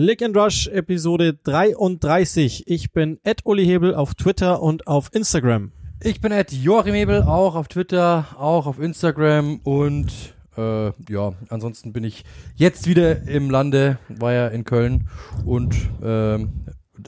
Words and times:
Click 0.00 0.22
and 0.22 0.36
Rush 0.36 0.68
Episode 0.68 1.34
33. 1.42 2.68
Ich 2.68 2.92
bin 2.92 3.18
Ed 3.24 3.40
Uli 3.44 3.64
Hebel 3.64 3.96
auf 3.96 4.14
Twitter 4.14 4.62
und 4.62 4.86
auf 4.86 5.12
Instagram. 5.12 5.72
Ich 6.00 6.20
bin 6.20 6.30
Ed 6.30 6.52
Joachim 6.52 6.94
Hebel, 6.94 7.24
auch 7.24 7.56
auf 7.56 7.66
Twitter, 7.66 8.26
auch 8.38 8.68
auf 8.68 8.78
Instagram 8.78 9.58
und 9.64 10.12
äh, 10.56 10.92
ja, 11.12 11.32
ansonsten 11.48 11.92
bin 11.92 12.04
ich 12.04 12.24
jetzt 12.54 12.86
wieder 12.86 13.26
im 13.26 13.50
Lande, 13.50 13.98
war 14.08 14.32
ja 14.32 14.46
in 14.46 14.62
Köln 14.62 15.08
und 15.44 15.74
äh, 16.00 16.46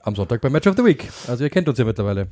am 0.03 0.17
Sonntag 0.17 0.41
beim 0.41 0.51
Match 0.51 0.67
of 0.67 0.77
the 0.77 0.85
Week. 0.85 1.09
Also 1.29 1.45
ihr 1.45 1.51
kennt 1.51 1.69
uns 1.69 1.79
ja 1.79 1.85
mittlerweile. 1.85 2.27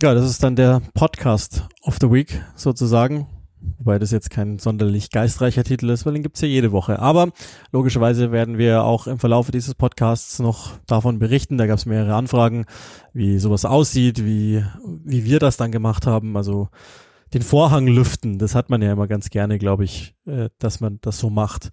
Ja, 0.00 0.14
das 0.14 0.24
ist 0.24 0.42
dann 0.42 0.56
der 0.56 0.80
Podcast 0.94 1.68
of 1.82 1.98
the 2.00 2.10
Week 2.10 2.42
sozusagen. 2.56 3.26
Wobei 3.78 3.98
das 3.98 4.10
jetzt 4.10 4.30
kein 4.30 4.58
sonderlich 4.58 5.10
geistreicher 5.10 5.64
Titel 5.64 5.90
ist, 5.90 6.06
weil 6.06 6.14
den 6.14 6.22
gibt's 6.22 6.40
ja 6.40 6.48
jede 6.48 6.72
Woche. 6.72 6.98
Aber 6.98 7.30
logischerweise 7.72 8.32
werden 8.32 8.58
wir 8.58 8.84
auch 8.84 9.06
im 9.06 9.18
Verlauf 9.18 9.50
dieses 9.50 9.74
Podcasts 9.74 10.38
noch 10.38 10.78
davon 10.86 11.18
berichten. 11.18 11.58
Da 11.58 11.66
gab's 11.66 11.86
mehrere 11.86 12.14
Anfragen, 12.14 12.66
wie 13.12 13.38
sowas 13.38 13.64
aussieht, 13.64 14.24
wie, 14.24 14.64
wie 15.04 15.24
wir 15.24 15.38
das 15.38 15.56
dann 15.56 15.72
gemacht 15.72 16.06
haben. 16.06 16.36
Also 16.36 16.68
den 17.32 17.42
Vorhang 17.42 17.86
lüften, 17.86 18.38
das 18.38 18.54
hat 18.54 18.70
man 18.70 18.82
ja 18.82 18.92
immer 18.92 19.06
ganz 19.06 19.30
gerne, 19.30 19.58
glaube 19.58 19.84
ich, 19.84 20.14
äh, 20.26 20.48
dass 20.58 20.80
man 20.80 20.98
das 21.00 21.18
so 21.18 21.30
macht. 21.30 21.70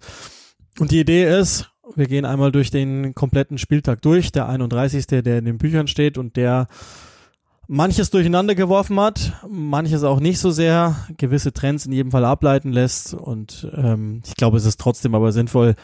Und 0.78 0.92
die 0.92 1.00
Idee 1.00 1.28
ist, 1.38 1.70
wir 1.94 2.06
gehen 2.06 2.24
einmal 2.24 2.52
durch 2.52 2.70
den 2.70 3.14
kompletten 3.14 3.58
Spieltag 3.58 4.02
durch, 4.02 4.30
der 4.30 4.48
31., 4.48 5.06
der 5.06 5.38
in 5.38 5.44
den 5.44 5.58
Büchern 5.58 5.88
steht 5.88 6.18
und 6.18 6.36
der 6.36 6.68
manches 7.68 8.10
durcheinander 8.10 8.54
geworfen 8.54 8.98
hat, 8.98 9.34
manches 9.48 10.02
auch 10.02 10.20
nicht 10.20 10.40
so 10.40 10.50
sehr, 10.50 10.96
gewisse 11.16 11.52
Trends 11.52 11.86
in 11.86 11.92
jedem 11.92 12.10
Fall 12.10 12.24
ableiten 12.24 12.72
lässt 12.72 13.14
und 13.14 13.70
ähm, 13.76 14.22
ich 14.26 14.34
glaube, 14.34 14.56
es 14.56 14.64
ist 14.64 14.80
trotzdem 14.80 15.14
aber 15.14 15.30
sinnvoll, 15.32 15.74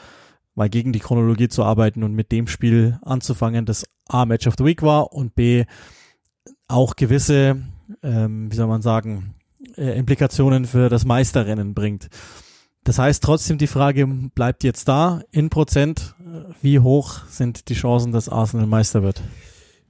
mal 0.55 0.71
gegen 0.71 0.93
die 0.93 1.01
Chronologie 1.01 1.49
zu 1.49 1.63
arbeiten 1.63 2.03
und 2.03 2.15
mit 2.15 2.33
dem 2.33 2.47
Spiel 2.47 2.99
anzufangen, 3.03 3.67
das 3.67 3.85
A 4.09 4.25
Match 4.25 4.47
of 4.47 4.55
the 4.59 4.65
Week 4.65 4.83
war 4.83 5.13
und 5.13 5.35
B 5.35 5.65
auch 6.69 6.97
gewisse, 6.97 7.63
ähm, 8.03 8.51
wie 8.51 8.57
soll 8.57 8.67
man 8.67 8.83
sagen, 8.83 9.35
äh, 9.77 9.99
Implikationen 9.99 10.65
für 10.65 10.89
das 10.89 11.05
Meisterrennen 11.05 11.75
bringt. 11.75 12.09
Das 12.85 12.99
heißt 12.99 13.23
trotzdem, 13.23 13.59
die 13.59 13.67
Frage 13.67 14.07
bleibt 14.07 14.65
jetzt 14.65 14.89
da 14.89 15.23
in 15.31 15.51
Prozent, 15.51 16.15
wie 16.61 16.79
hoch 16.79 17.21
sind 17.29 17.69
die 17.69 17.75
Chancen, 17.75 18.13
dass 18.13 18.29
Arsenal 18.29 18.67
Meister 18.67 19.03
wird? 19.03 19.23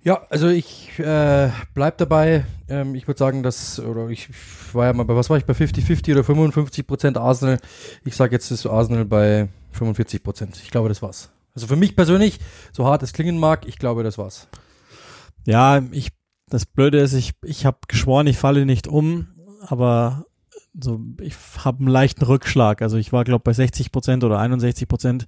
Ja, 0.05 0.20
also 0.28 0.48
ich 0.48 0.98
äh, 0.98 1.48
bleib 1.72 1.97
dabei. 1.97 2.44
Ähm, 2.69 2.94
ich 2.94 3.06
würde 3.08 3.19
sagen, 3.19 3.42
dass, 3.42 3.80
oder 3.80 4.11
ich 4.11 4.28
war 4.74 4.84
ja 4.84 4.92
mal 4.92 5.05
bei, 5.05 5.16
was 5.16 5.30
war 5.30 5.38
ich, 5.38 5.46
bei 5.46 5.55
50-50 5.55 6.12
oder 6.12 6.22
55 6.24 6.86
Prozent 6.86 7.16
Arsenal. 7.16 7.58
Ich 8.05 8.14
sage 8.14 8.34
jetzt 8.34 8.50
ist 8.50 8.66
Arsenal 8.66 9.06
bei 9.06 9.48
45 9.72 10.22
Prozent. 10.22 10.61
Ich 10.62 10.70
glaube, 10.70 10.91
das 10.91 11.00
war's. 11.00 11.30
Also 11.55 11.69
für 11.69 11.77
mich 11.77 11.96
persönlich, 11.96 12.38
so 12.70 12.84
hart 12.84 13.02
es 13.02 13.14
klingen 13.14 13.38
mag, 13.38 13.66
ich 13.66 13.78
glaube, 13.78 14.02
das 14.02 14.19
war's. 14.19 14.46
Ja, 15.46 15.83
ich, 15.91 16.11
das 16.50 16.66
Blöde 16.66 16.98
ist, 16.98 17.14
ich, 17.14 17.33
ich 17.42 17.64
habe 17.64 17.78
geschworen, 17.89 18.27
ich 18.27 18.36
falle 18.36 18.66
nicht 18.66 18.86
um, 18.86 19.28
aber 19.61 20.27
so, 20.78 21.00
ich 21.20 21.34
habe 21.64 21.78
einen 21.78 21.89
leichten 21.89 22.24
Rückschlag. 22.24 22.83
Also 22.83 22.98
ich 22.98 23.12
war, 23.12 23.24
glaube 23.24 23.44
bei 23.44 23.55
60 23.55 23.91
Prozent 23.91 24.22
oder 24.22 24.39
61 24.39 24.86
Prozent 24.86 25.24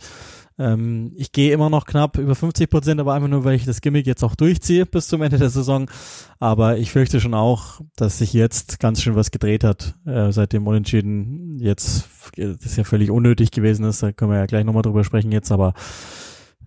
ähm, 0.59 1.13
ich 1.17 1.33
gehe 1.33 1.53
immer 1.53 1.69
noch 1.69 1.85
knapp 1.85 2.19
über 2.19 2.35
50 2.35 2.71
Prozent, 2.71 3.01
aber 3.01 3.15
einfach 3.15 3.29
nur, 3.29 3.45
weil 3.45 3.57
ich 3.57 3.65
das 3.65 3.81
Gimmick 3.81 4.07
jetzt 4.07 4.25
auch 4.25 4.35
durchziehe 4.35 4.87
bis 4.87 5.09
zum 5.09 5.23
Ende 5.23 5.39
der 5.39 5.51
Saison. 5.51 5.91
Aber 6.39 6.79
ich 6.79 6.91
fürchte 6.91 7.21
schon 7.21 7.35
auch, 7.35 7.81
dass 7.97 8.19
sich 8.19 8.33
jetzt 8.33 8.81
ganz 8.81 9.03
schön 9.03 9.17
was 9.17 9.31
gedreht 9.31 9.65
hat, 9.65 9.95
äh, 10.07 10.33
seit 10.33 10.53
dem 10.53 10.67
Unentschieden 10.67 11.59
jetzt, 11.59 12.09
das 12.37 12.77
ja 12.77 12.85
völlig 12.85 13.11
unnötig 13.11 13.51
gewesen 13.51 13.85
ist. 13.85 14.03
Da 14.03 14.13
können 14.13 14.31
wir 14.31 14.39
ja 14.39 14.47
gleich 14.47 14.65
nochmal 14.65 14.83
drüber 14.83 15.05
sprechen 15.05 15.33
jetzt, 15.33 15.53
aber 15.53 15.75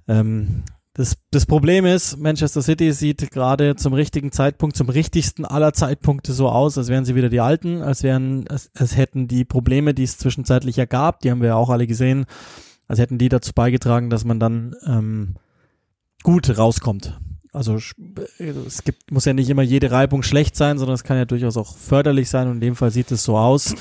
ähm, 0.07 0.63
das, 0.93 1.17
das 1.31 1.45
Problem 1.45 1.85
ist, 1.85 2.17
Manchester 2.17 2.61
City 2.61 2.91
sieht 2.91 3.31
gerade 3.31 3.75
zum 3.75 3.93
richtigen 3.93 4.31
Zeitpunkt, 4.31 4.75
zum 4.75 4.89
richtigsten 4.89 5.45
aller 5.45 5.71
Zeitpunkte 5.73 6.33
so 6.33 6.49
aus, 6.49 6.77
als 6.77 6.89
wären 6.89 7.05
sie 7.05 7.15
wieder 7.15 7.29
die 7.29 7.39
Alten, 7.39 7.81
als 7.81 8.03
wären, 8.03 8.47
als, 8.49 8.69
als 8.75 8.97
hätten 8.97 9.27
die 9.27 9.45
Probleme, 9.45 9.93
die 9.93 10.03
es 10.03 10.17
zwischenzeitlich 10.17 10.75
ja 10.75 10.85
gab, 10.85 11.21
die 11.21 11.31
haben 11.31 11.41
wir 11.41 11.49
ja 11.49 11.55
auch 11.55 11.69
alle 11.69 11.87
gesehen, 11.87 12.25
also 12.89 13.03
hätten 13.03 13.19
die 13.19 13.29
dazu 13.29 13.53
beigetragen, 13.53 14.09
dass 14.09 14.25
man 14.25 14.39
dann 14.39 14.75
ähm, 14.85 15.35
gut 16.23 16.57
rauskommt. 16.57 17.17
Also 17.53 17.75
es 17.75 18.83
gibt, 18.83 19.11
muss 19.11 19.25
ja 19.25 19.33
nicht 19.33 19.49
immer 19.49 19.61
jede 19.61 19.91
Reibung 19.91 20.23
schlecht 20.23 20.55
sein, 20.55 20.77
sondern 20.77 20.95
es 20.95 21.03
kann 21.03 21.17
ja 21.17 21.25
durchaus 21.25 21.55
auch 21.55 21.77
förderlich 21.77 22.29
sein 22.29 22.47
und 22.47 22.55
in 22.55 22.61
dem 22.61 22.75
Fall 22.75 22.91
sieht 22.91 23.11
es 23.11 23.23
so 23.23 23.37
aus. 23.37 23.75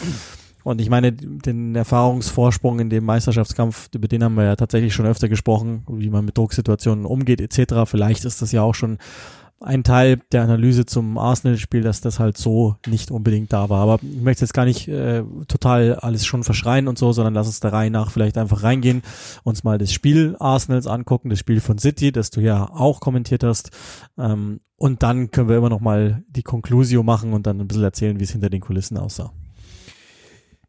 Und 0.62 0.80
ich 0.80 0.91
meine, 0.91 1.12
den 1.12 1.74
Erfahrungsvorsprung 1.74 2.80
in 2.80 2.91
dem 2.91 3.04
Meisterschaftskampf, 3.04 3.88
über 3.94 4.08
den 4.08 4.22
haben 4.22 4.34
wir 4.34 4.44
ja 4.44 4.56
tatsächlich 4.56 4.92
schon 4.92 5.06
öfter 5.06 5.28
gesprochen, 5.28 5.84
wie 5.88 6.10
man 6.10 6.25
mit 6.25 6.36
Drucksituationen 6.36 7.06
umgeht 7.06 7.40
etc. 7.40 7.86
Vielleicht 7.86 8.26
ist 8.26 8.42
das 8.42 8.52
ja 8.52 8.62
auch 8.62 8.75
schon 8.75 8.98
ein 9.60 9.82
Teil 9.82 10.20
der 10.30 10.42
Analyse 10.42 10.86
zum 10.86 11.19
Arsenal-Spiel, 11.19 11.82
dass 11.82 12.00
das 12.00 12.20
halt 12.20 12.38
so 12.38 12.76
nicht 12.86 13.10
unbedingt 13.10 13.52
da 13.52 13.69
war. 13.69 13.80
Aber 13.80 13.98
ich 14.02 14.20
möchte 14.20 14.44
jetzt 14.44 14.52
gar 14.52 14.64
nicht 14.64 14.86
äh, 14.88 15.24
total 15.48 15.96
alles 15.96 16.26
schon 16.26 16.44
verschreien 16.44 16.86
und 16.86 16.98
so, 16.98 17.12
sondern 17.12 17.34
lass 17.34 17.48
uns 17.48 17.60
der 17.60 17.72
Reihe 17.72 17.91
nach 17.91 18.10
vielleicht 18.10 18.38
einfach 18.38 18.62
reingehen, 18.62 19.02
uns 19.42 19.64
mal 19.64 19.78
das 19.78 19.92
Spiel 19.92 20.36
Arsenals 20.38 20.86
angucken, 20.86 21.30
das 21.30 21.41
Spiel 21.41 21.60
von 21.60 21.78
City, 21.78 22.12
das 22.12 22.30
du 22.30 22.41
ja 22.41 22.70
auch 22.70 23.00
kommentiert 23.00 23.42
hast. 23.42 23.70
Ähm, 24.16 24.60
und 24.76 25.02
dann 25.02 25.32
können 25.32 25.48
wir 25.48 25.56
immer 25.56 25.70
noch 25.70 25.80
mal 25.80 26.22
die 26.28 26.44
Conclusio 26.44 27.02
machen 27.02 27.32
und 27.32 27.46
dann 27.46 27.60
ein 27.60 27.66
bisschen 27.66 27.82
erzählen, 27.82 28.20
wie 28.20 28.25
es 28.25 28.30
hinter 28.30 28.50
den 28.50 28.60
Kulissen 28.60 28.96
aussah. 28.96 29.32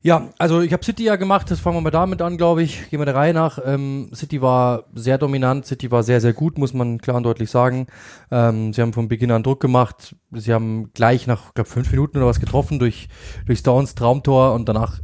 Ja, 0.02 0.30
also 0.38 0.62
ich 0.62 0.72
habe 0.72 0.86
City 0.86 1.04
ja 1.04 1.18
gemacht, 1.18 1.52
das 1.52 1.60
fangen 1.60 1.76
wir 1.76 1.82
mal 1.82 1.92
damit 1.92 2.22
an, 2.22 2.38
glaube 2.38 2.64
ich. 2.64 2.90
Gehen 2.90 3.02
wir 3.02 3.06
der 3.06 3.16
Reihe 3.16 3.34
nach. 3.34 3.60
Ähm, 3.66 4.10
City 4.16 4.42
war 4.42 4.86
sehr 4.94 5.18
dominant, 5.18 5.66
City 5.66 5.92
war 5.92 6.04
sehr, 6.04 6.22
sehr 6.22 6.32
gut, 6.32 6.58
muss 6.58 6.74
man 6.74 7.00
klar 7.00 7.18
und 7.18 7.24
deutlich 7.24 7.50
sagen. 7.50 7.88
Ähm, 8.32 8.72
sie 8.72 8.82
haben 8.82 8.94
von 8.94 9.10
Beginn 9.10 9.30
an 9.32 9.44
Druck 9.44 9.60
gemacht. 9.60 10.16
Sie 10.32 10.54
haben 10.54 10.94
gleich 10.94 11.28
nach, 11.28 11.54
glaube 11.54 11.70
fünf 11.70 11.92
Minuten 11.92 12.18
oder 12.18 12.28
was 12.28 12.40
getroffen 12.40 12.80
durch, 12.80 13.10
durch 13.46 13.60
Stones 13.60 13.94
Traumtor 13.94 14.54
und 14.54 14.70
danach, 14.70 15.02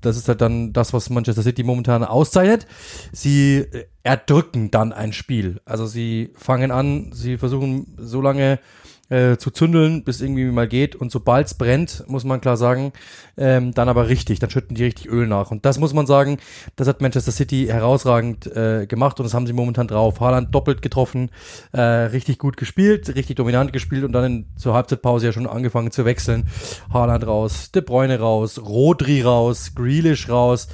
das 0.00 0.16
ist 0.16 0.28
halt 0.28 0.40
dann 0.40 0.72
das, 0.72 0.94
was 0.94 1.10
Manchester 1.10 1.42
City 1.42 1.62
momentan 1.62 2.02
auszeichnet. 2.02 2.66
Sie 3.12 3.66
erdrücken 4.02 4.70
dann 4.70 4.94
ein 4.94 5.12
Spiel. 5.12 5.60
Also 5.66 5.84
sie 5.84 6.32
fangen 6.36 6.70
an, 6.70 7.10
sie 7.12 7.36
versuchen 7.36 7.94
so 7.98 8.22
lange 8.22 8.60
äh, 9.08 9.36
zu 9.36 9.50
zündeln, 9.50 10.04
bis 10.04 10.20
irgendwie 10.20 10.44
mal 10.46 10.66
geht. 10.66 10.96
Und 10.96 11.12
sobald 11.12 11.46
es 11.46 11.54
brennt, 11.54 12.04
muss 12.08 12.24
man 12.24 12.40
klar 12.40 12.56
sagen, 12.56 12.92
ähm, 13.36 13.72
dann 13.72 13.88
aber 13.88 14.08
richtig, 14.08 14.38
dann 14.38 14.50
schütten 14.50 14.74
die 14.74 14.84
richtig 14.84 15.06
Öl 15.08 15.26
nach. 15.26 15.50
Und 15.50 15.64
das 15.64 15.78
muss 15.78 15.92
man 15.92 16.06
sagen, 16.06 16.38
das 16.74 16.88
hat 16.88 17.00
Manchester 17.00 17.32
City 17.32 17.66
herausragend 17.66 18.46
äh, 18.46 18.86
gemacht 18.86 19.20
und 19.20 19.24
das 19.24 19.34
haben 19.34 19.46
sie 19.46 19.52
momentan 19.52 19.86
drauf. 19.86 20.20
Haaland 20.20 20.54
doppelt 20.54 20.82
getroffen, 20.82 21.30
äh, 21.72 21.80
richtig 21.80 22.38
gut 22.38 22.56
gespielt, 22.56 23.14
richtig 23.14 23.36
dominant 23.36 23.72
gespielt 23.72 24.04
und 24.04 24.12
dann 24.12 24.24
in, 24.24 24.46
zur 24.56 24.74
Halbzeitpause 24.74 25.26
ja 25.26 25.32
schon 25.32 25.46
angefangen 25.46 25.90
zu 25.90 26.04
wechseln. 26.04 26.48
Haaland 26.92 27.26
raus, 27.26 27.70
De 27.72 27.82
Bruyne 27.82 28.18
raus, 28.18 28.58
Rodri 28.58 29.22
raus, 29.22 29.72
Grealish 29.74 30.28
raus. 30.28 30.68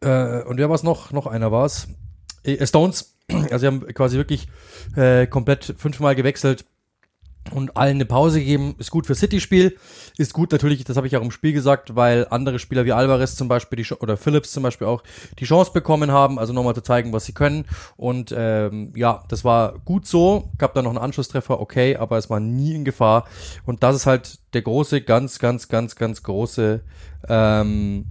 Äh, 0.00 0.42
und 0.42 0.58
wer 0.58 0.68
war 0.68 0.76
es 0.76 0.82
noch? 0.82 1.12
Noch 1.12 1.26
einer 1.26 1.50
war 1.50 1.66
es. 1.66 1.88
Äh, 2.44 2.64
Stones. 2.66 3.14
Also 3.50 3.58
sie 3.58 3.66
haben 3.66 3.86
quasi 3.92 4.16
wirklich 4.16 4.46
äh, 4.94 5.26
komplett 5.26 5.74
fünfmal 5.76 6.14
gewechselt 6.14 6.64
und 7.52 7.76
allen 7.76 7.96
eine 7.96 8.04
Pause 8.04 8.40
geben, 8.42 8.74
ist 8.78 8.90
gut 8.90 9.06
für 9.06 9.14
City-Spiel, 9.14 9.76
ist 10.16 10.32
gut 10.32 10.52
natürlich, 10.52 10.84
das 10.84 10.96
habe 10.96 11.06
ich 11.06 11.16
auch 11.16 11.22
im 11.22 11.30
Spiel 11.30 11.52
gesagt, 11.52 11.96
weil 11.96 12.26
andere 12.30 12.58
Spieler 12.58 12.84
wie 12.84 12.92
Alvarez 12.92 13.36
zum 13.36 13.48
Beispiel 13.48 13.82
die, 13.82 13.94
oder 13.94 14.16
Phillips 14.16 14.52
zum 14.52 14.62
Beispiel 14.62 14.86
auch 14.86 15.02
die 15.38 15.44
Chance 15.44 15.72
bekommen 15.72 16.10
haben, 16.10 16.38
also 16.38 16.52
nochmal 16.52 16.74
zu 16.74 16.82
zeigen, 16.82 17.12
was 17.12 17.24
sie 17.24 17.32
können. 17.32 17.64
Und 17.96 18.34
ähm, 18.36 18.92
ja, 18.94 19.24
das 19.28 19.44
war 19.44 19.78
gut 19.84 20.06
so, 20.06 20.50
gab 20.58 20.74
dann 20.74 20.84
noch 20.84 20.90
einen 20.90 20.98
Anschlusstreffer, 20.98 21.60
okay, 21.60 21.96
aber 21.96 22.18
es 22.18 22.30
war 22.30 22.40
nie 22.40 22.74
in 22.74 22.84
Gefahr. 22.84 23.26
Und 23.64 23.82
das 23.82 23.96
ist 23.96 24.06
halt 24.06 24.38
der 24.54 24.62
große, 24.62 25.02
ganz, 25.02 25.38
ganz, 25.38 25.68
ganz, 25.68 25.96
ganz 25.96 26.22
große 26.22 26.82
ähm, 27.28 28.06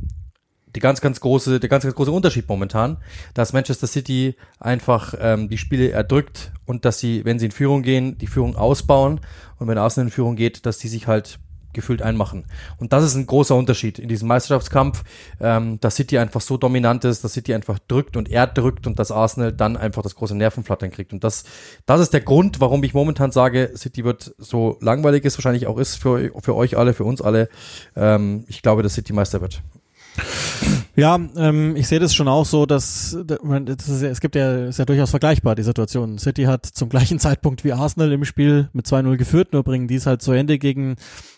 die 0.75 0.79
ganz, 0.79 1.01
ganz 1.01 1.19
große, 1.19 1.59
der 1.59 1.69
ganz, 1.69 1.83
ganz 1.83 1.95
große 1.95 2.11
Unterschied 2.11 2.47
momentan, 2.47 2.97
dass 3.33 3.53
Manchester 3.53 3.87
City 3.87 4.35
einfach 4.59 5.13
ähm, 5.19 5.49
die 5.49 5.57
Spiele 5.57 5.89
erdrückt 5.89 6.51
und 6.65 6.85
dass 6.85 6.99
sie, 6.99 7.25
wenn 7.25 7.39
sie 7.39 7.45
in 7.45 7.51
Führung 7.51 7.81
gehen, 7.81 8.17
die 8.17 8.27
Führung 8.27 8.55
ausbauen 8.55 9.21
und 9.57 9.67
wenn 9.67 9.77
Arsenal 9.77 10.07
in 10.07 10.11
Führung 10.11 10.35
geht, 10.35 10.65
dass 10.65 10.77
die 10.77 10.87
sich 10.87 11.07
halt 11.07 11.39
gefühlt 11.75 12.01
einmachen. 12.01 12.45
Und 12.77 12.93
das 12.93 13.03
ist 13.03 13.13
ein 13.15 13.27
großer 13.27 13.53
Unterschied 13.55 13.99
in 13.99 14.09
diesem 14.09 14.27
Meisterschaftskampf, 14.27 15.03
ähm, 15.39 15.79
dass 15.81 15.97
City 15.97 16.17
einfach 16.17 16.41
so 16.41 16.57
dominant 16.57 17.05
ist, 17.05 17.23
dass 17.23 17.33
City 17.33 17.53
einfach 17.53 17.77
drückt 17.77 18.17
und 18.17 18.29
erdrückt 18.29 18.87
und 18.87 18.97
dass 18.97 19.11
Arsenal 19.11 19.53
dann 19.53 19.77
einfach 19.77 20.01
das 20.01 20.15
große 20.15 20.35
Nervenflattern 20.35 20.89
kriegt. 20.89 21.13
Und 21.13 21.23
das, 21.23 21.43
das 21.85 22.01
ist 22.01 22.13
der 22.13 22.21
Grund, 22.21 22.59
warum 22.61 22.83
ich 22.83 22.95
momentan 22.95 23.31
sage, 23.31 23.71
City 23.75 24.03
wird 24.03 24.33
so 24.39 24.77
langweilig 24.81 25.25
es 25.25 25.37
wahrscheinlich 25.37 25.67
auch 25.67 25.77
ist 25.77 25.97
für, 25.97 26.31
für 26.41 26.55
euch 26.55 26.77
alle, 26.77 26.93
für 26.93 27.03
uns 27.03 27.21
alle. 27.21 27.49
Ähm, 27.95 28.45
ich 28.47 28.61
glaube, 28.61 28.81
dass 28.81 28.93
City 28.95 29.13
Meister 29.13 29.41
wird. 29.41 29.61
Ja, 30.97 31.19
ähm, 31.35 31.75
ich 31.75 31.87
sehe 31.87 31.99
das 31.99 32.15
schon 32.15 32.29
auch 32.29 32.45
so, 32.45 32.65
dass 32.65 33.17
das 33.25 33.89
ist, 33.89 34.01
es 34.01 34.21
gibt 34.21 34.35
ja, 34.35 34.67
ist 34.67 34.79
ja 34.79 34.85
durchaus 34.85 35.09
vergleichbar, 35.09 35.55
die 35.55 35.63
Situation. 35.63 36.17
City 36.17 36.43
hat 36.43 36.65
zum 36.65 36.87
gleichen 36.87 37.19
Zeitpunkt 37.19 37.65
wie 37.65 37.73
Arsenal 37.73 38.13
im 38.13 38.23
Spiel 38.23 38.69
mit 38.71 38.85
2-0 38.85 39.17
geführt, 39.17 39.51
nur 39.51 39.63
bringen 39.63 39.87
die 39.87 39.95
es 39.95 40.05
halt 40.05 40.21
zu 40.21 40.31
Ende 40.31 40.57
gegen 40.57 40.95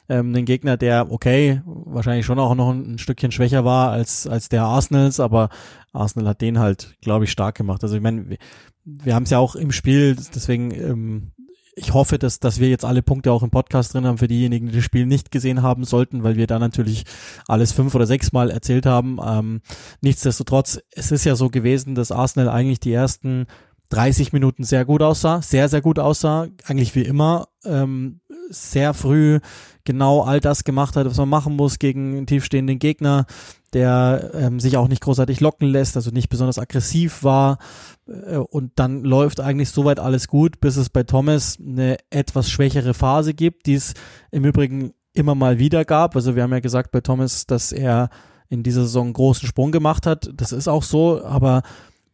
ähm, 0.09 0.33
den 0.33 0.45
Gegner, 0.45 0.77
der 0.77 1.11
okay, 1.11 1.61
wahrscheinlich 1.65 2.25
schon 2.25 2.39
auch 2.39 2.53
noch 2.53 2.69
ein, 2.69 2.93
ein 2.93 2.97
Stückchen 2.99 3.31
schwächer 3.31 3.65
war 3.65 3.91
als, 3.91 4.27
als 4.27 4.47
der 4.49 4.63
Arsenals, 4.63 5.19
aber 5.19 5.49
Arsenal 5.91 6.29
hat 6.29 6.41
den 6.41 6.59
halt, 6.59 6.95
glaube 7.01 7.25
ich, 7.25 7.31
stark 7.31 7.55
gemacht. 7.55 7.83
Also 7.83 7.95
ich 7.95 8.01
meine, 8.01 8.29
wir, 8.29 8.37
wir 8.85 9.15
haben 9.15 9.23
es 9.23 9.31
ja 9.31 9.39
auch 9.39 9.55
im 9.55 9.71
Spiel, 9.71 10.15
deswegen 10.15 10.71
ähm, 10.71 11.31
ich 11.77 11.93
hoffe, 11.93 12.17
dass, 12.17 12.39
dass 12.39 12.59
wir 12.59 12.69
jetzt 12.69 12.83
alle 12.83 13.03
Punkte 13.03 13.31
auch 13.31 13.43
im 13.43 13.51
Podcast 13.51 13.93
drin 13.93 14.05
haben 14.05 14.17
für 14.17 14.27
diejenigen, 14.27 14.67
die 14.67 14.75
das 14.75 14.83
Spiel 14.83 15.05
nicht 15.05 15.31
gesehen 15.31 15.61
haben 15.61 15.83
sollten, 15.83 16.23
weil 16.23 16.35
wir 16.35 16.47
da 16.47 16.57
natürlich 16.57 17.03
alles 17.47 17.71
fünf 17.71 17.93
oder 17.93 18.07
sechs 18.07 18.31
Mal 18.31 18.49
erzählt 18.49 18.87
haben. 18.87 19.19
Ähm, 19.23 19.61
nichtsdestotrotz, 20.01 20.79
es 20.91 21.11
ist 21.11 21.25
ja 21.25 21.35
so 21.35 21.49
gewesen, 21.49 21.93
dass 21.93 22.11
Arsenal 22.11 22.49
eigentlich 22.49 22.79
die 22.79 22.93
ersten 22.93 23.45
30 23.89 24.33
Minuten 24.33 24.63
sehr 24.63 24.85
gut 24.85 25.01
aussah, 25.01 25.41
sehr, 25.41 25.69
sehr 25.69 25.81
gut 25.81 25.99
aussah, 25.99 26.47
eigentlich 26.65 26.95
wie 26.95 27.03
immer, 27.03 27.47
ähm, 27.63 28.21
sehr 28.49 28.93
früh 28.93 29.39
genau 29.87 30.21
all 30.21 30.41
das 30.41 30.65
gemacht 30.65 30.97
hat, 30.97 31.07
was 31.07 31.17
man 31.17 31.29
machen 31.29 31.55
muss 31.55 31.79
gegen 31.79 32.17
einen 32.17 32.27
tiefstehenden 32.27 32.77
Gegner, 32.77 33.25
der 33.71 34.31
ähm, 34.33 34.59
sich 34.59 34.75
auch 34.75 34.89
nicht 34.89 35.01
großartig 35.01 35.39
locken 35.39 35.69
lässt, 35.69 35.95
also 35.95 36.11
nicht 36.11 36.27
besonders 36.27 36.59
aggressiv 36.59 37.23
war. 37.23 37.57
Äh, 38.05 38.35
und 38.37 38.73
dann 38.75 39.03
läuft 39.03 39.39
eigentlich 39.39 39.71
soweit 39.71 39.99
alles 39.99 40.27
gut, 40.27 40.59
bis 40.59 40.75
es 40.75 40.89
bei 40.89 41.03
Thomas 41.03 41.57
eine 41.65 41.97
etwas 42.09 42.51
schwächere 42.51 42.93
Phase 42.93 43.33
gibt, 43.33 43.65
die 43.65 43.75
es 43.75 43.93
im 44.29 44.43
Übrigen 44.43 44.91
immer 45.13 45.35
mal 45.35 45.57
wieder 45.57 45.85
gab. 45.85 46.17
Also 46.17 46.35
wir 46.35 46.43
haben 46.43 46.51
ja 46.51 46.59
gesagt 46.59 46.91
bei 46.91 46.99
Thomas, 46.99 47.47
dass 47.47 47.71
er 47.71 48.09
in 48.49 48.63
dieser 48.63 48.81
Saison 48.81 49.07
einen 49.07 49.13
großen 49.13 49.47
Sprung 49.47 49.71
gemacht 49.71 50.05
hat. 50.05 50.29
Das 50.33 50.51
ist 50.51 50.67
auch 50.67 50.83
so, 50.83 51.23
aber 51.23 51.61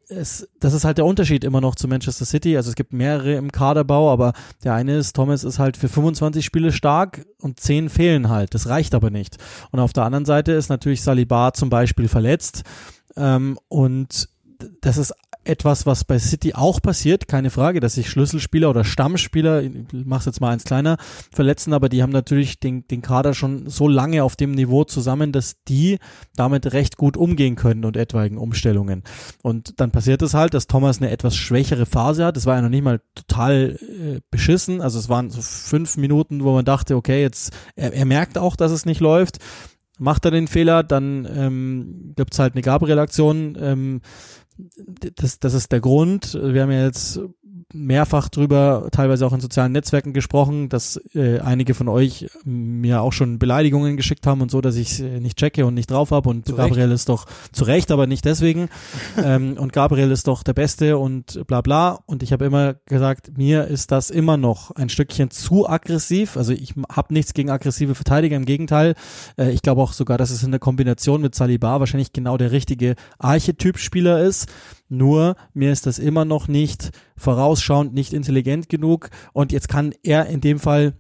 es, 0.10 0.48
das 0.60 0.74
ist 0.74 0.84
halt 0.84 0.98
der 0.98 1.06
Unterschied 1.06 1.44
immer 1.44 1.62
noch 1.62 1.76
zu 1.76 1.88
Manchester 1.88 2.26
City. 2.26 2.58
Also 2.58 2.70
es 2.70 2.76
gibt 2.76 2.94
mehrere 2.94 3.34
im 3.34 3.52
Kaderbau, 3.52 4.12
aber 4.12 4.34
der 4.64 4.74
eine 4.74 4.98
ist, 4.98 5.16
Thomas 5.16 5.44
ist 5.44 5.60
halt 5.60 5.78
für 5.78 5.90
25 5.90 6.44
Spiele 6.44 6.72
stark 6.72 7.26
und 7.40 7.60
10 7.60 7.90
fehlen 7.90 8.30
halt. 8.30 8.54
Das 8.54 8.68
reicht 8.68 8.96
aber 8.96 9.10
nicht. 9.10 9.38
Und 9.72 9.80
auf 9.80 9.94
der 9.94 10.04
anderen 10.04 10.26
Seite 10.26 10.52
ist 10.52 10.70
natürlich 10.70 11.02
Saliba 11.02 11.54
zum 11.54 11.70
Beispiel 11.70 12.08
verletzt. 12.08 12.64
Ähm, 13.16 13.58
und 13.68 14.30
das 14.82 14.98
ist 14.98 15.14
etwas, 15.46 15.86
was 15.86 16.04
bei 16.04 16.20
City 16.20 16.54
auch 16.54 16.82
passiert, 16.82 17.28
keine 17.28 17.50
Frage, 17.50 17.80
dass 17.80 17.96
sich 17.96 18.10
Schlüsselspieler 18.10 18.70
oder 18.70 18.84
Stammspieler, 18.84 19.62
ich 19.62 19.72
mach's 19.92 20.26
jetzt 20.26 20.42
mal 20.42 20.52
eins 20.52 20.64
kleiner, 20.64 20.98
verletzen, 21.32 21.74
aber 21.74 21.90
die 21.90 22.02
haben 22.02 22.12
natürlich 22.12 22.60
den, 22.60 22.88
den 22.88 23.02
Kader 23.02 23.34
schon 23.34 23.70
so 23.70 23.88
lange 23.88 24.24
auf 24.24 24.36
dem 24.36 24.52
Niveau 24.52 24.84
zusammen, 24.84 25.32
dass 25.32 25.64
die 25.68 26.00
damit 26.36 26.74
recht 26.74 26.98
gut 26.98 27.18
umgehen 27.18 27.56
können 27.56 27.86
und 27.86 27.98
etwaigen 27.98 28.38
Umstellungen. 28.38 29.04
Und 29.42 29.80
dann 29.80 29.92
passiert 29.92 30.22
es 30.22 30.34
halt, 30.34 30.54
dass 30.54 30.68
Thomas 30.68 31.00
eine 31.00 31.12
etwas 31.12 31.36
schwächere 31.36 31.86
Phase 31.86 32.26
hat. 32.26 32.38
Das 32.38 32.46
war 32.46 32.56
ja 32.56 32.62
noch 32.62 32.70
nicht 32.70 32.84
mal 32.84 33.02
total 33.16 33.78
äh, 33.82 34.20
beschissen. 34.32 34.82
Also 34.82 35.00
es 35.00 35.10
waren 35.10 35.30
so 35.30 35.42
fünf 35.42 35.98
Minuten, 35.98 36.44
wo 36.44 36.54
man 36.54 36.66
dachte, 36.66 36.96
okay, 36.96 37.22
jetzt, 37.22 37.54
er, 37.76 37.94
er 37.94 38.06
merkt 38.06 38.38
auch, 38.38 38.56
dass 38.56 38.72
es 38.72 38.86
nicht 38.86 39.02
läuft. 39.02 39.38
Macht 40.00 40.26
er 40.26 40.32
den 40.32 40.48
Fehler, 40.48 40.82
dann 40.82 41.28
ähm, 41.32 42.14
gibt's 42.16 42.40
halt 42.40 42.56
eine 42.56 42.64
Gabriel-Aktion, 42.64 43.58
ähm, 43.62 44.02
das, 45.16 45.40
das 45.40 45.54
ist 45.54 45.72
der 45.72 45.82
Grund. 45.82 46.34
Wir 46.34 46.64
haben 46.64 46.72
ja 46.72 46.86
jetzt 46.86 47.20
mehrfach 47.74 48.30
drüber, 48.30 48.88
teilweise 48.92 49.26
auch 49.26 49.34
in 49.34 49.42
sozialen 49.42 49.72
Netzwerken 49.72 50.14
gesprochen, 50.14 50.70
dass 50.70 50.98
äh, 51.16 51.40
einige 51.40 51.74
von 51.74 51.88
euch 51.88 52.28
mir 52.46 53.02
auch 53.02 53.14
schon 53.14 53.40
Beleidigungen 53.40 53.98
geschickt 53.98 54.28
haben 54.28 54.42
und 54.42 54.52
so, 54.52 54.62
dass 54.62 54.76
ich 54.76 55.00
äh, 55.02 55.20
nicht 55.20 55.38
checke 55.38 55.66
und 55.66 55.74
nicht 55.74 55.90
drauf 55.90 56.12
habe 56.12 56.30
und 56.30 56.48
zu 56.48 56.56
Gabriel 56.56 56.84
Recht. 56.86 56.94
ist 56.94 57.10
doch 57.10 57.26
zu 57.52 57.64
Recht, 57.64 57.92
aber 57.92 58.08
nicht 58.08 58.26
deswegen. 58.26 58.70
ähm, 59.24 59.58
und 59.58 59.74
Gabriel 59.74 60.12
ist 60.12 60.28
doch 60.28 60.44
der 60.44 60.54
Beste 60.54 60.98
und 60.98 61.46
bla 61.48 61.62
bla. 61.62 62.00
Und 62.06 62.24
ich 62.24 62.32
habe 62.32 62.46
immer 62.46 62.76
gesagt, 62.86 63.38
mir 63.38 63.66
ist 63.66 63.92
das 63.92 64.10
immer 64.10 64.38
noch 64.38 64.72
ein 64.72 64.90
Stückchen 64.90 65.32
zu 65.32 65.68
aggressiv. 65.68 66.38
Also 66.38 66.54
ich 66.54 66.76
habe 66.92 67.14
nichts 67.14 67.34
gegen 67.34 67.50
aggressive 67.50 67.96
Verteidiger, 67.96 68.36
im 68.36 68.46
Gegenteil. 68.46 68.94
Äh, 69.38 69.52
ich 69.52 69.62
glaube 69.62 69.82
auch 69.82 69.94
sogar, 69.94 70.18
dass 70.18 70.30
es 70.30 70.44
in 70.44 70.52
der 70.52 70.60
Kombination 70.60 71.22
mit 71.22 71.34
Saliba 71.36 71.80
wahrscheinlich 71.80 72.14
genau 72.14 72.38
der 72.38 72.52
richtige 72.52 72.96
Archetypspieler 73.18 74.22
ist 74.24 74.48
nur 74.98 75.36
mir 75.54 75.72
ist 75.72 75.86
das 75.86 76.00
immer 76.00 76.26
noch 76.26 76.48
nicht 76.48 76.92
vorausschauend, 77.18 77.94
nicht 77.94 78.14
intelligent 78.14 78.70
genug. 78.70 79.10
Und 79.34 79.52
jetzt 79.52 79.70
kann 79.70 79.94
er 80.04 80.28
in 80.28 80.42
dem 80.42 80.60
Fall 80.60 80.94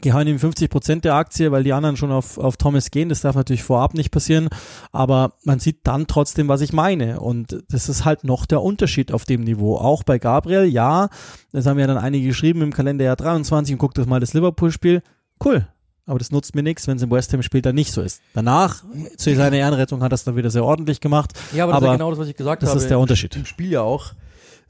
gehören 0.00 0.26
ihm 0.26 0.38
50 0.38 0.70
Prozent 0.70 1.04
der 1.04 1.14
Aktie, 1.14 1.52
weil 1.52 1.62
die 1.62 1.72
anderen 1.72 1.96
schon 1.96 2.10
auf, 2.10 2.38
auf 2.38 2.56
Thomas 2.56 2.90
gehen. 2.90 3.08
Das 3.08 3.20
darf 3.20 3.36
natürlich 3.36 3.62
vorab 3.62 3.94
nicht 3.94 4.10
passieren. 4.10 4.48
Aber 4.92 5.34
man 5.44 5.60
sieht 5.60 5.86
dann 5.86 6.06
trotzdem, 6.06 6.48
was 6.48 6.60
ich 6.60 6.72
meine. 6.72 7.20
Und 7.20 7.62
das 7.68 7.88
ist 7.88 8.04
halt 8.04 8.24
noch 8.24 8.46
der 8.46 8.62
Unterschied 8.62 9.12
auf 9.12 9.24
dem 9.24 9.42
Niveau. 9.42 9.76
Auch 9.76 10.02
bei 10.02 10.18
Gabriel, 10.18 10.64
ja, 10.64 11.08
das 11.52 11.66
haben 11.66 11.78
ja 11.78 11.86
dann 11.86 11.98
einige 11.98 12.28
geschrieben 12.28 12.62
im 12.62 12.72
Kalenderjahr 12.72 13.16
23 13.16 13.74
und 13.74 13.78
guckt 13.78 13.98
das 13.98 14.06
mal 14.06 14.20
das 14.20 14.34
Liverpool-Spiel. 14.34 15.02
Cool, 15.42 15.68
aber 16.06 16.18
das 16.18 16.30
nutzt 16.30 16.54
mir 16.54 16.62
nichts, 16.62 16.86
wenn 16.86 16.96
es 16.96 17.02
im 17.02 17.10
West 17.10 17.32
Ham 17.32 17.42
Spiel 17.42 17.62
dann 17.62 17.74
nicht 17.74 17.92
so 17.92 18.02
ist. 18.02 18.20
Danach, 18.34 18.84
zu 19.16 19.34
seiner 19.34 19.56
Ehrenrettung, 19.56 20.02
hat 20.02 20.12
er 20.12 20.16
es 20.16 20.24
dann 20.24 20.36
wieder 20.36 20.50
sehr 20.50 20.64
ordentlich 20.64 21.00
gemacht. 21.00 21.32
Ja, 21.54 21.64
aber, 21.64 21.74
aber 21.74 21.86
das 21.86 21.92
ist 21.92 21.98
genau 21.98 22.10
das, 22.10 22.18
was 22.18 22.28
ich 22.28 22.36
gesagt 22.36 22.62
das 22.62 22.68
habe. 22.70 22.76
Das 22.76 22.84
ist 22.84 22.90
der 22.90 22.98
Unterschied. 22.98 23.36
Im 23.36 23.46
Spiel 23.46 23.70
ja 23.70 23.80
auch. 23.80 24.12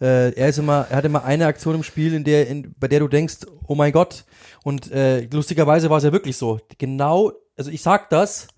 Äh, 0.00 0.32
er 0.34 0.48
ist 0.48 0.58
immer, 0.58 0.86
er 0.90 0.96
hat 0.96 1.04
immer 1.04 1.24
eine 1.24 1.46
Aktion 1.46 1.74
im 1.74 1.82
Spiel, 1.82 2.14
in 2.14 2.24
der, 2.24 2.48
in, 2.48 2.74
bei 2.78 2.88
der 2.88 3.00
du 3.00 3.08
denkst, 3.08 3.38
oh 3.66 3.74
mein 3.74 3.92
Gott. 3.92 4.24
Und 4.62 4.90
äh, 4.90 5.26
lustigerweise 5.26 5.90
war 5.90 5.98
es 5.98 6.04
ja 6.04 6.12
wirklich 6.12 6.36
so. 6.36 6.60
Genau, 6.78 7.32
also 7.56 7.70
ich 7.70 7.82
sag 7.82 8.10
das, 8.10 8.48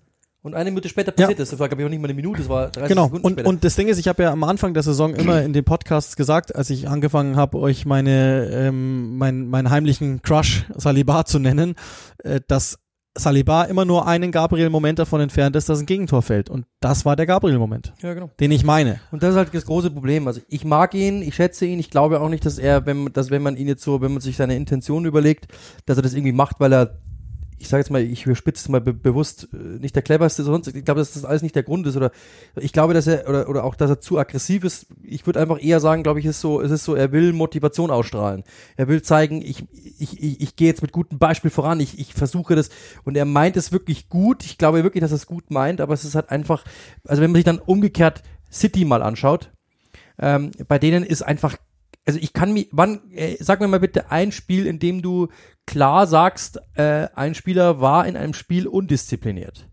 und 0.41 0.53
eine 0.53 0.69
Minute 0.69 0.87
später 0.87 1.11
passiert 1.11 1.31
ja. 1.31 1.35
das. 1.37 1.49
Das 1.49 1.59
war, 1.59 1.67
glaube 1.67 1.81
ich, 1.81 1.85
auch 1.85 1.89
nicht 1.89 1.99
mal 1.99 2.07
eine 2.07 2.13
Minute, 2.13 2.39
das 2.39 2.49
war 2.49 2.69
30 2.69 2.89
genau. 2.89 3.05
Sekunden 3.05 3.25
und, 3.25 3.33
später. 3.33 3.49
Und 3.49 3.63
das 3.63 3.75
Ding 3.75 3.87
ist, 3.87 3.97
ich 3.97 4.07
habe 4.07 4.23
ja 4.23 4.31
am 4.31 4.43
Anfang 4.43 4.73
der 4.73 4.83
Saison 4.83 5.13
immer 5.15 5.41
in 5.41 5.53
den 5.53 5.65
Podcasts 5.65 6.15
gesagt, 6.15 6.55
als 6.55 6.69
ich 6.69 6.87
angefangen 6.87 7.35
habe, 7.35 7.57
euch 7.59 7.85
meine, 7.85 8.49
ähm, 8.51 9.17
mein, 9.17 9.47
meinen 9.47 9.69
heimlichen 9.69 10.21
Crush 10.21 10.65
Saliba 10.75 11.25
zu 11.25 11.39
nennen, 11.39 11.75
äh, 12.19 12.39
dass 12.47 12.79
Saliba 13.17 13.63
immer 13.63 13.85
nur 13.85 14.07
einen 14.07 14.31
Gabriel-Moment 14.31 14.99
davon 14.99 15.21
entfernt 15.21 15.55
ist, 15.55 15.69
dass 15.69 15.79
ein 15.79 15.85
Gegentor 15.85 16.21
fällt. 16.21 16.49
Und 16.49 16.65
das 16.79 17.05
war 17.05 17.15
der 17.15 17.25
Gabriel-Moment. 17.25 17.93
Ja, 18.01 18.13
genau. 18.13 18.29
Den 18.39 18.51
ich 18.51 18.63
meine. 18.63 18.99
Und 19.11 19.23
das 19.23 19.31
ist 19.31 19.37
halt 19.37 19.53
das 19.53 19.65
große 19.65 19.91
Problem. 19.91 20.27
Also 20.27 20.41
ich 20.47 20.63
mag 20.63 20.93
ihn, 20.93 21.21
ich 21.21 21.35
schätze 21.35 21.65
ihn, 21.65 21.79
ich 21.79 21.89
glaube 21.89 22.21
auch 22.21 22.29
nicht, 22.29 22.45
dass 22.45 22.57
er, 22.59 22.85
wenn, 22.85 23.11
dass 23.13 23.31
wenn 23.31 23.41
man 23.41 23.57
ihn 23.57 23.67
jetzt 23.67 23.83
so, 23.83 24.01
wenn 24.01 24.13
man 24.13 24.21
sich 24.21 24.37
seine 24.37 24.55
Intention 24.55 25.05
überlegt, 25.05 25.47
dass 25.85 25.97
er 25.97 26.03
das 26.03 26.13
irgendwie 26.13 26.31
macht, 26.31 26.59
weil 26.59 26.73
er 26.73 26.99
ich 27.59 27.69
sage 27.69 27.81
jetzt 27.81 27.89
mal, 27.89 28.01
ich 28.01 28.25
überspitze 28.25 28.71
mal 28.71 28.81
be 28.81 28.93
bewusst, 28.93 29.49
äh, 29.53 29.57
nicht 29.79 29.95
der 29.95 30.03
cleverste, 30.03 30.43
sonst, 30.43 30.67
ich 30.67 30.85
glaube, 30.85 30.99
dass 30.99 31.13
das 31.13 31.25
alles 31.25 31.41
nicht 31.41 31.55
der 31.55 31.63
Grund 31.63 31.87
ist 31.87 31.97
oder 31.97 32.11
ich 32.55 32.71
glaube, 32.71 32.93
dass 32.93 33.07
er 33.07 33.27
oder, 33.27 33.49
oder 33.49 33.63
auch, 33.63 33.75
dass 33.75 33.89
er 33.89 33.99
zu 33.99 34.19
aggressiv 34.19 34.63
ist. 34.63 34.87
Ich 35.03 35.25
würde 35.25 35.39
einfach 35.39 35.61
eher 35.61 35.79
sagen, 35.79 36.03
glaube 36.03 36.19
ich, 36.19 36.25
ist 36.25 36.41
so, 36.41 36.61
es 36.61 36.71
ist 36.71 36.83
so, 36.83 36.95
er 36.95 37.11
will 37.11 37.33
Motivation 37.33 37.91
ausstrahlen. 37.91 38.43
Er 38.75 38.87
will 38.87 39.01
zeigen, 39.01 39.41
ich 39.41 39.65
ich 39.99 40.21
ich, 40.21 40.41
ich 40.41 40.55
gehe 40.55 40.67
jetzt 40.67 40.81
mit 40.81 40.91
gutem 40.91 41.19
Beispiel 41.19 41.51
voran. 41.51 41.79
Ich 41.79 41.99
ich 41.99 42.13
versuche 42.13 42.55
das 42.55 42.69
und 43.03 43.17
er 43.17 43.25
meint 43.25 43.57
es 43.57 43.71
wirklich 43.71 44.09
gut. 44.09 44.45
Ich 44.45 44.57
glaube 44.57 44.83
wirklich, 44.83 45.01
dass 45.01 45.11
er 45.11 45.17
es 45.17 45.25
gut 45.25 45.49
meint, 45.49 45.81
aber 45.81 45.93
es 45.93 46.05
ist 46.05 46.15
halt 46.15 46.29
einfach, 46.29 46.63
also 47.05 47.21
wenn 47.21 47.31
man 47.31 47.37
sich 47.37 47.45
dann 47.45 47.59
umgekehrt 47.59 48.23
City 48.51 48.85
mal 48.85 49.01
anschaut, 49.01 49.51
ähm, 50.19 50.51
bei 50.67 50.79
denen 50.79 51.03
ist 51.03 51.21
einfach 51.21 51.57
also 52.07 52.19
ich 52.21 52.33
kann 52.33 52.53
mir, 52.53 52.65
wann, 52.71 53.01
äh, 53.11 53.35
sag 53.39 53.59
mir 53.59 53.67
mal 53.67 53.79
bitte 53.79 54.11
ein 54.11 54.31
Spiel, 54.31 54.65
in 54.65 54.79
dem 54.79 55.01
du 55.01 55.27
klar 55.65 56.07
sagst, 56.07 56.59
äh, 56.75 57.07
ein 57.13 57.35
Spieler 57.35 57.81
war 57.81 58.07
in 58.07 58.15
einem 58.15 58.33
Spiel 58.33 58.67
undiszipliniert. 58.67 59.67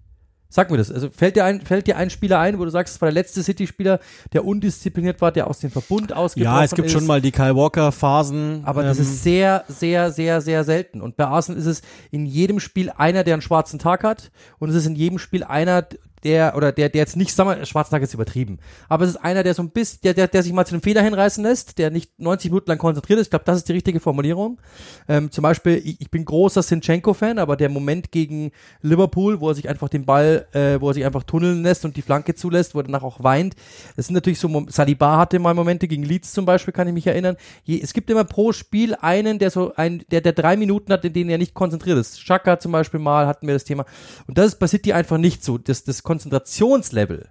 Sag 0.55 0.71
mir 0.71 0.77
das. 0.77 0.93
Also 0.93 1.11
fällt 1.11 1.35
dir 1.35 1.45
ein, 1.45 1.63
fällt 1.63 1.89
dir 1.89 1.97
ein 1.97 2.11
Spieler 2.11 2.39
ein, 2.39 2.61
wo 2.61 2.65
du 2.65 2.71
sagst, 2.71 2.95
es 2.95 3.01
war 3.01 3.07
der 3.07 3.15
letzte 3.15 3.43
City-Spieler, 3.43 3.99
der 4.33 4.45
undiszipliniert 4.45 5.21
war, 5.21 5.33
der 5.33 5.49
aus 5.49 5.59
dem 5.59 5.73
Verbund 5.73 6.13
ausgebrochen 6.13 6.55
ist? 6.55 6.61
Ja, 6.61 6.65
es 6.65 6.75
gibt 6.77 6.87
ist. 6.87 6.93
schon 6.93 7.07
mal 7.07 7.21
die 7.21 7.33
Kyle 7.33 7.57
Walker-Phasen. 7.57 8.63
Aber 8.65 8.83
ähm, 8.83 8.87
das 8.87 9.01
ist 9.01 9.25
sehr, 9.25 9.65
sehr, 9.67 10.13
sehr, 10.13 10.41
sehr 10.41 10.63
selten. 10.63 11.01
Und 11.01 11.17
bei 11.17 11.27
Arsenal 11.27 11.61
ist 11.61 11.67
es 11.67 11.83
in 12.13 12.25
jedem 12.25 12.61
Spiel 12.61 12.91
einer, 12.91 13.25
der 13.25 13.35
einen 13.35 13.43
schwarzen 13.43 13.81
Tag 13.81 14.05
hat. 14.05 14.31
Und 14.61 14.69
es 14.69 14.77
ist 14.77 14.87
in 14.87 14.95
jedem 14.95 15.19
Spiel 15.19 15.43
einer, 15.43 15.89
der, 16.25 16.57
oder 16.57 16.73
der, 16.73 16.89
der 16.89 17.01
jetzt 17.01 17.17
nicht, 17.17 17.35
sag 17.35 17.45
mal, 17.45 17.65
Schwarzenegger 17.65 18.05
ist 18.05 18.15
übertrieben, 18.15 18.59
aber 18.89 19.05
es 19.05 19.11
ist 19.11 19.17
einer, 19.17 19.43
der 19.43 19.55
so 19.55 19.63
ein 19.63 19.71
bisschen, 19.71 20.01
der, 20.03 20.15
der, 20.15 20.29
der 20.29 20.43
sich 20.43 20.53
mal 20.53 20.65
zu 20.65 20.75
einem 20.75 20.83
Fehler 20.83 21.03
hinreißen 21.03 21.45
lässt, 21.45 21.79
der 21.79 21.91
nicht 21.91 22.19
90 22.19 22.51
Minuten 22.51 22.71
lang 22.71 22.79
konzentriert 22.79 23.21
ist. 23.21 23.27
Ich 23.27 23.31
glaube, 23.31 23.45
das 23.45 23.59
ist 23.59 23.69
die 23.69 23.73
richtige 23.73 24.01
Formulierung. 24.01 24.61
Ähm, 25.09 25.31
zum 25.31 25.43
Beispiel, 25.43 25.81
ich, 25.85 26.01
ich 26.01 26.11
bin 26.11 26.25
großer 26.25 26.63
Sinchenko-Fan, 26.63 27.39
aber 27.39 27.57
der 27.57 27.69
Moment 27.69 28.11
gegen 28.11 28.53
Liverpool, 28.83 29.41
wo 29.41 29.49
er 29.49 29.55
sich 29.55 29.69
einfach 29.69 29.89
den 29.89 30.05
Ball, 30.05 30.47
äh, 30.53 30.81
wo 30.81 30.89
er 30.89 30.95
sich 30.95 31.05
einfach 31.05 31.23
tunneln 31.25 31.63
lässt 31.63 31.85
und 31.85 31.97
die 31.97 32.03
Flanke 32.03 32.35
zulässt, 32.35 32.75
wo 32.75 32.81
er 32.81 32.85
danach 32.85 33.03
auch 33.03 33.23
weint. 33.23 33.55
Das 33.97 34.07
sind 34.07 34.15
natürlich 34.15 34.39
so, 34.39 34.67
Saliba 34.69 35.19
hatte 35.19 35.39
mal 35.39 35.55
Momente 35.55 35.89
gegen 35.89 36.03
Leeds 36.03 36.33
zum 36.33 36.45
Beispiel, 36.45 36.73
kann 36.73 36.89
ich 36.89 36.95
mich 36.95 37.07
erinnern. 37.07 37.37
Je, 37.65 37.81
es 37.81 37.93
gibt 37.93 38.11
immer 38.11 38.25
pro 38.25 38.53
Spiel 38.53 38.95
einen, 38.95 39.39
der 39.39 39.51
so 39.51 39.75
ein, 39.75 40.05
der, 40.11 40.21
der 40.21 40.33
drei 40.33 40.57
Minuten 40.57 40.93
hat, 40.93 41.05
in 41.05 41.13
denen 41.13 41.31
er 41.31 41.39
nicht 41.39 41.55
konzentriert 41.55 41.99
ist. 41.99 42.21
Chaka 42.21 42.59
zum 42.59 42.73
Beispiel 42.73 43.01
mal, 43.01 43.27
hatten 43.27 43.47
wir 43.47 43.55
das 43.55 43.65
Thema. 43.65 43.85
Und 44.27 44.39
das 44.39 44.47
ist 44.47 44.59
bei 44.59 44.67
City 44.67 44.93
einfach 44.93 45.19
nicht 45.19 45.45
so. 45.45 45.59
Das, 45.59 45.85
das 45.85 46.03
Konzentrationslevel 46.15 47.29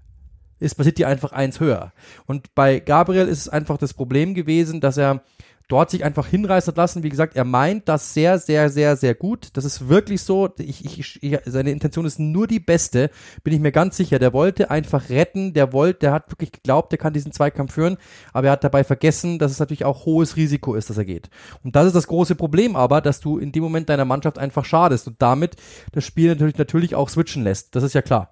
ist 0.59 0.75
bei 0.75 0.83
City 0.83 1.05
einfach 1.05 1.31
eins 1.31 1.61
höher. 1.61 1.93
Und 2.25 2.53
bei 2.53 2.81
Gabriel 2.81 3.29
ist 3.29 3.39
es 3.39 3.49
einfach 3.49 3.77
das 3.77 3.93
Problem 3.93 4.33
gewesen, 4.33 4.81
dass 4.81 4.97
er 4.97 5.23
dort 5.67 5.89
sich 5.89 6.03
einfach 6.03 6.27
hinreißen 6.27 6.73
lassen. 6.75 7.03
Wie 7.03 7.09
gesagt, 7.09 7.35
er 7.35 7.45
meint 7.45 7.87
das 7.87 8.13
sehr, 8.13 8.37
sehr, 8.39 8.69
sehr, 8.69 8.95
sehr 8.95 9.15
gut. 9.15 9.49
Das 9.53 9.65
ist 9.65 9.87
wirklich 9.89 10.21
so. 10.21 10.49
Ich, 10.57 10.83
ich, 10.85 11.23
ich, 11.23 11.39
seine 11.45 11.71
Intention 11.71 12.05
ist 12.05 12.19
nur 12.19 12.47
die 12.47 12.59
beste, 12.59 13.09
bin 13.43 13.53
ich 13.53 13.59
mir 13.59 13.71
ganz 13.71 13.97
sicher. 13.97 14.19
Der 14.19 14.33
wollte 14.33 14.69
einfach 14.69 15.09
retten, 15.09 15.53
der 15.53 15.73
wollte, 15.73 15.99
der 15.99 16.11
hat 16.11 16.29
wirklich 16.31 16.51
geglaubt, 16.51 16.91
der 16.91 16.99
kann 16.99 17.13
diesen 17.13 17.31
Zweikampf 17.31 17.73
führen, 17.73 17.97
aber 18.33 18.47
er 18.47 18.53
hat 18.53 18.63
dabei 18.63 18.83
vergessen, 18.83 19.39
dass 19.39 19.51
es 19.51 19.59
natürlich 19.59 19.85
auch 19.85 20.05
hohes 20.05 20.35
Risiko 20.35 20.75
ist, 20.75 20.89
dass 20.89 20.97
er 20.97 21.05
geht. 21.05 21.29
Und 21.63 21.75
das 21.75 21.87
ist 21.87 21.95
das 21.95 22.07
große 22.07 22.35
Problem 22.35 22.75
aber, 22.75 23.01
dass 23.01 23.19
du 23.19 23.37
in 23.37 23.51
dem 23.51 23.63
Moment 23.63 23.89
deiner 23.89 24.05
Mannschaft 24.05 24.37
einfach 24.37 24.65
schadest 24.65 25.07
und 25.07 25.21
damit 25.21 25.55
das 25.93 26.03
Spiel 26.03 26.29
natürlich, 26.29 26.57
natürlich 26.57 26.95
auch 26.95 27.09
switchen 27.09 27.43
lässt. 27.43 27.75
Das 27.75 27.83
ist 27.83 27.93
ja 27.93 28.01
klar. 28.01 28.31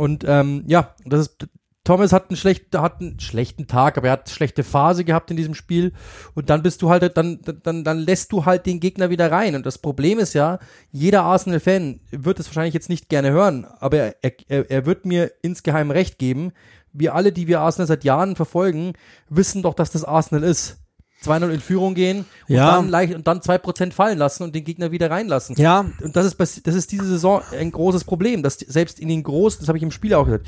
Und 0.00 0.24
ähm, 0.26 0.64
ja, 0.66 0.94
das 1.04 1.20
ist 1.20 1.48
Thomas 1.84 2.14
hat 2.14 2.30
einen 2.30 2.36
schlechten, 2.38 2.80
hat 2.80 3.02
einen 3.02 3.20
schlechten 3.20 3.66
Tag, 3.66 3.98
aber 3.98 4.06
er 4.06 4.12
hat 4.14 4.26
eine 4.26 4.34
schlechte 4.34 4.64
Phase 4.64 5.04
gehabt 5.04 5.30
in 5.30 5.36
diesem 5.36 5.54
Spiel. 5.54 5.92
Und 6.34 6.48
dann 6.48 6.62
bist 6.62 6.80
du 6.80 6.88
halt, 6.88 7.18
dann, 7.18 7.40
dann, 7.62 7.84
dann 7.84 7.98
lässt 7.98 8.32
du 8.32 8.46
halt 8.46 8.64
den 8.64 8.80
Gegner 8.80 9.10
wieder 9.10 9.30
rein. 9.30 9.54
Und 9.54 9.66
das 9.66 9.76
Problem 9.76 10.18
ist 10.18 10.32
ja, 10.32 10.58
jeder 10.90 11.24
Arsenal-Fan 11.24 12.00
wird 12.12 12.40
es 12.40 12.46
wahrscheinlich 12.46 12.72
jetzt 12.72 12.88
nicht 12.88 13.10
gerne 13.10 13.30
hören, 13.30 13.66
aber 13.78 13.98
er, 13.98 14.32
er, 14.48 14.70
er 14.70 14.86
wird 14.86 15.04
mir 15.04 15.32
insgeheim 15.42 15.90
recht 15.90 16.18
geben. 16.18 16.52
Wir 16.94 17.14
alle, 17.14 17.30
die 17.30 17.46
wir 17.46 17.60
Arsenal 17.60 17.86
seit 17.86 18.04
Jahren 18.04 18.36
verfolgen, 18.36 18.94
wissen 19.28 19.62
doch, 19.62 19.74
dass 19.74 19.90
das 19.90 20.04
Arsenal 20.04 20.44
ist. 20.44 20.78
2-0 21.24 21.50
in 21.50 21.60
Führung 21.60 21.94
gehen 21.94 22.24
und 22.48 22.54
Ja. 22.54 22.76
dann 22.76 22.88
leicht 22.88 23.14
und 23.14 23.26
dann 23.26 23.40
2% 23.40 23.92
fallen 23.92 24.18
lassen 24.18 24.42
und 24.42 24.54
den 24.54 24.64
Gegner 24.64 24.90
wieder 24.90 25.10
reinlassen. 25.10 25.54
Ja, 25.58 25.84
Und 26.02 26.16
das 26.16 26.26
ist, 26.26 26.66
das 26.66 26.74
ist 26.74 26.92
diese 26.92 27.04
Saison 27.06 27.42
ein 27.52 27.70
großes 27.70 28.04
Problem, 28.04 28.42
dass 28.42 28.58
selbst 28.58 28.98
in 29.00 29.08
den 29.08 29.22
großen, 29.22 29.60
das 29.60 29.68
habe 29.68 29.78
ich 29.78 29.84
im 29.84 29.90
Spiel 29.90 30.14
auch 30.14 30.24
gesagt, 30.24 30.46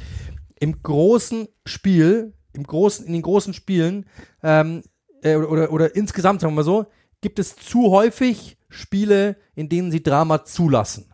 im 0.61 0.83
großen 0.83 1.49
Spiel, 1.67 2.33
im 2.53 2.63
großen, 2.65 3.05
in 3.07 3.13
den 3.13 3.23
großen 3.23 3.53
Spielen, 3.55 4.07
ähm, 4.43 4.83
äh, 5.23 5.37
oder, 5.37 5.51
oder, 5.51 5.73
oder 5.73 5.97
insgesamt, 5.97 6.41
sagen 6.41 6.53
wir 6.53 6.57
mal 6.57 6.65
so, 6.65 6.87
gibt 7.21 7.39
es 7.39 7.57
zu 7.57 7.91
häufig 7.91 8.57
Spiele, 8.69 9.37
in 9.55 9.69
denen 9.69 9.91
sie 9.91 10.03
Drama 10.03 10.45
zulassen. 10.45 11.12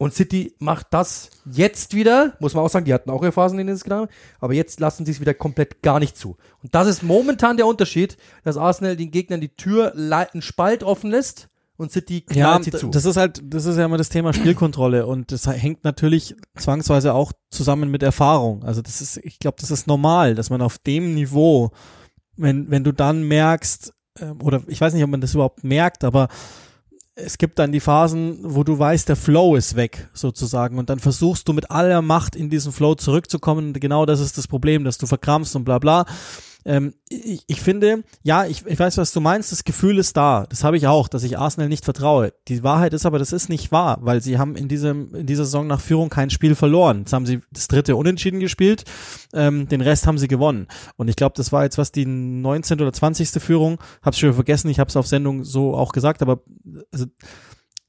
Und 0.00 0.14
City 0.14 0.54
macht 0.58 0.86
das 0.92 1.28
jetzt 1.44 1.94
wieder, 1.94 2.32
muss 2.40 2.54
man 2.54 2.64
auch 2.64 2.70
sagen, 2.70 2.86
die 2.86 2.94
hatten 2.94 3.10
auch 3.10 3.22
ihre 3.22 3.32
Phasen, 3.32 3.58
in 3.58 3.66
denen 3.66 3.76
sie 3.76 3.80
es 3.80 3.84
getan 3.84 3.98
haben, 3.98 4.10
aber 4.38 4.54
jetzt 4.54 4.80
lassen 4.80 5.04
sie 5.04 5.12
es 5.12 5.20
wieder 5.20 5.34
komplett 5.34 5.82
gar 5.82 6.00
nicht 6.00 6.16
zu. 6.16 6.38
Und 6.62 6.74
das 6.74 6.88
ist 6.88 7.02
momentan 7.02 7.58
der 7.58 7.66
Unterschied, 7.66 8.16
dass 8.42 8.56
Arsenal 8.56 8.96
den 8.96 9.10
Gegnern 9.10 9.42
die 9.42 9.54
Tür 9.54 9.92
einen 9.94 10.40
Spalt 10.40 10.84
offen 10.84 11.10
lässt 11.10 11.50
und 11.76 11.92
City 11.92 12.22
knallt 12.22 12.64
Ja, 12.66 12.72
sie 12.72 12.78
zu. 12.78 12.88
das 12.88 13.04
ist 13.04 13.18
halt, 13.18 13.42
das 13.44 13.66
ist 13.66 13.76
ja 13.76 13.84
immer 13.84 13.98
das 13.98 14.08
Thema 14.08 14.32
Spielkontrolle 14.32 15.06
und 15.06 15.32
das 15.32 15.46
hängt 15.46 15.84
natürlich 15.84 16.34
zwangsweise 16.56 17.12
auch 17.12 17.32
zusammen 17.50 17.90
mit 17.90 18.02
Erfahrung. 18.02 18.64
Also 18.64 18.80
das 18.80 19.02
ist, 19.02 19.18
ich 19.18 19.38
glaube, 19.38 19.58
das 19.60 19.70
ist 19.70 19.86
normal, 19.86 20.34
dass 20.34 20.48
man 20.48 20.62
auf 20.62 20.78
dem 20.78 21.14
Niveau, 21.14 21.72
wenn, 22.38 22.70
wenn 22.70 22.84
du 22.84 22.92
dann 22.92 23.24
merkst, 23.24 23.92
ähm, 24.18 24.40
oder 24.40 24.62
ich 24.66 24.80
weiß 24.80 24.94
nicht, 24.94 25.04
ob 25.04 25.10
man 25.10 25.20
das 25.20 25.34
überhaupt 25.34 25.62
merkt, 25.62 26.04
aber 26.04 26.28
es 27.24 27.38
gibt 27.38 27.58
dann 27.58 27.72
die 27.72 27.80
Phasen, 27.80 28.38
wo 28.42 28.64
du 28.64 28.78
weißt, 28.78 29.08
der 29.08 29.16
Flow 29.16 29.56
ist 29.56 29.76
weg, 29.76 30.08
sozusagen, 30.12 30.78
und 30.78 30.90
dann 30.90 30.98
versuchst 30.98 31.48
du 31.48 31.52
mit 31.52 31.70
aller 31.70 32.02
Macht 32.02 32.36
in 32.36 32.50
diesen 32.50 32.72
Flow 32.72 32.94
zurückzukommen. 32.94 33.72
Genau 33.72 34.06
das 34.06 34.20
ist 34.20 34.38
das 34.38 34.48
Problem, 34.48 34.84
dass 34.84 34.98
du 34.98 35.06
verkrampfst 35.06 35.56
und 35.56 35.64
bla 35.64 35.78
bla. 35.78 36.06
Ähm, 36.64 36.94
ich, 37.08 37.44
ich 37.46 37.60
finde, 37.60 38.04
ja, 38.22 38.46
ich, 38.46 38.66
ich 38.66 38.78
weiß, 38.78 38.98
was 38.98 39.12
du 39.12 39.20
meinst, 39.20 39.52
das 39.52 39.64
Gefühl 39.64 39.98
ist 39.98 40.16
da. 40.16 40.46
Das 40.48 40.64
habe 40.64 40.76
ich 40.76 40.86
auch, 40.86 41.08
dass 41.08 41.22
ich 41.22 41.38
Arsenal 41.38 41.68
nicht 41.68 41.84
vertraue. 41.84 42.32
Die 42.48 42.62
Wahrheit 42.62 42.92
ist 42.92 43.06
aber, 43.06 43.18
das 43.18 43.32
ist 43.32 43.48
nicht 43.48 43.72
wahr, 43.72 43.98
weil 44.02 44.20
sie 44.20 44.38
haben 44.38 44.56
in 44.56 44.68
diesem, 44.68 45.14
in 45.14 45.26
dieser 45.26 45.44
Saison 45.44 45.66
nach 45.66 45.80
Führung 45.80 46.08
kein 46.08 46.30
Spiel 46.30 46.54
verloren. 46.54 47.00
Jetzt 47.00 47.12
haben 47.12 47.26
sie 47.26 47.40
das 47.50 47.68
dritte 47.68 47.96
Unentschieden 47.96 48.40
gespielt, 48.40 48.84
ähm, 49.32 49.68
den 49.68 49.80
Rest 49.80 50.06
haben 50.06 50.18
sie 50.18 50.28
gewonnen. 50.28 50.68
Und 50.96 51.08
ich 51.08 51.16
glaube, 51.16 51.34
das 51.36 51.52
war 51.52 51.64
jetzt 51.64 51.78
was 51.78 51.92
die 51.92 52.06
19. 52.06 52.80
oder 52.80 52.92
20. 52.92 53.30
Führung, 53.42 53.78
hab's 54.02 54.18
schon 54.18 54.32
vergessen, 54.34 54.68
ich 54.68 54.78
habe 54.78 54.88
es 54.88 54.96
auf 54.96 55.06
Sendung 55.06 55.44
so 55.44 55.74
auch 55.74 55.92
gesagt, 55.92 56.22
aber 56.22 56.40
also, 56.92 57.06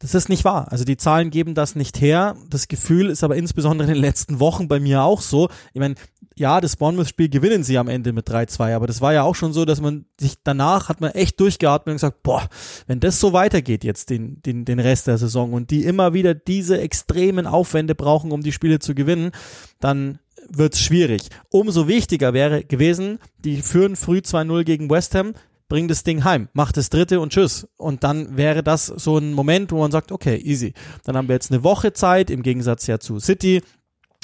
das 0.02 0.16
ist 0.16 0.30
nicht 0.30 0.44
wahr. 0.44 0.72
Also 0.72 0.84
die 0.84 0.98
Zahlen 0.98 1.30
geben 1.30 1.54
das 1.54 1.76
nicht 1.76 2.02
her. 2.02 2.36
Das 2.50 2.68
Gefühl 2.68 3.10
ist 3.10 3.24
aber 3.24 3.36
insbesondere 3.36 3.88
in 3.88 3.94
den 3.94 4.02
letzten 4.02 4.40
Wochen 4.40 4.68
bei 4.68 4.80
mir 4.80 5.04
auch 5.04 5.22
so. 5.22 5.50
Ich 5.74 5.80
meine, 5.80 5.96
ja, 6.36 6.60
das 6.60 6.76
Bournemouth-Spiel 6.76 7.30
gewinnen 7.30 7.64
sie 7.64 7.78
am 7.78 7.88
Ende 7.88 8.12
mit 8.14 8.28
3-2, 8.28 8.74
aber 8.74 8.88
das 8.88 9.02
war 9.02 9.14
ja 9.14 9.24
auch 9.24 9.36
schon 9.36 9.54
so, 9.54 9.64
dass 9.64 9.80
man 9.80 10.06
sich 10.20 10.36
danach 10.44 10.90
hat 10.90 11.02
man 11.02 11.12
echt 11.12 11.40
durchgeatmet 11.40 11.94
und 11.94 11.96
gesagt, 11.98 12.24
boah, 12.24 12.50
wenn 12.88 13.00
das 13.00 13.20
so 13.20 13.34
weitergeht 13.34 13.84
jetzt 13.84 14.10
den, 14.10 14.42
den, 14.42 14.66
den 14.66 14.80
Rest 14.80 15.06
der 15.08 15.20
Saison 15.20 15.54
und 15.54 15.70
die 15.70 15.84
immer 15.84 16.14
wieder 16.14 16.34
diese 16.34 16.80
extremen 16.80 17.46
Aufwände 17.46 17.94
brauchen, 17.94 18.32
um 18.32 18.42
die 18.42 18.54
Spiele 18.54 18.80
zu 18.80 18.96
gewinnen, 18.96 19.32
dann 19.80 20.20
wird's 20.50 20.80
schwierig. 20.80 21.30
Umso 21.50 21.88
wichtiger 21.88 22.34
wäre 22.34 22.64
gewesen, 22.64 23.20
die 23.38 23.62
führen 23.62 23.96
früh 23.96 24.20
2-0 24.20 24.64
gegen 24.64 24.90
West 24.90 25.14
Ham, 25.14 25.34
bring 25.72 25.88
das 25.88 26.04
Ding 26.04 26.26
heim, 26.26 26.50
mach 26.52 26.74
das 26.74 26.90
dritte 26.90 27.22
und 27.22 27.32
tschüss. 27.32 27.66
Und 27.78 28.04
dann 28.04 28.36
wäre 28.36 28.62
das 28.62 28.88
so 28.88 29.18
ein 29.18 29.32
Moment, 29.32 29.72
wo 29.72 29.80
man 29.80 29.90
sagt, 29.90 30.12
okay, 30.12 30.36
easy. 30.36 30.74
Dann 31.06 31.16
haben 31.16 31.30
wir 31.30 31.36
jetzt 31.36 31.50
eine 31.50 31.64
Woche 31.64 31.94
Zeit, 31.94 32.30
im 32.30 32.44
Gegensatz 32.44 32.88
ja 32.88 33.00
zu 33.00 33.22
City, 33.22 33.62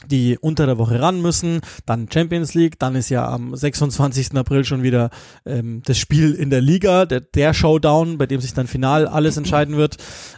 die 0.06 0.38
unter 0.38 0.66
der 0.66 0.78
Woche 0.78 1.00
ran 1.00 1.22
müssen, 1.22 1.62
dann 1.86 2.12
Champions 2.12 2.54
League, 2.54 2.78
dann 2.80 2.96
ist 2.96 3.08
ja 3.08 3.26
am 3.30 3.56
26. 3.56 4.36
April 4.36 4.66
schon 4.66 4.84
wieder 4.84 5.10
ähm, 5.46 5.82
das 5.86 5.98
Spiel 5.98 6.34
in 6.34 6.50
der 6.50 6.60
Liga, 6.60 7.06
der, 7.06 7.22
der 7.22 7.54
Showdown, 7.54 8.18
bei 8.18 8.26
dem 8.26 8.42
sich 8.42 8.54
dann 8.54 8.68
final 8.68 9.08
alles 9.08 9.38
entscheiden 9.38 9.78
wird. 9.78 9.96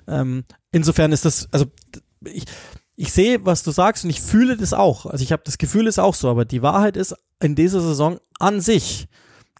Ähm, 0.07 0.43
insofern 0.71 1.11
ist 1.11 1.25
das, 1.25 1.49
also 1.51 1.65
ich, 2.23 2.43
ich 2.95 3.11
sehe, 3.11 3.43
was 3.47 3.63
du 3.63 3.71
sagst 3.71 4.03
und 4.03 4.11
ich 4.11 4.21
fühle 4.21 4.57
das 4.57 4.73
auch. 4.73 5.07
Also 5.07 5.23
ich 5.23 5.31
habe 5.31 5.41
das 5.43 5.57
Gefühl, 5.57 5.87
ist 5.87 5.97
auch 5.97 6.13
so, 6.13 6.29
aber 6.29 6.45
die 6.45 6.61
Wahrheit 6.61 6.97
ist, 6.97 7.15
in 7.41 7.55
dieser 7.55 7.81
Saison 7.81 8.19
an 8.37 8.61
sich 8.61 9.07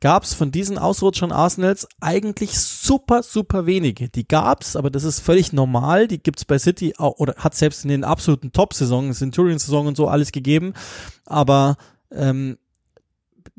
gab 0.01 0.23
es 0.23 0.33
von 0.33 0.51
diesen 0.51 0.77
Ausrutschern 0.77 1.31
Arsenals 1.31 1.87
eigentlich 1.99 2.57
super, 2.57 3.23
super 3.23 3.65
wenige. 3.65 4.09
Die 4.09 4.27
gab's, 4.27 4.75
aber 4.75 4.89
das 4.89 5.03
ist 5.03 5.19
völlig 5.19 5.51
normal. 5.51 6.07
Die 6.07 6.21
gibt's 6.21 6.45
bei 6.45 6.57
City 6.57 6.93
auch, 6.97 7.19
oder 7.19 7.35
hat 7.35 7.55
selbst 7.55 7.83
in 7.83 7.89
den 7.89 8.03
absoluten 8.03 8.51
Top-Saisonen, 8.51 9.13
Centurion-Saison 9.13 9.87
und 9.87 9.97
so 9.97 10.07
alles 10.07 10.31
gegeben. 10.31 10.73
Aber 11.25 11.77
ähm, 12.11 12.57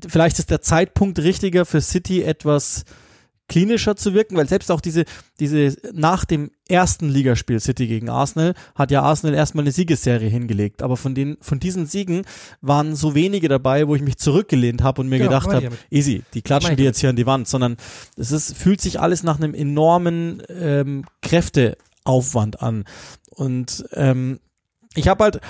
vielleicht 0.06 0.38
ist 0.38 0.50
der 0.50 0.62
Zeitpunkt 0.62 1.18
richtiger 1.18 1.66
für 1.66 1.80
City 1.80 2.22
etwas 2.22 2.84
klinischer 3.50 3.96
zu 3.96 4.14
wirken, 4.14 4.36
weil 4.36 4.48
selbst 4.48 4.70
auch 4.70 4.80
diese, 4.80 5.04
diese 5.40 5.76
nach 5.92 6.24
dem 6.24 6.52
ersten 6.68 7.08
Ligaspiel 7.08 7.58
City 7.58 7.88
gegen 7.88 8.08
Arsenal 8.08 8.54
hat 8.76 8.92
ja 8.92 9.02
Arsenal 9.02 9.34
erstmal 9.34 9.64
eine 9.64 9.72
Siegesserie 9.72 10.28
hingelegt. 10.28 10.82
Aber 10.82 10.96
von 10.96 11.16
den, 11.16 11.36
von 11.40 11.58
diesen 11.58 11.86
Siegen 11.86 12.22
waren 12.60 12.94
so 12.94 13.16
wenige 13.16 13.48
dabei, 13.48 13.88
wo 13.88 13.96
ich 13.96 14.02
mich 14.02 14.18
zurückgelehnt 14.18 14.84
habe 14.84 15.00
und 15.00 15.08
mir 15.08 15.18
Genau, 15.18 15.30
gedacht 15.30 15.52
habe, 15.52 15.70
easy, 15.90 16.22
die 16.32 16.42
klatschen 16.42 16.76
die 16.76 16.84
jetzt 16.84 17.00
hier 17.00 17.10
an 17.10 17.16
die 17.16 17.26
Wand, 17.26 17.48
sondern 17.48 17.76
es 18.16 18.30
ist, 18.30 18.56
fühlt 18.56 18.80
sich 18.80 19.00
alles 19.00 19.24
nach 19.24 19.38
einem 19.38 19.52
enormen 19.52 20.44
ähm, 20.48 21.04
Kräfteaufwand 21.20 22.62
an. 22.62 22.84
Und 23.30 23.84
ähm, 23.94 24.38
ich 24.94 25.08
habe 25.08 25.24
halt, 25.24 25.40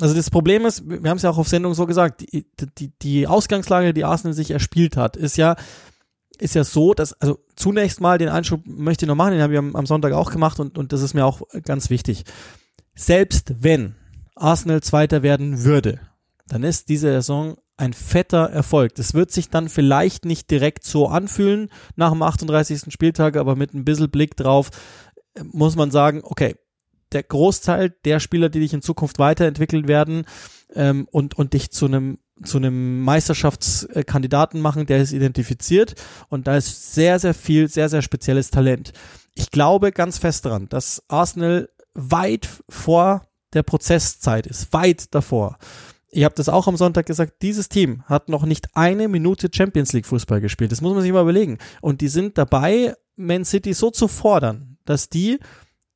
also 0.00 0.14
das 0.14 0.28
Problem 0.28 0.66
ist, 0.66 0.86
wir 0.86 1.08
haben 1.08 1.16
es 1.16 1.22
ja 1.22 1.30
auch 1.30 1.38
auf 1.38 1.48
Sendung 1.48 1.72
so 1.72 1.86
gesagt, 1.86 2.20
die, 2.20 2.44
die, 2.76 2.92
die 3.00 3.26
Ausgangslage, 3.26 3.94
die 3.94 4.04
Arsenal 4.04 4.34
sich 4.34 4.50
erspielt 4.50 4.98
hat, 4.98 5.16
ist 5.16 5.38
ja, 5.38 5.56
ist 6.40 6.54
ja 6.54 6.64
so, 6.64 6.94
dass, 6.94 7.12
also 7.20 7.38
zunächst 7.56 8.00
mal 8.00 8.18
den 8.18 8.28
Einschub 8.28 8.62
möchte 8.64 9.04
ich 9.04 9.08
noch 9.08 9.14
machen, 9.14 9.32
den 9.32 9.42
habe 9.42 9.52
ich 9.52 9.58
am, 9.58 9.76
am 9.76 9.86
Sonntag 9.86 10.12
auch 10.12 10.30
gemacht 10.30 10.60
und, 10.60 10.78
und 10.78 10.92
das 10.92 11.02
ist 11.02 11.14
mir 11.14 11.24
auch 11.24 11.42
ganz 11.64 11.90
wichtig. 11.90 12.24
Selbst 12.94 13.54
wenn 13.60 13.94
Arsenal 14.34 14.82
Zweiter 14.82 15.22
werden 15.22 15.64
würde, 15.64 16.00
dann 16.46 16.64
ist 16.64 16.88
diese 16.88 17.08
Saison 17.08 17.56
ein 17.76 17.92
fetter 17.94 18.50
Erfolg. 18.50 18.94
Das 18.96 19.14
wird 19.14 19.30
sich 19.30 19.48
dann 19.48 19.68
vielleicht 19.68 20.24
nicht 20.24 20.50
direkt 20.50 20.84
so 20.84 21.08
anfühlen 21.08 21.70
nach 21.96 22.12
dem 22.12 22.22
38. 22.22 22.92
Spieltag, 22.92 23.36
aber 23.36 23.56
mit 23.56 23.72
ein 23.72 23.84
bisschen 23.84 24.10
Blick 24.10 24.36
drauf 24.36 24.70
äh, 25.34 25.42
muss 25.44 25.76
man 25.76 25.90
sagen, 25.90 26.20
okay, 26.22 26.56
der 27.12 27.22
Großteil 27.22 27.90
der 28.04 28.20
Spieler, 28.20 28.50
die 28.50 28.60
dich 28.60 28.74
in 28.74 28.82
Zukunft 28.82 29.18
weiterentwickeln 29.18 29.88
werden 29.88 30.26
ähm, 30.74 31.08
und, 31.10 31.36
und 31.36 31.54
dich 31.54 31.70
zu 31.70 31.86
einem 31.86 32.18
zu 32.42 32.58
einem 32.58 33.00
Meisterschaftskandidaten 33.02 34.60
machen, 34.60 34.86
der 34.86 35.02
ist 35.02 35.12
identifiziert 35.12 35.94
und 36.28 36.46
da 36.46 36.56
ist 36.56 36.94
sehr, 36.94 37.18
sehr 37.18 37.34
viel, 37.34 37.68
sehr, 37.68 37.88
sehr 37.88 38.02
spezielles 38.02 38.50
Talent. 38.50 38.92
Ich 39.34 39.50
glaube 39.50 39.92
ganz 39.92 40.18
fest 40.18 40.46
daran, 40.46 40.68
dass 40.68 41.02
Arsenal 41.08 41.68
weit 41.94 42.48
vor 42.68 43.26
der 43.52 43.62
Prozesszeit 43.62 44.46
ist, 44.46 44.72
weit 44.72 45.14
davor. 45.14 45.58
Ich 46.12 46.24
habe 46.24 46.34
das 46.34 46.48
auch 46.48 46.66
am 46.66 46.76
Sonntag 46.76 47.06
gesagt, 47.06 47.42
dieses 47.42 47.68
Team 47.68 48.02
hat 48.06 48.28
noch 48.28 48.44
nicht 48.44 48.68
eine 48.74 49.06
Minute 49.06 49.48
Champions 49.52 49.92
League 49.92 50.06
Fußball 50.06 50.40
gespielt. 50.40 50.72
Das 50.72 50.80
muss 50.80 50.92
man 50.92 51.02
sich 51.02 51.12
mal 51.12 51.22
überlegen. 51.22 51.58
Und 51.80 52.00
die 52.00 52.08
sind 52.08 52.36
dabei, 52.36 52.94
Man 53.16 53.44
City 53.44 53.74
so 53.74 53.90
zu 53.90 54.08
fordern, 54.08 54.78
dass 54.84 55.08
die 55.08 55.38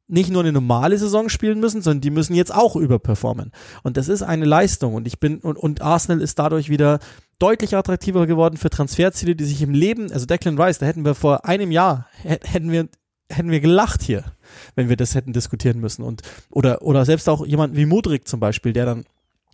nicht 0.06 0.30
nur 0.30 0.42
eine 0.42 0.52
normale 0.52 0.98
Saison 0.98 1.28
spielen 1.28 1.60
müssen, 1.60 1.80
sondern 1.80 2.02
die 2.02 2.10
müssen 2.10 2.34
jetzt 2.34 2.54
auch 2.54 2.76
überperformen. 2.76 3.52
Und 3.82 3.96
das 3.96 4.08
ist 4.08 4.22
eine 4.22 4.44
Leistung. 4.44 4.94
Und 4.94 5.06
ich 5.06 5.18
bin, 5.18 5.38
und, 5.38 5.56
und 5.56 5.80
Arsenal 5.80 6.20
ist 6.20 6.38
dadurch 6.38 6.68
wieder 6.68 6.98
deutlich 7.38 7.74
attraktiver 7.76 8.26
geworden 8.26 8.56
für 8.56 8.70
Transferziele, 8.70 9.34
die 9.34 9.44
sich 9.44 9.62
im 9.62 9.72
Leben, 9.72 10.12
also 10.12 10.26
Declan 10.26 10.60
Rice, 10.60 10.78
da 10.78 10.86
hätten 10.86 11.04
wir 11.04 11.14
vor 11.14 11.46
einem 11.46 11.70
Jahr, 11.70 12.06
hätten 12.22 12.70
wir, 12.70 12.88
hätten 13.30 13.50
wir 13.50 13.60
gelacht 13.60 14.02
hier, 14.02 14.24
wenn 14.74 14.88
wir 14.88 14.96
das 14.96 15.14
hätten 15.14 15.32
diskutieren 15.32 15.80
müssen. 15.80 16.02
Und, 16.02 16.22
oder, 16.50 16.82
oder 16.82 17.04
selbst 17.06 17.28
auch 17.28 17.46
jemand 17.46 17.76
wie 17.76 17.86
Mudrik 17.86 18.28
zum 18.28 18.40
Beispiel, 18.40 18.74
der 18.74 18.84
dann 18.84 19.04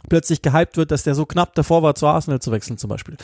plötzlich 0.09 0.43
gehypt 0.43 0.77
wird, 0.77 0.91
dass 0.91 1.03
der 1.03 1.15
so 1.15 1.27
knapp 1.27 1.55
davor 1.55 1.83
war, 1.83 1.95
zu 1.95 2.07
Arsenal 2.07 2.41
zu 2.41 2.51
wechseln 2.51 2.79
zum 2.79 2.89
Beispiel. 2.89 3.17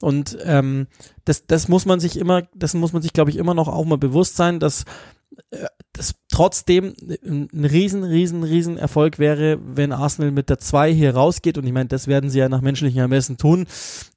Und 0.00 0.36
ähm, 0.44 0.86
das, 1.24 1.46
das 1.46 1.68
muss 1.68 1.86
man 1.86 2.00
sich 2.00 2.16
immer, 2.16 2.42
das 2.54 2.74
muss 2.74 2.92
man 2.92 3.02
sich, 3.02 3.12
glaube 3.12 3.30
ich, 3.30 3.36
immer 3.36 3.54
noch 3.54 3.68
auch 3.68 3.84
mal 3.84 3.98
bewusst 3.98 4.36
sein, 4.36 4.58
dass 4.58 4.84
das 6.02 6.14
trotzdem 6.28 6.94
ein 7.24 7.64
riesen, 7.64 8.02
riesen, 8.02 8.42
riesen 8.42 8.76
Erfolg 8.76 9.18
wäre, 9.18 9.58
wenn 9.64 9.92
Arsenal 9.92 10.32
mit 10.32 10.48
der 10.50 10.58
2 10.58 10.92
hier 10.92 11.14
rausgeht 11.14 11.58
und 11.58 11.66
ich 11.66 11.72
meine, 11.72 11.88
das 11.88 12.08
werden 12.08 12.28
sie 12.28 12.40
ja 12.40 12.48
nach 12.48 12.60
menschlichem 12.60 13.00
Ermessen 13.00 13.36
tun, 13.36 13.66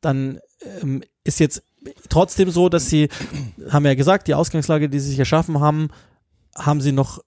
dann 0.01 0.39
ähm, 0.82 1.04
ist 1.24 1.39
jetzt 1.39 1.63
trotzdem 2.10 2.50
so, 2.50 2.70
dass 2.70 2.89
sie, 2.89 3.10
haben 3.70 3.86
ja 3.86 3.94
gesagt, 3.94 4.27
die 4.27 4.34
Ausgangslage, 4.34 4.89
die 4.89 5.00
sie 5.00 5.10
sich 5.10 5.20
erschaffen 5.20 5.60
haben, 5.60 5.89
haben 6.56 6.82
sie 6.82 6.92
noch 6.92 7.20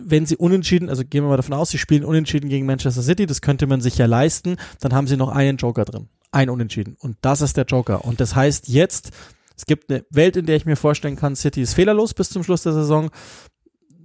wenn 0.00 0.26
sie 0.26 0.36
unentschieden, 0.36 0.88
also 0.88 1.02
gehen 1.02 1.24
wir 1.24 1.28
mal 1.28 1.36
davon 1.36 1.54
aus, 1.54 1.70
sie 1.70 1.78
spielen 1.78 2.04
unentschieden 2.04 2.48
gegen 2.48 2.66
Manchester 2.66 3.02
City, 3.02 3.26
das 3.26 3.40
könnte 3.40 3.66
man 3.66 3.80
sich 3.80 3.98
ja 3.98 4.06
leisten, 4.06 4.56
dann 4.78 4.92
haben 4.92 5.08
sie 5.08 5.16
noch 5.16 5.28
einen 5.28 5.56
Joker 5.56 5.84
drin. 5.84 6.08
Ein 6.30 6.50
Unentschieden. 6.50 6.96
Und 7.00 7.16
das 7.20 7.40
ist 7.40 7.56
der 7.56 7.64
Joker. 7.64 8.04
Und 8.04 8.20
das 8.20 8.36
heißt 8.36 8.68
jetzt, 8.68 9.10
es 9.56 9.66
gibt 9.66 9.90
eine 9.90 10.04
Welt, 10.10 10.36
in 10.36 10.46
der 10.46 10.56
ich 10.56 10.66
mir 10.66 10.76
vorstellen 10.76 11.16
kann, 11.16 11.36
City 11.36 11.62
ist 11.62 11.74
fehlerlos 11.74 12.14
bis 12.14 12.30
zum 12.30 12.42
Schluss 12.42 12.62
der 12.62 12.72
Saison. 12.72 13.10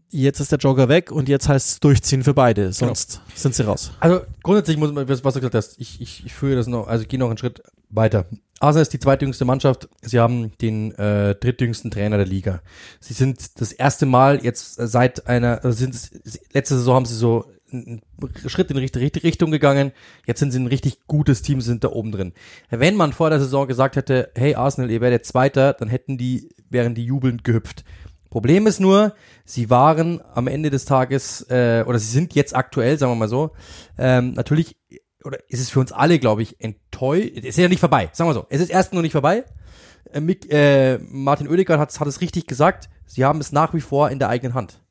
Jetzt 0.09 0.39
ist 0.39 0.51
der 0.51 0.59
Joker 0.59 0.87
weg 0.87 1.11
und 1.11 1.27
jetzt 1.27 1.49
heißt 1.49 1.67
es 1.67 1.79
durchziehen 1.79 2.23
für 2.23 2.33
beide. 2.33 2.63
Genau. 2.63 2.73
Sonst 2.73 3.13
genau. 3.13 3.23
sind 3.35 3.55
sie 3.55 3.63
raus. 3.63 3.91
Also 3.99 4.21
grundsätzlich 4.41 4.77
muss 4.77 4.91
man, 4.91 5.07
was 5.07 5.21
du 5.21 5.39
gesagt 5.39 5.55
hast, 5.55 5.79
ich, 5.79 6.01
ich, 6.01 6.25
ich 6.25 6.33
führe 6.33 6.55
das 6.55 6.67
noch, 6.67 6.87
also 6.87 7.01
ich 7.01 7.09
gehe 7.09 7.19
noch 7.19 7.27
einen 7.27 7.37
Schritt 7.37 7.61
weiter. 7.89 8.25
Arsenal 8.59 8.81
ist 8.83 8.93
die 8.93 8.99
zweitjüngste 8.99 9.45
Mannschaft. 9.45 9.87
Sie 10.01 10.19
haben 10.19 10.51
den 10.59 10.91
äh, 10.95 11.35
drittjüngsten 11.35 11.91
Trainer 11.91 12.17
der 12.17 12.25
Liga. 12.25 12.61
Sie 12.99 13.13
sind 13.13 13.59
das 13.61 13.71
erste 13.71 14.05
Mal 14.05 14.43
jetzt 14.43 14.75
seit 14.75 15.27
einer, 15.27 15.63
also 15.63 15.71
sind 15.71 15.95
letzte 16.53 16.75
Saison 16.75 16.95
haben 16.95 17.05
sie 17.05 17.15
so 17.15 17.45
einen 17.71 18.01
Schritt 18.45 18.69
in 18.71 18.77
die 18.77 18.83
richtige 18.83 19.23
Richtung 19.23 19.51
gegangen. 19.51 19.91
Jetzt 20.25 20.39
sind 20.39 20.51
sie 20.51 20.59
ein 20.59 20.67
richtig 20.67 21.05
gutes 21.07 21.41
Team, 21.41 21.61
sind 21.61 21.83
da 21.83 21.89
oben 21.89 22.11
drin. 22.11 22.33
Wenn 22.69 22.95
man 22.95 23.13
vor 23.13 23.29
der 23.29 23.39
Saison 23.39 23.67
gesagt 23.67 23.95
hätte, 23.95 24.31
hey 24.35 24.55
Arsenal, 24.55 24.89
ihr 24.89 25.01
werdet 25.01 25.25
Zweiter, 25.25 25.73
dann 25.73 25.89
hätten 25.89 26.17
die, 26.17 26.49
wären 26.69 26.95
die 26.95 27.05
jubelnd 27.05 27.43
gehüpft. 27.43 27.83
Problem 28.29 28.67
ist 28.67 28.79
nur, 28.79 29.13
sie 29.45 29.69
waren 29.69 30.21
am 30.33 30.47
Ende 30.47 30.69
des 30.69 30.85
Tages, 30.85 31.41
äh, 31.49 31.83
oder 31.87 31.99
sie 31.99 32.11
sind 32.11 32.35
jetzt 32.35 32.55
aktuell, 32.55 32.97
sagen 32.97 33.11
wir 33.11 33.15
mal 33.15 33.29
so, 33.29 33.51
ähm, 33.97 34.33
natürlich 34.33 34.77
oder 35.27 35.39
ist 35.49 35.59
es 35.59 35.69
für 35.69 35.79
uns 35.79 35.91
alle, 35.91 36.19
glaube 36.19 36.41
ich, 36.41 36.59
enttäuscht. 36.61 37.31
Es 37.35 37.43
ist 37.43 37.57
ja 37.57 37.67
nicht 37.67 37.79
vorbei, 37.79 38.09
sagen 38.13 38.29
wir 38.29 38.33
so. 38.33 38.45
Es 38.49 38.61
ist 38.61 38.69
erst 38.69 38.93
noch 38.93 39.01
nicht 39.01 39.11
vorbei. 39.11 39.43
Äh, 40.11 40.21
Mick, 40.21 40.51
äh, 40.51 40.99
Martin 40.99 41.47
Oedegaard 41.47 41.79
hat, 41.79 41.99
hat 41.99 42.07
es 42.07 42.21
richtig 42.21 42.47
gesagt. 42.47 42.89
Sie 43.05 43.25
haben 43.25 43.39
es 43.39 43.51
nach 43.51 43.73
wie 43.73 43.81
vor 43.81 44.09
in 44.09 44.19
der 44.19 44.29
eigenen 44.29 44.53
Hand. 44.53 44.81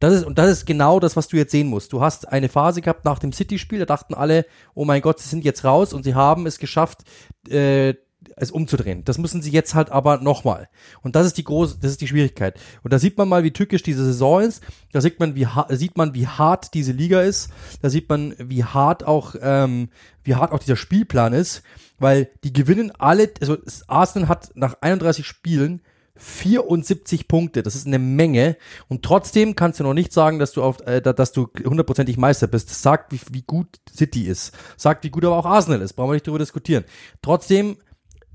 Das 0.00 0.14
ist, 0.14 0.24
und 0.24 0.38
das 0.38 0.48
ist 0.50 0.66
genau 0.66 1.00
das, 1.00 1.16
was 1.16 1.28
du 1.28 1.36
jetzt 1.36 1.50
sehen 1.50 1.68
musst. 1.68 1.92
Du 1.92 2.00
hast 2.00 2.28
eine 2.28 2.48
Phase 2.48 2.80
gehabt 2.80 3.04
nach 3.04 3.18
dem 3.18 3.32
City-Spiel, 3.32 3.80
da 3.80 3.84
dachten 3.84 4.14
alle, 4.14 4.46
oh 4.74 4.84
mein 4.84 5.02
Gott, 5.02 5.18
sie 5.18 5.28
sind 5.28 5.44
jetzt 5.44 5.64
raus 5.64 5.92
und 5.92 6.04
sie 6.04 6.14
haben 6.14 6.46
es 6.46 6.58
geschafft, 6.58 7.02
äh, 7.48 7.94
es 8.40 8.50
umzudrehen. 8.50 9.04
Das 9.04 9.18
müssen 9.18 9.42
sie 9.42 9.50
jetzt 9.50 9.74
halt 9.74 9.90
aber 9.90 10.18
nochmal. 10.18 10.68
Und 11.02 11.16
das 11.16 11.26
ist 11.26 11.38
die 11.38 11.44
große, 11.44 11.78
das 11.80 11.92
ist 11.92 12.00
die 12.00 12.08
Schwierigkeit. 12.08 12.58
Und 12.82 12.92
da 12.92 12.98
sieht 12.98 13.18
man 13.18 13.28
mal, 13.28 13.44
wie 13.44 13.52
tückisch 13.52 13.82
diese 13.82 14.04
Saison 14.04 14.42
ist. 14.42 14.62
Da 14.92 15.00
sieht 15.00 15.20
man, 15.20 15.34
wie 15.34 15.46
sieht 15.70 15.96
man, 15.96 16.14
wie 16.14 16.26
hart 16.26 16.74
diese 16.74 16.92
Liga 16.92 17.20
ist. 17.22 17.50
Da 17.82 17.90
sieht 17.90 18.08
man, 18.08 18.34
wie 18.38 18.64
hart 18.64 19.06
auch, 19.06 19.34
ähm, 19.40 19.90
wie 20.24 20.34
hart 20.34 20.52
auch 20.52 20.58
dieser 20.58 20.76
Spielplan 20.76 21.32
ist, 21.32 21.62
weil 21.98 22.30
die 22.44 22.52
gewinnen 22.52 22.92
alle. 22.98 23.30
Also 23.40 23.58
Arsenal 23.86 24.28
hat 24.28 24.50
nach 24.54 24.76
31 24.80 25.26
Spielen 25.26 25.82
74 26.18 27.28
Punkte, 27.28 27.62
das 27.62 27.74
ist 27.74 27.86
eine 27.86 27.98
Menge. 27.98 28.56
Und 28.88 29.04
trotzdem 29.04 29.54
kannst 29.54 29.80
du 29.80 29.84
noch 29.84 29.94
nicht 29.94 30.12
sagen, 30.12 30.38
dass 30.38 30.52
du 30.52 30.62
auf, 30.62 30.80
äh, 30.86 31.00
dass 31.00 31.32
du 31.32 31.48
hundertprozentig 31.64 32.18
Meister 32.18 32.46
bist. 32.46 32.70
Das 32.70 32.82
sagt, 32.82 33.12
wie, 33.12 33.20
wie 33.30 33.42
gut 33.42 33.68
City 33.94 34.24
ist. 34.24 34.52
Sagt, 34.76 35.04
wie 35.04 35.10
gut 35.10 35.24
aber 35.24 35.36
auch 35.36 35.46
Arsenal 35.46 35.80
ist. 35.80 35.94
Brauchen 35.94 36.10
wir 36.10 36.14
nicht 36.14 36.26
drüber 36.26 36.38
diskutieren. 36.38 36.84
Trotzdem 37.22 37.76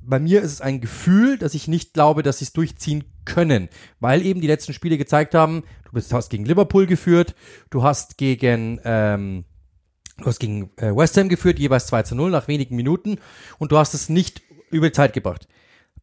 bei 0.05 0.19
mir 0.19 0.41
ist 0.41 0.51
es 0.51 0.61
ein 0.61 0.81
Gefühl, 0.81 1.37
dass 1.37 1.53
ich 1.53 1.67
nicht 1.67 1.93
glaube, 1.93 2.23
dass 2.23 2.39
sie 2.39 2.45
es 2.45 2.53
durchziehen 2.53 3.05
können, 3.25 3.69
weil 3.99 4.25
eben 4.25 4.41
die 4.41 4.47
letzten 4.47 4.73
Spiele 4.73 4.97
gezeigt 4.97 5.33
haben, 5.33 5.63
du 5.85 5.91
bist, 5.93 6.13
hast 6.13 6.29
gegen 6.29 6.45
Liverpool 6.45 6.85
geführt, 6.85 7.35
du 7.69 7.83
hast 7.83 8.17
gegen, 8.17 8.79
ähm, 8.83 9.45
du 10.17 10.25
hast 10.25 10.39
gegen 10.39 10.71
äh, 10.77 10.95
West 10.95 11.17
Ham 11.17 11.29
geführt, 11.29 11.59
jeweils 11.59 11.87
2 11.87 12.03
zu 12.03 12.15
0 12.15 12.31
nach 12.31 12.47
wenigen 12.47 12.75
Minuten 12.75 13.17
und 13.59 13.71
du 13.71 13.77
hast 13.77 13.93
es 13.93 14.09
nicht 14.09 14.41
über 14.71 14.87
die 14.87 14.93
Zeit 14.93 15.13
gebracht. 15.13 15.47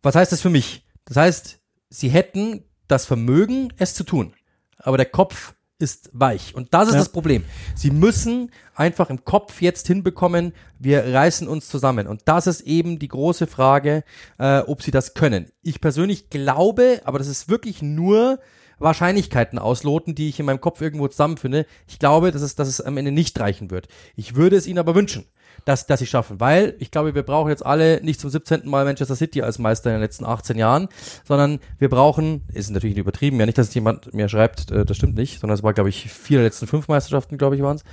Was 0.03 0.15
heißt 0.15 0.33
das 0.33 0.41
für 0.41 0.51
mich? 0.51 0.87
Das 1.05 1.17
heißt, 1.17 1.61
sie 1.91 2.09
hätten 2.09 2.65
das 2.89 3.07
Vermögen, 3.07 3.73
es 3.77 3.95
zu 3.95 4.05
tun, 4.05 4.35
aber 4.79 4.97
der 4.97 5.07
Kopf 5.07 5.55
ist 5.81 6.11
weich. 6.13 6.55
Und 6.55 6.73
das 6.75 6.89
ist 6.89 6.95
ja. 6.95 7.01
das 7.01 7.09
Problem. 7.09 7.45
Sie 7.75 7.91
müssen 7.91 8.51
einfach 8.75 9.11
im 9.11 9.25
Kopf 9.25 9.61
jetzt 9.63 9.87
hinbekommen, 9.87 10.53
wir 10.79 11.13
reißen 11.13 11.49
uns 11.49 11.69
zusammen. 11.69 12.07
Und 12.07 12.23
das 12.27 12.47
ist 12.47 12.63
eben 12.63 12.99
die 12.99 13.09
große 13.09 13.47
Frage, 13.47 14.05
äh, 14.39 14.61
ob 14.61 14.83
sie 14.83 14.91
das 14.91 15.15
können. 15.15 15.51
Ich 15.63 15.81
persönlich 15.81 16.31
glaube, 16.31 17.01
aber 17.05 17.19
das 17.19 17.29
ist 17.29 17.49
wirklich 17.49 17.83
nur 17.83 18.39
Wahrscheinlichkeiten 18.79 19.59
ausloten, 19.59 20.15
die 20.15 20.29
ich 20.29 20.41
in 20.41 20.47
meinem 20.47 20.61
Kopf 20.61 20.81
irgendwo 20.81 21.07
zusammenfinde. 21.09 21.67
Ich 21.87 21.99
glaube, 21.99 22.33
dass 22.33 22.43
es, 22.43 22.55
dass 22.55 22.69
es 22.69 22.81
am 22.81 22.97
Ende 22.97 23.13
nicht 23.13 23.39
reichen 23.39 23.71
wird. 23.71 23.89
Ich 24.17 24.35
würde 24.35 24.57
es 24.57 24.67
ihnen 24.67 24.79
aber 24.79 24.95
wünschen 24.95 25.27
dass, 25.65 25.87
dass 25.87 26.01
sie 26.01 26.07
schaffen. 26.07 26.41
Weil 26.41 26.75
ich 26.79 26.91
glaube, 26.91 27.15
wir 27.15 27.23
brauchen 27.23 27.49
jetzt 27.49 27.65
alle 27.65 28.03
nicht 28.03 28.21
zum 28.21 28.31
17. 28.31 28.69
Mal 28.69 28.85
Manchester 28.85 29.17
City 29.17 29.43
als 29.43 29.59
Meister 29.59 29.91
in 29.91 29.97
den 29.97 30.03
letzten 30.03 30.25
18 30.25 30.59
Jahren, 30.59 30.89
sondern 31.25 31.61
wir 31.79 31.89
brauchen, 31.89 32.43
ist 32.53 32.71
natürlich 32.71 32.95
nicht 32.95 33.03
übertrieben, 33.03 33.39
ja 33.41 33.47
nicht, 33.47 33.59
dass 33.59 33.73
jemand 33.75 34.13
mir 34.15 34.29
schreibt, 34.29 34.71
äh, 34.71 34.85
das 34.85 34.97
stimmt 34.97 35.17
nicht, 35.17 35.41
sondern 35.41 35.57
es 35.57 35.63
war, 35.63 35.73
glaube 35.73 35.89
ich, 35.89 36.11
vier 36.11 36.39
der 36.39 36.47
letzten 36.47 36.67
fünf 36.67 36.89
Meisterschaften, 36.89 37.39
glaube 37.39 37.57
ich, 37.57 37.63
waren 37.63 37.77
es. 37.77 37.85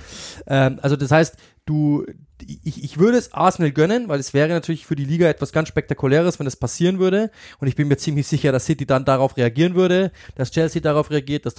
Ähm, 0.46 0.78
also 0.82 0.96
das 0.96 1.10
heißt, 1.10 1.36
du, 1.68 2.06
ich, 2.46 2.82
ich 2.82 2.98
würde 2.98 3.18
es 3.18 3.32
Arsenal 3.32 3.72
gönnen, 3.72 4.08
weil 4.08 4.20
es 4.20 4.32
wäre 4.32 4.48
natürlich 4.48 4.86
für 4.86 4.96
die 4.96 5.04
Liga 5.04 5.28
etwas 5.28 5.52
ganz 5.52 5.68
Spektakuläres, 5.68 6.38
wenn 6.38 6.44
das 6.44 6.56
passieren 6.56 6.98
würde. 6.98 7.30
Und 7.58 7.68
ich 7.68 7.76
bin 7.76 7.88
mir 7.88 7.96
ziemlich 7.96 8.26
sicher, 8.26 8.52
dass 8.52 8.66
City 8.66 8.86
dann 8.86 9.04
darauf 9.04 9.36
reagieren 9.36 9.74
würde, 9.74 10.12
dass 10.34 10.50
Chelsea 10.50 10.80
darauf 10.80 11.10
reagiert, 11.10 11.46
dass 11.46 11.54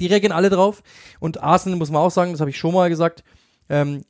die 0.00 0.06
reagieren 0.06 0.32
alle 0.32 0.50
drauf. 0.50 0.82
Und 1.20 1.42
Arsenal 1.42 1.78
muss 1.78 1.90
man 1.90 2.02
auch 2.02 2.10
sagen, 2.10 2.32
das 2.32 2.40
habe 2.40 2.50
ich 2.50 2.58
schon 2.58 2.74
mal 2.74 2.88
gesagt, 2.88 3.22
ähm, 3.68 4.04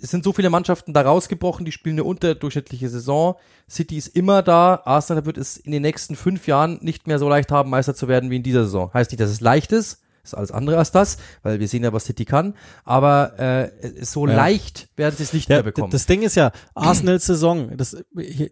es 0.00 0.10
sind 0.10 0.24
so 0.24 0.32
viele 0.32 0.50
Mannschaften 0.50 0.92
da 0.92 1.02
rausgebrochen, 1.02 1.64
die 1.64 1.72
spielen 1.72 1.96
eine 1.96 2.04
unterdurchschnittliche 2.04 2.88
Saison. 2.88 3.36
City 3.68 3.96
ist 3.96 4.08
immer 4.08 4.42
da. 4.42 4.82
Arsenal 4.84 5.26
wird 5.26 5.38
es 5.38 5.56
in 5.56 5.72
den 5.72 5.82
nächsten 5.82 6.16
fünf 6.16 6.46
Jahren 6.46 6.78
nicht 6.82 7.06
mehr 7.06 7.18
so 7.18 7.28
leicht 7.28 7.50
haben, 7.50 7.70
Meister 7.70 7.94
zu 7.94 8.08
werden 8.08 8.30
wie 8.30 8.36
in 8.36 8.42
dieser 8.42 8.64
Saison. 8.64 8.92
Heißt 8.92 9.10
nicht, 9.10 9.20
dass 9.20 9.30
es 9.30 9.40
leicht 9.40 9.72
ist. 9.72 10.02
Ist 10.22 10.34
alles 10.34 10.50
andere 10.50 10.78
als 10.78 10.90
das, 10.90 11.18
weil 11.44 11.60
wir 11.60 11.68
sehen 11.68 11.84
ja, 11.84 11.92
was 11.92 12.06
City 12.06 12.24
kann. 12.24 12.54
Aber 12.84 13.38
äh, 13.38 13.70
so 14.04 14.26
ja. 14.26 14.34
leicht 14.34 14.88
werden 14.96 15.14
sie 15.16 15.22
es 15.22 15.32
nicht 15.32 15.48
ja, 15.48 15.56
mehr 15.56 15.62
bekommen. 15.62 15.92
Das 15.92 16.06
Ding 16.06 16.22
ist 16.22 16.34
ja, 16.34 16.50
Arsenals 16.74 17.26
Saison, 17.26 17.76
das, 17.76 17.96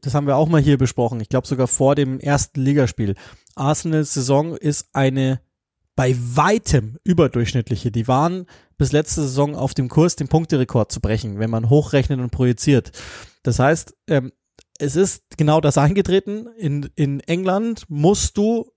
das 0.02 0.14
haben 0.14 0.28
wir 0.28 0.36
auch 0.36 0.48
mal 0.48 0.60
hier 0.60 0.78
besprochen. 0.78 1.20
Ich 1.20 1.28
glaube 1.28 1.48
sogar 1.48 1.66
vor 1.66 1.96
dem 1.96 2.20
ersten 2.20 2.60
Ligaspiel. 2.60 3.16
Arsenals 3.56 4.14
Saison 4.14 4.56
ist 4.56 4.86
eine 4.92 5.40
bei 5.96 6.16
weitem 6.18 6.98
überdurchschnittliche. 7.04 7.90
Die 7.90 8.08
waren 8.08 8.46
bis 8.76 8.92
letzte 8.92 9.22
Saison 9.22 9.54
auf 9.54 9.74
dem 9.74 9.88
Kurs, 9.88 10.16
den 10.16 10.28
Punkterekord 10.28 10.90
zu 10.90 11.00
brechen, 11.00 11.38
wenn 11.38 11.50
man 11.50 11.70
hochrechnet 11.70 12.20
und 12.20 12.30
projiziert. 12.30 12.90
Das 13.42 13.58
heißt, 13.58 13.94
ähm, 14.08 14.32
es 14.78 14.96
ist 14.96 15.22
genau 15.36 15.60
das 15.60 15.78
eingetreten. 15.78 16.48
In, 16.58 16.90
in 16.96 17.20
England 17.20 17.84
musst 17.88 18.36
du 18.36 18.70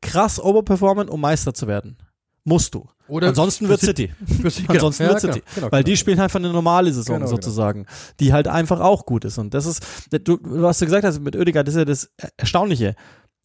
krass 0.00 0.40
overperformen, 0.40 1.08
um 1.08 1.20
Meister 1.20 1.54
zu 1.54 1.66
werden. 1.66 1.98
Musst 2.44 2.74
du. 2.74 2.88
Oder 3.08 3.28
Ansonsten 3.28 3.68
wird 3.68 3.80
City. 3.80 4.12
City. 4.26 4.62
Genau. 4.62 4.72
Ansonsten 4.74 5.02
ja, 5.02 5.08
wird 5.10 5.20
City. 5.20 5.40
Genau, 5.40 5.54
genau, 5.66 5.72
Weil 5.72 5.84
die 5.84 5.96
spielen 5.96 6.20
einfach 6.20 6.38
eine 6.38 6.52
normale 6.52 6.92
Saison 6.92 7.16
genau, 7.16 7.26
genau. 7.26 7.36
sozusagen, 7.36 7.86
die 8.20 8.32
halt 8.32 8.46
einfach 8.46 8.80
auch 8.80 9.04
gut 9.04 9.24
ist. 9.24 9.36
Und 9.38 9.52
das 9.52 9.66
ist, 9.66 9.84
du, 10.10 10.38
was 10.42 10.78
du 10.78 10.84
gesagt 10.84 11.04
hast 11.04 11.20
mit 11.20 11.34
Oedegaard, 11.34 11.66
das 11.66 11.74
ist 11.74 11.78
ja 11.78 11.84
das 11.84 12.10
Erstaunliche 12.36 12.94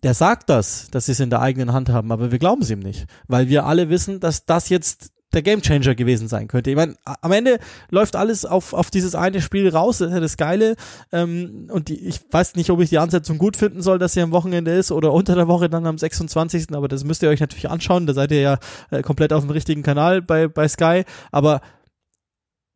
der 0.04 0.14
sagt 0.14 0.50
das, 0.50 0.90
dass 0.92 1.08
sie 1.08 1.14
es 1.14 1.20
in 1.20 1.30
der 1.30 1.42
eigenen 1.42 1.74
Hand 1.74 1.90
haben, 1.90 2.12
aber 2.12 2.32
wir 2.32 2.40
glauben 2.40 2.62
es 2.62 2.70
ihm 2.70 2.80
nicht, 2.80 3.06
weil 3.28 3.50
wir 3.50 3.66
alle 3.66 3.90
wissen, 3.90 4.20
dass 4.20 4.46
das 4.46 4.70
jetzt 4.70 5.12
der 5.36 5.42
Gamechanger 5.42 5.96
gewesen 5.96 6.28
sein 6.28 6.48
könnte. 6.48 6.70
Ich 6.70 6.76
meine, 6.76 6.96
am 7.04 7.32
Ende 7.32 7.60
läuft 7.90 8.16
alles 8.16 8.46
auf, 8.46 8.74
auf 8.74 8.90
dieses 8.90 9.14
eine 9.16 9.42
Spiel 9.42 9.70
raus, 9.70 10.00
das 10.00 10.08
ist 10.08 10.14
ja 10.14 10.20
das 10.20 10.38
Geile. 10.38 10.76
Ähm, 11.12 11.68
und 11.72 11.90
die, 11.90 12.08
ich 12.08 12.22
weiß 12.32 12.56
nicht, 12.56 12.70
ob 12.70 12.80
ich 12.80 12.90
die 12.90 12.98
Ansetzung 12.98 13.38
gut 13.38 13.58
finden 13.58 13.82
soll, 13.82 14.00
dass 14.00 14.14
sie 14.14 14.22
am 14.22 14.32
Wochenende 14.32 14.72
ist 14.72 14.92
oder 14.92 15.12
unter 15.12 15.36
der 15.36 15.48
Woche 15.48 15.70
dann 15.70 15.86
am 15.86 15.98
26. 15.98 16.74
Aber 16.74 16.88
das 16.88 17.04
müsst 17.04 17.22
ihr 17.22 17.30
euch 17.30 17.42
natürlich 17.42 17.70
anschauen. 17.70 18.08
Da 18.08 18.14
seid 18.14 18.32
ihr 18.32 18.42
ja 18.42 18.58
äh, 18.92 19.02
komplett 19.02 19.34
auf 19.34 19.44
dem 19.44 19.52
richtigen 19.52 19.84
Kanal 19.84 20.22
bei, 20.22 20.48
bei 20.48 20.68
Sky. 20.68 21.04
Aber 21.32 21.62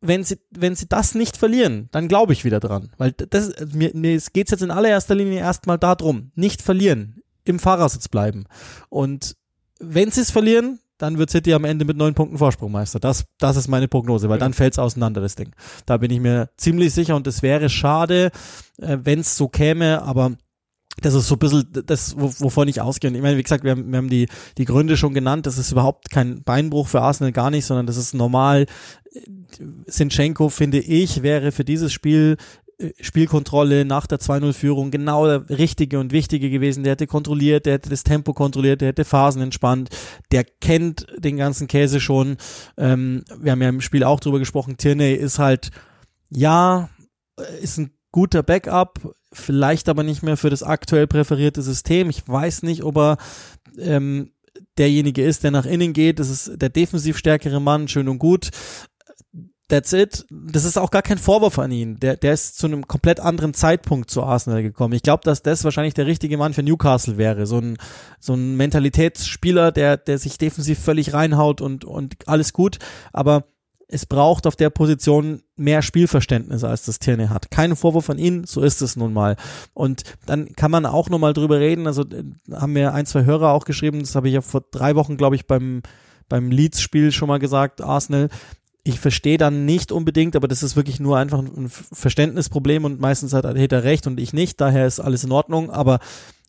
wenn 0.00 0.24
sie, 0.24 0.38
wenn 0.50 0.74
sie 0.74 0.88
das 0.88 1.14
nicht 1.14 1.36
verlieren, 1.36 1.88
dann 1.92 2.08
glaube 2.08 2.32
ich 2.32 2.44
wieder 2.44 2.60
dran. 2.60 2.90
Weil 2.96 3.12
das, 3.12 3.52
mir, 3.72 3.90
mir 3.94 4.18
geht 4.32 4.50
jetzt 4.50 4.62
in 4.62 4.70
allererster 4.70 5.14
Linie 5.14 5.40
erstmal 5.40 5.78
darum, 5.78 6.32
nicht 6.34 6.62
verlieren, 6.62 7.22
im 7.44 7.58
Fahrersitz 7.58 8.08
bleiben. 8.08 8.44
Und 8.88 9.36
wenn 9.78 10.10
sie 10.10 10.22
es 10.22 10.30
verlieren, 10.30 10.78
dann 10.98 11.18
wird 11.18 11.30
City 11.30 11.54
am 11.54 11.64
Ende 11.64 11.84
mit 11.84 11.96
neun 11.96 12.14
Punkten 12.14 12.38
Vorsprung 12.38 12.72
Meister. 12.72 13.00
Das, 13.00 13.24
das 13.38 13.56
ist 13.56 13.68
meine 13.68 13.88
Prognose, 13.88 14.28
weil 14.28 14.38
dann 14.38 14.52
fällt 14.52 14.74
es 14.74 14.78
auseinander, 14.78 15.20
das 15.20 15.34
Ding. 15.34 15.52
Da 15.86 15.96
bin 15.96 16.10
ich 16.10 16.20
mir 16.20 16.50
ziemlich 16.56 16.92
sicher 16.92 17.16
und 17.16 17.26
es 17.26 17.42
wäre 17.42 17.70
schade, 17.70 18.30
äh, 18.78 18.98
wenn 19.02 19.20
es 19.20 19.36
so 19.36 19.48
käme, 19.48 20.02
aber 20.02 20.32
das 21.00 21.14
ist 21.14 21.28
so 21.28 21.36
ein 21.36 21.38
bisschen 21.38 21.64
das, 21.86 22.14
wovon 22.16 22.68
ich 22.68 22.80
ausgehe. 22.80 23.10
Ich 23.10 23.22
meine, 23.22 23.36
wie 23.36 23.42
gesagt, 23.42 23.64
wir 23.64 23.72
haben, 23.72 23.90
wir 23.90 23.98
haben 23.98 24.10
die, 24.10 24.28
die 24.58 24.64
Gründe 24.64 24.96
schon 24.96 25.14
genannt. 25.14 25.46
Das 25.46 25.58
ist 25.58 25.72
überhaupt 25.72 26.10
kein 26.10 26.42
Beinbruch 26.42 26.88
für 26.88 27.00
Arsenal, 27.00 27.32
gar 27.32 27.50
nicht, 27.50 27.64
sondern 27.66 27.86
das 27.86 27.96
ist 27.96 28.14
normal. 28.14 28.66
Sinchenko, 29.86 30.48
finde 30.48 30.78
ich, 30.78 31.22
wäre 31.22 31.52
für 31.52 31.64
dieses 31.64 31.92
Spiel 31.92 32.36
äh, 32.78 32.92
Spielkontrolle 33.00 33.84
nach 33.84 34.06
der 34.06 34.18
2-0-Führung 34.18 34.90
genau 34.90 35.26
der 35.26 35.58
richtige 35.58 35.98
und 35.98 36.12
wichtige 36.12 36.50
gewesen. 36.50 36.84
Der 36.84 36.92
hätte 36.92 37.06
kontrolliert, 37.06 37.66
der 37.66 37.74
hätte 37.74 37.90
das 37.90 38.04
Tempo 38.04 38.32
kontrolliert, 38.32 38.80
der 38.80 38.88
hätte 38.88 39.04
Phasen 39.04 39.42
entspannt, 39.42 39.90
der 40.32 40.44
kennt 40.44 41.06
den 41.16 41.36
ganzen 41.36 41.66
Käse 41.66 42.00
schon. 42.00 42.36
Ähm, 42.76 43.24
wir 43.38 43.52
haben 43.52 43.62
ja 43.62 43.68
im 43.68 43.80
Spiel 43.80 44.04
auch 44.04 44.20
drüber 44.20 44.38
gesprochen, 44.38 44.76
Tierney 44.76 45.14
ist 45.14 45.38
halt, 45.38 45.70
ja, 46.30 46.88
ist 47.60 47.78
ein 47.78 47.90
guter 48.12 48.42
Backup, 48.42 49.14
vielleicht 49.32 49.88
aber 49.88 50.02
nicht 50.02 50.22
mehr 50.22 50.36
für 50.36 50.50
das 50.50 50.62
aktuell 50.62 51.06
präferierte 51.06 51.62
System. 51.62 52.10
Ich 52.10 52.26
weiß 52.26 52.62
nicht, 52.62 52.82
ob 52.82 52.96
er 52.96 53.18
ähm, 53.78 54.32
derjenige 54.78 55.22
ist, 55.24 55.44
der 55.44 55.50
nach 55.50 55.66
innen 55.66 55.92
geht. 55.92 56.18
Das 56.18 56.28
ist 56.28 56.60
der 56.60 56.68
defensiv 56.68 57.16
stärkere 57.16 57.60
Mann, 57.60 57.88
schön 57.88 58.08
und 58.08 58.18
gut. 58.18 58.50
That's 59.68 59.92
it. 59.92 60.26
Das 60.30 60.64
ist 60.64 60.76
auch 60.76 60.90
gar 60.90 61.02
kein 61.02 61.18
Vorwurf 61.18 61.60
an 61.60 61.70
ihn. 61.70 62.00
Der, 62.00 62.16
der 62.16 62.32
ist 62.32 62.58
zu 62.58 62.66
einem 62.66 62.88
komplett 62.88 63.20
anderen 63.20 63.54
Zeitpunkt 63.54 64.10
zu 64.10 64.24
Arsenal 64.24 64.64
gekommen. 64.64 64.94
Ich 64.94 65.02
glaube, 65.02 65.22
dass 65.22 65.42
das 65.42 65.62
wahrscheinlich 65.62 65.94
der 65.94 66.06
richtige 66.06 66.36
Mann 66.36 66.54
für 66.54 66.64
Newcastle 66.64 67.18
wäre. 67.18 67.46
So 67.46 67.58
ein, 67.58 67.78
so 68.18 68.34
ein 68.34 68.56
Mentalitätsspieler, 68.56 69.70
der, 69.70 69.96
der 69.96 70.18
sich 70.18 70.38
defensiv 70.38 70.80
völlig 70.80 71.12
reinhaut 71.12 71.60
und, 71.60 71.84
und 71.84 72.16
alles 72.26 72.52
gut. 72.52 72.80
Aber 73.12 73.44
es 73.90 74.06
braucht 74.06 74.46
auf 74.46 74.56
der 74.56 74.70
Position 74.70 75.42
mehr 75.56 75.82
Spielverständnis, 75.82 76.64
als 76.64 76.84
das 76.84 76.98
Tierney 76.98 77.26
hat. 77.26 77.50
Kein 77.50 77.76
Vorwurf 77.76 78.04
von 78.04 78.18
Ihnen, 78.18 78.44
so 78.44 78.62
ist 78.62 78.82
es 78.82 78.96
nun 78.96 79.12
mal. 79.12 79.36
Und 79.74 80.04
dann 80.26 80.52
kann 80.54 80.70
man 80.70 80.86
auch 80.86 81.10
nochmal 81.10 81.32
drüber 81.32 81.60
reden, 81.60 81.86
also 81.86 82.02
äh, 82.02 82.24
haben 82.52 82.72
mir 82.72 82.94
ein, 82.94 83.06
zwei 83.06 83.24
Hörer 83.24 83.52
auch 83.52 83.64
geschrieben, 83.64 84.00
das 84.00 84.14
habe 84.14 84.28
ich 84.28 84.34
ja 84.34 84.40
vor 84.40 84.62
drei 84.70 84.94
Wochen, 84.94 85.16
glaube 85.16 85.36
ich, 85.36 85.46
beim, 85.46 85.82
beim 86.28 86.50
Leeds-Spiel 86.50 87.12
schon 87.12 87.28
mal 87.28 87.38
gesagt, 87.38 87.82
Arsenal, 87.82 88.28
ich 88.82 88.98
verstehe 89.00 89.38
dann 89.38 89.66
nicht 89.66 89.92
unbedingt, 89.92 90.36
aber 90.36 90.48
das 90.48 90.62
ist 90.62 90.76
wirklich 90.76 91.00
nur 91.00 91.18
einfach 91.18 91.40
ein 91.40 91.68
Verständnisproblem 91.68 92.84
und 92.84 93.00
meistens 93.00 93.34
hat 93.34 93.44
er 93.44 93.84
recht 93.84 94.06
und 94.06 94.18
ich 94.18 94.32
nicht, 94.32 94.60
daher 94.60 94.86
ist 94.86 95.00
alles 95.00 95.24
in 95.24 95.32
Ordnung, 95.32 95.70
aber 95.70 95.98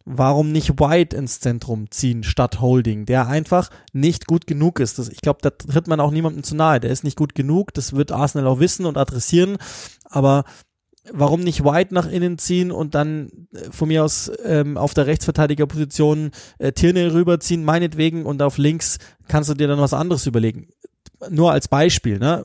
warum 0.06 0.52
nicht 0.52 0.80
White 0.80 1.16
ins 1.16 1.40
Zentrum 1.40 1.90
ziehen 1.92 2.24
statt 2.24 2.62
Holding, 2.62 3.06
der 3.06 3.28
einfach 3.28 3.70
nicht 3.94 4.28
gut 4.28 4.48
genug 4.48 4.80
ist. 4.80 5.00
Das, 5.00 5.10
ich 5.10 5.22
glaube, 5.22 5.40
da 5.42 5.50
tritt 5.50 5.88
man 5.88 6.00
auch 6.00 6.12
niemandem 6.12 6.44
zu 6.44 6.56
nahe. 6.56 6.80
Der 6.80 6.92
ist 6.92 7.04
nicht 7.04 7.18
gut 7.18 7.36
genug, 7.36 7.74
das 7.74 7.94
wird 7.94 8.12
Arsenal 8.12 8.48
auch 8.48 8.60
wissen 8.60 8.86
und 8.86 8.98
adressieren, 8.98 9.58
aber 10.04 10.44
warum 11.12 11.42
nicht 11.42 11.64
White 11.64 11.94
nach 11.94 12.10
innen 12.10 12.38
ziehen 12.38 12.72
und 12.72 12.96
dann 12.96 13.48
äh, 13.54 13.72
von 13.72 13.88
mir 13.88 14.04
aus 14.04 14.32
ähm, 14.46 14.78
auf 14.78 14.94
der 14.94 15.08
Rechtsverteidigerposition 15.08 16.32
äh, 16.60 16.72
Tierney 16.72 17.08
rüberziehen, 17.08 17.64
meinetwegen, 17.64 18.26
und 18.26 18.42
auf 18.42 18.58
links 18.58 19.00
kannst 19.28 19.50
du 19.50 19.54
dir 19.54 19.68
dann 19.68 19.80
was 19.80 19.94
anderes 19.94 20.28
überlegen 20.28 20.68
nur 21.30 21.52
als 21.52 21.68
Beispiel, 21.68 22.18
ne? 22.18 22.44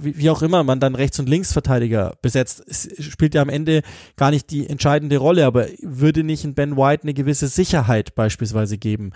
Wie, 0.00 0.30
auch 0.30 0.42
immer 0.42 0.62
man 0.62 0.80
dann 0.80 0.94
Rechts- 0.94 1.18
und 1.18 1.28
Linksverteidiger 1.28 2.14
besetzt, 2.22 2.62
es 2.66 2.88
spielt 3.00 3.34
ja 3.34 3.42
am 3.42 3.48
Ende 3.48 3.82
gar 4.16 4.30
nicht 4.30 4.50
die 4.50 4.68
entscheidende 4.68 5.16
Rolle, 5.16 5.46
aber 5.46 5.66
würde 5.82 6.22
nicht 6.22 6.44
in 6.44 6.54
Ben 6.54 6.76
White 6.76 7.02
eine 7.02 7.14
gewisse 7.14 7.48
Sicherheit 7.48 8.14
beispielsweise 8.14 8.78
geben? 8.78 9.12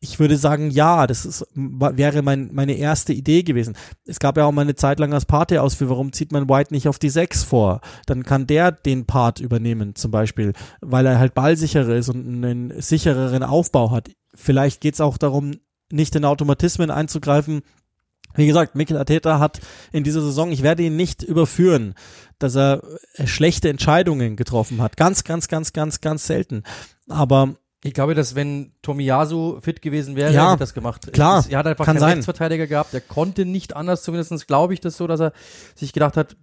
Ich 0.00 0.18
würde 0.18 0.36
sagen, 0.36 0.70
ja, 0.70 1.06
das 1.06 1.24
ist, 1.24 1.46
wäre 1.54 2.22
mein, 2.22 2.50
meine 2.52 2.74
erste 2.74 3.12
Idee 3.12 3.42
gewesen. 3.42 3.76
Es 4.04 4.18
gab 4.18 4.36
ja 4.36 4.44
auch 4.44 4.52
mal 4.52 4.62
eine 4.62 4.74
Zeit 4.74 4.98
lang 4.98 5.14
als 5.14 5.26
Pate 5.26 5.62
aus, 5.62 5.74
für 5.74 5.88
warum 5.88 6.12
zieht 6.12 6.32
man 6.32 6.48
White 6.48 6.74
nicht 6.74 6.88
auf 6.88 6.98
die 6.98 7.10
Sechs 7.10 7.42
vor? 7.44 7.80
Dann 8.06 8.22
kann 8.22 8.46
der 8.46 8.72
den 8.72 9.06
Part 9.06 9.40
übernehmen, 9.40 9.94
zum 9.94 10.10
Beispiel, 10.10 10.52
weil 10.80 11.06
er 11.06 11.18
halt 11.18 11.34
ballsicherer 11.34 11.94
ist 11.94 12.08
und 12.08 12.26
einen 12.26 12.80
sichereren 12.80 13.42
Aufbau 13.42 13.90
hat. 13.90 14.10
Vielleicht 14.34 14.80
geht's 14.80 15.00
auch 15.00 15.18
darum, 15.18 15.52
nicht 15.92 16.16
in 16.16 16.24
Automatismen 16.24 16.90
einzugreifen, 16.90 17.62
wie 18.34 18.46
gesagt, 18.46 18.74
Mikel 18.74 18.96
Arteta 18.96 19.38
hat 19.38 19.60
in 19.92 20.04
dieser 20.04 20.20
Saison, 20.20 20.52
ich 20.52 20.62
werde 20.62 20.82
ihn 20.82 20.96
nicht 20.96 21.22
überführen, 21.22 21.94
dass 22.38 22.54
er 22.56 22.82
äh, 23.14 23.26
schlechte 23.26 23.68
Entscheidungen 23.68 24.36
getroffen 24.36 24.82
hat. 24.82 24.96
Ganz, 24.96 25.24
ganz, 25.24 25.48
ganz, 25.48 25.72
ganz, 25.72 26.00
ganz 26.00 26.26
selten. 26.26 26.62
Aber 27.08 27.54
ich 27.84 27.94
glaube, 27.94 28.14
dass 28.14 28.34
wenn 28.34 28.72
Tomiyasu 28.82 29.60
fit 29.60 29.82
gewesen 29.82 30.14
wäre, 30.14 30.32
ja, 30.32 30.50
hätte 30.50 30.60
das 30.60 30.74
gemacht. 30.74 31.12
Klar, 31.12 31.40
es, 31.40 31.46
er 31.48 31.58
hat 31.58 31.66
einfach 31.66 31.84
kann 31.84 31.96
keinen 31.96 32.00
sein. 32.00 32.12
Rechtsverteidiger 32.14 32.66
gehabt. 32.68 32.94
Er 32.94 33.00
konnte 33.00 33.44
nicht 33.44 33.74
anders, 33.74 34.04
zumindest 34.04 34.46
glaube 34.46 34.74
ich 34.74 34.80
das 34.80 34.96
so, 34.96 35.06
dass 35.06 35.20
er 35.20 35.32
sich 35.74 35.92
gedacht 35.92 36.16
hat, 36.16 36.36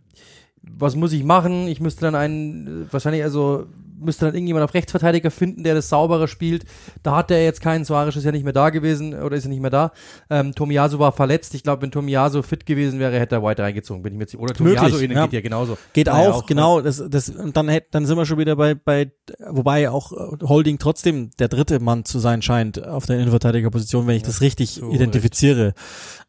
was 0.62 0.95
muss 0.95 1.13
ich 1.13 1.23
machen? 1.23 1.67
Ich 1.67 1.80
müsste 1.80 2.02
dann 2.02 2.15
einen, 2.15 2.84
äh, 2.84 2.93
wahrscheinlich 2.93 3.23
also 3.23 3.67
müsste 4.00 4.26
dann 4.26 4.36
irgendjemand 4.36 4.64
auf 4.64 4.74
Rechtsverteidiger 4.74 5.32
finden, 5.32 5.64
der 5.64 5.76
das 5.76 5.90
sauberer 5.90 6.28
spielt. 6.28 6.66
Da 7.04 7.16
hat 7.16 7.32
er 7.32 7.44
jetzt 7.44 7.62
keinen. 7.62 7.86
Suarez 7.86 8.16
ist 8.16 8.24
ja 8.24 8.32
nicht 8.32 8.44
mehr 8.44 8.54
da 8.54 8.70
gewesen 8.70 9.14
oder 9.14 9.36
ist 9.36 9.46
er 9.46 9.50
nicht 9.50 9.62
mehr 9.62 9.70
da. 9.70 9.92
Ähm, 10.30 10.56
Tomiyasu 10.56 11.00
war 11.00 11.12
verletzt. 11.12 11.54
Ich 11.56 11.64
glaube, 11.64 11.82
wenn 11.82 11.92
Tomiyasu 11.92 12.42
fit 12.42 12.66
gewesen 12.66 13.00
wäre, 13.00 13.20
hätte 13.20 13.36
er 13.36 13.44
White 13.44 13.62
reingezogen. 13.62 14.04
Bin 14.04 14.14
ich 14.14 14.18
mir 14.18 14.24
jetzt, 14.24 14.36
oder 14.36 14.54
Tomiyasu 14.54 14.98
Möglich, 14.98 15.12
ja. 15.12 15.26
geht 15.26 15.34
ja 15.34 15.42
genauso. 15.42 15.78
Geht 15.94 16.10
auch, 16.10 16.36
auch, 16.36 16.46
genau. 16.46 16.82
Das, 16.82 17.04
das, 17.10 17.30
und 17.30 17.56
dann, 17.56 17.70
dann 17.92 18.06
sind 18.06 18.18
wir 18.18 18.26
schon 18.26 18.38
wieder 18.38 18.56
bei, 18.56 18.76
bei, 18.76 19.12
wobei 19.48 19.90
auch 19.90 20.12
Holding 20.12 20.80
trotzdem 20.80 21.32
der 21.40 21.48
dritte 21.48 21.80
Mann 21.80 22.06
zu 22.06 22.20
sein 22.20 22.42
scheint 22.42 22.84
auf 22.86 23.06
der 23.06 23.18
Innenverteidigerposition, 23.18 24.08
wenn 24.08 24.16
ich 24.16 24.24
ja, 24.24 24.28
das 24.28 24.42
richtig 24.42 24.72
so 24.72 24.92
identifiziere. 24.92 25.74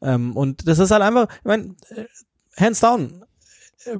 Ähm, 0.03 0.37
und 0.37 0.67
das 0.67 0.79
ist 0.79 0.91
halt 0.91 1.03
einfach, 1.03 1.29
ich 1.39 1.45
meine, 1.45 1.75
äh, 1.91 2.05
hands 2.57 2.81
down, 2.81 3.25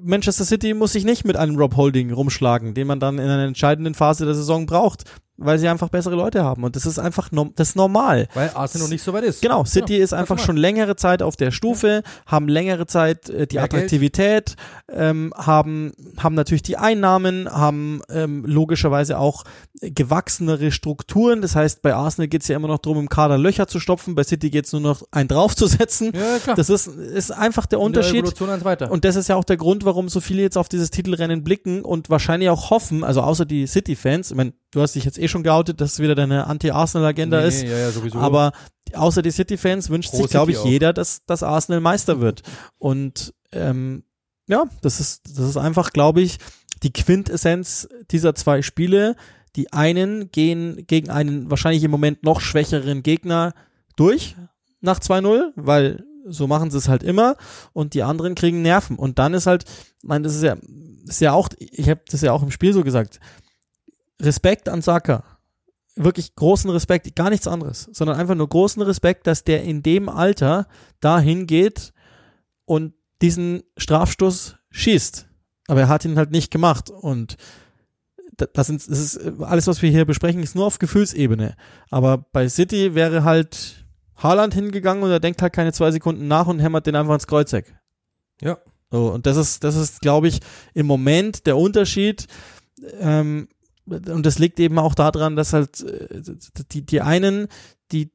Manchester 0.03 0.45
City 0.45 0.75
muss 0.75 0.93
sich 0.93 1.05
nicht 1.05 1.25
mit 1.25 1.37
einem 1.37 1.57
Rob 1.57 1.77
Holding 1.77 2.12
rumschlagen, 2.12 2.75
den 2.75 2.87
man 2.87 3.01
dann 3.01 3.19
in 3.19 3.29
einer 3.29 3.45
entscheidenden 3.45 3.95
Phase 3.95 4.27
der 4.27 4.35
Saison 4.35 4.66
braucht 4.66 5.05
weil 5.40 5.59
sie 5.59 5.68
einfach 5.68 5.88
bessere 5.88 6.14
Leute 6.14 6.44
haben 6.44 6.64
und 6.64 6.76
das 6.76 6.87
ist 6.87 6.98
einfach 6.98 7.29
das 7.57 7.70
ist 7.70 7.76
normal. 7.76 8.29
Weil 8.35 8.50
Arsenal 8.55 8.87
noch 8.87 8.92
nicht 8.92 9.03
so 9.03 9.12
weit 9.12 9.24
ist. 9.24 9.42
Genau, 9.42 9.64
City 9.64 9.94
genau, 9.94 10.05
ist 10.05 10.12
einfach 10.12 10.38
schon 10.38 10.57
längere 10.57 10.96
Zeit 10.96 11.22
auf 11.22 11.37
der 11.37 11.50
Stufe, 11.50 12.03
ja. 12.05 12.22
haben 12.26 12.48
längere 12.48 12.87
Zeit 12.87 13.29
äh, 13.29 13.46
die 13.46 13.57
Mehr 13.57 13.64
Attraktivität, 13.64 14.57
ähm, 14.88 15.33
haben 15.37 15.92
haben 16.18 16.35
natürlich 16.35 16.62
die 16.62 16.76
Einnahmen, 16.76 17.50
haben 17.50 18.03
ähm, 18.11 18.44
logischerweise 18.46 19.18
auch 19.18 19.44
gewachsenere 19.81 20.70
Strukturen. 20.70 21.42
Das 21.42 21.57
heißt, 21.57 21.83
bei 21.83 21.94
Arsenal 21.94 22.29
geht's 22.29 22.48
ja 22.48 22.57
immer 22.57 22.68
noch 22.68 22.79
darum, 22.79 22.98
im 22.98 23.09
Kader 23.09 23.38
Löcher 23.38 23.66
zu 23.66 23.81
stopfen, 23.81 24.14
bei 24.14 24.24
City 24.24 24.50
geht's 24.50 24.72
nur 24.72 24.83
noch 24.83 25.03
ein 25.11 25.29
draufzusetzen. 25.29 26.12
Ja, 26.14 26.38
klar. 26.38 26.57
Das 26.57 26.68
ist 26.68 26.87
ist 26.87 27.31
einfach 27.31 27.66
der 27.66 27.81
Unterschied. 27.81 28.40
Der 28.40 28.90
und 28.90 29.05
das 29.05 29.16
ist 29.16 29.29
ja 29.29 29.37
auch 29.37 29.44
der 29.44 29.57
Grund, 29.57 29.85
warum 29.85 30.09
so 30.09 30.20
viele 30.20 30.42
jetzt 30.42 30.59
auf 30.59 30.68
dieses 30.68 30.90
Titelrennen 30.90 31.44
blicken 31.44 31.83
und 31.83 32.11
wahrscheinlich 32.11 32.48
auch 32.50 32.70
hoffen, 32.70 33.05
also 33.05 33.22
außer 33.22 33.44
die 33.44 33.66
City-Fans, 33.66 34.31
ich 34.31 34.37
meine, 34.37 34.53
du 34.71 34.81
hast 34.81 34.95
dich 34.95 35.05
jetzt 35.05 35.19
eh 35.19 35.29
schon 35.29 35.43
geoutet, 35.43 35.81
dass 35.81 35.95
es 35.95 35.99
wieder 35.99 36.15
deine 36.15 36.47
Anti-Arsenal-Agenda 36.47 37.41
nee, 37.41 37.49
ist. 37.49 37.63
Ja, 37.63 37.77
ja, 37.77 37.91
sowieso. 37.91 38.19
Aber 38.19 38.53
außer 38.95 39.23
die 39.23 39.31
City-Fans 39.31 39.91
wünscht 39.91 40.11
Pro 40.11 40.19
sich, 40.23 40.31
glaube 40.31 40.53
ich, 40.53 40.59
auch. 40.59 40.67
jeder, 40.67 40.93
dass, 40.93 41.25
dass 41.27 41.43
Arsenal 41.43 41.81
Meister 41.81 42.21
wird. 42.21 42.43
Und 42.79 43.35
ähm, 43.53 44.05
ja, 44.47 44.65
das 44.83 45.01
ist, 45.01 45.39
das 45.39 45.49
ist 45.49 45.57
einfach, 45.57 45.93
glaube 45.93 46.21
ich, 46.21 46.39
die 46.83 46.93
Quintessenz 46.93 47.89
dieser 48.11 48.35
zwei 48.35 48.63
Spiele. 48.63 49.17
Die 49.57 49.73
einen 49.73 50.31
gehen 50.31 50.87
gegen 50.87 51.11
einen 51.11 51.51
wahrscheinlich 51.51 51.83
im 51.83 51.91
Moment 51.91 52.23
noch 52.23 52.41
schwächeren 52.41 53.03
Gegner 53.03 53.53
durch 53.97 54.37
nach 54.81 54.99
2-0, 54.99 55.53
weil 55.57 56.05
so 56.27 56.47
machen 56.47 56.71
sie 56.71 56.79
es 56.79 56.89
halt 56.89 57.03
immer 57.03 57.37
und 57.73 57.95
die 57.95 58.03
anderen 58.03 58.35
kriegen 58.35 58.63
Nerven 58.63 58.97
und 58.97 59.19
dann 59.19 59.35
ist 59.35 59.47
halt, 59.47 59.65
mein, 60.03 60.23
das 60.23 60.37
ist 60.37 60.43
ja, 60.43 60.57
ist 61.07 61.21
ja 61.21 61.33
auch, 61.33 61.49
ich 61.59 61.89
habe 61.89 62.01
das 62.09 62.21
ja 62.21 62.33
auch 62.33 62.43
im 62.43 62.51
Spiel 62.51 62.73
so 62.73 62.85
gesagt, 62.85 63.21
Respekt 64.21 64.69
an 64.69 64.83
Saka. 64.83 65.25
Wirklich 65.97 66.35
großen 66.35 66.71
Respekt, 66.71 67.15
gar 67.17 67.31
nichts 67.31 67.47
anderes, 67.47 67.89
sondern 67.93 68.17
einfach 68.17 68.35
nur 68.35 68.49
großen 68.49 68.81
Respekt, 68.83 69.27
dass 69.27 69.45
der 69.45 69.65
in 69.65 69.83
dem 69.83 70.09
Alter 70.09 70.67
dahin 71.01 71.47
geht 71.47 71.93
und 72.65 72.95
diesen 73.21 73.63
Strafstoß 73.77 74.57
schießt. 74.71 75.27
Aber 75.67 75.81
er 75.81 75.89
hat 75.89 76.05
ihn 76.05 76.17
halt 76.17 76.31
nicht 76.31 76.51
gemacht 76.51 76.91
und 76.91 77.37
das, 78.55 78.69
sind, 78.69 78.89
das 78.89 78.99
ist 78.99 79.41
alles, 79.41 79.67
was 79.67 79.83
wir 79.83 79.91
hier 79.91 80.05
besprechen, 80.05 80.43
ist 80.43 80.55
nur 80.55 80.67
auf 80.67 80.79
Gefühlsebene. 80.79 81.57
Aber 81.91 82.19
bei 82.33 82.49
City 82.49 82.95
wäre 82.95 83.25
halt 83.25 83.85
Haaland 84.17 84.55
hingegangen 84.55 85.03
und 85.03 85.11
er 85.11 85.21
denkt 85.21 85.43
halt 85.43 85.53
keine 85.53 85.73
zwei 85.73 85.91
Sekunden 85.91 86.29
nach 86.29 86.47
und 86.47 86.61
hämmert 86.61 86.87
den 86.87 86.97
einfach 86.97 87.15
ins 87.15 87.27
Kreuzeck. 87.27 87.75
Ja. 88.41 88.59
So, 88.91 89.13
und 89.13 89.27
das 89.27 89.37
ist, 89.37 89.63
das 89.63 89.77
ist, 89.77 90.01
glaube 90.01 90.29
ich, 90.29 90.41
im 90.75 90.87
Moment 90.87 91.47
der 91.47 91.57
Unterschied. 91.57 92.27
Ähm, 92.99 93.49
und 93.90 94.24
das 94.24 94.38
liegt 94.38 94.61
eben 94.61 94.79
auch 94.79 94.94
daran, 94.94 95.37
dass 95.37 95.53
halt 95.53 95.81
äh, 95.83 96.22
die, 96.72 96.87
die 96.87 97.00
einen, 97.00 97.48
die, 97.92 98.11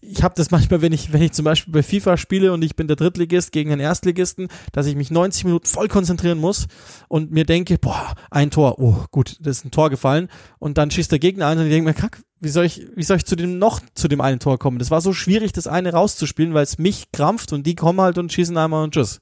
ich 0.00 0.22
habe 0.22 0.34
das 0.36 0.50
manchmal, 0.50 0.82
wenn 0.82 0.92
ich, 0.92 1.12
wenn 1.12 1.22
ich 1.22 1.32
zum 1.32 1.44
Beispiel 1.44 1.72
bei 1.72 1.82
FIFA 1.82 2.16
spiele 2.16 2.52
und 2.52 2.62
ich 2.62 2.74
bin 2.74 2.88
der 2.88 2.96
Drittligist 2.96 3.52
gegen 3.52 3.70
den 3.70 3.80
Erstligisten, 3.80 4.48
dass 4.72 4.86
ich 4.86 4.96
mich 4.96 5.10
90 5.10 5.44
Minuten 5.44 5.66
voll 5.66 5.88
konzentrieren 5.88 6.38
muss 6.38 6.66
und 7.08 7.30
mir 7.30 7.44
denke, 7.44 7.78
boah, 7.78 8.14
ein 8.30 8.50
Tor, 8.50 8.78
oh 8.80 9.04
gut, 9.10 9.36
das 9.40 9.58
ist 9.58 9.64
ein 9.64 9.70
Tor 9.70 9.90
gefallen 9.90 10.28
und 10.58 10.78
dann 10.78 10.90
schießt 10.90 11.12
der 11.12 11.20
Gegner 11.20 11.46
ein 11.46 11.58
und 11.58 11.64
ich 11.64 11.70
denke 11.70 11.88
mir, 11.88 11.94
kack, 11.94 12.22
wie 12.40 12.48
soll 12.48 12.64
ich, 12.64 12.86
wie 12.96 13.02
soll 13.02 13.18
ich 13.18 13.26
zu 13.26 13.36
dem 13.36 13.58
noch 13.58 13.80
zu 13.94 14.08
dem 14.08 14.20
einen 14.20 14.40
Tor 14.40 14.58
kommen? 14.58 14.78
Das 14.78 14.90
war 14.90 15.00
so 15.00 15.12
schwierig, 15.12 15.52
das 15.52 15.66
eine 15.66 15.92
rauszuspielen, 15.92 16.54
weil 16.54 16.64
es 16.64 16.78
mich 16.78 17.12
krampft 17.12 17.52
und 17.52 17.66
die 17.66 17.74
kommen 17.74 18.00
halt 18.00 18.18
und 18.18 18.32
schießen 18.32 18.56
einmal 18.56 18.82
und 18.82 18.94
tschüss. 18.94 19.20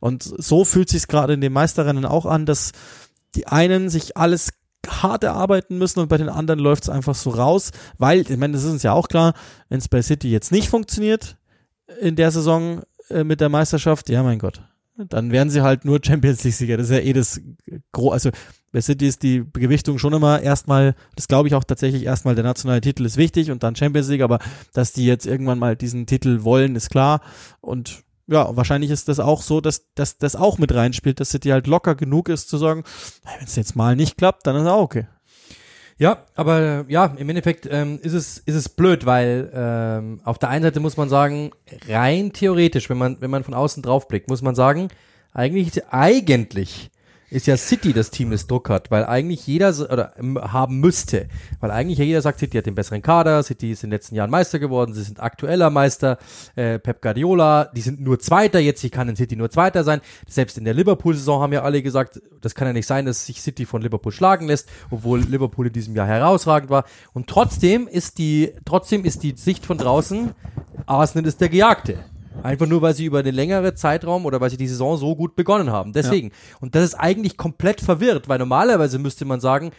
Und 0.00 0.22
so 0.22 0.64
fühlt 0.64 0.90
sich 0.90 1.08
gerade 1.08 1.32
in 1.32 1.40
den 1.40 1.52
Meisterrennen 1.52 2.04
auch 2.04 2.26
an, 2.26 2.44
dass 2.44 2.72
die 3.34 3.46
einen 3.46 3.88
sich 3.88 4.16
alles 4.16 4.50
hart 4.86 5.24
erarbeiten 5.24 5.78
müssen 5.78 6.00
und 6.00 6.08
bei 6.08 6.18
den 6.18 6.28
anderen 6.28 6.60
läuft 6.60 6.84
es 6.84 6.88
einfach 6.88 7.14
so 7.14 7.30
raus, 7.30 7.70
weil, 7.98 8.20
ich 8.20 8.36
meine, 8.36 8.52
das 8.52 8.64
ist 8.64 8.72
uns 8.72 8.82
ja 8.82 8.92
auch 8.92 9.08
klar, 9.08 9.34
wenn 9.68 9.78
es 9.78 9.88
bei 9.88 10.02
City 10.02 10.30
jetzt 10.30 10.52
nicht 10.52 10.68
funktioniert 10.68 11.36
in 12.00 12.16
der 12.16 12.30
Saison 12.30 12.82
äh, 13.10 13.24
mit 13.24 13.40
der 13.40 13.48
Meisterschaft, 13.48 14.08
ja 14.08 14.22
mein 14.22 14.38
Gott, 14.38 14.62
dann 14.96 15.30
werden 15.30 15.50
sie 15.50 15.62
halt 15.62 15.84
nur 15.84 16.00
Champions 16.02 16.42
League 16.44 16.54
Sieger. 16.54 16.76
Das 16.76 16.90
ist 16.90 16.96
ja 16.96 17.02
eh 17.02 17.12
das 17.12 17.40
gro 17.92 18.10
also 18.10 18.30
bei 18.72 18.80
City 18.80 19.06
ist 19.06 19.22
die 19.22 19.44
Gewichtung 19.52 19.98
schon 19.98 20.12
immer 20.12 20.42
erstmal, 20.42 20.94
das 21.16 21.28
glaube 21.28 21.48
ich 21.48 21.54
auch 21.54 21.64
tatsächlich 21.64 22.04
erstmal 22.04 22.34
der 22.34 22.44
nationale 22.44 22.80
Titel 22.80 23.04
ist 23.04 23.16
wichtig 23.16 23.50
und 23.50 23.62
dann 23.62 23.76
Champions 23.76 24.08
League, 24.08 24.22
aber 24.22 24.40
dass 24.74 24.92
die 24.92 25.06
jetzt 25.06 25.26
irgendwann 25.26 25.58
mal 25.58 25.76
diesen 25.76 26.06
Titel 26.06 26.42
wollen, 26.42 26.76
ist 26.76 26.90
klar 26.90 27.20
und 27.60 28.04
ja, 28.28 28.56
wahrscheinlich 28.56 28.90
ist 28.90 29.08
das 29.08 29.20
auch 29.20 29.42
so, 29.42 29.60
dass, 29.60 29.92
dass 29.94 30.18
das 30.18 30.36
auch 30.36 30.58
mit 30.58 30.74
reinspielt, 30.74 31.18
dass 31.18 31.30
City 31.30 31.48
halt 31.48 31.66
locker 31.66 31.94
genug 31.94 32.28
ist 32.28 32.48
zu 32.48 32.58
sagen, 32.58 32.84
wenn 33.24 33.46
es 33.46 33.56
jetzt 33.56 33.74
mal 33.74 33.96
nicht 33.96 34.18
klappt, 34.18 34.46
dann 34.46 34.56
ist 34.56 34.66
auch 34.66 34.82
okay. 34.82 35.06
Ja, 36.00 36.24
aber 36.36 36.60
äh, 36.60 36.84
ja, 36.92 37.06
im 37.16 37.28
Endeffekt 37.28 37.66
ähm, 37.68 37.98
ist 38.00 38.12
es 38.12 38.38
ist 38.38 38.54
es 38.54 38.68
blöd, 38.68 39.04
weil 39.04 39.50
ähm, 39.52 40.20
auf 40.22 40.38
der 40.38 40.48
einen 40.48 40.62
Seite 40.62 40.78
muss 40.78 40.96
man 40.96 41.08
sagen, 41.08 41.50
rein 41.88 42.32
theoretisch, 42.32 42.88
wenn 42.88 42.98
man 42.98 43.20
wenn 43.20 43.30
man 43.30 43.42
von 43.42 43.54
außen 43.54 43.82
drauf 43.82 44.06
blickt, 44.06 44.28
muss 44.28 44.42
man 44.42 44.54
sagen, 44.54 44.88
eigentlich 45.32 45.86
eigentlich 45.88 46.90
ist 47.30 47.46
ja 47.46 47.56
City 47.56 47.92
das 47.92 48.10
Team, 48.10 48.30
das 48.30 48.46
Druck 48.46 48.70
hat, 48.70 48.90
weil 48.90 49.04
eigentlich 49.04 49.46
jeder 49.46 49.68
oder 49.90 50.14
haben 50.40 50.80
müsste, 50.80 51.28
weil 51.60 51.70
eigentlich 51.70 51.98
ja 51.98 52.04
jeder 52.04 52.22
sagt, 52.22 52.38
City 52.38 52.56
hat 52.56 52.66
den 52.66 52.74
besseren 52.74 53.02
Kader, 53.02 53.42
City 53.42 53.72
ist 53.72 53.84
in 53.84 53.90
den 53.90 53.96
letzten 53.96 54.14
Jahren 54.14 54.30
Meister 54.30 54.58
geworden, 54.58 54.94
sie 54.94 55.02
sind 55.02 55.20
aktueller 55.20 55.70
Meister, 55.70 56.18
äh, 56.56 56.78
Pep 56.78 57.02
Guardiola, 57.02 57.66
die 57.66 57.80
sind 57.80 58.00
nur 58.00 58.18
Zweiter 58.18 58.58
jetzt, 58.58 58.80
sie 58.80 58.90
kann 58.90 59.08
in 59.08 59.16
City 59.16 59.36
nur 59.36 59.50
Zweiter 59.50 59.84
sein. 59.84 60.00
Selbst 60.26 60.56
in 60.58 60.64
der 60.64 60.74
Liverpool-Saison 60.74 61.42
haben 61.42 61.52
ja 61.52 61.62
alle 61.62 61.82
gesagt, 61.82 62.20
das 62.40 62.54
kann 62.54 62.66
ja 62.66 62.72
nicht 62.72 62.86
sein, 62.86 63.04
dass 63.04 63.26
sich 63.26 63.42
City 63.42 63.66
von 63.66 63.82
Liverpool 63.82 64.12
schlagen 64.12 64.46
lässt, 64.46 64.68
obwohl 64.90 65.20
Liverpool 65.20 65.66
in 65.66 65.72
diesem 65.72 65.94
Jahr 65.94 66.06
herausragend 66.06 66.70
war. 66.70 66.84
Und 67.12 67.26
trotzdem 67.26 67.88
ist 67.88 68.18
die, 68.18 68.52
trotzdem 68.64 69.04
ist 69.04 69.22
die 69.22 69.34
Sicht 69.36 69.66
von 69.66 69.76
draußen, 69.76 70.32
Arsenal 70.86 71.26
ist 71.26 71.40
der 71.40 71.48
Gejagte. 71.48 71.98
Einfach 72.42 72.66
nur, 72.66 72.82
weil 72.82 72.94
sie 72.94 73.04
über 73.04 73.22
den 73.22 73.34
längeren 73.34 73.74
Zeitraum 73.76 74.26
oder 74.26 74.40
weil 74.40 74.50
sie 74.50 74.56
die 74.56 74.68
Saison 74.68 74.96
so 74.96 75.16
gut 75.16 75.36
begonnen 75.36 75.70
haben. 75.70 75.92
Deswegen. 75.92 76.28
Ja. 76.28 76.34
Und 76.60 76.74
das 76.74 76.84
ist 76.84 76.94
eigentlich 76.94 77.36
komplett 77.36 77.80
verwirrt, 77.80 78.28
weil 78.28 78.38
normalerweise 78.38 78.98
müsste 78.98 79.24
man 79.24 79.40
sagen, 79.40 79.72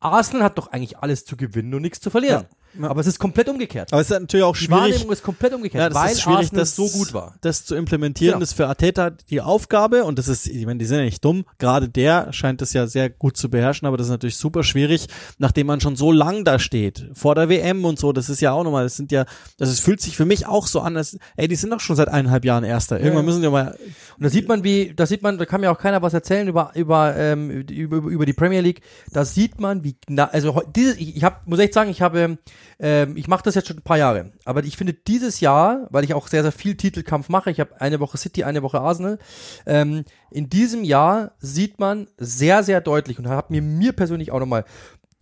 Arsenal 0.00 0.44
hat 0.44 0.58
doch 0.58 0.68
eigentlich 0.68 0.98
alles 0.98 1.24
zu 1.24 1.36
gewinnen 1.36 1.74
und 1.74 1.82
nichts 1.82 2.00
zu 2.00 2.10
verlieren. 2.10 2.46
Ja. 2.48 2.56
Ja. 2.80 2.88
Aber 2.90 3.00
es 3.00 3.06
ist 3.06 3.18
komplett 3.18 3.48
umgekehrt. 3.48 3.92
Aber 3.92 4.00
es 4.00 4.10
ist 4.10 4.20
natürlich 4.20 4.44
auch 4.44 4.54
schwierig. 4.54 4.84
Die 4.84 4.92
Wahrnehmung 4.92 5.12
ist 5.12 5.22
komplett 5.22 5.54
umgekehrt, 5.54 5.82
ja, 5.82 5.88
das 5.88 5.98
weil 5.98 6.12
ist 6.12 6.22
schwierig, 6.22 6.38
Arsenal 6.38 6.62
das, 6.62 6.76
so 6.76 6.88
gut 6.88 7.14
war. 7.14 7.34
Das 7.40 7.64
zu 7.64 7.74
implementieren, 7.74 8.34
ja. 8.34 8.40
das 8.40 8.50
ist 8.50 8.56
für 8.56 8.66
Arteta 8.66 9.10
die 9.10 9.40
Aufgabe 9.40 10.04
und 10.04 10.18
das 10.18 10.28
ist, 10.28 10.46
ich 10.46 10.66
meine, 10.66 10.78
die 10.78 10.84
sind 10.84 10.98
ja 10.98 11.04
nicht 11.04 11.24
dumm. 11.24 11.44
Gerade 11.58 11.88
der 11.88 12.32
scheint 12.32 12.60
das 12.60 12.72
ja 12.72 12.86
sehr 12.86 13.10
gut 13.10 13.36
zu 13.36 13.50
beherrschen, 13.50 13.86
aber 13.86 13.96
das 13.96 14.06
ist 14.06 14.12
natürlich 14.12 14.36
super 14.36 14.62
schwierig, 14.62 15.06
nachdem 15.38 15.66
man 15.66 15.80
schon 15.80 15.96
so 15.96 16.12
lang 16.12 16.44
da 16.44 16.58
steht, 16.58 17.10
vor 17.14 17.34
der 17.34 17.48
WM 17.48 17.84
und 17.84 17.98
so. 17.98 18.12
Das 18.12 18.28
ist 18.28 18.40
ja 18.40 18.52
auch 18.52 18.64
nochmal, 18.64 18.84
das 18.84 18.96
sind 18.96 19.12
ja, 19.12 19.24
das 19.58 19.70
ist, 19.70 19.80
fühlt 19.80 20.00
sich 20.00 20.16
für 20.16 20.24
mich 20.24 20.46
auch 20.46 20.66
so 20.66 20.80
an, 20.80 20.96
als, 20.96 21.18
ey, 21.36 21.48
die 21.48 21.56
sind 21.56 21.70
doch 21.70 21.80
schon 21.80 21.96
seit 21.96 22.08
eineinhalb 22.08 22.44
Jahren 22.44 22.64
Erster. 22.64 23.00
Irgendwann 23.00 23.24
müssen 23.24 23.42
die 23.42 23.48
mal. 23.48 23.76
Und 24.16 24.24
da 24.24 24.28
sieht 24.28 24.48
man, 24.48 24.64
wie, 24.64 24.92
da 24.94 25.06
sieht 25.06 25.22
man, 25.22 25.38
da 25.38 25.44
kann 25.44 25.60
mir 25.60 25.70
auch 25.70 25.78
keiner 25.78 26.02
was 26.02 26.14
erzählen 26.14 26.48
über, 26.48 26.72
über, 26.74 27.14
ähm, 27.16 27.50
über, 27.50 27.96
über 27.96 28.26
die 28.26 28.32
Premier 28.32 28.60
League. 28.60 28.80
Da 29.12 29.24
sieht 29.24 29.60
man, 29.60 29.84
wie, 29.84 29.96
na, 30.08 30.24
also 30.26 30.62
dieses, 30.74 30.96
ich, 30.96 31.16
ich 31.16 31.24
hab, 31.24 31.46
muss 31.46 31.58
echt 31.58 31.74
sagen, 31.74 31.90
ich 31.90 32.02
habe, 32.02 32.38
ähm, 32.78 33.16
ich 33.16 33.28
mache 33.28 33.42
das 33.42 33.54
jetzt 33.54 33.68
schon 33.68 33.78
ein 33.78 33.82
paar 33.82 33.98
Jahre. 33.98 34.32
Aber 34.44 34.64
ich 34.64 34.76
finde 34.76 34.92
dieses 34.92 35.40
Jahr, 35.40 35.86
weil 35.90 36.04
ich 36.04 36.14
auch 36.14 36.28
sehr, 36.28 36.42
sehr 36.42 36.52
viel 36.52 36.76
Titelkampf 36.76 37.28
mache, 37.28 37.50
ich 37.50 37.60
habe 37.60 37.80
eine 37.80 38.00
Woche 38.00 38.18
City, 38.18 38.44
eine 38.44 38.62
Woche 38.62 38.80
Arsenal, 38.80 39.18
ähm, 39.66 40.04
in 40.30 40.48
diesem 40.48 40.84
Jahr 40.84 41.32
sieht 41.38 41.78
man 41.78 42.08
sehr, 42.18 42.62
sehr 42.62 42.80
deutlich 42.80 43.18
und 43.18 43.28
hat 43.28 43.50
mir, 43.50 43.62
mir 43.62 43.92
persönlich 43.92 44.32
auch 44.32 44.40
nochmal, 44.40 44.64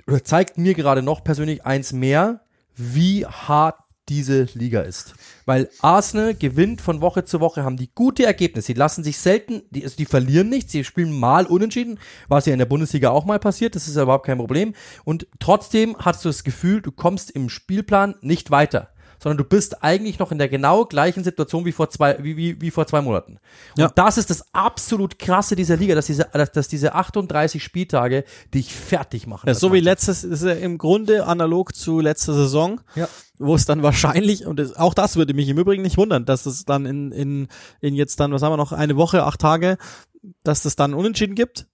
oder 0.06 0.22
zeigt 0.22 0.58
mir 0.58 0.74
gerade 0.74 1.02
noch 1.02 1.24
persönlich 1.24 1.64
eins 1.64 1.92
mehr, 1.92 2.40
wie 2.76 3.26
hart 3.26 3.76
diese 4.08 4.48
Liga 4.54 4.80
ist. 4.80 5.14
Weil 5.46 5.68
Arsenal 5.80 6.34
gewinnt 6.34 6.80
von 6.80 7.00
Woche 7.00 7.24
zu 7.24 7.40
Woche, 7.40 7.64
haben 7.64 7.76
die 7.76 7.90
gute 7.94 8.24
Ergebnisse. 8.24 8.66
Sie 8.66 8.74
lassen 8.74 9.04
sich 9.04 9.18
selten, 9.18 9.62
die, 9.70 9.84
also 9.84 9.96
die 9.96 10.06
verlieren 10.06 10.48
nicht, 10.48 10.70
sie 10.70 10.84
spielen 10.84 11.18
mal 11.18 11.46
unentschieden, 11.46 11.98
was 12.28 12.46
ja 12.46 12.52
in 12.52 12.58
der 12.58 12.66
Bundesliga 12.66 13.10
auch 13.10 13.24
mal 13.24 13.38
passiert, 13.38 13.74
das 13.74 13.88
ist 13.88 13.96
ja 13.96 14.02
überhaupt 14.02 14.26
kein 14.26 14.38
Problem. 14.38 14.74
Und 15.04 15.26
trotzdem 15.38 15.96
hast 15.98 16.24
du 16.24 16.28
das 16.28 16.44
Gefühl, 16.44 16.80
du 16.80 16.92
kommst 16.92 17.30
im 17.30 17.48
Spielplan 17.48 18.14
nicht 18.20 18.50
weiter 18.50 18.88
sondern 19.24 19.38
du 19.38 19.44
bist 19.44 19.82
eigentlich 19.82 20.18
noch 20.18 20.32
in 20.32 20.38
der 20.38 20.50
genau 20.50 20.84
gleichen 20.84 21.24
Situation 21.24 21.64
wie 21.64 21.72
vor 21.72 21.88
zwei, 21.88 22.22
wie, 22.22 22.36
wie, 22.36 22.60
wie 22.60 22.70
vor 22.70 22.86
zwei 22.86 23.00
Monaten. 23.00 23.38
Und 23.76 23.80
ja. 23.80 23.90
das 23.94 24.18
ist 24.18 24.28
das 24.28 24.44
absolut 24.52 25.18
krasse 25.18 25.56
dieser 25.56 25.78
Liga, 25.78 25.94
dass 25.94 26.06
diese, 26.06 26.28
dass, 26.34 26.52
dass 26.52 26.68
diese 26.68 26.94
38 26.94 27.64
Spieltage 27.64 28.24
dich 28.52 28.74
fertig 28.74 29.26
machen. 29.26 29.46
Ja, 29.46 29.54
so 29.54 29.72
wie 29.72 29.80
letztes, 29.80 30.24
ist 30.24 30.42
ja 30.42 30.52
im 30.52 30.76
Grunde 30.76 31.26
analog 31.26 31.74
zu 31.74 32.00
letzter 32.00 32.34
Saison. 32.34 32.82
Ja 32.96 33.08
wo 33.38 33.54
es 33.54 33.64
dann 33.64 33.82
wahrscheinlich, 33.82 34.46
und 34.46 34.58
das, 34.58 34.76
auch 34.76 34.94
das 34.94 35.16
würde 35.16 35.34
mich 35.34 35.48
im 35.48 35.58
Übrigen 35.58 35.82
nicht 35.82 35.96
wundern, 35.96 36.24
dass 36.24 36.46
es 36.46 36.64
dann 36.64 36.86
in, 36.86 37.12
in, 37.12 37.48
in 37.80 37.94
jetzt 37.94 38.20
dann, 38.20 38.32
was 38.32 38.42
haben 38.42 38.52
wir 38.52 38.56
noch, 38.56 38.72
eine 38.72 38.96
Woche, 38.96 39.24
acht 39.24 39.40
Tage, 39.40 39.76
dass 40.42 40.64
es 40.64 40.76
dann 40.76 40.94
unentschieden 40.94 41.34
gibt. 41.34 41.66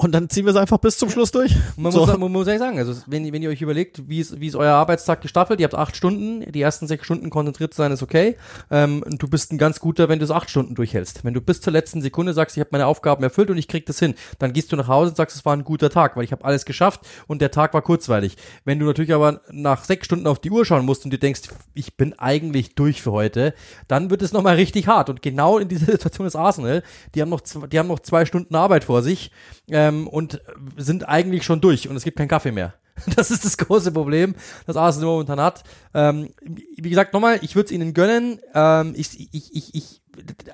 Und 0.00 0.12
dann 0.12 0.30
ziehen 0.30 0.44
wir 0.44 0.52
es 0.52 0.56
einfach 0.56 0.78
bis 0.78 0.96
zum 0.96 1.10
Schluss 1.10 1.32
durch. 1.32 1.56
Man, 1.76 1.90
so. 1.90 2.06
muss, 2.06 2.16
man 2.16 2.30
muss 2.30 2.46
ehrlich 2.46 2.60
sagen, 2.60 2.78
also 2.78 2.94
wenn, 3.08 3.32
wenn 3.32 3.42
ihr 3.42 3.50
euch 3.50 3.62
überlegt, 3.62 4.08
wie 4.08 4.20
ist, 4.20 4.40
wie 4.40 4.46
ist 4.46 4.54
euer 4.54 4.74
Arbeitstag 4.74 5.20
gestaffelt, 5.22 5.58
ihr 5.58 5.64
habt 5.64 5.74
acht 5.74 5.96
Stunden, 5.96 6.52
die 6.52 6.62
ersten 6.62 6.86
sechs 6.86 7.04
Stunden 7.04 7.30
konzentriert 7.30 7.74
sein 7.74 7.90
ist 7.90 8.00
okay. 8.00 8.36
Ähm, 8.70 9.02
du 9.08 9.26
bist 9.26 9.52
ein 9.52 9.58
ganz 9.58 9.80
guter, 9.80 10.08
wenn 10.08 10.20
du 10.20 10.24
es 10.24 10.30
acht 10.30 10.50
Stunden 10.50 10.76
durchhältst. 10.76 11.24
Wenn 11.24 11.34
du 11.34 11.40
bis 11.40 11.60
zur 11.60 11.72
letzten 11.72 12.00
Sekunde 12.00 12.32
sagst, 12.32 12.56
ich 12.56 12.60
habe 12.60 12.68
meine 12.70 12.86
Aufgaben 12.86 13.24
erfüllt 13.24 13.50
und 13.50 13.58
ich 13.58 13.66
krieg 13.66 13.86
das 13.86 13.98
hin, 13.98 14.14
dann 14.38 14.52
gehst 14.52 14.70
du 14.70 14.76
nach 14.76 14.86
Hause 14.86 15.10
und 15.10 15.16
sagst, 15.16 15.34
es 15.34 15.44
war 15.44 15.52
ein 15.52 15.64
guter 15.64 15.90
Tag, 15.90 16.16
weil 16.16 16.22
ich 16.22 16.30
habe 16.30 16.44
alles 16.44 16.64
geschafft 16.64 17.00
und 17.26 17.42
der 17.42 17.50
Tag 17.50 17.74
war 17.74 17.82
kurzweilig. 17.82 18.36
Wenn 18.64 18.78
du 18.78 18.86
natürlich 18.86 19.12
aber 19.12 19.40
nach 19.50 19.82
sechs 19.82 20.06
Stunden 20.06 20.28
auf 20.28 20.38
die 20.38 20.52
Uhr 20.52 20.64
schauen 20.64 20.86
musst 20.86 21.06
und 21.06 21.10
dir 21.12 21.18
denkst, 21.18 21.40
ich 21.74 21.96
bin 21.96 22.16
eigentlich 22.20 22.76
durch 22.76 23.02
für 23.02 23.10
heute, 23.10 23.52
dann 23.88 24.10
wird 24.10 24.22
es 24.22 24.32
nochmal 24.32 24.54
richtig 24.54 24.86
hart. 24.86 25.10
Und 25.10 25.22
genau 25.22 25.58
in 25.58 25.66
dieser 25.66 25.86
Situation 25.90 26.28
ist 26.28 26.36
Arsenal. 26.36 26.84
Die 27.16 27.20
haben 27.20 27.30
noch, 27.30 27.40
die 27.40 27.78
haben 27.80 27.88
noch 27.88 27.98
zwei 27.98 28.26
Stunden 28.26 28.54
Arbeit 28.54 28.84
vor 28.84 29.02
sich 29.02 29.32
ähm, 29.68 29.87
und 29.90 30.40
sind 30.76 31.08
eigentlich 31.08 31.44
schon 31.44 31.60
durch 31.60 31.88
und 31.88 31.96
es 31.96 32.04
gibt 32.04 32.18
keinen 32.18 32.28
Kaffee 32.28 32.52
mehr. 32.52 32.74
Das 33.14 33.30
ist 33.30 33.44
das 33.44 33.56
große 33.56 33.92
Problem, 33.92 34.34
das 34.66 34.76
Arsenal 34.76 35.10
momentan 35.10 35.40
hat. 35.40 35.62
Ähm, 35.94 36.30
wie 36.42 36.90
gesagt, 36.90 37.12
nochmal, 37.12 37.38
ich 37.42 37.54
würde 37.54 37.66
es 37.66 37.72
ihnen 37.72 37.94
gönnen. 37.94 38.40
Ähm, 38.54 38.92
ich, 38.96 39.20
ich, 39.32 39.54
ich, 39.54 39.74
ich, 39.74 40.02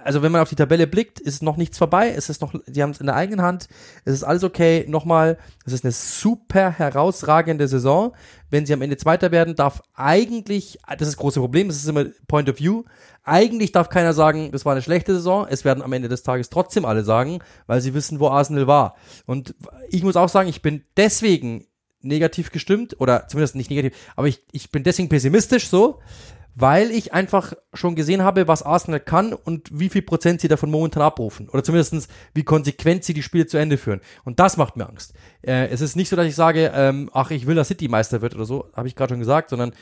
also 0.02 0.22
wenn 0.22 0.32
man 0.32 0.40
auf 0.40 0.48
die 0.48 0.56
Tabelle 0.56 0.86
blickt, 0.86 1.20
ist 1.20 1.42
noch 1.42 1.56
nichts 1.56 1.78
vorbei. 1.78 2.12
Es 2.16 2.28
ist 2.28 2.40
noch, 2.40 2.54
sie 2.66 2.82
haben 2.82 2.90
es 2.90 3.00
in 3.00 3.06
der 3.06 3.16
eigenen 3.16 3.42
Hand. 3.42 3.68
Es 4.04 4.14
ist 4.14 4.24
alles 4.24 4.44
okay. 4.44 4.84
Nochmal, 4.88 5.38
es 5.64 5.72
ist 5.72 5.84
eine 5.84 5.92
super 5.92 6.70
herausragende 6.70 7.68
Saison. 7.68 8.14
Wenn 8.50 8.66
sie 8.66 8.72
am 8.72 8.82
Ende 8.82 8.96
Zweiter 8.96 9.30
werden, 9.30 9.54
darf 9.54 9.82
eigentlich, 9.94 10.78
das 10.86 11.08
ist 11.08 11.14
das 11.14 11.16
große 11.16 11.40
Problem, 11.40 11.68
das 11.68 11.76
ist 11.76 11.88
immer 11.88 12.06
Point 12.28 12.48
of 12.48 12.58
View. 12.58 12.84
Eigentlich 13.24 13.72
darf 13.72 13.88
keiner 13.88 14.12
sagen, 14.12 14.50
das 14.52 14.64
war 14.64 14.72
eine 14.72 14.82
schlechte 14.82 15.14
Saison. 15.14 15.46
Es 15.48 15.64
werden 15.64 15.82
am 15.82 15.92
Ende 15.92 16.08
des 16.08 16.22
Tages 16.22 16.50
trotzdem 16.50 16.84
alle 16.84 17.04
sagen, 17.04 17.40
weil 17.66 17.80
sie 17.80 17.94
wissen, 17.94 18.20
wo 18.20 18.28
Arsenal 18.28 18.66
war. 18.66 18.96
Und 19.26 19.54
ich 19.88 20.02
muss 20.02 20.16
auch 20.16 20.28
sagen, 20.28 20.48
ich 20.48 20.62
bin 20.62 20.84
deswegen 20.96 21.66
negativ 22.04 22.52
gestimmt 22.52 23.00
oder 23.00 23.26
zumindest 23.28 23.56
nicht 23.56 23.70
negativ, 23.70 23.96
aber 24.14 24.28
ich, 24.28 24.42
ich 24.52 24.70
bin 24.70 24.84
deswegen 24.84 25.08
pessimistisch 25.08 25.68
so, 25.68 26.00
weil 26.54 26.90
ich 26.90 27.12
einfach 27.12 27.52
schon 27.72 27.94
gesehen 27.94 28.22
habe, 28.22 28.46
was 28.46 28.62
Arsenal 28.62 29.00
kann 29.00 29.32
und 29.32 29.68
wie 29.72 29.88
viel 29.88 30.02
Prozent 30.02 30.40
sie 30.40 30.48
davon 30.48 30.70
momentan 30.70 31.02
abrufen. 31.02 31.48
Oder 31.48 31.64
zumindestens 31.64 32.08
wie 32.32 32.44
konsequent 32.44 33.04
sie 33.04 33.14
die 33.14 33.22
Spiele 33.22 33.46
zu 33.46 33.56
Ende 33.56 33.76
führen. 33.76 34.00
Und 34.24 34.38
das 34.38 34.56
macht 34.56 34.76
mir 34.76 34.88
Angst. 34.88 35.14
Äh, 35.42 35.68
es 35.68 35.80
ist 35.80 35.96
nicht 35.96 36.08
so, 36.08 36.16
dass 36.16 36.26
ich 36.26 36.34
sage, 36.34 36.72
ähm, 36.74 37.10
ach, 37.12 37.30
ich 37.30 37.46
will, 37.46 37.56
dass 37.56 37.68
City 37.68 37.88
Meister 37.88 38.22
wird 38.22 38.34
oder 38.34 38.44
so, 38.44 38.70
habe 38.74 38.88
ich 38.88 38.94
gerade 38.94 39.12
schon 39.12 39.20
gesagt, 39.20 39.50
sondern 39.50 39.72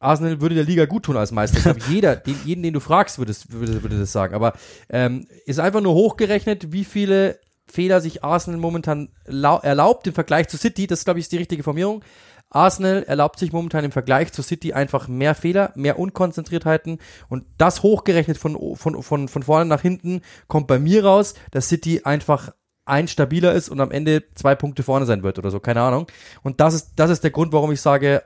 Arsenal 0.00 0.40
würde 0.40 0.54
der 0.54 0.64
Liga 0.64 0.84
gut 0.84 1.04
tun 1.04 1.16
als 1.16 1.32
Meister. 1.32 1.58
Ich 1.58 1.64
glaube, 1.64 1.80
jeder, 1.88 2.16
den, 2.16 2.36
jeden, 2.44 2.62
den 2.62 2.74
du 2.74 2.80
fragst, 2.80 3.18
würde, 3.18 3.34
würde, 3.48 3.82
würde 3.82 3.98
das 3.98 4.12
sagen. 4.12 4.34
Aber 4.34 4.52
ähm, 4.90 5.26
ist 5.46 5.60
einfach 5.60 5.80
nur 5.80 5.94
hochgerechnet, 5.94 6.72
wie 6.72 6.84
viele 6.84 7.38
Fehler 7.66 8.00
sich 8.00 8.24
Arsenal 8.24 8.60
momentan 8.60 9.10
erlaubt 9.26 10.06
im 10.06 10.14
Vergleich 10.14 10.48
zu 10.48 10.56
City. 10.56 10.86
Das, 10.86 11.04
glaube 11.04 11.20
ich, 11.20 11.24
ist 11.24 11.32
die 11.32 11.36
richtige 11.36 11.62
Formierung. 11.62 12.02
Arsenal 12.50 13.02
erlaubt 13.02 13.38
sich 13.38 13.52
momentan 13.52 13.84
im 13.84 13.92
Vergleich 13.92 14.32
zu 14.32 14.42
City 14.42 14.72
einfach 14.72 15.08
mehr 15.08 15.34
Fehler, 15.34 15.72
mehr 15.74 15.98
Unkonzentriertheiten 15.98 16.98
und 17.28 17.44
das 17.58 17.82
hochgerechnet 17.82 18.38
von, 18.38 18.76
von, 18.76 19.02
von, 19.02 19.28
von 19.28 19.42
vorne 19.42 19.66
nach 19.66 19.82
hinten 19.82 20.22
kommt 20.46 20.66
bei 20.66 20.78
mir 20.78 21.04
raus, 21.04 21.34
dass 21.50 21.68
City 21.68 22.02
einfach 22.04 22.52
ein 22.86 23.06
stabiler 23.06 23.52
ist 23.52 23.68
und 23.68 23.80
am 23.80 23.90
Ende 23.90 24.24
zwei 24.34 24.54
Punkte 24.54 24.82
vorne 24.82 25.04
sein 25.04 25.22
wird 25.22 25.38
oder 25.38 25.50
so, 25.50 25.60
keine 25.60 25.82
Ahnung. 25.82 26.06
Und 26.42 26.60
das 26.60 26.74
ist, 26.74 26.92
das 26.96 27.10
ist 27.10 27.22
der 27.22 27.30
Grund, 27.30 27.52
warum 27.52 27.70
ich 27.70 27.82
sage, 27.82 28.22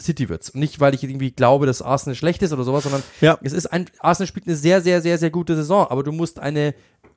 City 0.00 0.28
wird's. 0.28 0.50
Und 0.50 0.60
nicht, 0.60 0.80
weil 0.80 0.94
ich 0.94 1.04
irgendwie 1.04 1.30
glaube, 1.30 1.66
dass 1.66 1.80
Arsenal 1.80 2.16
schlecht 2.16 2.42
ist 2.42 2.52
oder 2.52 2.64
sowas, 2.64 2.82
sondern 2.82 3.02
ja. 3.20 3.38
es 3.42 3.52
ist 3.52 3.66
ein, 3.66 3.86
Arsenal 4.00 4.26
spielt 4.26 4.46
eine 4.46 4.56
sehr, 4.56 4.80
sehr, 4.80 5.00
sehr, 5.00 5.18
sehr 5.18 5.30
gute 5.30 5.54
Saison, 5.56 5.86
aber 5.88 6.02
du 6.02 6.12
musst 6.12 6.38
eine 6.38 6.74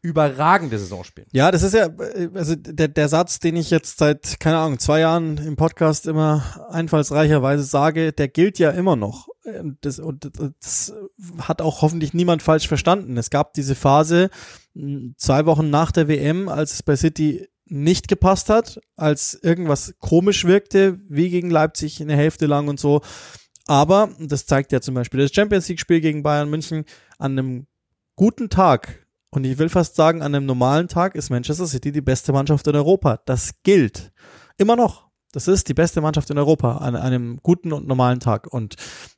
überragende 0.07 0.79
Saison 0.79 1.03
spielen. 1.03 1.27
Ja, 1.33 1.51
das 1.51 1.63
ist 1.63 1.73
ja, 1.73 1.89
also 2.33 2.55
der, 2.55 2.87
der 2.87 3.09
Satz, 3.09 3.39
den 3.39 3.57
ich 3.57 3.69
jetzt 3.69 3.97
seit, 3.97 4.39
keine 4.39 4.57
Ahnung, 4.57 4.79
zwei 4.79 5.01
Jahren 5.01 5.37
im 5.37 5.57
Podcast 5.57 6.07
immer 6.07 6.67
einfallsreicherweise 6.69 7.63
sage, 7.63 8.13
der 8.13 8.29
gilt 8.29 8.57
ja 8.57 8.71
immer 8.71 8.95
noch. 8.95 9.27
Und 9.43 9.77
das, 9.81 9.99
und 9.99 10.31
das 10.59 10.93
hat 11.39 11.61
auch 11.61 11.81
hoffentlich 11.81 12.13
niemand 12.13 12.41
falsch 12.41 12.67
verstanden. 12.67 13.17
Es 13.17 13.29
gab 13.29 13.53
diese 13.53 13.75
Phase 13.75 14.29
zwei 15.17 15.45
Wochen 15.45 15.69
nach 15.69 15.91
der 15.91 16.07
WM, 16.07 16.47
als 16.47 16.73
es 16.73 16.83
bei 16.83 16.95
City 16.95 17.47
nicht 17.65 18.07
gepasst 18.07 18.49
hat, 18.49 18.79
als 18.95 19.37
irgendwas 19.41 19.95
komisch 19.99 20.45
wirkte, 20.45 20.99
wie 21.09 21.29
gegen 21.29 21.49
Leipzig 21.49 22.01
eine 22.01 22.15
Hälfte 22.15 22.45
lang 22.45 22.69
und 22.69 22.79
so. 22.79 23.01
Aber, 23.65 24.09
das 24.19 24.45
zeigt 24.45 24.71
ja 24.71 24.79
zum 24.79 24.95
Beispiel 24.95 25.19
das 25.19 25.33
Champions 25.33 25.67
League-Spiel 25.67 25.99
gegen 25.99 26.23
Bayern 26.23 26.49
München, 26.49 26.85
an 27.17 27.33
einem 27.33 27.67
guten 28.15 28.49
Tag, 28.49 29.06
und 29.29 29.43
ich 29.43 29.57
will 29.57 29.69
fast 29.69 29.95
sagen, 29.95 30.21
an 30.21 30.33
einem 30.33 30.45
normalen 30.45 30.87
Tag 30.87 31.15
ist 31.15 31.29
Manchester 31.29 31.67
City 31.67 31.91
die 31.91 32.01
beste 32.01 32.31
Mannschaft 32.31 32.65
in 32.67 32.75
Europa. 32.75 33.19
Das 33.25 33.51
gilt. 33.63 34.11
Immer 34.57 34.75
noch. 34.75 35.07
Das 35.33 35.47
ist 35.47 35.67
die 35.67 35.73
beste 35.73 36.01
Mannschaft 36.01 36.29
in 36.29 36.37
Europa 36.37 36.77
an 36.77 36.95
einem 36.95 37.39
guten 37.43 37.73
und 37.73 37.87
normalen 37.87 38.19
Tag. 38.19 38.47
Und 38.51 38.75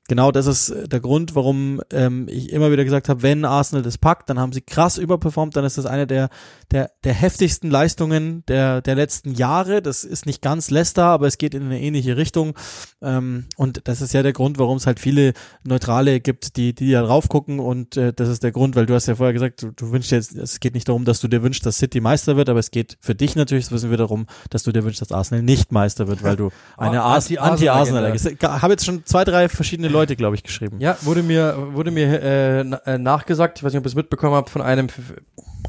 genau 0.09 0.31
das 0.31 0.47
ist 0.47 0.73
der 0.91 0.99
Grund, 0.99 1.35
warum 1.35 1.81
ähm, 1.93 2.27
ich 2.27 2.51
immer 2.51 2.71
wieder 2.71 2.83
gesagt 2.83 3.07
habe, 3.07 3.21
wenn 3.21 3.45
Arsenal 3.45 3.83
das 3.83 3.97
packt, 3.97 4.29
dann 4.29 4.39
haben 4.39 4.51
sie 4.51 4.61
krass 4.61 4.97
überperformt, 4.97 5.55
dann 5.55 5.63
ist 5.63 5.77
das 5.77 5.85
eine 5.85 6.05
der, 6.05 6.29
der, 6.71 6.91
der 7.05 7.13
heftigsten 7.13 7.69
Leistungen 7.69 8.43
der, 8.47 8.81
der 8.81 8.95
letzten 8.95 9.33
Jahre. 9.33 9.81
Das 9.81 10.03
ist 10.03 10.25
nicht 10.25 10.41
ganz 10.41 10.69
Leicester, 10.69 11.05
aber 11.05 11.27
es 11.27 11.37
geht 11.37 11.53
in 11.53 11.63
eine 11.63 11.79
ähnliche 11.79 12.17
Richtung. 12.17 12.55
Ähm, 13.01 13.45
und 13.55 13.87
das 13.87 14.01
ist 14.01 14.13
ja 14.13 14.23
der 14.23 14.33
Grund, 14.33 14.57
warum 14.57 14.77
es 14.77 14.87
halt 14.87 14.99
viele 14.99 15.33
Neutrale 15.63 16.19
gibt, 16.19 16.57
die, 16.57 16.73
die 16.73 16.91
da 16.91 17.03
drauf 17.03 17.29
gucken. 17.29 17.59
Und 17.59 17.95
äh, 17.95 18.11
das 18.11 18.29
ist 18.29 18.43
der 18.43 18.51
Grund, 18.51 18.75
weil 18.75 18.87
du 18.87 18.95
hast 18.95 19.07
ja 19.07 19.15
vorher 19.15 19.33
gesagt, 19.33 19.61
du, 19.61 19.71
du 19.71 19.91
wünschst 19.91 20.11
jetzt, 20.11 20.35
es 20.35 20.59
geht 20.59 20.73
nicht 20.73 20.89
darum, 20.89 21.05
dass 21.05 21.21
du 21.21 21.27
dir 21.27 21.43
wünschst, 21.43 21.65
dass 21.65 21.77
City 21.77 22.01
Meister 22.01 22.35
wird, 22.35 22.49
aber 22.49 22.59
es 22.59 22.71
geht 22.71 22.97
für 22.99 23.15
dich 23.15 23.35
natürlich, 23.35 23.65
das 23.65 23.71
wissen 23.71 23.91
wir 23.91 23.97
darum, 23.97 24.25
dass 24.49 24.63
du 24.63 24.71
dir 24.71 24.83
wünschst, 24.83 25.01
dass 25.01 25.11
Arsenal 25.11 25.43
nicht 25.43 25.71
Meister 25.71 26.07
wird, 26.07 26.23
weil 26.23 26.35
du 26.35 26.49
eine 26.77 27.03
Anti-Arsenal, 27.03 28.05
Anti 28.05 28.29
ich 28.29 28.41
habe 28.41 28.73
jetzt 28.73 28.85
schon 28.85 29.05
zwei, 29.05 29.23
drei 29.23 29.49
verschiedene 29.49 29.87
Leute, 29.87 29.98
glaube 30.05 30.35
ich, 30.35 30.43
geschrieben. 30.43 30.79
Ja, 30.79 30.97
wurde 31.01 31.23
mir, 31.23 31.55
wurde 31.73 31.91
mir 31.91 32.21
äh, 32.21 32.59
äh, 32.61 32.97
nachgesagt, 32.97 33.59
ich 33.59 33.63
weiß 33.63 33.73
nicht, 33.73 33.79
ob 33.79 33.85
ihr 33.85 33.89
es 33.89 33.95
mitbekommen 33.95 34.35
habt, 34.35 34.49
von 34.49 34.61
einem 34.61 34.87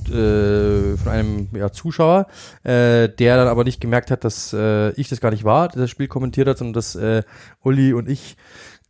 äh, 0.09 0.97
von 0.97 1.13
einem 1.13 1.49
ja, 1.53 1.71
Zuschauer, 1.71 2.27
äh, 2.63 3.09
der 3.09 3.37
dann 3.37 3.49
aber 3.49 3.65
nicht 3.65 3.81
gemerkt 3.81 4.11
hat, 4.11 4.25
dass 4.25 4.53
äh, 4.53 4.91
ich 4.93 5.09
das 5.09 5.21
gar 5.21 5.31
nicht 5.31 5.45
war, 5.45 5.69
der 5.69 5.83
das 5.83 5.91
Spiel 5.91 6.09
kommentiert 6.09 6.49
hat, 6.49 6.59
sondern 6.59 6.75
dass 6.75 6.95
äh, 6.95 7.23
Uli 7.63 7.93
und 7.93 8.09
ich 8.09 8.37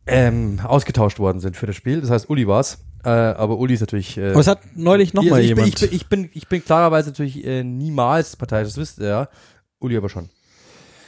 ähm, 0.07 0.59
ausgetauscht 0.63 1.19
worden 1.19 1.39
sind 1.39 1.55
für 1.57 1.67
das 1.67 1.75
Spiel. 1.75 2.01
Das 2.01 2.09
heißt, 2.09 2.29
Uli 2.29 2.47
war's. 2.47 2.83
Äh, 3.03 3.09
aber 3.09 3.57
Uli 3.57 3.73
ist 3.73 3.81
natürlich. 3.81 4.17
Äh, 4.17 4.31
aber 4.31 4.39
es 4.39 4.47
hat 4.47 4.59
neulich 4.75 5.13
noch 5.13 5.23
also 5.23 5.37
jemand. 5.37 5.65
Bin, 5.65 5.73
ich, 5.73 5.79
bin, 5.79 5.95
ich, 5.95 6.07
bin, 6.07 6.29
ich 6.33 6.47
bin 6.47 6.63
klarerweise 6.63 7.09
natürlich 7.09 7.45
äh, 7.45 7.63
niemals 7.63 8.35
Partei, 8.35 8.63
das 8.63 8.77
wisst 8.77 8.99
ihr 8.99 9.07
ja. 9.07 9.29
Uli 9.79 9.97
aber 9.97 10.09
schon. 10.09 10.29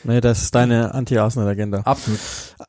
Nee, 0.04 0.22
das 0.22 0.44
ist 0.44 0.56
deine 0.56 0.94
Anti-Arsenal-Agenda. 0.94 1.80
Absolut. 1.80 2.20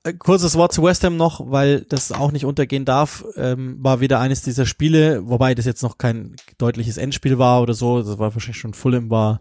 Äh, 0.05 0.13
Kurzes 0.15 0.57
Wort 0.57 0.73
zu 0.73 0.83
West 0.83 1.05
Ham 1.05 1.17
noch, 1.17 1.51
weil 1.51 1.83
das 1.83 2.13
auch 2.13 2.33
nicht 2.33 2.45
untergehen 2.45 2.85
darf, 2.85 3.25
ähm, 3.37 3.77
war 3.81 4.01
wieder 4.01 4.21
eines 4.21 4.43
dieser 4.43 4.67
Spiele, 4.67 5.29
wobei 5.29 5.55
das 5.55 5.65
jetzt 5.65 5.83
noch 5.83 5.99
kein 5.99 6.37
deutliches 6.59 6.97
Endspiel 6.97 7.39
war 7.39 7.63
oder 7.63 7.75
so, 7.75 8.03
das 8.03 8.19
war 8.19 8.35
wahrscheinlich 8.35 8.59
schon 8.59 8.75
Fulham 8.75 9.11
war, 9.11 9.41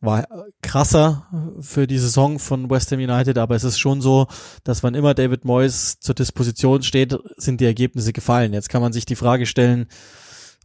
war 0.00 0.28
krasser 0.62 1.26
für 1.60 1.86
die 1.86 1.98
Saison 1.98 2.38
von 2.38 2.70
West 2.70 2.92
Ham 2.92 3.00
United, 3.00 3.36
aber 3.36 3.56
es 3.56 3.64
ist 3.64 3.78
schon 3.78 4.00
so, 4.00 4.28
dass 4.62 4.82
wann 4.82 4.94
immer 4.94 5.14
David 5.14 5.44
Moyes 5.44 5.98
zur 5.98 6.14
Disposition 6.14 6.82
steht, 6.82 7.16
sind 7.36 7.60
die 7.60 7.64
Ergebnisse 7.64 8.12
gefallen. 8.12 8.52
Jetzt 8.52 8.68
kann 8.68 8.82
man 8.82 8.92
sich 8.92 9.06
die 9.06 9.16
Frage 9.16 9.46
stellen, 9.46 9.86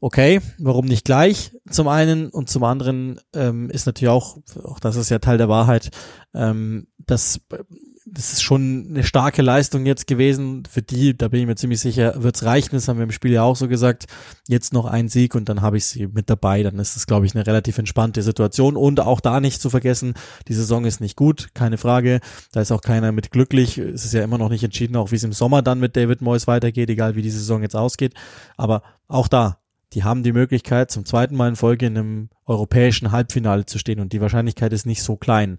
okay, 0.03 0.41
warum 0.59 0.85
nicht 0.85 1.05
gleich 1.05 1.57
zum 1.69 1.87
einen 1.87 2.29
und 2.29 2.49
zum 2.49 2.65
anderen 2.65 3.21
ähm, 3.33 3.69
ist 3.69 3.85
natürlich 3.85 4.09
auch, 4.09 4.37
auch 4.65 4.81
das 4.81 4.97
ist 4.97 5.09
ja 5.09 5.19
Teil 5.19 5.37
der 5.37 5.47
Wahrheit, 5.47 5.91
ähm, 6.33 6.87
dass 6.97 7.39
das 8.05 8.33
ist 8.33 8.43
schon 8.43 8.87
eine 8.89 9.03
starke 9.05 9.41
Leistung 9.41 9.85
jetzt 9.85 10.05
gewesen. 10.05 10.63
Für 10.69 10.81
die, 10.81 11.17
da 11.17 11.29
bin 11.29 11.39
ich 11.39 11.47
mir 11.47 11.55
ziemlich 11.55 11.79
sicher, 11.79 12.21
wird's 12.21 12.43
reichen. 12.43 12.71
Das 12.73 12.89
haben 12.89 12.97
wir 12.97 13.05
im 13.05 13.13
Spiel 13.13 13.31
ja 13.31 13.43
auch 13.43 13.55
so 13.55 13.69
gesagt. 13.69 14.07
Jetzt 14.47 14.73
noch 14.73 14.85
ein 14.85 15.07
Sieg 15.07 15.35
und 15.35 15.47
dann 15.47 15.61
habe 15.61 15.77
ich 15.77 15.85
sie 15.85 16.07
mit 16.07 16.29
dabei. 16.29 16.63
Dann 16.63 16.77
ist 16.79 16.97
es, 16.97 17.07
glaube 17.07 17.25
ich, 17.25 17.33
eine 17.33 17.47
relativ 17.47 17.77
entspannte 17.77 18.21
Situation. 18.21 18.75
Und 18.75 18.99
auch 18.99 19.21
da 19.21 19.39
nicht 19.39 19.61
zu 19.61 19.69
vergessen, 19.69 20.15
die 20.49 20.53
Saison 20.53 20.83
ist 20.83 20.99
nicht 20.99 21.15
gut, 21.15 21.51
keine 21.53 21.77
Frage. 21.77 22.19
Da 22.51 22.59
ist 22.59 22.73
auch 22.73 22.81
keiner 22.81 23.13
mit 23.13 23.31
glücklich. 23.31 23.77
Es 23.77 24.03
ist 24.03 24.13
ja 24.13 24.23
immer 24.23 24.37
noch 24.37 24.49
nicht 24.49 24.65
entschieden, 24.65 24.97
auch 24.97 25.11
wie 25.11 25.15
es 25.15 25.23
im 25.23 25.33
Sommer 25.33 25.61
dann 25.61 25.79
mit 25.79 25.95
David 25.95 26.21
Moyes 26.21 26.45
weitergeht, 26.45 26.89
egal 26.89 27.15
wie 27.15 27.21
die 27.21 27.31
Saison 27.31 27.61
jetzt 27.61 27.75
ausgeht. 27.75 28.13
Aber 28.57 28.83
auch 29.07 29.29
da, 29.29 29.62
die 29.93 30.03
haben 30.03 30.23
die 30.23 30.33
Möglichkeit, 30.33 30.91
zum 30.91 31.05
zweiten 31.05 31.35
Mal 31.35 31.49
in 31.49 31.55
Folge 31.55 31.85
in 31.85 31.97
einem 31.97 32.29
europäischen 32.45 33.11
Halbfinale 33.11 33.65
zu 33.65 33.77
stehen 33.77 33.99
und 33.99 34.13
die 34.13 34.21
Wahrscheinlichkeit 34.21 34.73
ist 34.73 34.85
nicht 34.85 35.03
so 35.03 35.15
klein. 35.15 35.57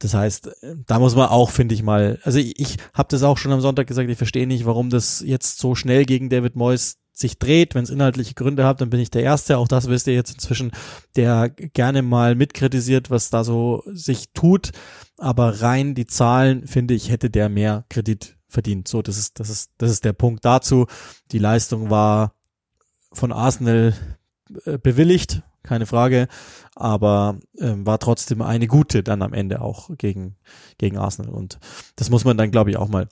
Das 0.00 0.14
heißt, 0.14 0.50
da 0.86 0.98
muss 0.98 1.14
man 1.14 1.28
auch, 1.28 1.50
finde 1.50 1.74
ich 1.74 1.82
mal, 1.82 2.18
also 2.24 2.38
ich, 2.38 2.58
ich 2.58 2.76
habe 2.92 3.08
das 3.10 3.22
auch 3.22 3.38
schon 3.38 3.52
am 3.52 3.60
Sonntag 3.60 3.86
gesagt, 3.86 4.10
ich 4.10 4.18
verstehe 4.18 4.46
nicht, 4.46 4.66
warum 4.66 4.90
das 4.90 5.22
jetzt 5.24 5.58
so 5.58 5.74
schnell 5.74 6.04
gegen 6.04 6.28
David 6.28 6.56
Moyes 6.56 6.98
sich 7.12 7.38
dreht, 7.38 7.74
wenn 7.74 7.84
es 7.84 7.90
inhaltliche 7.90 8.34
Gründe 8.34 8.66
hat, 8.66 8.80
dann 8.80 8.90
bin 8.90 9.00
ich 9.00 9.10
der 9.10 9.22
Erste, 9.22 9.56
auch 9.56 9.68
das 9.68 9.88
wisst 9.88 10.06
ihr 10.06 10.14
jetzt 10.14 10.34
inzwischen, 10.34 10.72
der 11.16 11.48
gerne 11.48 12.02
mal 12.02 12.34
mitkritisiert, 12.34 13.10
was 13.10 13.30
da 13.30 13.42
so 13.42 13.82
sich 13.86 14.32
tut, 14.34 14.72
aber 15.16 15.62
rein 15.62 15.94
die 15.94 16.06
Zahlen, 16.06 16.66
finde 16.66 16.92
ich, 16.92 17.10
hätte 17.10 17.30
der 17.30 17.48
mehr 17.48 17.86
Kredit 17.88 18.36
verdient. 18.48 18.86
So, 18.88 19.00
das 19.00 19.16
ist, 19.16 19.40
das 19.40 19.48
ist, 19.48 19.70
das 19.78 19.90
ist 19.90 20.04
der 20.04 20.12
Punkt 20.12 20.44
dazu. 20.44 20.86
Die 21.32 21.38
Leistung 21.38 21.90
war 21.90 22.32
von 23.16 23.32
Arsenal 23.32 23.94
äh, 24.64 24.78
bewilligt, 24.78 25.42
keine 25.62 25.86
Frage, 25.86 26.28
aber 26.74 27.38
ähm, 27.58 27.84
war 27.86 27.98
trotzdem 27.98 28.42
eine 28.42 28.68
gute 28.68 29.02
dann 29.02 29.22
am 29.22 29.32
Ende 29.32 29.60
auch 29.60 29.90
gegen, 29.98 30.36
gegen 30.78 30.98
Arsenal 30.98 31.32
und 31.32 31.58
das 31.96 32.10
muss 32.10 32.24
man 32.24 32.36
dann, 32.36 32.50
glaube 32.50 32.70
ich, 32.70 32.76
auch 32.76 32.88
mal 32.88 33.08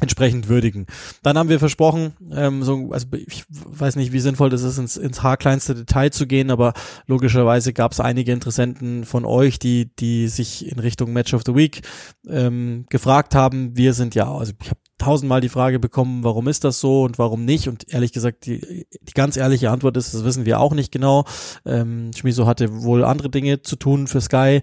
entsprechend 0.00 0.48
würdigen. 0.48 0.86
Dann 1.22 1.38
haben 1.38 1.48
wir 1.48 1.58
versprochen, 1.58 2.14
ähm, 2.32 2.62
so, 2.62 2.90
also 2.90 3.06
ich 3.12 3.44
weiß 3.48 3.96
nicht, 3.96 4.12
wie 4.12 4.20
sinnvoll 4.20 4.50
das 4.50 4.62
ist, 4.62 4.78
ins, 4.78 4.96
ins 4.96 5.22
haarkleinste 5.22 5.74
Detail 5.74 6.10
zu 6.10 6.26
gehen, 6.26 6.50
aber 6.50 6.72
logischerweise 7.06 7.72
gab 7.72 7.92
es 7.92 8.00
einige 8.00 8.32
Interessenten 8.32 9.04
von 9.04 9.24
euch, 9.24 9.58
die, 9.58 9.94
die 9.96 10.28
sich 10.28 10.70
in 10.70 10.78
Richtung 10.78 11.12
Match 11.12 11.34
of 11.34 11.42
the 11.46 11.54
Week 11.54 11.82
ähm, 12.28 12.86
gefragt 12.90 13.34
haben. 13.34 13.76
Wir 13.76 13.94
sind 13.94 14.14
ja, 14.14 14.30
also 14.32 14.52
ich 14.60 14.70
habe 14.70 14.80
tausendmal 15.02 15.40
die 15.40 15.48
Frage 15.48 15.78
bekommen, 15.78 16.22
warum 16.22 16.46
ist 16.46 16.64
das 16.64 16.78
so 16.78 17.02
und 17.02 17.18
warum 17.18 17.44
nicht? 17.44 17.68
Und 17.68 17.92
ehrlich 17.92 18.12
gesagt, 18.12 18.46
die, 18.46 18.86
die 19.00 19.12
ganz 19.14 19.36
ehrliche 19.36 19.70
Antwort 19.70 19.96
ist, 19.96 20.14
das 20.14 20.24
wissen 20.24 20.46
wir 20.46 20.60
auch 20.60 20.74
nicht 20.74 20.92
genau. 20.92 21.24
Ähm, 21.64 22.12
Schmiso 22.14 22.46
hatte 22.46 22.82
wohl 22.82 23.04
andere 23.04 23.28
Dinge 23.28 23.62
zu 23.62 23.76
tun 23.76 24.06
für 24.06 24.20
Sky. 24.20 24.60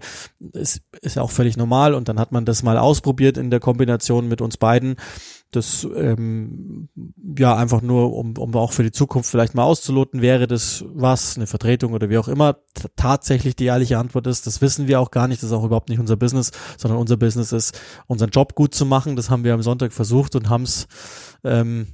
Ist, 0.52 0.80
ist 1.02 1.16
ja 1.16 1.22
auch 1.22 1.30
völlig 1.30 1.56
normal. 1.56 1.94
Und 1.94 2.08
dann 2.08 2.18
hat 2.18 2.32
man 2.32 2.44
das 2.44 2.62
mal 2.62 2.78
ausprobiert 2.78 3.36
in 3.36 3.50
der 3.50 3.60
Kombination 3.60 4.28
mit 4.28 4.40
uns 4.40 4.56
beiden 4.56 4.96
das 5.50 5.86
ähm, 5.96 6.88
ja 7.36 7.56
einfach 7.56 7.82
nur, 7.82 8.14
um, 8.14 8.36
um 8.36 8.54
auch 8.54 8.72
für 8.72 8.82
die 8.82 8.92
Zukunft 8.92 9.30
vielleicht 9.30 9.54
mal 9.54 9.64
auszuloten, 9.64 10.22
wäre 10.22 10.46
das 10.46 10.84
was, 10.88 11.36
eine 11.36 11.46
Vertretung 11.46 11.92
oder 11.92 12.08
wie 12.08 12.18
auch 12.18 12.28
immer. 12.28 12.58
Tatsächlich 12.96 13.56
die 13.56 13.64
ehrliche 13.64 13.98
Antwort 13.98 14.26
ist, 14.26 14.46
das 14.46 14.60
wissen 14.60 14.86
wir 14.86 15.00
auch 15.00 15.10
gar 15.10 15.28
nicht, 15.28 15.42
das 15.42 15.50
ist 15.50 15.56
auch 15.56 15.64
überhaupt 15.64 15.88
nicht 15.88 15.98
unser 15.98 16.16
Business, 16.16 16.52
sondern 16.76 17.00
unser 17.00 17.16
Business 17.16 17.52
ist, 17.52 17.80
unseren 18.06 18.30
Job 18.30 18.54
gut 18.54 18.74
zu 18.74 18.86
machen. 18.86 19.16
Das 19.16 19.30
haben 19.30 19.44
wir 19.44 19.54
am 19.54 19.62
Sonntag 19.62 19.92
versucht 19.92 20.36
und 20.36 20.48
haben 20.48 20.62
es 20.62 20.86
ähm, 21.42 21.88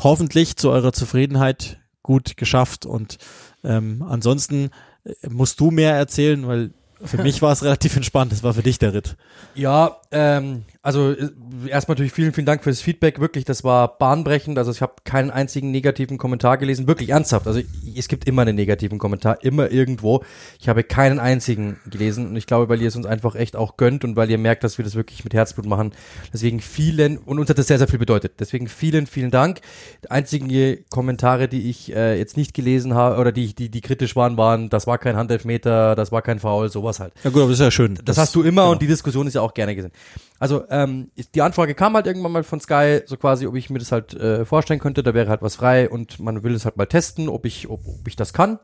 hoffentlich 0.00 0.56
zu 0.56 0.70
eurer 0.70 0.92
Zufriedenheit 0.92 1.78
gut 2.02 2.36
geschafft. 2.36 2.86
Und 2.86 3.18
ähm, 3.64 4.04
ansonsten 4.06 4.70
äh, 5.04 5.28
musst 5.28 5.60
du 5.60 5.70
mehr 5.70 5.94
erzählen, 5.94 6.46
weil 6.46 6.72
für 7.02 7.18
mich 7.22 7.42
war 7.42 7.52
es 7.52 7.62
relativ 7.62 7.96
entspannt. 7.96 8.32
Das 8.32 8.42
war 8.42 8.54
für 8.54 8.62
dich 8.62 8.78
der 8.78 8.94
Ritt. 8.94 9.16
Ja, 9.54 10.00
ähm, 10.10 10.64
also 10.80 11.10
äh, 11.10 11.28
erstmal 11.68 11.94
natürlich 11.94 12.12
vielen, 12.12 12.32
vielen 12.32 12.46
Dank 12.46 12.62
fürs 12.62 12.80
Feedback. 12.80 13.20
Wirklich, 13.20 13.44
das 13.44 13.64
war 13.64 13.98
bahnbrechend. 13.98 14.58
Also 14.58 14.70
ich 14.70 14.80
habe 14.80 14.94
keinen 15.04 15.30
einzigen 15.30 15.70
negativen 15.70 16.18
Kommentar 16.18 16.56
gelesen. 16.56 16.86
Wirklich 16.86 17.10
ernsthaft. 17.10 17.46
Also 17.46 17.60
es 17.96 18.08
gibt 18.08 18.26
immer 18.26 18.42
einen 18.42 18.54
negativen 18.54 18.98
Kommentar, 18.98 19.42
immer 19.42 19.70
irgendwo. 19.70 20.22
Ich 20.60 20.68
habe 20.68 20.84
keinen 20.84 21.18
einzigen 21.18 21.78
gelesen 21.90 22.28
und 22.28 22.36
ich 22.36 22.46
glaube, 22.46 22.68
weil 22.68 22.80
ihr 22.80 22.88
es 22.88 22.96
uns 22.96 23.06
einfach 23.06 23.34
echt 23.34 23.56
auch 23.56 23.76
gönnt 23.76 24.04
und 24.04 24.14
weil 24.16 24.30
ihr 24.30 24.38
merkt, 24.38 24.62
dass 24.62 24.78
wir 24.78 24.84
das 24.84 24.94
wirklich 24.94 25.24
mit 25.24 25.34
Herzblut 25.34 25.66
machen. 25.66 25.92
Deswegen 26.32 26.60
vielen, 26.60 27.18
und 27.18 27.38
uns 27.38 27.50
hat 27.50 27.58
das 27.58 27.66
sehr, 27.66 27.78
sehr 27.78 27.88
viel 27.88 27.98
bedeutet. 27.98 28.34
Deswegen 28.38 28.68
vielen, 28.68 29.06
vielen 29.06 29.30
Dank. 29.32 29.60
Die 30.04 30.10
einzigen 30.10 30.84
Kommentare, 30.90 31.48
die 31.48 31.68
ich 31.68 31.94
äh, 31.94 32.16
jetzt 32.16 32.36
nicht 32.36 32.54
gelesen 32.54 32.94
habe 32.94 33.20
oder 33.20 33.32
die, 33.32 33.54
die, 33.54 33.68
die 33.68 33.80
kritisch 33.80 34.14
waren, 34.14 34.36
waren, 34.36 34.68
das 34.68 34.86
war 34.86 34.98
kein 34.98 35.16
Handelfmeter, 35.16 35.96
das 35.96 36.12
war 36.12 36.22
kein 36.22 36.38
Foul, 36.38 36.70
sowas 36.70 37.00
halt. 37.00 37.12
Ja 37.24 37.30
gut, 37.30 37.42
aber 37.42 37.50
das 37.50 37.58
ist 37.58 37.64
ja 37.64 37.70
schön. 37.70 37.96
Das, 37.96 38.04
das 38.04 38.18
hast 38.18 38.34
du 38.34 38.42
immer 38.42 38.62
genau. 38.62 38.72
und 38.72 38.82
die 38.82 38.86
Diskussion 38.86 39.26
ist 39.26 39.34
ja 39.34 39.40
auch 39.40 39.54
gerne 39.54 39.74
gesehen. 39.74 39.92
Also 40.38 40.64
ähm, 40.70 41.10
die 41.34 41.42
Anfrage 41.42 41.74
kam 41.74 41.94
halt 41.94 42.06
irgendwann 42.06 42.32
mal 42.32 42.44
von 42.44 42.60
Sky, 42.60 43.00
so 43.06 43.16
quasi, 43.16 43.46
ob 43.46 43.56
ich 43.56 43.70
mir 43.70 43.78
das 43.78 43.90
halt 43.90 44.14
äh, 44.14 44.44
vorstellen 44.44 44.80
könnte. 44.80 45.02
Da 45.02 45.14
wäre 45.14 45.28
halt 45.28 45.42
was 45.42 45.56
frei 45.56 45.88
und 45.88 46.20
man 46.20 46.42
will 46.42 46.54
es 46.54 46.64
halt 46.64 46.76
mal 46.76 46.86
testen, 46.86 47.28
ob 47.28 47.44
ich, 47.44 47.68
ob, 47.68 47.80
ob 47.86 48.06
ich 48.06 48.16
das 48.16 48.32
kann. 48.32 48.58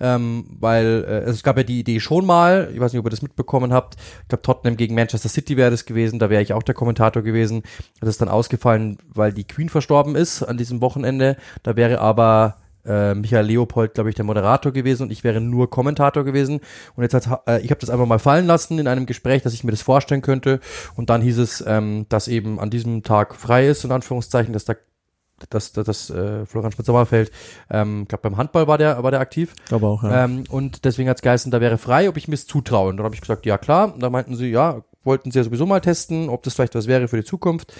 Ähm, 0.00 0.46
weil 0.58 1.04
äh, 1.06 1.12
also 1.12 1.32
es 1.32 1.42
gab 1.42 1.56
ja 1.56 1.64
die 1.64 1.80
Idee 1.80 2.00
schon 2.00 2.24
mal, 2.24 2.70
ich 2.72 2.80
weiß 2.80 2.92
nicht, 2.92 3.00
ob 3.00 3.06
ihr 3.06 3.10
das 3.10 3.22
mitbekommen 3.22 3.72
habt. 3.72 3.96
Ich 4.22 4.28
glaube, 4.28 4.42
Tottenham 4.42 4.76
gegen 4.76 4.94
Manchester 4.94 5.28
City 5.28 5.56
wäre 5.56 5.70
das 5.70 5.84
gewesen, 5.84 6.18
da 6.18 6.30
wäre 6.30 6.42
ich 6.42 6.52
auch 6.52 6.62
der 6.62 6.74
Kommentator 6.74 7.22
gewesen. 7.22 7.62
Das 8.00 8.08
ist 8.08 8.20
dann 8.20 8.28
ausgefallen, 8.28 8.98
weil 9.12 9.32
die 9.32 9.44
Queen 9.44 9.68
verstorben 9.68 10.16
ist 10.16 10.42
an 10.42 10.56
diesem 10.56 10.80
Wochenende. 10.80 11.36
Da 11.62 11.76
wäre 11.76 12.00
aber 12.00 12.56
äh, 12.84 13.14
Michael 13.14 13.46
Leopold, 13.46 13.94
glaube 13.94 14.10
ich, 14.10 14.16
der 14.16 14.24
Moderator 14.24 14.72
gewesen 14.72 15.04
und 15.04 15.12
ich 15.12 15.24
wäre 15.24 15.40
nur 15.40 15.70
Kommentator 15.70 16.24
gewesen. 16.24 16.60
Und 16.96 17.02
jetzt 17.02 17.14
hat 17.14 17.42
äh, 17.46 17.60
ich 17.60 17.70
habe 17.70 17.80
das 17.80 17.90
einfach 17.90 18.06
mal 18.06 18.18
fallen 18.18 18.46
lassen 18.46 18.78
in 18.78 18.88
einem 18.88 19.06
Gespräch, 19.06 19.42
dass 19.42 19.54
ich 19.54 19.64
mir 19.64 19.70
das 19.70 19.82
vorstellen 19.82 20.22
könnte. 20.22 20.60
Und 20.96 21.10
dann 21.10 21.22
hieß 21.22 21.38
es, 21.38 21.64
ähm, 21.66 22.06
dass 22.08 22.28
eben 22.28 22.60
an 22.60 22.70
diesem 22.70 23.02
Tag 23.02 23.34
frei 23.34 23.68
ist, 23.68 23.84
in 23.84 23.92
Anführungszeichen, 23.92 24.52
dass 24.52 24.64
da 24.64 24.74
dass 25.50 25.72
das, 25.72 25.84
das 25.84 26.10
äh, 26.10 26.46
Florian 26.46 26.72
Spitzer-Sommerfeld, 26.72 27.30
ähm, 27.70 28.02
ich 28.02 28.08
glaube 28.08 28.22
beim 28.22 28.36
Handball 28.36 28.66
war 28.66 28.78
der, 28.78 29.02
war 29.02 29.10
der 29.10 29.20
aktiv. 29.20 29.54
glaube 29.66 29.86
auch, 29.86 30.02
ja. 30.02 30.24
Ähm, 30.24 30.44
und 30.48 30.84
deswegen 30.84 31.08
hat's 31.08 31.22
geheißen, 31.22 31.50
da 31.52 31.60
wäre 31.60 31.78
frei, 31.78 32.08
ob 32.08 32.16
ich 32.16 32.28
mir 32.28 32.34
es 32.34 32.46
zutraue. 32.46 32.90
Und 32.90 32.96
dann 32.96 33.04
habe 33.04 33.14
ich 33.14 33.20
gesagt, 33.20 33.46
ja 33.46 33.58
klar. 33.58 33.94
Und 33.94 34.02
dann 34.02 34.12
meinten 34.12 34.34
sie, 34.34 34.48
ja, 34.48 34.82
wollten 35.04 35.30
sie 35.30 35.38
ja 35.38 35.44
sowieso 35.44 35.66
mal 35.66 35.80
testen, 35.80 36.28
ob 36.28 36.42
das 36.42 36.54
vielleicht 36.54 36.74
was 36.74 36.86
wäre 36.86 37.08
für 37.08 37.16
die 37.16 37.24
Zukunft. 37.24 37.72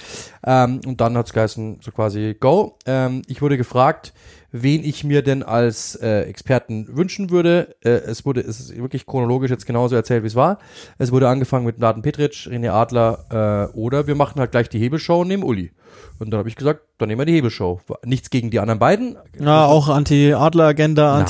Ähm, 0.45 0.81
und 0.87 1.01
dann 1.01 1.17
hat's 1.17 1.33
geheißen, 1.33 1.81
so 1.83 1.91
quasi 1.91 2.37
go. 2.39 2.77
Ähm, 2.87 3.23
ich 3.27 3.43
wurde 3.43 3.57
gefragt, 3.57 4.13
wen 4.53 4.83
ich 4.83 5.05
mir 5.05 5.23
denn 5.23 5.43
als 5.43 5.95
äh, 5.97 6.23
Experten 6.23 6.87
wünschen 6.97 7.31
würde. 7.31 7.77
Äh, 7.85 7.91
es 7.91 8.25
wurde, 8.25 8.41
es 8.41 8.61
ist 8.61 8.77
wirklich 8.77 9.07
chronologisch 9.07 9.51
jetzt 9.51 9.67
genauso 9.67 9.95
erzählt, 9.95 10.23
wie 10.23 10.29
es 10.29 10.37
war. 10.37 10.59
Es 10.99 11.13
wurde 11.13 11.29
angefangen 11.29 11.67
mit 11.67 11.79
Naden 11.79 12.03
Petric, 12.03 12.33
René 12.51 12.71
Adler 12.71 13.71
äh, 13.73 13.77
oder 13.77 14.07
wir 14.07 14.15
machen 14.15 14.41
halt 14.41 14.51
gleich 14.51 14.69
die 14.69 14.79
Hebelshow 14.79 15.21
und 15.21 15.29
nehmen 15.29 15.43
Uli. 15.43 15.73
Und 16.19 16.31
dann 16.31 16.39
habe 16.39 16.49
ich 16.49 16.57
gesagt, 16.57 16.81
dann 16.99 17.09
nehmen 17.09 17.21
wir 17.21 17.27
die 17.27 17.35
Hebelshow. 17.35 17.81
Nichts 18.05 18.31
gegen 18.31 18.51
die 18.51 18.59
anderen 18.59 18.81
beiden. 18.81 19.17
Ja, 19.39 19.67
auch 19.67 19.89
Anti-Adler-Agenda, 19.89 21.21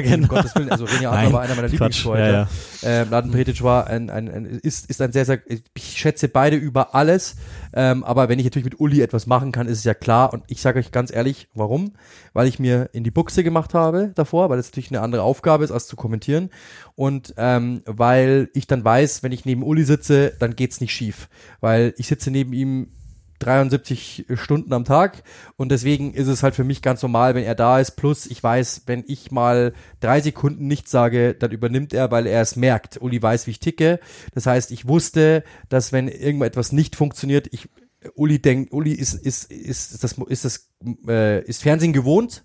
nicht, 0.00 0.30
um 0.32 0.36
Gottes 0.36 0.54
Willen. 0.54 0.70
Also 0.70 0.86
René 0.86 1.08
Adler 1.08 1.10
Nein, 1.10 1.32
war 1.32 1.40
einer 1.42 1.54
meiner 1.54 1.68
Quatsch, 1.68 1.72
Lieblingstorhüter. 1.72 2.48
ja, 2.82 3.02
Ähm, 3.02 3.08
Mladen 3.08 3.30
Petic 3.30 3.62
war 3.62 3.86
ein, 3.86 4.08
ein, 4.08 4.30
ein, 4.30 4.46
ist, 4.46 4.88
ist 4.88 5.02
ein 5.02 5.12
sehr, 5.12 5.26
sehr, 5.26 5.40
ich 5.46 5.98
schätze 5.98 6.28
beide 6.28 6.56
über 6.56 6.94
alles. 6.94 7.36
Ähm, 7.74 8.02
aber 8.02 8.30
wenn 8.30 8.38
ich 8.38 8.46
natürlich 8.46 8.64
mit 8.64 8.80
Uli 8.80 9.02
etwas 9.02 9.26
machen 9.26 9.52
kann, 9.52 9.66
ist 9.66 9.78
es 9.78 9.84
ja 9.84 9.92
klar. 9.94 10.32
Und 10.32 10.42
ich 10.46 10.62
sage 10.62 10.78
euch 10.78 10.90
ganz 10.90 11.12
ehrlich, 11.12 11.48
warum? 11.54 11.92
Weil 12.32 12.46
ich 12.46 12.58
mir 12.60 12.90
in 12.92 13.02
die 13.02 13.10
Buchse 13.10 13.42
gemacht 13.42 13.74
habe 13.74 14.12
davor, 14.14 14.50
weil 14.50 14.56
das 14.56 14.68
natürlich 14.68 14.90
eine 14.90 15.00
andere 15.00 15.22
Aufgabe 15.22 15.64
ist, 15.64 15.72
als 15.72 15.88
zu 15.88 15.96
kommentieren. 15.96 16.50
Und 16.94 17.34
ähm, 17.36 17.82
weil 17.86 18.50
ich 18.54 18.66
dann 18.66 18.84
weiß, 18.84 19.22
wenn 19.22 19.32
ich 19.32 19.44
neben 19.44 19.62
Uli 19.62 19.84
sitze, 19.84 20.34
dann 20.38 20.54
geht's 20.54 20.80
nicht 20.80 20.92
schief. 20.92 21.28
Weil 21.60 21.94
ich 21.96 22.06
sitze 22.06 22.30
neben 22.30 22.52
ihm 22.52 22.92
73 23.40 24.26
Stunden 24.34 24.72
am 24.72 24.84
Tag 24.84 25.22
und 25.56 25.70
deswegen 25.72 26.12
ist 26.14 26.28
es 26.28 26.42
halt 26.42 26.54
für 26.54 26.64
mich 26.64 26.82
ganz 26.82 27.02
normal, 27.02 27.34
wenn 27.34 27.44
er 27.44 27.54
da 27.54 27.80
ist. 27.80 27.92
Plus, 27.92 28.26
ich 28.26 28.42
weiß, 28.42 28.82
wenn 28.86 29.02
ich 29.06 29.30
mal 29.30 29.72
drei 30.00 30.20
Sekunden 30.20 30.66
nichts 30.66 30.90
sage, 30.90 31.34
dann 31.34 31.50
übernimmt 31.50 31.92
er, 31.92 32.10
weil 32.10 32.26
er 32.26 32.42
es 32.42 32.54
merkt. 32.54 33.00
Uli 33.00 33.20
weiß, 33.20 33.46
wie 33.46 33.52
ich 33.52 33.60
ticke. 33.60 33.98
Das 34.34 34.46
heißt, 34.46 34.70
ich 34.70 34.86
wusste, 34.86 35.42
dass 35.68 35.92
wenn 35.92 36.06
irgendetwas 36.06 36.72
nicht 36.72 36.96
funktioniert, 36.96 37.48
ich 37.50 37.68
Uli 38.14 38.40
denkt, 38.40 38.72
Uli 38.72 38.92
ist 38.92 39.14
ist 39.14 39.50
ist, 39.50 39.92
ist 39.92 40.04
das 40.04 40.16
ist 40.28 40.44
das 40.44 40.70
äh, 41.06 41.44
ist 41.44 41.62
Fernsehen 41.62 41.92
gewohnt 41.92 42.44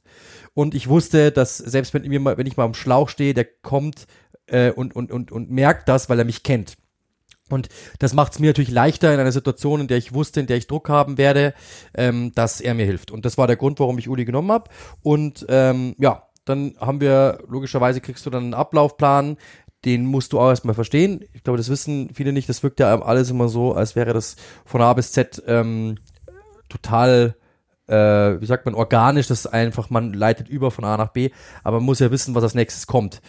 und 0.53 0.75
ich 0.75 0.87
wusste, 0.89 1.31
dass 1.31 1.57
selbst 1.57 1.93
wenn 1.93 2.07
mir 2.07 2.19
mal, 2.19 2.37
wenn 2.37 2.47
ich 2.47 2.57
mal 2.57 2.65
am 2.65 2.73
Schlauch 2.73 3.09
stehe, 3.09 3.33
der 3.33 3.45
kommt 3.45 4.07
äh, 4.47 4.71
und 4.71 4.95
und 4.95 5.11
und 5.11 5.31
und 5.31 5.51
merkt 5.51 5.87
das, 5.87 6.09
weil 6.09 6.19
er 6.19 6.25
mich 6.25 6.43
kennt. 6.43 6.77
Und 7.49 7.69
das 7.99 8.13
macht 8.13 8.33
es 8.33 8.39
mir 8.39 8.47
natürlich 8.47 8.71
leichter 8.71 9.13
in 9.13 9.19
einer 9.19 9.31
Situation, 9.31 9.81
in 9.81 9.87
der 9.87 9.97
ich 9.97 10.13
wusste, 10.13 10.39
in 10.39 10.47
der 10.47 10.57
ich 10.57 10.65
Druck 10.65 10.89
haben 10.89 11.19
werde, 11.19 11.53
ähm, 11.93 12.31
dass 12.33 12.59
er 12.59 12.73
mir 12.73 12.85
hilft. 12.85 13.11
Und 13.11 13.23
das 13.23 13.37
war 13.37 13.45
der 13.45 13.55
Grund, 13.55 13.79
warum 13.79 13.99
ich 13.99 14.09
Uli 14.09 14.25
genommen 14.25 14.51
habe. 14.51 14.71
Und 15.03 15.45
ähm, 15.47 15.95
ja, 15.99 16.23
dann 16.45 16.75
haben 16.79 17.01
wir, 17.01 17.39
logischerweise 17.47 18.01
kriegst 18.01 18.25
du 18.25 18.29
dann 18.29 18.45
einen 18.45 18.53
Ablaufplan, 18.53 19.37
den 19.85 20.05
musst 20.05 20.33
du 20.33 20.39
auch 20.39 20.49
erstmal 20.49 20.75
verstehen. 20.75 21.23
Ich 21.33 21.43
glaube, 21.43 21.57
das 21.57 21.69
wissen 21.69 22.09
viele 22.13 22.33
nicht. 22.33 22.49
Das 22.49 22.63
wirkt 22.63 22.79
ja 22.79 22.99
alles 23.01 23.29
immer 23.29 23.47
so, 23.49 23.73
als 23.73 23.95
wäre 23.95 24.13
das 24.13 24.35
von 24.65 24.81
A 24.81 24.93
bis 24.93 25.11
Z 25.11 25.41
ähm, 25.47 25.97
total 26.69 27.35
äh, 27.87 28.41
wie 28.41 28.45
sagt 28.47 28.65
man, 28.65 28.73
organisch, 28.73 29.27
das 29.27 29.41
ist 29.41 29.47
einfach, 29.47 29.91
man 29.91 30.11
leitet 30.13 30.49
über 30.49 30.71
von 30.71 30.83
A 30.85 30.97
nach 30.97 31.09
B, 31.09 31.29
aber 31.63 31.77
man 31.77 31.85
muss 31.85 31.99
ja 31.99 32.09
wissen, 32.09 32.33
was 32.33 32.43
als 32.43 32.55
nächstes 32.55 32.87
kommt. 32.87 33.21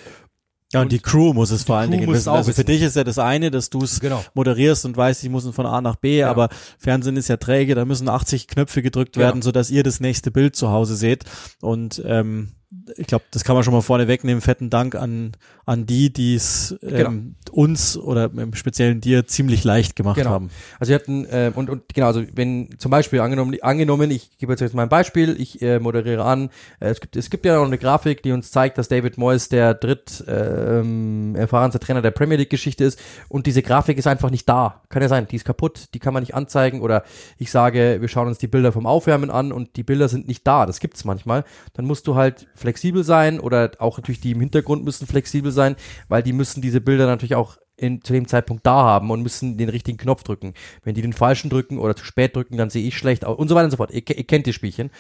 Ja, 0.73 0.81
und, 0.81 0.91
die 0.91 0.99
Crew 0.99 1.33
muss 1.35 1.51
es 1.51 1.63
vor 1.65 1.77
allen 1.77 1.91
Dingen 1.91 2.11
wissen. 2.11 2.29
Also 2.31 2.51
für 2.51 2.57
wissen. 2.59 2.67
dich 2.67 2.81
ist 2.83 2.97
ja 2.97 3.05
das 3.05 3.19
eine, 3.19 3.51
dass 3.51 3.71
du 3.71 3.83
es 3.85 4.01
Genau. 4.01 4.25
moderierst 4.35 4.85
und 4.87 4.97
weißt, 4.97 5.23
ich 5.23 5.31
muss 5.31 5.47
von 5.49 5.67
A 5.67 5.81
nach 5.83 5.97
B, 5.97 6.19
Ja. 6.21 6.31
aber 6.31 6.49
Fernsehen 6.79 7.17
ist 7.19 7.29
ja 7.29 7.37
träge, 7.37 7.75
da 7.75 7.85
müssen 7.85 8.09
80 8.09 8.49
Knöpfe 8.49 8.81
gedrückt 8.83 9.13
Genau. 9.13 9.27
werden, 9.27 9.43
sodass 9.43 9.71
ihr 9.71 9.83
das 9.83 10.01
nächste 10.01 10.31
Bild 10.31 10.57
zu 10.57 10.71
Hause 10.71 10.97
seht. 10.97 11.25
Und 11.61 12.03
ähm, 12.05 12.53
ich 12.97 13.07
glaube, 13.07 13.25
das 13.31 13.45
kann 13.45 13.55
man 13.55 13.63
schon 13.63 13.73
mal 13.73 13.81
vorne 13.81 14.09
wegnehmen. 14.09 14.41
Fetten 14.41 14.71
Dank 14.71 14.97
an, 14.97 15.33
an 15.67 15.87
die, 15.87 16.13
die 16.13 16.35
es 16.35 16.77
ähm, 16.83 17.37
uns 17.53 17.97
oder 17.97 18.25
im 18.25 18.55
Speziellen 18.55 19.01
dir 19.01 19.27
ziemlich 19.27 19.63
leicht 19.63 19.95
gemacht 19.95 20.17
Genau. 20.17 20.31
haben. 20.31 20.51
Also 20.81 20.91
wir 20.91 20.97
hatten, 20.97 21.25
äh, 21.27 21.53
und, 21.55 21.71
und 21.71 21.95
genau, 21.95 22.09
also 22.09 22.25
wenn 22.35 22.71
zum 22.79 22.91
Beispiel 22.91 23.21
angenommen, 23.21 23.57
angenommen, 23.63 24.11
ich 24.11 24.37
gebe 24.39 24.53
jetzt 24.53 24.75
mal 24.75 24.83
ein 24.83 24.89
Beispiel, 24.89 25.37
ich 25.41 25.63
äh, 25.63 25.79
moderiere 25.79 26.25
an, 26.25 26.51
äh, 26.81 26.89
es, 26.89 27.01
gibt, 27.01 27.15
es 27.17 27.31
gibt 27.31 27.47
ja 27.47 27.57
noch 27.57 27.67
eine 27.67 27.79
Grafik, 27.79 28.23
die 28.23 28.33
uns 28.33 28.51
zeigt, 28.51 28.79
dass 28.79 28.89
David 28.89 29.17
Moyes 29.17 29.49
der 29.49 29.75
dritt 29.75 30.25
ähm, 30.27 31.35
erfahrenste 31.37 31.79
Trainer 31.79 32.03
der 32.03 32.11
Premier 32.11 32.37
League 32.37 32.51
Geschichte 32.51 32.85
ist 32.85 32.99
und 33.29 33.47
diese 33.47 33.63
Grafik 33.63 33.97
ist 33.97 34.07
einfach 34.07 34.31
nicht 34.31 34.49
da. 34.49 34.83
Kann 34.89 35.03
ja 35.03 35.09
sein, 35.09 35.29
die 35.29 35.37
ist 35.37 35.45
kaputt, 35.45 35.89
die 35.95 35.99
kann 36.01 36.13
man 36.15 36.23
nicht 36.23 36.35
anzeigen 36.35 36.81
oder 36.81 37.05
ich 37.39 37.51
sage, 37.51 37.99
wir 38.01 38.09
schauen 38.09 38.27
uns 38.27 38.39
die 38.39 38.49
Bilder 38.49 38.73
vom 38.73 38.87
Aufwärmen 38.87 39.31
an 39.31 39.53
und 39.53 39.77
die 39.77 39.85
Bilder 39.85 40.09
sind 40.09 40.27
nicht 40.27 40.47
da, 40.47 40.67
das 40.67 40.81
gibt's 40.81 41.05
manchmal. 41.05 41.45
Dann 41.75 41.85
musst 41.85 42.07
du 42.07 42.17
halt 42.17 42.47
flexibel 42.57 43.05
sein 43.05 43.41
oder 43.41 43.73
auch 43.79 43.99
natürlich 43.99 44.21
die 44.21 44.33
im 44.33 44.41
Hintergrund 44.41 44.85
müssen 44.85 45.07
flexibel 45.07 45.53
sein, 45.53 45.77
weil 46.09 46.23
die 46.23 46.33
müssen 46.33 46.63
diese 46.63 46.81
Bilder 46.81 47.07
natürlich 47.07 47.35
auch 47.35 47.57
in, 47.77 48.03
zu 48.03 48.13
dem 48.13 48.27
Zeitpunkt 48.27 48.67
da 48.67 48.75
haben 48.75 49.11
und 49.11 49.23
müssen 49.23 49.59
den 49.59 49.69
richtigen 49.69 49.99
Knopf 49.99 50.23
drücken. 50.23 50.55
Wenn 50.83 50.95
die 50.95 51.03
den 51.03 51.13
falschen 51.13 51.51
drücken 51.51 51.79
oder 51.79 51.95
zu 51.95 52.05
spät 52.05 52.35
drücken, 52.35 52.57
dann 52.57 52.71
sehe 52.71 52.87
ich 52.87 52.97
schlecht 52.97 53.25
aus 53.25 53.39
und 53.39 53.49
so 53.49 53.55
weiter 53.55 53.67
und 53.67 53.71
so 53.71 53.77
fort. 53.77 53.91
Ihr, 53.91 54.03
ihr 54.09 54.25
kennt 54.25 54.47
die 54.47 54.53
Spielchen. 54.53 54.91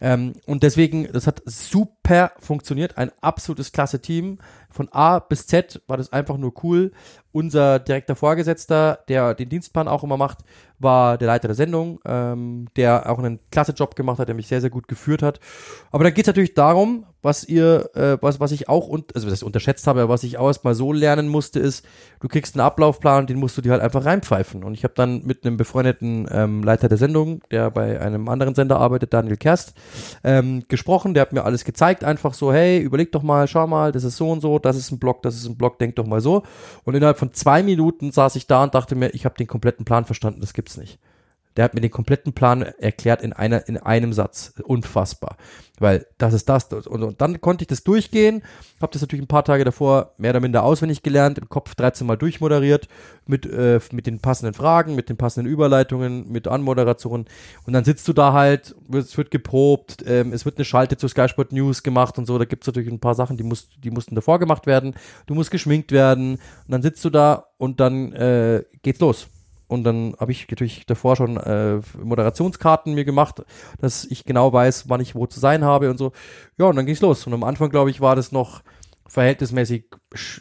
Ähm, 0.00 0.32
und 0.46 0.62
deswegen, 0.62 1.12
das 1.12 1.26
hat 1.26 1.42
super 1.44 2.32
funktioniert. 2.40 2.96
Ein 2.96 3.12
absolutes 3.20 3.72
klasse 3.72 4.00
Team. 4.00 4.38
Von 4.72 4.88
A 4.92 5.18
bis 5.18 5.46
Z 5.46 5.82
war 5.86 5.96
das 5.96 6.12
einfach 6.12 6.36
nur 6.36 6.52
cool. 6.62 6.92
Unser 7.32 7.78
direkter 7.78 8.16
Vorgesetzter, 8.16 8.98
der 9.08 9.34
den 9.34 9.48
Dienstplan 9.48 9.88
auch 9.88 10.04
immer 10.04 10.16
macht, 10.16 10.38
war 10.82 11.16
der 11.16 11.28
Leiter 11.28 11.48
der 11.48 11.54
Sendung, 11.54 12.00
ähm, 12.04 12.66
der 12.76 13.08
auch 13.08 13.18
einen 13.18 13.38
klasse 13.50 13.72
Job 13.72 13.94
gemacht 13.94 14.18
hat, 14.18 14.28
der 14.28 14.34
mich 14.34 14.48
sehr, 14.48 14.60
sehr 14.60 14.70
gut 14.70 14.88
geführt 14.88 15.22
hat. 15.22 15.40
Aber 15.90 16.04
da 16.04 16.10
geht 16.10 16.24
es 16.24 16.26
natürlich 16.26 16.54
darum, 16.54 17.06
was 17.22 17.44
ihr, 17.44 17.88
äh, 17.94 18.18
was, 18.20 18.40
was 18.40 18.50
ich 18.50 18.68
auch, 18.68 18.88
und, 18.88 19.14
also 19.14 19.28
ich 19.28 19.44
unterschätzt 19.44 19.86
habe, 19.86 20.02
aber 20.02 20.12
was 20.12 20.24
ich 20.24 20.38
auch 20.38 20.48
erstmal 20.48 20.74
so 20.74 20.92
lernen 20.92 21.28
musste, 21.28 21.60
ist, 21.60 21.86
du 22.20 22.26
kriegst 22.26 22.56
einen 22.56 22.66
Ablaufplan, 22.66 23.28
den 23.28 23.38
musst 23.38 23.56
du 23.56 23.62
dir 23.62 23.72
halt 23.72 23.80
einfach 23.80 24.04
reinpfeifen. 24.04 24.64
Und 24.64 24.74
ich 24.74 24.82
habe 24.82 24.94
dann 24.94 25.22
mit 25.24 25.46
einem 25.46 25.56
befreundeten 25.56 26.28
ähm, 26.30 26.62
Leiter 26.64 26.88
der 26.88 26.98
Sendung, 26.98 27.40
der 27.50 27.70
bei 27.70 28.00
einem 28.00 28.28
anderen 28.28 28.54
Sender 28.54 28.80
arbeitet, 28.80 29.14
Daniel 29.14 29.36
Kerst, 29.36 29.74
ähm, 30.24 30.64
gesprochen. 30.66 31.14
Der 31.14 31.22
hat 31.22 31.32
mir 31.32 31.44
alles 31.44 31.64
gezeigt, 31.64 32.02
einfach 32.02 32.34
so, 32.34 32.52
hey, 32.52 32.80
überleg 32.80 33.12
doch 33.12 33.22
mal, 33.22 33.46
schau 33.46 33.66
mal, 33.68 33.92
das 33.92 34.02
ist 34.02 34.16
so 34.16 34.30
und 34.30 34.40
so, 34.40 34.58
das 34.64 34.76
ist 34.76 34.90
ein 34.90 34.98
Block, 34.98 35.22
das 35.22 35.36
ist 35.36 35.46
ein 35.46 35.56
Block, 35.56 35.78
denk 35.78 35.96
doch 35.96 36.06
mal 36.06 36.20
so. 36.20 36.42
Und 36.84 36.94
innerhalb 36.94 37.18
von 37.18 37.32
zwei 37.32 37.62
Minuten 37.62 38.12
saß 38.12 38.36
ich 38.36 38.46
da 38.46 38.62
und 38.62 38.74
dachte 38.74 38.94
mir, 38.94 39.10
ich 39.10 39.24
habe 39.24 39.36
den 39.36 39.46
kompletten 39.46 39.84
Plan 39.84 40.04
verstanden, 40.04 40.40
das 40.40 40.54
gibt's 40.54 40.76
nicht. 40.76 40.98
Der 41.56 41.64
hat 41.64 41.74
mir 41.74 41.80
den 41.80 41.90
kompletten 41.90 42.32
Plan 42.32 42.62
erklärt 42.62 43.22
in 43.22 43.32
einer, 43.32 43.68
in 43.68 43.76
einem 43.76 44.12
Satz. 44.12 44.54
Unfassbar. 44.64 45.36
Weil 45.78 46.06
das 46.18 46.32
ist 46.32 46.48
das. 46.48 46.64
Und, 46.72 47.02
und 47.02 47.20
dann 47.20 47.40
konnte 47.40 47.64
ich 47.64 47.66
das 47.66 47.82
durchgehen. 47.82 48.42
Habe 48.80 48.92
das 48.92 49.02
natürlich 49.02 49.24
ein 49.24 49.28
paar 49.28 49.44
Tage 49.44 49.64
davor 49.64 50.12
mehr 50.16 50.30
oder 50.30 50.40
minder 50.40 50.62
auswendig 50.62 51.02
gelernt, 51.02 51.38
im 51.38 51.48
Kopf 51.48 51.74
13 51.74 52.06
Mal 52.06 52.16
durchmoderiert, 52.16 52.88
mit, 53.26 53.46
äh, 53.46 53.80
mit 53.90 54.06
den 54.06 54.20
passenden 54.20 54.54
Fragen, 54.54 54.94
mit 54.94 55.08
den 55.08 55.16
passenden 55.16 55.50
Überleitungen, 55.50 56.30
mit 56.30 56.46
Anmoderationen. 56.46 57.26
Und 57.66 57.72
dann 57.72 57.84
sitzt 57.84 58.06
du 58.06 58.12
da 58.12 58.32
halt, 58.32 58.74
es 58.92 59.16
wird 59.18 59.30
geprobt, 59.30 60.04
ähm, 60.06 60.32
es 60.32 60.44
wird 60.44 60.56
eine 60.56 60.64
Schalte 60.64 60.96
zu 60.96 61.08
Sky 61.08 61.28
Sport 61.28 61.52
News 61.52 61.82
gemacht 61.82 62.16
und 62.16 62.26
so. 62.26 62.38
Da 62.38 62.44
gibt's 62.44 62.66
natürlich 62.66 62.90
ein 62.90 63.00
paar 63.00 63.14
Sachen, 63.16 63.36
die, 63.36 63.44
muss, 63.44 63.68
die 63.82 63.90
mussten 63.90 64.14
davor 64.14 64.38
gemacht 64.38 64.66
werden. 64.66 64.94
Du 65.26 65.34
musst 65.34 65.50
geschminkt 65.50 65.90
werden. 65.90 66.34
Und 66.34 66.68
dann 66.68 66.82
sitzt 66.82 67.04
du 67.04 67.10
da 67.10 67.46
und 67.58 67.80
dann 67.80 68.12
äh, 68.12 68.62
geht's 68.82 69.00
los. 69.00 69.26
Und 69.72 69.84
dann 69.84 70.14
habe 70.20 70.32
ich 70.32 70.46
natürlich 70.48 70.86
davor 70.86 71.16
schon 71.16 71.36
äh, 71.36 71.80
Moderationskarten 72.02 72.94
mir 72.94 73.04
gemacht, 73.04 73.42
dass 73.80 74.04
ich 74.04 74.24
genau 74.24 74.52
weiß, 74.52 74.88
wann 74.88 75.00
ich 75.00 75.14
wo 75.14 75.26
zu 75.26 75.40
sein 75.40 75.64
habe 75.64 75.90
und 75.90 75.98
so. 75.98 76.12
Ja, 76.58 76.66
und 76.66 76.76
dann 76.76 76.86
ging's 76.86 77.00
los. 77.00 77.26
Und 77.26 77.34
am 77.34 77.44
Anfang, 77.44 77.70
glaube 77.70 77.90
ich, 77.90 78.00
war 78.00 78.14
das 78.14 78.32
noch 78.32 78.62
verhältnismäßig, 79.06 79.86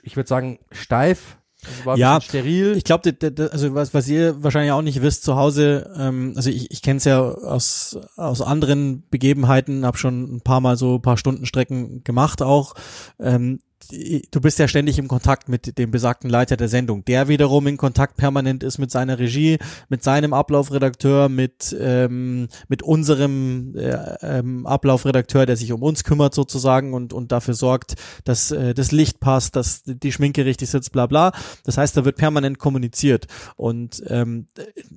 ich 0.04 0.16
würde 0.16 0.28
sagen, 0.28 0.60
steif. 0.72 1.38
Ein 1.86 1.98
Ja, 1.98 2.20
steril. 2.20 2.76
Ich 2.76 2.84
glaube, 2.84 3.16
also 3.52 3.76
was, 3.76 3.94
was 3.94 4.08
ihr 4.08 4.44
wahrscheinlich 4.44 4.72
auch 4.72 4.82
nicht 4.82 5.02
wisst 5.04 5.24
zu 5.24 5.36
Hause, 5.36 5.94
ähm, 5.96 6.34
also 6.36 6.50
ich, 6.50 6.72
ich 6.72 6.82
kenne 6.82 6.98
es 6.98 7.04
ja 7.04 7.22
aus, 7.22 8.00
aus 8.16 8.42
anderen 8.42 9.08
Begebenheiten, 9.12 9.86
habe 9.86 9.98
schon 9.98 10.38
ein 10.38 10.42
paar 10.42 10.60
Mal 10.60 10.76
so 10.76 10.96
ein 10.96 11.02
paar 11.02 11.18
Stundenstrecken 11.18 12.04
gemacht 12.04 12.42
auch. 12.42 12.74
Ähm, 13.20 13.60
du 13.90 14.42
bist 14.42 14.60
ja 14.60 14.68
ständig 14.68 15.00
im 15.00 15.08
Kontakt 15.08 15.50
mit 15.50 15.78
dem 15.78 15.92
besagten 15.92 16.30
Leiter 16.30 16.58
der 16.58 16.70
Sendung, 16.70 17.06
der 17.06 17.28
wiederum 17.28 17.68
in 17.68 17.78
Kontakt 17.78 18.18
permanent 18.18 18.64
ist 18.64 18.78
mit 18.78 18.92
seiner 18.92 19.20
Regie, 19.20 19.58
mit 19.90 20.04
seinem 20.04 20.34
Ablaufredakteur, 20.34 21.30
mit 21.30 21.76
ähm, 21.80 22.48
mit 22.68 22.84
unserem 22.84 23.76
äh, 23.76 23.98
ähm, 24.22 24.66
Ablaufredakteur, 24.66 25.46
der 25.46 25.58
sich 25.58 25.72
um 25.72 25.82
uns 25.82 26.04
kümmert 26.04 26.34
sozusagen 26.34 26.94
und 26.94 27.14
und 27.14 27.32
dafür 27.32 27.54
sorgt, 27.54 27.96
dass 28.24 28.52
äh, 28.52 28.74
das 28.74 28.92
Licht 28.92 29.20
passt, 29.20 29.56
dass 29.56 29.84
die 29.86 30.12
Schminke 30.12 30.46
richtig 30.46 30.70
sitzt, 30.70 30.92
bla 30.92 31.08
bla. 31.08 31.32
Das 31.64 31.78
heißt, 31.78 31.96
da 31.98 32.06
wird 32.06 32.18
permanent 32.18 32.60
kommuniziert 32.60 33.28
und 33.56 34.04
ähm, 34.08 34.48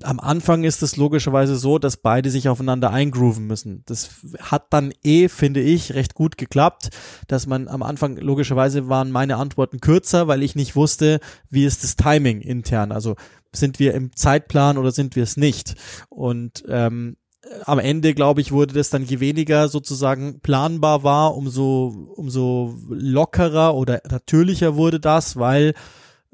am 0.02 0.20
Anfang 0.20 0.64
ist 0.64 0.82
es 0.82 0.96
logischerweise 0.96 1.56
so, 1.56 1.78
dass 1.78 1.96
beide 1.96 2.30
sich 2.30 2.48
aufeinander 2.48 2.90
eingrooven 2.90 3.46
müssen. 3.46 3.82
Das 3.86 4.10
hat 4.40 4.66
dann 4.70 4.92
eh, 5.02 5.28
finde 5.28 5.60
ich, 5.60 5.94
recht 5.94 6.14
gut 6.14 6.38
geklappt, 6.38 6.90
dass 7.28 7.46
man 7.46 7.68
am 7.68 7.82
Anfang 7.82 8.16
logischerweise 8.16 8.73
waren 8.88 9.10
meine 9.10 9.36
Antworten 9.36 9.80
kürzer, 9.80 10.28
weil 10.28 10.42
ich 10.42 10.54
nicht 10.54 10.76
wusste, 10.76 11.20
wie 11.50 11.64
ist 11.64 11.84
das 11.84 11.96
Timing 11.96 12.40
intern. 12.40 12.92
Also 12.92 13.16
sind 13.52 13.78
wir 13.78 13.94
im 13.94 14.14
Zeitplan 14.14 14.78
oder 14.78 14.90
sind 14.90 15.16
wir 15.16 15.22
es 15.22 15.36
nicht? 15.36 15.74
Und 16.08 16.64
ähm, 16.68 17.16
am 17.64 17.78
Ende, 17.78 18.14
glaube 18.14 18.40
ich, 18.40 18.52
wurde 18.52 18.74
das 18.74 18.90
dann 18.90 19.04
je 19.04 19.20
weniger 19.20 19.68
sozusagen 19.68 20.40
planbar 20.40 21.02
war, 21.02 21.36
umso, 21.36 22.12
umso 22.16 22.74
lockerer 22.88 23.74
oder 23.74 24.00
natürlicher 24.10 24.76
wurde 24.76 25.00
das, 25.00 25.36
weil 25.36 25.74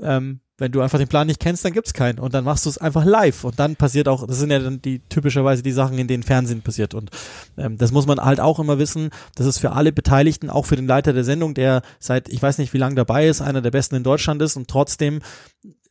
ähm, 0.00 0.40
wenn 0.60 0.72
du 0.72 0.80
einfach 0.82 0.98
den 0.98 1.08
Plan 1.08 1.26
nicht 1.26 1.40
kennst, 1.40 1.64
dann 1.64 1.72
gibt's 1.72 1.94
keinen. 1.94 2.18
Und 2.18 2.34
dann 2.34 2.44
machst 2.44 2.66
du 2.66 2.70
es 2.70 2.78
einfach 2.78 3.04
live. 3.04 3.44
Und 3.44 3.58
dann 3.58 3.76
passiert 3.76 4.08
auch, 4.08 4.26
das 4.26 4.38
sind 4.38 4.50
ja 4.50 4.58
dann 4.58 4.82
die 4.82 5.00
typischerweise 5.08 5.62
die 5.62 5.72
Sachen, 5.72 5.98
in 5.98 6.06
denen 6.06 6.22
Fernsehen 6.22 6.62
passiert. 6.62 6.94
Und 6.94 7.10
ähm, 7.56 7.78
das 7.78 7.92
muss 7.92 8.06
man 8.06 8.20
halt 8.20 8.40
auch 8.40 8.58
immer 8.58 8.78
wissen. 8.78 9.10
Das 9.34 9.46
ist 9.46 9.58
für 9.58 9.72
alle 9.72 9.90
Beteiligten, 9.90 10.50
auch 10.50 10.66
für 10.66 10.76
den 10.76 10.86
Leiter 10.86 11.12
der 11.12 11.24
Sendung, 11.24 11.54
der 11.54 11.82
seit 11.98 12.28
ich 12.28 12.42
weiß 12.42 12.58
nicht 12.58 12.72
wie 12.74 12.78
lange 12.78 12.94
dabei 12.94 13.26
ist, 13.26 13.40
einer 13.40 13.62
der 13.62 13.70
besten 13.70 13.96
in 13.96 14.04
Deutschland 14.04 14.42
ist 14.42 14.56
und 14.56 14.68
trotzdem 14.68 15.20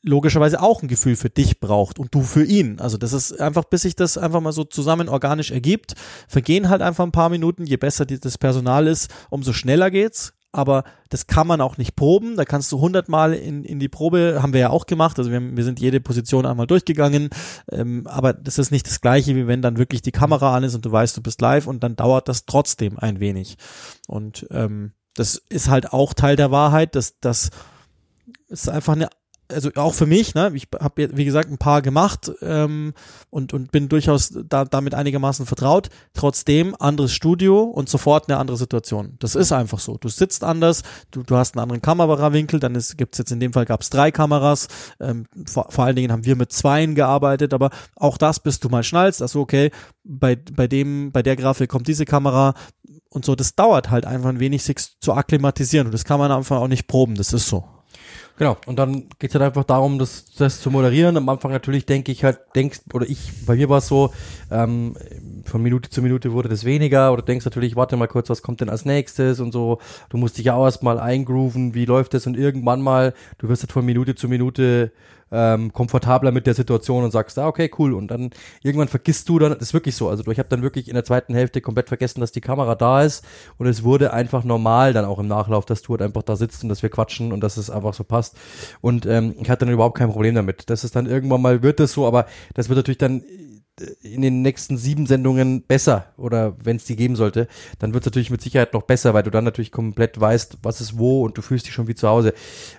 logischerweise 0.01 0.61
auch 0.61 0.81
ein 0.81 0.87
Gefühl 0.87 1.15
für 1.15 1.29
dich 1.29 1.59
braucht 1.59 1.99
und 1.99 2.13
du 2.15 2.21
für 2.21 2.45
ihn. 2.45 2.79
Also 2.79 2.97
das 2.97 3.11
ist 3.11 3.39
einfach, 3.39 3.65
bis 3.65 3.81
sich 3.81 3.95
das 3.95 4.17
einfach 4.17 4.39
mal 4.39 4.53
so 4.53 4.63
zusammen 4.63 5.09
organisch 5.09 5.51
ergibt, 5.51 5.95
vergehen 6.27 6.69
halt 6.69 6.81
einfach 6.81 7.03
ein 7.03 7.11
paar 7.11 7.29
Minuten. 7.29 7.65
Je 7.65 7.77
besser 7.77 8.05
das 8.05 8.37
Personal 8.37 8.87
ist, 8.87 9.11
umso 9.29 9.51
schneller 9.51 9.91
geht's. 9.91 10.33
Aber 10.51 10.83
das 11.09 11.27
kann 11.27 11.45
man 11.45 11.61
auch 11.61 11.77
nicht 11.77 11.95
proben. 11.95 12.35
Da 12.35 12.43
kannst 12.43 12.71
du 12.71 12.79
hundertmal 12.79 13.33
in, 13.33 13.63
in 13.63 13.79
die 13.79 13.87
Probe, 13.87 14.39
haben 14.41 14.53
wir 14.53 14.59
ja 14.59 14.69
auch 14.71 14.87
gemacht. 14.87 15.19
Also 15.19 15.31
wir, 15.31 15.39
wir 15.41 15.63
sind 15.63 15.79
jede 15.79 15.99
Position 15.99 16.45
einmal 16.45 16.65
durchgegangen. 16.65 17.29
Ähm, 17.71 18.07
aber 18.07 18.33
das 18.33 18.57
ist 18.57 18.71
nicht 18.71 18.87
das 18.87 19.01
Gleiche, 19.01 19.35
wie 19.35 19.47
wenn 19.47 19.61
dann 19.61 19.77
wirklich 19.77 20.01
die 20.01 20.11
Kamera 20.11 20.55
an 20.55 20.63
ist 20.63 20.73
und 20.73 20.85
du 20.85 20.91
weißt, 20.91 21.15
du 21.15 21.21
bist 21.21 21.41
live 21.41 21.67
und 21.67 21.83
dann 21.83 21.95
dauert 21.95 22.27
das 22.27 22.45
trotzdem 22.45 22.97
ein 22.97 23.19
wenig. 23.19 23.57
Und 24.07 24.47
ähm, 24.49 24.93
das 25.13 25.35
ist 25.49 25.69
halt 25.69 25.93
auch 25.93 26.13
Teil 26.13 26.35
der 26.35 26.49
Wahrheit, 26.49 26.95
dass 26.95 27.19
das 27.19 27.51
ist 28.47 28.69
einfach 28.69 28.93
eine 28.93 29.09
also 29.51 29.71
auch 29.75 29.93
für 29.93 30.05
mich, 30.05 30.35
ne, 30.35 30.51
ich 30.53 30.67
habe 30.79 31.15
wie 31.15 31.25
gesagt 31.25 31.49
ein 31.49 31.57
paar 31.57 31.81
gemacht 31.81 32.31
ähm, 32.41 32.93
und 33.29 33.53
und 33.53 33.71
bin 33.71 33.89
durchaus 33.89 34.33
da, 34.47 34.65
damit 34.65 34.93
einigermaßen 34.93 35.45
vertraut. 35.45 35.89
Trotzdem 36.13 36.75
anderes 36.79 37.13
Studio 37.13 37.63
und 37.63 37.89
sofort 37.89 38.29
eine 38.29 38.37
andere 38.37 38.57
Situation. 38.57 39.15
Das 39.19 39.35
ist 39.35 39.51
einfach 39.51 39.79
so. 39.79 39.97
Du 39.97 40.09
sitzt 40.09 40.43
anders, 40.43 40.83
du, 41.11 41.23
du 41.23 41.35
hast 41.35 41.55
einen 41.55 41.63
anderen 41.63 41.81
Kamerawinkel, 41.81 42.59
dann 42.59 42.75
ist, 42.75 42.97
gibt's 42.97 43.17
jetzt 43.17 43.31
in 43.31 43.39
dem 43.39 43.53
Fall 43.53 43.65
gab 43.65 43.81
es 43.81 43.89
drei 43.89 44.11
Kameras. 44.11 44.67
Ähm, 44.99 45.25
vor, 45.45 45.67
vor 45.69 45.85
allen 45.85 45.95
Dingen 45.95 46.11
haben 46.11 46.25
wir 46.25 46.35
mit 46.35 46.51
zweien 46.51 46.95
gearbeitet, 46.95 47.53
aber 47.53 47.71
auch 47.95 48.17
das, 48.17 48.39
bis 48.39 48.59
du 48.59 48.69
mal 48.69 48.83
schnallst, 48.83 49.21
also 49.21 49.41
okay, 49.41 49.71
bei 50.03 50.35
bei 50.35 50.67
dem 50.67 51.11
bei 51.11 51.23
der 51.23 51.35
Grafik 51.35 51.69
kommt 51.69 51.87
diese 51.87 52.05
Kamera 52.05 52.53
und 53.09 53.25
so. 53.25 53.35
Das 53.35 53.55
dauert 53.55 53.89
halt 53.89 54.05
einfach 54.05 54.29
ein 54.29 54.39
wenig, 54.39 54.63
sich 54.63 54.77
zu 54.99 55.13
akklimatisieren 55.13 55.87
und 55.87 55.93
das 55.93 56.05
kann 56.05 56.19
man 56.19 56.31
einfach 56.31 56.57
auch 56.57 56.67
nicht 56.67 56.87
proben. 56.87 57.15
Das 57.15 57.33
ist 57.33 57.47
so. 57.47 57.65
Genau, 58.39 58.55
und 58.67 58.79
dann 58.79 59.09
geht 59.19 59.31
es 59.31 59.35
halt 59.35 59.43
einfach 59.43 59.65
darum, 59.65 59.99
das, 59.99 60.33
das 60.37 60.61
zu 60.61 60.71
moderieren. 60.71 61.17
Am 61.17 61.27
Anfang 61.27 61.51
natürlich 61.51 61.85
denke 61.85 62.13
ich 62.13 62.23
halt, 62.23 62.39
denkst, 62.55 62.79
oder 62.93 63.05
ich, 63.05 63.45
bei 63.45 63.57
mir 63.57 63.67
war 63.67 63.79
es 63.79 63.87
so, 63.87 64.13
ähm, 64.49 64.95
von 65.43 65.61
Minute 65.61 65.89
zu 65.89 66.01
Minute 66.01 66.31
wurde 66.31 66.47
das 66.47 66.63
weniger, 66.63 67.11
oder 67.11 67.21
denkst 67.21 67.43
natürlich, 67.43 67.75
warte 67.75 67.97
mal 67.97 68.07
kurz, 68.07 68.29
was 68.29 68.41
kommt 68.41 68.61
denn 68.61 68.69
als 68.69 68.85
nächstes 68.85 69.41
und 69.41 69.51
so. 69.51 69.79
Du 70.07 70.15
musst 70.15 70.37
dich 70.37 70.45
ja 70.45 70.53
auch 70.53 70.63
erstmal 70.63 71.01
eingrooven, 71.01 71.73
wie 71.73 71.83
läuft 71.83 72.13
das 72.13 72.27
und 72.27 72.37
irgendwann 72.37 72.81
mal, 72.81 73.13
du 73.39 73.49
wirst 73.49 73.63
halt 73.63 73.73
von 73.73 73.85
Minute 73.85 74.15
zu 74.15 74.29
Minute 74.29 74.93
ähm, 75.31 75.73
komfortabler 75.73 76.31
mit 76.31 76.47
der 76.47 76.53
Situation 76.53 77.03
und 77.03 77.11
sagst, 77.11 77.37
ah, 77.39 77.47
okay, 77.47 77.69
cool. 77.77 77.93
Und 77.93 78.09
dann 78.09 78.31
irgendwann 78.61 78.87
vergisst 78.87 79.29
du 79.29 79.39
dann, 79.39 79.51
das 79.53 79.61
ist 79.61 79.73
wirklich 79.73 79.95
so. 79.95 80.09
Also 80.09 80.29
ich 80.31 80.39
habe 80.39 80.49
dann 80.49 80.61
wirklich 80.61 80.87
in 80.87 80.95
der 80.95 81.05
zweiten 81.05 81.33
Hälfte 81.33 81.61
komplett 81.61 81.87
vergessen, 81.87 82.21
dass 82.21 82.31
die 82.31 82.41
Kamera 82.41 82.75
da 82.75 83.03
ist 83.03 83.23
und 83.57 83.67
es 83.67 83.83
wurde 83.83 84.13
einfach 84.13 84.43
normal 84.43 84.93
dann 84.93 85.05
auch 85.05 85.19
im 85.19 85.27
Nachlauf, 85.27 85.65
dass 85.65 85.81
du 85.81 85.93
halt 85.93 86.01
einfach 86.01 86.23
da 86.23 86.35
sitzt 86.35 86.63
und 86.63 86.69
dass 86.69 86.83
wir 86.83 86.89
quatschen 86.89 87.31
und 87.31 87.41
dass 87.41 87.57
es 87.57 87.69
einfach 87.69 87.93
so 87.93 88.03
passt. 88.03 88.37
Und 88.81 89.05
ähm, 89.05 89.35
ich 89.39 89.49
hatte 89.49 89.65
dann 89.65 89.73
überhaupt 89.73 89.97
kein 89.97 90.11
Problem 90.11 90.35
damit. 90.35 90.69
Das 90.69 90.83
ist 90.83 90.95
dann 90.95 91.05
irgendwann 91.05 91.41
mal 91.41 91.63
wird 91.63 91.79
es 91.79 91.93
so, 91.93 92.07
aber 92.07 92.25
das 92.53 92.69
wird 92.69 92.77
natürlich 92.77 92.97
dann 92.97 93.23
in 94.01 94.21
den 94.21 94.41
nächsten 94.41 94.77
sieben 94.77 95.05
Sendungen 95.05 95.63
besser 95.63 96.13
oder 96.17 96.55
wenn 96.63 96.77
es 96.77 96.85
die 96.85 96.95
geben 96.95 97.15
sollte, 97.15 97.47
dann 97.79 97.93
wird 97.93 98.03
es 98.03 98.05
natürlich 98.05 98.29
mit 98.29 98.41
Sicherheit 98.41 98.73
noch 98.73 98.83
besser, 98.83 99.13
weil 99.13 99.23
du 99.23 99.31
dann 99.31 99.43
natürlich 99.43 99.71
komplett 99.71 100.19
weißt, 100.19 100.59
was 100.63 100.81
ist 100.81 100.97
wo 100.97 101.23
und 101.23 101.37
du 101.37 101.41
fühlst 101.41 101.65
dich 101.65 101.73
schon 101.73 101.87
wie 101.87 101.95
zu 101.95 102.07
Hause. 102.07 102.33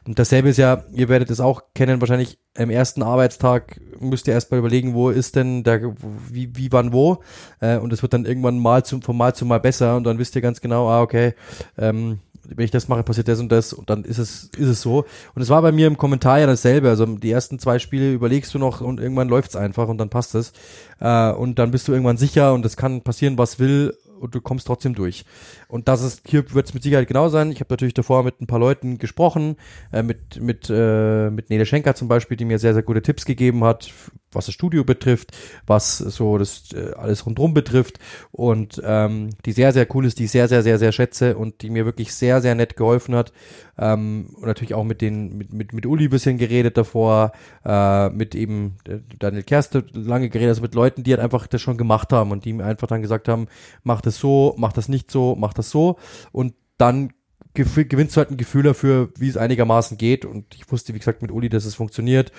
Und 0.06 0.18
dasselbe 0.18 0.50
ist 0.50 0.56
ja, 0.56 0.84
ihr 0.92 1.08
werdet 1.08 1.30
es 1.30 1.40
auch 1.40 1.62
kennen, 1.74 2.00
wahrscheinlich 2.00 2.38
am 2.56 2.70
ersten 2.70 3.02
Arbeitstag 3.02 3.80
müsst 4.00 4.26
ihr 4.26 4.34
erstmal 4.34 4.60
überlegen, 4.60 4.94
wo 4.94 5.10
ist 5.10 5.36
denn 5.36 5.62
der, 5.62 5.94
wie, 6.30 6.56
wie, 6.56 6.72
wann, 6.72 6.92
wo. 6.92 7.22
Äh, 7.60 7.78
und 7.78 7.92
es 7.92 8.02
wird 8.02 8.12
dann 8.12 8.24
irgendwann 8.24 8.58
mal 8.58 8.84
zum, 8.84 9.02
von 9.02 9.16
Mal 9.16 9.34
zu 9.34 9.46
Mal 9.46 9.60
besser 9.60 9.96
und 9.96 10.04
dann 10.04 10.18
wisst 10.18 10.34
ihr 10.34 10.42
ganz 10.42 10.60
genau, 10.60 10.88
ah, 10.88 11.02
okay, 11.02 11.34
ähm, 11.78 12.18
wenn 12.54 12.64
ich 12.64 12.70
das 12.70 12.88
mache, 12.88 13.02
passiert 13.02 13.28
das 13.28 13.40
und 13.40 13.50
das 13.50 13.72
und 13.72 13.88
dann 13.90 14.04
ist 14.04 14.18
es, 14.18 14.50
ist 14.56 14.68
es 14.68 14.80
so. 14.82 15.04
Und 15.34 15.42
es 15.42 15.48
war 15.48 15.62
bei 15.62 15.72
mir 15.72 15.86
im 15.86 15.96
Kommentar 15.96 16.40
ja 16.40 16.46
dasselbe. 16.46 16.88
Also 16.88 17.06
die 17.06 17.30
ersten 17.30 17.58
zwei 17.58 17.78
Spiele 17.78 18.12
überlegst 18.12 18.52
du 18.54 18.58
noch 18.58 18.80
und 18.80 19.00
irgendwann 19.00 19.28
läuft's 19.28 19.56
einfach 19.56 19.88
und 19.88 19.98
dann 19.98 20.10
passt 20.10 20.34
es. 20.34 20.52
Äh, 21.00 21.30
und 21.32 21.58
dann 21.58 21.70
bist 21.70 21.88
du 21.88 21.92
irgendwann 21.92 22.16
sicher 22.16 22.52
und 22.54 22.64
es 22.64 22.76
kann 22.76 23.02
passieren, 23.02 23.38
was 23.38 23.58
will 23.58 23.94
und 24.20 24.34
du 24.34 24.40
kommst 24.40 24.66
trotzdem 24.66 24.94
durch. 24.94 25.24
Und 25.68 25.88
das 25.88 26.02
ist, 26.02 26.22
hier 26.26 26.52
wird 26.52 26.66
es 26.66 26.74
mit 26.74 26.82
Sicherheit 26.82 27.08
genau 27.08 27.28
sein. 27.28 27.50
Ich 27.50 27.60
habe 27.60 27.72
natürlich 27.72 27.94
davor 27.94 28.22
mit 28.22 28.40
ein 28.40 28.46
paar 28.46 28.58
Leuten 28.58 28.98
gesprochen, 28.98 29.56
äh, 29.92 30.02
mit, 30.02 30.40
mit, 30.40 30.70
äh, 30.70 31.30
mit 31.30 31.50
Nele 31.50 31.66
Schenker 31.66 31.94
zum 31.94 32.08
Beispiel, 32.08 32.36
die 32.36 32.44
mir 32.44 32.58
sehr, 32.58 32.74
sehr 32.74 32.82
gute 32.82 33.02
Tipps 33.02 33.24
gegeben 33.24 33.64
hat, 33.64 33.92
was 34.32 34.46
das 34.46 34.54
Studio 34.54 34.84
betrifft, 34.84 35.36
was 35.66 35.98
so 35.98 36.38
das 36.38 36.72
äh, 36.72 36.92
alles 36.96 37.26
rundherum 37.26 37.54
betrifft 37.54 37.98
und 38.30 38.80
ähm, 38.84 39.30
die 39.44 39.52
sehr, 39.52 39.72
sehr 39.72 39.86
cool 39.94 40.06
ist, 40.06 40.18
die 40.18 40.24
ich 40.24 40.30
sehr, 40.30 40.48
sehr, 40.48 40.62
sehr, 40.62 40.78
sehr 40.78 40.92
schätze 40.92 41.36
und 41.36 41.62
die 41.62 41.70
mir 41.70 41.84
wirklich 41.84 42.14
sehr, 42.14 42.40
sehr 42.40 42.54
nett 42.54 42.76
geholfen 42.76 43.14
hat. 43.14 43.32
Ähm, 43.78 44.28
und 44.34 44.46
natürlich 44.46 44.74
auch 44.74 44.84
mit 44.84 45.00
den, 45.00 45.36
mit, 45.38 45.52
mit, 45.52 45.72
mit 45.72 45.86
Uli 45.86 46.08
bisschen 46.08 46.38
geredet 46.38 46.76
davor, 46.76 47.32
äh, 47.64 48.10
mit 48.10 48.34
eben 48.34 48.76
äh, 48.86 48.98
Daniel 49.18 49.42
Kerste 49.42 49.84
lange 49.92 50.28
geredet, 50.28 50.50
also 50.50 50.62
mit 50.62 50.74
Leuten, 50.74 51.02
die 51.02 51.12
halt 51.12 51.20
einfach 51.20 51.46
das 51.46 51.62
schon 51.62 51.78
gemacht 51.78 52.12
haben 52.12 52.30
und 52.30 52.44
die 52.44 52.52
mir 52.52 52.64
einfach 52.64 52.88
dann 52.88 53.02
gesagt 53.02 53.26
haben, 53.26 53.48
mach 53.82 54.00
das 54.00 54.09
so, 54.18 54.54
mach 54.58 54.72
das 54.72 54.88
nicht 54.88 55.10
so, 55.10 55.36
mach 55.38 55.52
das 55.52 55.70
so 55.70 55.98
und 56.32 56.54
dann 56.78 57.12
gewinnst 57.54 58.16
du 58.16 58.18
halt 58.18 58.30
ein 58.30 58.36
Gefühl 58.36 58.62
dafür, 58.62 59.10
wie 59.18 59.28
es 59.28 59.36
einigermaßen 59.36 59.98
geht. 59.98 60.24
Und 60.24 60.54
ich 60.54 60.70
wusste, 60.70 60.94
wie 60.94 60.98
gesagt, 60.98 61.20
mit 61.20 61.32
Uli, 61.32 61.48
dass 61.48 61.64
es 61.64 61.74
funktioniert. 61.74 62.30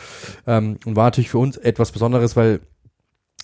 Ähm, 0.48 0.78
und 0.86 0.96
war 0.96 1.06
natürlich 1.06 1.30
für 1.30 1.38
uns 1.38 1.58
etwas 1.58 1.92
Besonderes, 1.92 2.36
weil 2.36 2.62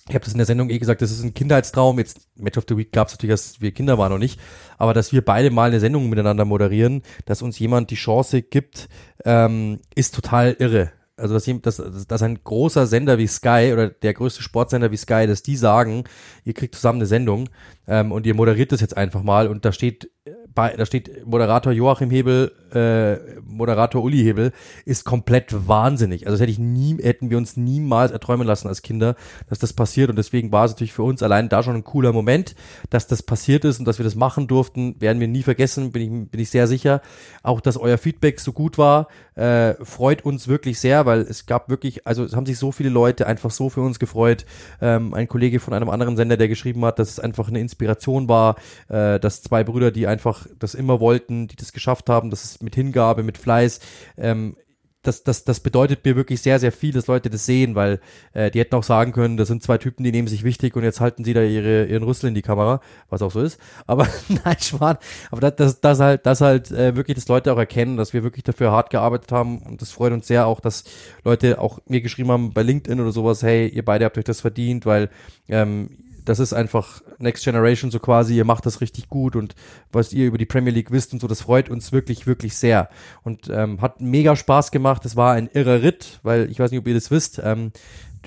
ich 0.08 0.14
habe 0.14 0.24
das 0.24 0.32
in 0.32 0.38
der 0.38 0.46
Sendung 0.46 0.70
eh 0.70 0.78
gesagt, 0.78 1.02
das 1.02 1.10
ist 1.10 1.22
ein 1.22 1.34
Kindheitstraum. 1.34 1.98
Jetzt 1.98 2.28
Match 2.36 2.56
of 2.56 2.64
the 2.66 2.76
Week 2.76 2.92
gab 2.92 3.08
es 3.08 3.14
natürlich, 3.14 3.34
dass 3.34 3.60
wir 3.60 3.72
Kinder 3.72 3.98
waren 3.98 4.10
noch 4.10 4.18
nicht, 4.18 4.40
aber 4.78 4.94
dass 4.94 5.12
wir 5.12 5.22
beide 5.22 5.50
mal 5.50 5.68
eine 5.68 5.80
Sendung 5.80 6.08
miteinander 6.08 6.46
moderieren, 6.46 7.02
dass 7.26 7.42
uns 7.42 7.58
jemand 7.58 7.90
die 7.90 7.96
Chance 7.96 8.40
gibt, 8.40 8.88
ähm, 9.26 9.80
ist 9.94 10.14
total 10.14 10.56
irre. 10.58 10.92
Also 11.18 11.34
dass, 11.34 11.46
dass, 11.62 12.06
dass 12.06 12.22
ein 12.22 12.38
großer 12.42 12.86
Sender 12.86 13.18
wie 13.18 13.26
Sky 13.26 13.70
oder 13.72 13.88
der 13.88 14.14
größte 14.14 14.42
Sportsender 14.42 14.90
wie 14.90 14.96
Sky, 14.96 15.26
dass 15.26 15.42
die 15.42 15.56
sagen, 15.56 16.04
ihr 16.44 16.54
kriegt 16.54 16.74
zusammen 16.74 16.98
eine 16.98 17.06
Sendung 17.06 17.48
ähm, 17.86 18.12
und 18.12 18.26
ihr 18.26 18.34
moderiert 18.34 18.72
das 18.72 18.80
jetzt 18.80 18.96
einfach 18.96 19.22
mal. 19.22 19.48
Und 19.48 19.64
da 19.64 19.72
steht 19.72 20.10
bei, 20.54 20.74
da 20.76 20.86
steht 20.86 21.26
Moderator 21.26 21.72
Joachim 21.72 22.10
Hebel, 22.10 22.52
äh, 22.74 23.38
Moderator 23.46 24.02
Uli 24.02 24.18
Hebel, 24.18 24.52
ist 24.84 25.04
komplett 25.04 25.68
wahnsinnig. 25.68 26.26
Also 26.26 26.34
das 26.34 26.40
hätte 26.40 26.50
ich 26.50 26.58
nie, 26.58 26.96
hätten 27.02 27.30
wir 27.30 27.38
uns 27.38 27.56
niemals 27.56 28.12
erträumen 28.12 28.46
lassen 28.46 28.68
als 28.68 28.82
Kinder, 28.82 29.14
dass 29.48 29.58
das 29.58 29.72
passiert. 29.72 30.10
Und 30.10 30.16
deswegen 30.16 30.52
war 30.52 30.64
es 30.64 30.72
natürlich 30.72 30.92
für 30.92 31.02
uns 31.04 31.22
allein 31.22 31.48
da 31.48 31.62
schon 31.62 31.76
ein 31.76 31.84
cooler 31.84 32.12
Moment, 32.12 32.54
dass 32.90 33.06
das 33.06 33.22
passiert 33.22 33.64
ist 33.64 33.78
und 33.78 33.84
dass 33.84 33.98
wir 33.98 34.04
das 34.04 34.14
machen 34.14 34.48
durften, 34.48 35.00
werden 35.00 35.20
wir 35.20 35.28
nie 35.28 35.42
vergessen, 35.42 35.92
bin 35.92 36.02
ich, 36.02 36.30
bin 36.30 36.40
ich 36.40 36.50
sehr 36.50 36.66
sicher. 36.66 37.02
Auch, 37.42 37.60
dass 37.60 37.76
euer 37.76 37.98
Feedback 37.98 38.40
so 38.40 38.52
gut 38.52 38.78
war, 38.78 39.08
äh, 39.36 39.74
freut 39.84 40.24
uns 40.24 40.48
wirklich 40.48 40.80
sehr, 40.80 41.06
weil 41.06 41.20
es 41.20 41.46
gab 41.46 41.68
wirklich, 41.68 42.06
also 42.06 42.24
es 42.24 42.34
haben 42.34 42.46
sich 42.46 42.58
so 42.58 42.72
viele 42.72 42.90
Leute 42.90 43.26
einfach 43.26 43.52
so 43.52 43.70
für 43.70 43.80
uns 43.80 43.98
gefreut. 44.00 44.44
Ähm, 44.80 45.14
ein 45.14 45.28
Kollege 45.28 45.60
von 45.60 45.72
einem 45.72 45.88
anderen 45.88 46.16
Sender, 46.16 46.36
der 46.36 46.48
geschrieben 46.48 46.84
hat, 46.84 46.98
dass 46.98 47.10
es 47.10 47.20
einfach 47.20 47.48
eine 47.48 47.60
Inspiration 47.60 48.28
war, 48.28 48.56
äh, 48.88 49.20
dass 49.20 49.42
zwei 49.42 49.62
Brüder, 49.62 49.92
die 49.92 50.08
einfach 50.08 50.47
das 50.58 50.74
immer 50.74 51.00
wollten, 51.00 51.48
die 51.48 51.56
das 51.56 51.72
geschafft 51.72 52.08
haben, 52.08 52.30
dass 52.30 52.44
es 52.44 52.62
mit 52.62 52.74
Hingabe, 52.74 53.22
mit 53.22 53.38
Fleiß, 53.38 53.80
ähm, 54.16 54.56
das, 55.02 55.22
das, 55.22 55.44
das 55.44 55.60
bedeutet 55.60 56.04
mir 56.04 56.16
wirklich 56.16 56.42
sehr, 56.42 56.58
sehr 56.58 56.72
viel, 56.72 56.92
dass 56.92 57.06
Leute 57.06 57.30
das 57.30 57.46
sehen, 57.46 57.74
weil 57.74 58.00
äh, 58.32 58.50
die 58.50 58.58
hätten 58.58 58.74
auch 58.74 58.82
sagen 58.82 59.12
können, 59.12 59.36
das 59.36 59.48
sind 59.48 59.62
zwei 59.62 59.78
Typen, 59.78 60.02
die 60.02 60.10
nehmen 60.10 60.26
sich 60.26 60.42
wichtig 60.42 60.74
und 60.76 60.82
jetzt 60.82 61.00
halten 61.00 61.24
sie 61.24 61.34
da 61.34 61.42
ihre, 61.42 61.86
ihren 61.86 62.02
Rüssel 62.02 62.28
in 62.28 62.34
die 62.34 62.42
Kamera, 62.42 62.80
was 63.08 63.22
auch 63.22 63.30
so 63.30 63.40
ist. 63.40 63.60
Aber 63.86 64.08
nein, 64.28 64.56
Schwan, 64.60 64.98
aber 65.30 65.40
das, 65.40 65.56
das, 65.56 65.80
das 65.80 66.00
halt, 66.00 66.26
das 66.26 66.40
halt 66.40 66.70
äh, 66.72 66.96
wirklich, 66.96 67.14
dass 67.14 67.28
Leute 67.28 67.52
auch 67.52 67.58
erkennen, 67.58 67.96
dass 67.96 68.12
wir 68.12 68.24
wirklich 68.24 68.44
dafür 68.44 68.72
hart 68.72 68.90
gearbeitet 68.90 69.30
haben 69.30 69.62
und 69.62 69.80
das 69.80 69.92
freut 69.92 70.12
uns 70.12 70.26
sehr 70.26 70.46
auch, 70.46 70.60
dass 70.60 70.84
Leute 71.24 71.60
auch 71.60 71.78
mir 71.86 72.00
geschrieben 72.00 72.30
haben 72.30 72.52
bei 72.52 72.62
LinkedIn 72.62 73.00
oder 73.00 73.12
sowas, 73.12 73.42
hey, 73.42 73.68
ihr 73.68 73.84
beide 73.84 74.04
habt 74.04 74.18
euch 74.18 74.24
das 74.24 74.40
verdient, 74.40 74.84
weil 74.84 75.10
ähm, 75.48 76.07
das 76.28 76.40
ist 76.40 76.52
einfach 76.52 77.00
Next 77.18 77.44
Generation 77.44 77.90
so 77.90 77.98
quasi, 77.98 78.36
ihr 78.36 78.44
macht 78.44 78.66
das 78.66 78.82
richtig 78.82 79.08
gut 79.08 79.34
und 79.34 79.54
was 79.90 80.12
ihr 80.12 80.26
über 80.26 80.36
die 80.36 80.44
Premier 80.44 80.72
League 80.72 80.90
wisst 80.90 81.14
und 81.14 81.20
so, 81.20 81.26
das 81.26 81.40
freut 81.40 81.70
uns 81.70 81.90
wirklich, 81.90 82.26
wirklich 82.26 82.56
sehr. 82.56 82.90
Und 83.22 83.48
ähm, 83.48 83.80
hat 83.80 84.02
mega 84.02 84.36
Spaß 84.36 84.70
gemacht. 84.70 85.06
Es 85.06 85.16
war 85.16 85.32
ein 85.32 85.48
irrer 85.52 85.82
Ritt, 85.82 86.20
weil 86.22 86.50
ich 86.50 86.58
weiß 86.60 86.70
nicht, 86.70 86.80
ob 86.80 86.86
ihr 86.86 86.94
das 86.94 87.10
wisst. 87.10 87.40
Ähm, 87.42 87.72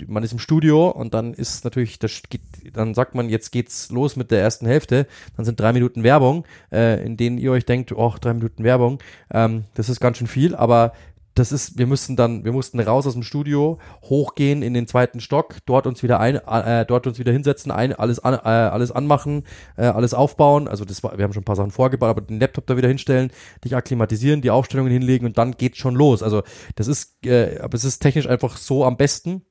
man 0.08 0.24
ist 0.24 0.32
im 0.32 0.40
Studio 0.40 0.90
und 0.90 1.14
dann 1.14 1.34
ist 1.34 1.64
natürlich, 1.64 2.00
das 2.00 2.24
geht, 2.30 2.42
dann 2.74 2.96
sagt 2.96 3.14
man, 3.14 3.30
jetzt 3.30 3.52
geht's 3.52 3.92
los 3.92 4.16
mit 4.16 4.32
der 4.32 4.42
ersten 4.42 4.66
Hälfte. 4.66 5.06
Dann 5.36 5.46
sind 5.46 5.60
drei 5.60 5.72
Minuten 5.72 6.04
Werbung, 6.04 6.46
äh, 6.72 7.06
in 7.06 7.18
denen 7.18 7.38
ihr 7.38 7.52
euch 7.52 7.66
denkt, 7.66 7.92
oh, 7.92 8.16
drei 8.20 8.34
Minuten 8.34 8.64
Werbung, 8.64 9.00
ähm, 9.32 9.66
das 9.76 9.90
ist 9.90 10.00
ganz 10.00 10.18
schön 10.18 10.28
viel, 10.28 10.56
aber 10.56 10.94
das 11.36 11.52
ist, 11.52 11.78
wir 11.78 11.88
mussten 11.88 12.16
dann, 12.16 12.44
wir 12.44 12.52
mussten 12.52 12.80
raus 12.80 13.08
aus 13.08 13.14
dem 13.14 13.24
Studio, 13.24 13.80
hochgehen 14.04 14.62
in 14.62 14.74
den 14.74 14.88
zweiten 14.88 15.20
Stock, 15.20 15.58
dort 15.66 15.88
uns 15.88 16.04
wieder 16.04 16.20
ein, 16.20 16.36
äh, 16.36 16.86
dort 16.86 17.08
uns 17.08 17.20
wieder 17.20 17.32
hinsetzen, 17.32 17.72
ein, 17.72 17.94
alles 17.94 18.20
an, 18.20 18.34
äh, 18.34 18.38
alles 18.48 18.92
anmachen, 18.92 19.44
äh, 19.78 19.86
alles 19.86 20.14
aufbauen. 20.14 20.68
Also 20.68 20.86
das 20.86 21.04
war, 21.04 21.18
wir 21.18 21.24
haben 21.24 21.34
schon 21.34 21.42
ein 21.42 21.46
paar 21.46 21.56
Sachen 21.56 21.72
vorgebaut, 21.72 22.10
aber 22.10 22.22
den 22.22 22.40
Laptop 22.40 22.68
da 22.68 22.78
wieder 22.78 22.88
hinstellen, 22.88 23.32
dich 23.64 23.76
akklimatisieren, 23.76 24.42
die 24.42 24.52
Aufstellungen 24.52 24.92
hinlegen 24.92 25.26
und 25.26 25.38
dann 25.38 25.54
geht's 25.54 25.78
schon 25.78 25.96
los. 25.96 26.24
Also 26.24 26.44
das 26.76 26.88
ist, 26.88 27.26
äh, 27.26 27.60
aber 27.60 27.76
es 27.76 27.86
ist 27.86 28.00
technisch 28.00 28.28
einfach 28.28 28.58
so 28.58 28.84
am 28.86 28.98
besten 28.98 29.46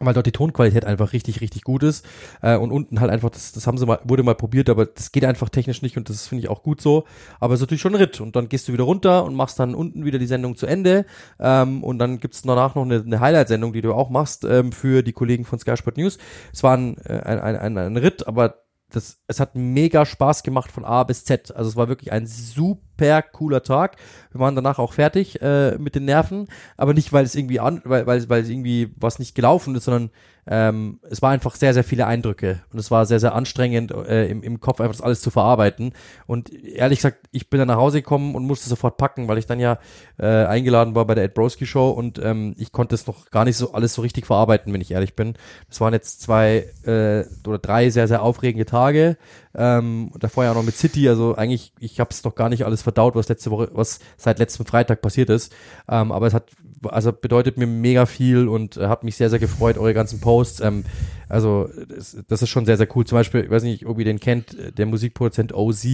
weil 0.00 0.14
dort 0.14 0.26
die 0.26 0.32
Tonqualität 0.32 0.84
einfach 0.84 1.12
richtig, 1.12 1.40
richtig 1.40 1.62
gut 1.62 1.82
ist. 1.82 2.04
Äh, 2.42 2.56
und 2.56 2.72
unten 2.72 3.00
halt 3.00 3.10
einfach, 3.10 3.30
das, 3.30 3.52
das 3.52 3.66
haben 3.66 3.78
sie 3.78 3.86
mal, 3.86 4.00
wurde 4.04 4.22
mal 4.22 4.34
probiert, 4.34 4.68
aber 4.68 4.86
das 4.86 5.12
geht 5.12 5.24
einfach 5.24 5.48
technisch 5.48 5.82
nicht 5.82 5.96
und 5.96 6.08
das 6.08 6.26
finde 6.26 6.42
ich 6.44 6.50
auch 6.50 6.62
gut 6.62 6.80
so. 6.80 7.04
Aber 7.38 7.54
es 7.54 7.60
ist 7.60 7.62
natürlich 7.62 7.82
schon 7.82 7.94
ein 7.94 8.00
Ritt. 8.00 8.20
Und 8.20 8.34
dann 8.36 8.48
gehst 8.48 8.68
du 8.68 8.72
wieder 8.72 8.84
runter 8.84 9.24
und 9.24 9.34
machst 9.34 9.58
dann 9.58 9.74
unten 9.74 10.04
wieder 10.04 10.18
die 10.18 10.26
Sendung 10.26 10.56
zu 10.56 10.66
Ende. 10.66 11.06
Ähm, 11.38 11.84
und 11.84 11.98
dann 11.98 12.18
gibt's 12.18 12.42
danach 12.42 12.74
noch 12.74 12.84
eine, 12.84 13.00
eine 13.00 13.20
Highlight-Sendung, 13.20 13.72
die 13.72 13.82
du 13.82 13.94
auch 13.94 14.10
machst 14.10 14.44
ähm, 14.44 14.72
für 14.72 15.02
die 15.02 15.12
Kollegen 15.12 15.44
von 15.44 15.58
Sky 15.58 15.76
Sport 15.76 15.96
News. 15.96 16.18
Es 16.52 16.62
war 16.62 16.76
ein, 16.76 16.96
äh, 17.04 17.20
ein, 17.20 17.38
ein, 17.38 17.56
ein, 17.56 17.78
ein 17.78 17.96
Ritt, 17.96 18.26
aber 18.26 18.64
das, 18.90 19.18
es 19.26 19.40
hat 19.40 19.54
mega 19.54 20.06
Spaß 20.06 20.42
gemacht 20.42 20.70
von 20.70 20.84
A 20.84 21.04
bis 21.04 21.24
Z. 21.24 21.54
Also 21.54 21.70
es 21.70 21.76
war 21.76 21.88
wirklich 21.88 22.12
ein 22.12 22.26
super 22.26 22.93
cooler 23.32 23.62
Tag. 23.62 23.96
Wir 24.32 24.40
waren 24.40 24.54
danach 24.54 24.78
auch 24.78 24.92
fertig 24.92 25.40
äh, 25.42 25.76
mit 25.78 25.94
den 25.94 26.04
Nerven, 26.04 26.48
aber 26.76 26.94
nicht, 26.94 27.12
weil 27.12 27.24
es 27.24 27.34
irgendwie 27.34 27.60
an, 27.60 27.82
weil, 27.84 28.06
weil, 28.06 28.28
weil 28.28 28.42
es 28.42 28.48
irgendwie 28.48 28.92
was 28.96 29.18
nicht 29.18 29.34
gelaufen 29.34 29.74
ist, 29.74 29.84
sondern 29.84 30.10
ähm, 30.46 31.00
es 31.08 31.22
war 31.22 31.30
einfach 31.30 31.54
sehr, 31.54 31.72
sehr 31.72 31.84
viele 31.84 32.06
Eindrücke 32.06 32.60
und 32.72 32.78
es 32.78 32.90
war 32.90 33.06
sehr, 33.06 33.18
sehr 33.18 33.34
anstrengend 33.34 33.92
äh, 33.92 34.26
im, 34.26 34.42
im 34.42 34.60
Kopf 34.60 34.80
einfach 34.80 34.94
das 34.94 35.00
alles 35.00 35.22
zu 35.22 35.30
verarbeiten. 35.30 35.92
Und 36.26 36.52
ehrlich 36.52 36.98
gesagt, 36.98 37.28
ich 37.32 37.48
bin 37.48 37.58
dann 37.58 37.68
nach 37.68 37.76
Hause 37.76 38.02
gekommen 38.02 38.34
und 38.34 38.44
musste 38.44 38.68
sofort 38.68 38.98
packen, 38.98 39.26
weil 39.26 39.38
ich 39.38 39.46
dann 39.46 39.58
ja 39.58 39.78
äh, 40.18 40.44
eingeladen 40.44 40.94
war 40.94 41.06
bei 41.06 41.14
der 41.14 41.24
Ed 41.24 41.34
Broski 41.34 41.66
Show 41.66 41.90
und 41.90 42.18
ähm, 42.22 42.54
ich 42.58 42.72
konnte 42.72 42.94
es 42.94 43.06
noch 43.06 43.30
gar 43.30 43.44
nicht 43.44 43.56
so 43.56 43.72
alles 43.72 43.94
so 43.94 44.02
richtig 44.02 44.26
verarbeiten, 44.26 44.72
wenn 44.72 44.82
ich 44.82 44.90
ehrlich 44.90 45.16
bin. 45.16 45.34
Das 45.68 45.80
waren 45.80 45.94
jetzt 45.94 46.20
zwei 46.20 46.66
äh, 46.84 47.24
oder 47.46 47.58
drei 47.58 47.88
sehr, 47.88 48.06
sehr 48.06 48.22
aufregende 48.22 48.66
Tage. 48.66 49.16
Ähm, 49.56 50.10
davor 50.18 50.44
ja 50.44 50.52
noch 50.52 50.64
mit 50.64 50.76
City, 50.76 51.08
also 51.08 51.36
eigentlich, 51.36 51.72
ich 51.78 52.00
habe 52.00 52.10
es 52.10 52.24
noch 52.24 52.34
gar 52.34 52.48
nicht 52.48 52.66
alles 52.66 52.82
verdaut, 52.84 53.16
was 53.16 53.28
letzte 53.28 53.50
Woche, 53.50 53.70
was 53.72 53.98
seit 54.16 54.38
letztem 54.38 54.66
Freitag 54.66 55.02
passiert 55.02 55.30
ist. 55.30 55.52
Ähm, 55.88 56.12
aber 56.12 56.26
es 56.28 56.34
hat 56.34 56.50
also 56.86 57.12
bedeutet 57.12 57.58
mir 57.58 57.66
mega 57.66 58.06
viel 58.06 58.48
und 58.48 58.76
äh, 58.76 58.86
hat 58.86 59.04
mich 59.04 59.16
sehr, 59.16 59.30
sehr 59.30 59.38
gefreut, 59.38 59.78
eure 59.78 59.94
ganzen 59.94 60.20
Posts. 60.20 60.60
Ähm, 60.60 60.84
also 61.28 61.68
das, 61.88 62.16
das, 62.28 62.42
ist 62.42 62.48
schon 62.48 62.66
sehr, 62.66 62.76
sehr 62.76 62.86
cool. 62.94 63.04
Zum 63.04 63.16
Beispiel, 63.16 63.44
ich 63.44 63.50
weiß 63.50 63.62
nicht, 63.62 63.86
ob 63.86 63.98
ihr 63.98 64.04
den 64.04 64.20
kennt, 64.20 64.56
der 64.78 64.86
Musikproduzent 64.86 65.54
OZ, 65.54 65.86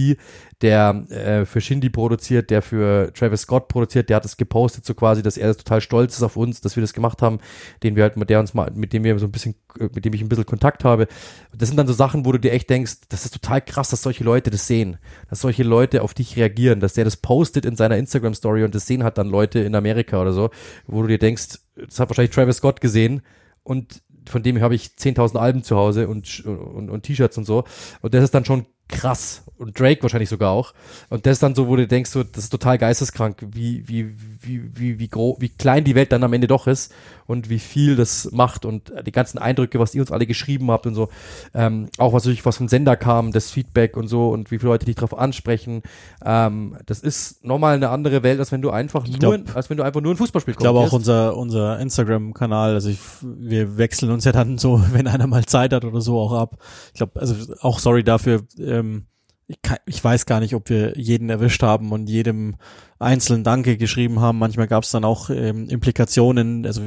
der 0.61 1.05
äh, 1.09 1.45
für 1.45 1.61
Shindy 1.61 1.89
produziert, 1.89 2.49
der 2.49 2.61
für 2.61 3.11
Travis 3.13 3.41
Scott 3.41 3.67
produziert, 3.67 4.09
der 4.09 4.17
hat 4.17 4.25
es 4.25 4.37
gepostet, 4.37 4.85
so 4.85 4.93
quasi, 4.93 5.21
dass 5.21 5.37
er 5.37 5.55
total 5.55 5.81
stolz 5.81 6.15
ist 6.15 6.23
auf 6.23 6.37
uns, 6.37 6.61
dass 6.61 6.75
wir 6.75 6.81
das 6.81 6.93
gemacht 6.93 7.21
haben, 7.21 7.39
den 7.83 7.95
wir 7.95 8.03
halt 8.03 8.17
mit 8.17 8.29
der 8.29 8.39
uns 8.39 8.53
mal, 8.53 8.71
mit 8.75 8.93
dem 8.93 9.03
wir 9.03 9.17
so 9.19 9.25
ein 9.25 9.31
bisschen, 9.31 9.55
mit 9.79 10.03
dem 10.05 10.13
ich 10.13 10.21
ein 10.21 10.29
bisschen 10.29 10.45
Kontakt 10.45 10.83
habe. 10.83 11.07
Das 11.55 11.69
sind 11.69 11.77
dann 11.77 11.87
so 11.87 11.93
Sachen, 11.93 12.25
wo 12.25 12.31
du 12.31 12.39
dir 12.39 12.51
echt 12.51 12.69
denkst, 12.69 12.97
das 13.09 13.25
ist 13.25 13.33
total 13.33 13.61
krass, 13.61 13.89
dass 13.89 14.03
solche 14.03 14.23
Leute 14.23 14.51
das 14.51 14.67
sehen, 14.67 14.97
dass 15.29 15.41
solche 15.41 15.63
Leute 15.63 16.01
auf 16.01 16.13
dich 16.13 16.35
reagieren, 16.35 16.79
dass 16.79 16.93
der 16.93 17.05
das 17.05 17.17
postet 17.17 17.65
in 17.65 17.75
seiner 17.75 17.97
Instagram 17.97 18.33
Story 18.33 18.63
und 18.63 18.75
das 18.75 18.85
sehen 18.85 19.03
hat 19.03 19.17
dann 19.17 19.29
Leute 19.29 19.59
in 19.59 19.75
Amerika 19.75 20.21
oder 20.21 20.33
so, 20.33 20.49
wo 20.87 21.01
du 21.01 21.07
dir 21.07 21.19
denkst, 21.19 21.59
das 21.75 21.99
hat 21.99 22.09
wahrscheinlich 22.09 22.33
Travis 22.33 22.57
Scott 22.57 22.81
gesehen 22.81 23.21
und 23.63 24.01
von 24.29 24.43
dem 24.43 24.61
habe 24.61 24.75
ich 24.75 24.87
10.000 24.97 25.37
Alben 25.37 25.63
zu 25.63 25.75
Hause 25.75 26.07
und, 26.07 26.45
und, 26.45 26.89
und 26.89 27.03
T-Shirts 27.03 27.37
und 27.37 27.45
so. 27.45 27.63
Und 28.01 28.13
das 28.13 28.23
ist 28.23 28.33
dann 28.33 28.45
schon 28.45 28.65
krass. 28.91 29.43
Und 29.57 29.79
Drake 29.79 30.01
wahrscheinlich 30.01 30.29
sogar 30.29 30.51
auch. 30.51 30.73
Und 31.09 31.25
das 31.25 31.33
ist 31.33 31.43
dann 31.43 31.53
so, 31.53 31.67
wo 31.67 31.75
du 31.75 31.87
denkst, 31.87 32.09
so, 32.09 32.23
das 32.23 32.45
ist 32.45 32.49
total 32.49 32.79
geisteskrank, 32.79 33.45
wie, 33.51 33.87
wie, 33.87 34.11
wie, 34.41 34.61
wie, 34.73 34.99
wie, 34.99 35.07
groß, 35.07 35.37
wie 35.39 35.49
klein 35.49 35.83
die 35.83 35.93
Welt 35.93 36.11
dann 36.11 36.23
am 36.23 36.33
Ende 36.33 36.47
doch 36.47 36.65
ist 36.65 36.91
und 37.27 37.49
wie 37.49 37.59
viel 37.59 37.95
das 37.95 38.29
macht 38.31 38.65
und 38.65 38.91
die 39.05 39.11
ganzen 39.11 39.37
Eindrücke, 39.37 39.79
was 39.79 39.93
ihr 39.93 40.01
uns 40.01 40.11
alle 40.11 40.25
geschrieben 40.25 40.71
habt 40.71 40.87
und 40.87 40.95
so. 40.95 41.09
Ähm, 41.53 41.89
auch 41.99 42.11
was 42.11 42.23
natürlich 42.23 42.43
was 42.45 42.57
vom 42.57 42.67
Sender 42.67 42.95
kam, 42.95 43.31
das 43.31 43.51
Feedback 43.51 43.97
und 43.97 44.07
so 44.07 44.29
und 44.29 44.49
wie 44.49 44.57
viele 44.57 44.71
Leute 44.71 44.87
dich 44.87 44.95
darauf 44.95 45.15
ansprechen. 45.17 45.83
Ähm, 46.25 46.75
das 46.87 46.99
ist 47.01 47.45
nochmal 47.45 47.75
eine 47.75 47.89
andere 47.89 48.23
Welt, 48.23 48.39
als 48.39 48.51
wenn 48.51 48.63
du 48.63 48.71
einfach 48.71 49.05
Ich 49.05 49.19
nur, 49.19 49.37
glaub- 49.37 49.55
als 49.55 49.69
wenn 49.69 49.77
du 49.77 49.83
einfach 49.83 50.01
nur 50.01 50.11
ein 50.13 50.17
Fußballspiel 50.17 50.53
Ich 50.53 50.57
glaube 50.57 50.79
auch 50.79 50.91
unser, 50.91 51.37
unser 51.37 51.79
Instagram-Kanal, 51.79 52.73
also 52.73 52.89
ich, 52.89 52.99
wir 53.21 53.77
wechseln 53.77 54.11
uns 54.11 54.25
ja 54.25 54.31
dann 54.31 54.57
so, 54.57 54.81
wenn 54.91 55.07
einer 55.07 55.27
mal 55.27 55.45
Zeit 55.45 55.71
hat 55.71 55.85
oder 55.85 56.01
so 56.01 56.19
auch 56.19 56.33
ab. 56.33 56.57
Ich 56.93 56.97
glaube, 56.97 57.19
also 57.19 57.35
auch 57.61 57.77
sorry 57.77 58.03
dafür, 58.03 58.41
ähm, 58.81 59.07
ich, 59.47 59.61
kann, 59.61 59.77
ich 59.85 60.01
weiß 60.03 60.25
gar 60.25 60.39
nicht, 60.39 60.55
ob 60.55 60.69
wir 60.69 60.97
jeden 60.97 61.29
erwischt 61.29 61.61
haben 61.61 61.91
und 61.91 62.07
jedem 62.07 62.55
einzelnen 62.99 63.43
Danke 63.43 63.77
geschrieben 63.77 64.21
haben. 64.21 64.39
Manchmal 64.39 64.67
gab 64.67 64.83
es 64.83 64.91
dann 64.91 65.03
auch 65.03 65.29
ähm, 65.29 65.67
Implikationen, 65.67 66.65
also 66.65 66.81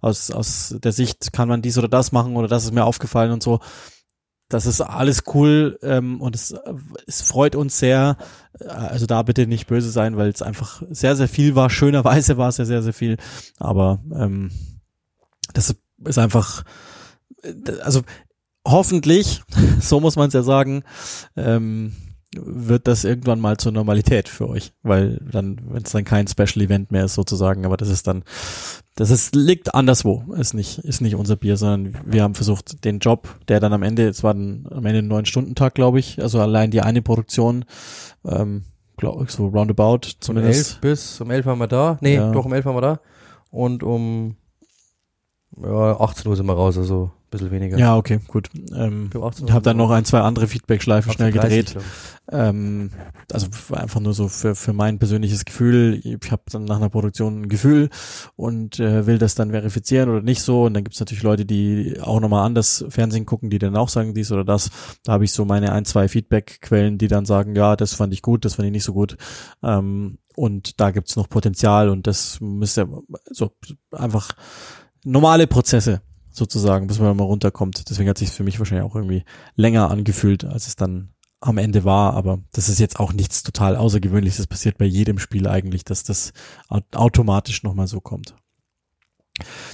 aus, 0.00 0.30
aus 0.30 0.76
der 0.82 0.92
Sicht 0.92 1.32
kann 1.32 1.48
man 1.48 1.62
dies 1.62 1.78
oder 1.78 1.88
das 1.88 2.12
machen 2.12 2.36
oder 2.36 2.46
das 2.46 2.64
ist 2.64 2.72
mir 2.72 2.84
aufgefallen 2.84 3.32
und 3.32 3.42
so. 3.42 3.60
Das 4.48 4.66
ist 4.66 4.82
alles 4.82 5.24
cool 5.34 5.78
ähm, 5.82 6.20
und 6.20 6.36
es, 6.36 6.54
es 7.06 7.22
freut 7.22 7.56
uns 7.56 7.78
sehr. 7.78 8.16
Also 8.60 9.06
da 9.06 9.22
bitte 9.22 9.46
nicht 9.46 9.66
böse 9.66 9.90
sein, 9.90 10.16
weil 10.16 10.28
es 10.28 10.42
einfach 10.42 10.82
sehr, 10.90 11.16
sehr 11.16 11.28
viel 11.28 11.54
war. 11.54 11.70
Schönerweise 11.70 12.36
war 12.36 12.50
es 12.50 12.58
ja 12.58 12.66
sehr, 12.66 12.82
sehr 12.82 12.92
viel. 12.92 13.16
Aber 13.58 14.00
ähm, 14.14 14.50
das 15.54 15.74
ist 16.04 16.18
einfach, 16.18 16.64
also 17.82 18.02
hoffentlich, 18.66 19.42
so 19.80 20.00
muss 20.00 20.16
man 20.16 20.28
es 20.28 20.34
ja 20.34 20.42
sagen, 20.42 20.82
ähm, 21.36 21.92
wird 22.34 22.88
das 22.88 23.04
irgendwann 23.04 23.40
mal 23.40 23.58
zur 23.58 23.72
Normalität 23.72 24.26
für 24.26 24.48
euch, 24.48 24.72
weil 24.82 25.20
dann, 25.30 25.60
wenn 25.68 25.82
es 25.82 25.92
dann 25.92 26.04
kein 26.04 26.26
Special 26.26 26.64
Event 26.64 26.90
mehr 26.90 27.04
ist 27.04 27.14
sozusagen, 27.14 27.66
aber 27.66 27.76
das 27.76 27.90
ist 27.90 28.06
dann, 28.06 28.24
das 28.96 29.10
ist 29.10 29.34
liegt 29.34 29.74
anderswo, 29.74 30.24
ist 30.38 30.54
nicht 30.54 30.78
ist 30.78 31.02
nicht 31.02 31.14
unser 31.14 31.36
Bier, 31.36 31.58
sondern 31.58 31.94
wir 32.06 32.22
haben 32.22 32.34
versucht 32.34 32.86
den 32.86 33.00
Job, 33.00 33.38
der 33.48 33.60
dann 33.60 33.74
am 33.74 33.82
Ende, 33.82 34.08
es 34.08 34.22
war 34.22 34.32
dann 34.32 34.66
am 34.70 34.86
Ende 34.86 35.00
ein 35.00 35.08
neun 35.08 35.26
Stunden 35.26 35.54
Tag, 35.54 35.74
glaube 35.74 35.98
ich, 35.98 36.22
also 36.22 36.40
allein 36.40 36.70
die 36.70 36.80
eine 36.80 37.02
Produktion, 37.02 37.66
ähm, 38.24 38.62
glaub, 38.96 39.30
so 39.30 39.48
roundabout 39.48 39.94
um 40.06 40.20
zumindest. 40.20 40.70
elf 40.72 40.80
bis, 40.80 41.20
um 41.20 41.30
elf 41.30 41.44
waren 41.44 41.58
wir 41.58 41.68
da. 41.68 41.98
Nee, 42.00 42.14
Ja. 42.14 42.32
doch 42.32 42.46
um 42.46 42.52
elf 42.54 42.64
waren 42.64 42.76
wir 42.76 42.80
da. 42.80 43.00
Und 43.50 43.82
um 43.82 44.36
ja, 45.62 46.00
18 46.00 46.30
Uhr 46.30 46.36
sind 46.36 46.46
wir 46.46 46.54
raus, 46.54 46.78
also 46.78 47.10
bisschen 47.32 47.50
weniger. 47.50 47.76
Ja, 47.78 47.96
okay, 47.96 48.20
gut. 48.28 48.48
Ähm, 48.74 49.06
Ich 49.06 49.10
glaub, 49.10 49.24
18 49.24 49.42
Uhr 49.44 49.48
ich 49.48 49.54
habe 49.54 49.64
dann 49.64 49.76
noch 49.76 49.90
ein, 49.90 50.04
zwei 50.04 50.20
andere 50.20 50.46
Feedback-Schleifen 50.46 51.12
schnell 51.12 51.30
18:30, 51.30 51.32
gedreht. 51.32 51.70
glaub 51.72 51.84
ich. 51.84 51.90
Ähm, 52.30 52.90
also 53.32 53.48
einfach 53.72 53.98
nur 54.00 54.14
so 54.14 54.28
für, 54.28 54.54
für 54.54 54.72
mein 54.72 54.98
persönliches 55.00 55.44
Gefühl. 55.44 56.00
Ich 56.04 56.30
habe 56.30 56.42
dann 56.50 56.64
nach 56.64 56.76
einer 56.76 56.88
Produktion 56.88 57.42
ein 57.42 57.48
Gefühl 57.48 57.90
und 58.36 58.78
äh, 58.78 59.06
will 59.06 59.18
das 59.18 59.34
dann 59.34 59.50
verifizieren 59.50 60.08
oder 60.08 60.22
nicht 60.22 60.42
so. 60.42 60.62
Und 60.64 60.74
dann 60.74 60.84
gibt's 60.84 61.00
natürlich 61.00 61.24
Leute, 61.24 61.44
die 61.44 61.98
auch 62.00 62.20
nochmal 62.20 62.46
anders 62.46 62.84
Fernsehen 62.88 63.26
gucken, 63.26 63.50
die 63.50 63.58
dann 63.58 63.76
auch 63.76 63.88
sagen 63.88 64.14
dies 64.14 64.30
oder 64.30 64.44
das. 64.44 64.70
Da 65.04 65.12
habe 65.12 65.24
ich 65.24 65.32
so 65.32 65.44
meine 65.44 65.72
ein, 65.72 65.84
zwei 65.84 66.06
Feedback-Quellen, 66.06 66.96
die 66.98 67.08
dann 67.08 67.26
sagen, 67.26 67.56
ja, 67.56 67.74
das 67.74 67.94
fand 67.94 68.12
ich 68.14 68.22
gut, 68.22 68.44
das 68.44 68.54
fand 68.54 68.66
ich 68.66 68.72
nicht 68.72 68.84
so 68.84 68.92
gut. 68.92 69.16
Ähm, 69.62 70.18
und 70.36 70.80
da 70.80 70.92
gibt's 70.92 71.16
noch 71.16 71.28
Potenzial 71.28 71.88
und 71.88 72.06
das 72.06 72.38
müsste 72.40 72.88
so 73.30 73.50
einfach 73.90 74.32
normale 75.04 75.46
Prozesse 75.46 76.00
sozusagen, 76.32 76.86
bis 76.86 76.98
man 76.98 77.16
mal 77.16 77.24
runterkommt. 77.24 77.88
Deswegen 77.90 78.08
hat 78.08 78.18
sich 78.18 78.30
für 78.30 78.44
mich 78.44 78.58
wahrscheinlich 78.58 78.88
auch 78.88 78.96
irgendwie 78.96 79.24
länger 79.54 79.90
angefühlt, 79.90 80.44
als 80.44 80.66
es 80.66 80.76
dann 80.76 81.10
am 81.40 81.58
Ende 81.58 81.84
war. 81.84 82.14
Aber 82.14 82.40
das 82.52 82.68
ist 82.68 82.78
jetzt 82.80 82.98
auch 83.00 83.12
nichts 83.12 83.42
total 83.42 83.76
Außergewöhnliches. 83.76 84.38
Das 84.38 84.46
passiert 84.46 84.78
bei 84.78 84.84
jedem 84.84 85.18
Spiel 85.18 85.46
eigentlich, 85.46 85.84
dass 85.84 86.04
das 86.04 86.32
au- 86.68 86.80
automatisch 86.94 87.62
nochmal 87.62 87.86
so 87.86 88.00
kommt. 88.00 88.34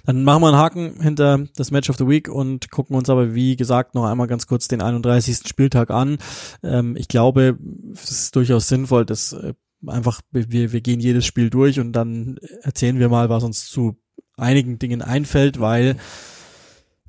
Dann 0.05 0.23
machen 0.23 0.43
wir 0.43 0.49
einen 0.49 0.57
Haken 0.57 1.01
hinter 1.01 1.47
das 1.57 1.71
Match 1.71 1.91
of 1.91 1.97
the 1.97 2.07
Week 2.07 2.29
und 2.29 2.71
gucken 2.71 2.97
uns 2.97 3.11
aber, 3.11 3.35
wie 3.35 3.57
gesagt, 3.57 3.95
noch 3.95 4.05
einmal 4.05 4.29
ganz 4.29 4.47
kurz 4.47 4.69
den 4.69 4.81
31. 4.81 5.41
Spieltag 5.47 5.91
an. 5.91 6.19
Ähm, 6.63 6.97
ich 6.97 7.09
glaube, 7.09 7.59
es 7.93 8.11
ist 8.11 8.37
durchaus 8.37 8.69
sinnvoll, 8.69 9.05
dass 9.05 9.33
äh, 9.33 9.55
einfach, 9.87 10.21
wir, 10.31 10.73
wir 10.73 10.81
gehen 10.81 11.01
jedes 11.01 11.27
Spiel 11.27 11.51
durch 11.51 11.81
und 11.81 11.93
dann 11.93 12.39
erzählen 12.63 12.99
wir 12.99 13.09
mal, 13.09 13.29
was 13.29 13.43
uns 13.45 13.67
zu 13.67 13.97
einigen 14.37 14.79
Dingen 14.79 15.03
einfällt, 15.03 15.61
weil 15.61 15.97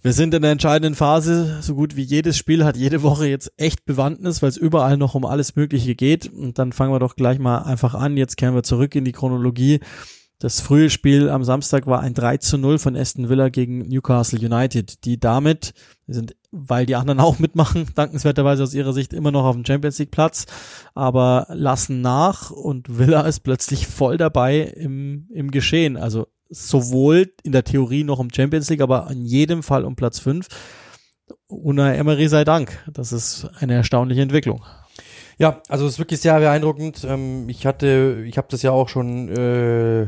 wir 0.01 0.13
sind 0.13 0.33
in 0.33 0.41
der 0.41 0.51
entscheidenden 0.51 0.95
Phase. 0.95 1.57
So 1.61 1.75
gut 1.75 1.95
wie 1.95 2.03
jedes 2.03 2.37
Spiel 2.37 2.63
hat 2.63 2.77
jede 2.77 3.03
Woche 3.03 3.27
jetzt 3.27 3.51
echt 3.57 3.85
Bewandtnis, 3.85 4.41
weil 4.41 4.49
es 4.49 4.57
überall 4.57 4.97
noch 4.97 5.15
um 5.15 5.25
alles 5.25 5.55
Mögliche 5.55 5.95
geht. 5.95 6.31
Und 6.31 6.57
dann 6.57 6.71
fangen 6.71 6.93
wir 6.93 6.99
doch 6.99 7.15
gleich 7.15 7.39
mal 7.39 7.59
einfach 7.59 7.95
an. 7.95 8.15
Jetzt 8.15 8.37
kehren 8.37 8.55
wir 8.55 8.63
zurück 8.63 8.95
in 8.95 9.03
die 9.03 9.11
Chronologie. 9.11 9.81
Das 10.41 10.61
frühe 10.61 10.89
Spiel 10.89 11.29
am 11.29 11.43
Samstag 11.43 11.85
war 11.85 11.99
ein 11.99 12.13
3 12.13 12.37
zu 12.37 12.57
0 12.57 12.79
von 12.79 12.95
Aston 12.95 13.27
Villa 13.27 13.49
gegen 13.49 13.79
Newcastle 13.89 14.39
United, 14.39 15.03
die 15.03 15.19
damit, 15.19 15.73
sind, 16.07 16.33
weil 16.51 16.85
die 16.85 16.95
anderen 16.95 17.19
auch 17.19 17.39
mitmachen, 17.39 17.87
dankenswerterweise 17.93 18.63
aus 18.63 18.73
ihrer 18.73 18.93
Sicht 18.93 19.11
immer 19.11 19.31
noch 19.31 19.43
auf 19.43 19.55
dem 19.57 19.65
Champions 19.65 19.99
League 19.99 20.11
Platz, 20.11 20.45
aber 20.95 21.45
lassen 21.49 21.99
nach 21.99 22.51
und 22.51 22.97
Villa 22.97 23.21
ist 23.23 23.41
plötzlich 23.41 23.85
voll 23.85 24.15
dabei 24.15 24.61
im, 24.61 25.27
im 25.33 25.51
Geschehen. 25.51 25.97
Also 25.97 26.27
sowohl 26.49 27.31
in 27.43 27.51
der 27.51 27.63
Theorie 27.63 28.03
noch 28.03 28.19
um 28.19 28.29
Champions 28.33 28.69
League, 28.69 28.81
aber 28.81 29.07
in 29.11 29.25
jedem 29.25 29.63
Fall 29.63 29.85
um 29.85 29.95
Platz 29.95 30.19
5. 30.19 30.47
Unai 31.47 31.95
Emery 31.95 32.27
sei 32.27 32.43
Dank. 32.43 32.83
Das 32.91 33.11
ist 33.11 33.47
eine 33.59 33.73
erstaunliche 33.73 34.21
Entwicklung. 34.21 34.63
Ja, 35.37 35.61
also 35.69 35.85
es 35.85 35.93
ist 35.93 35.99
wirklich 35.99 36.19
sehr 36.19 36.37
beeindruckend. 36.39 37.05
Ähm, 37.07 37.47
ich 37.47 37.65
hatte, 37.65 38.23
ich 38.25 38.37
habe 38.37 38.47
das 38.49 38.61
ja 38.61 38.71
auch 38.71 38.89
schon 38.89 39.29
äh, 39.29 40.07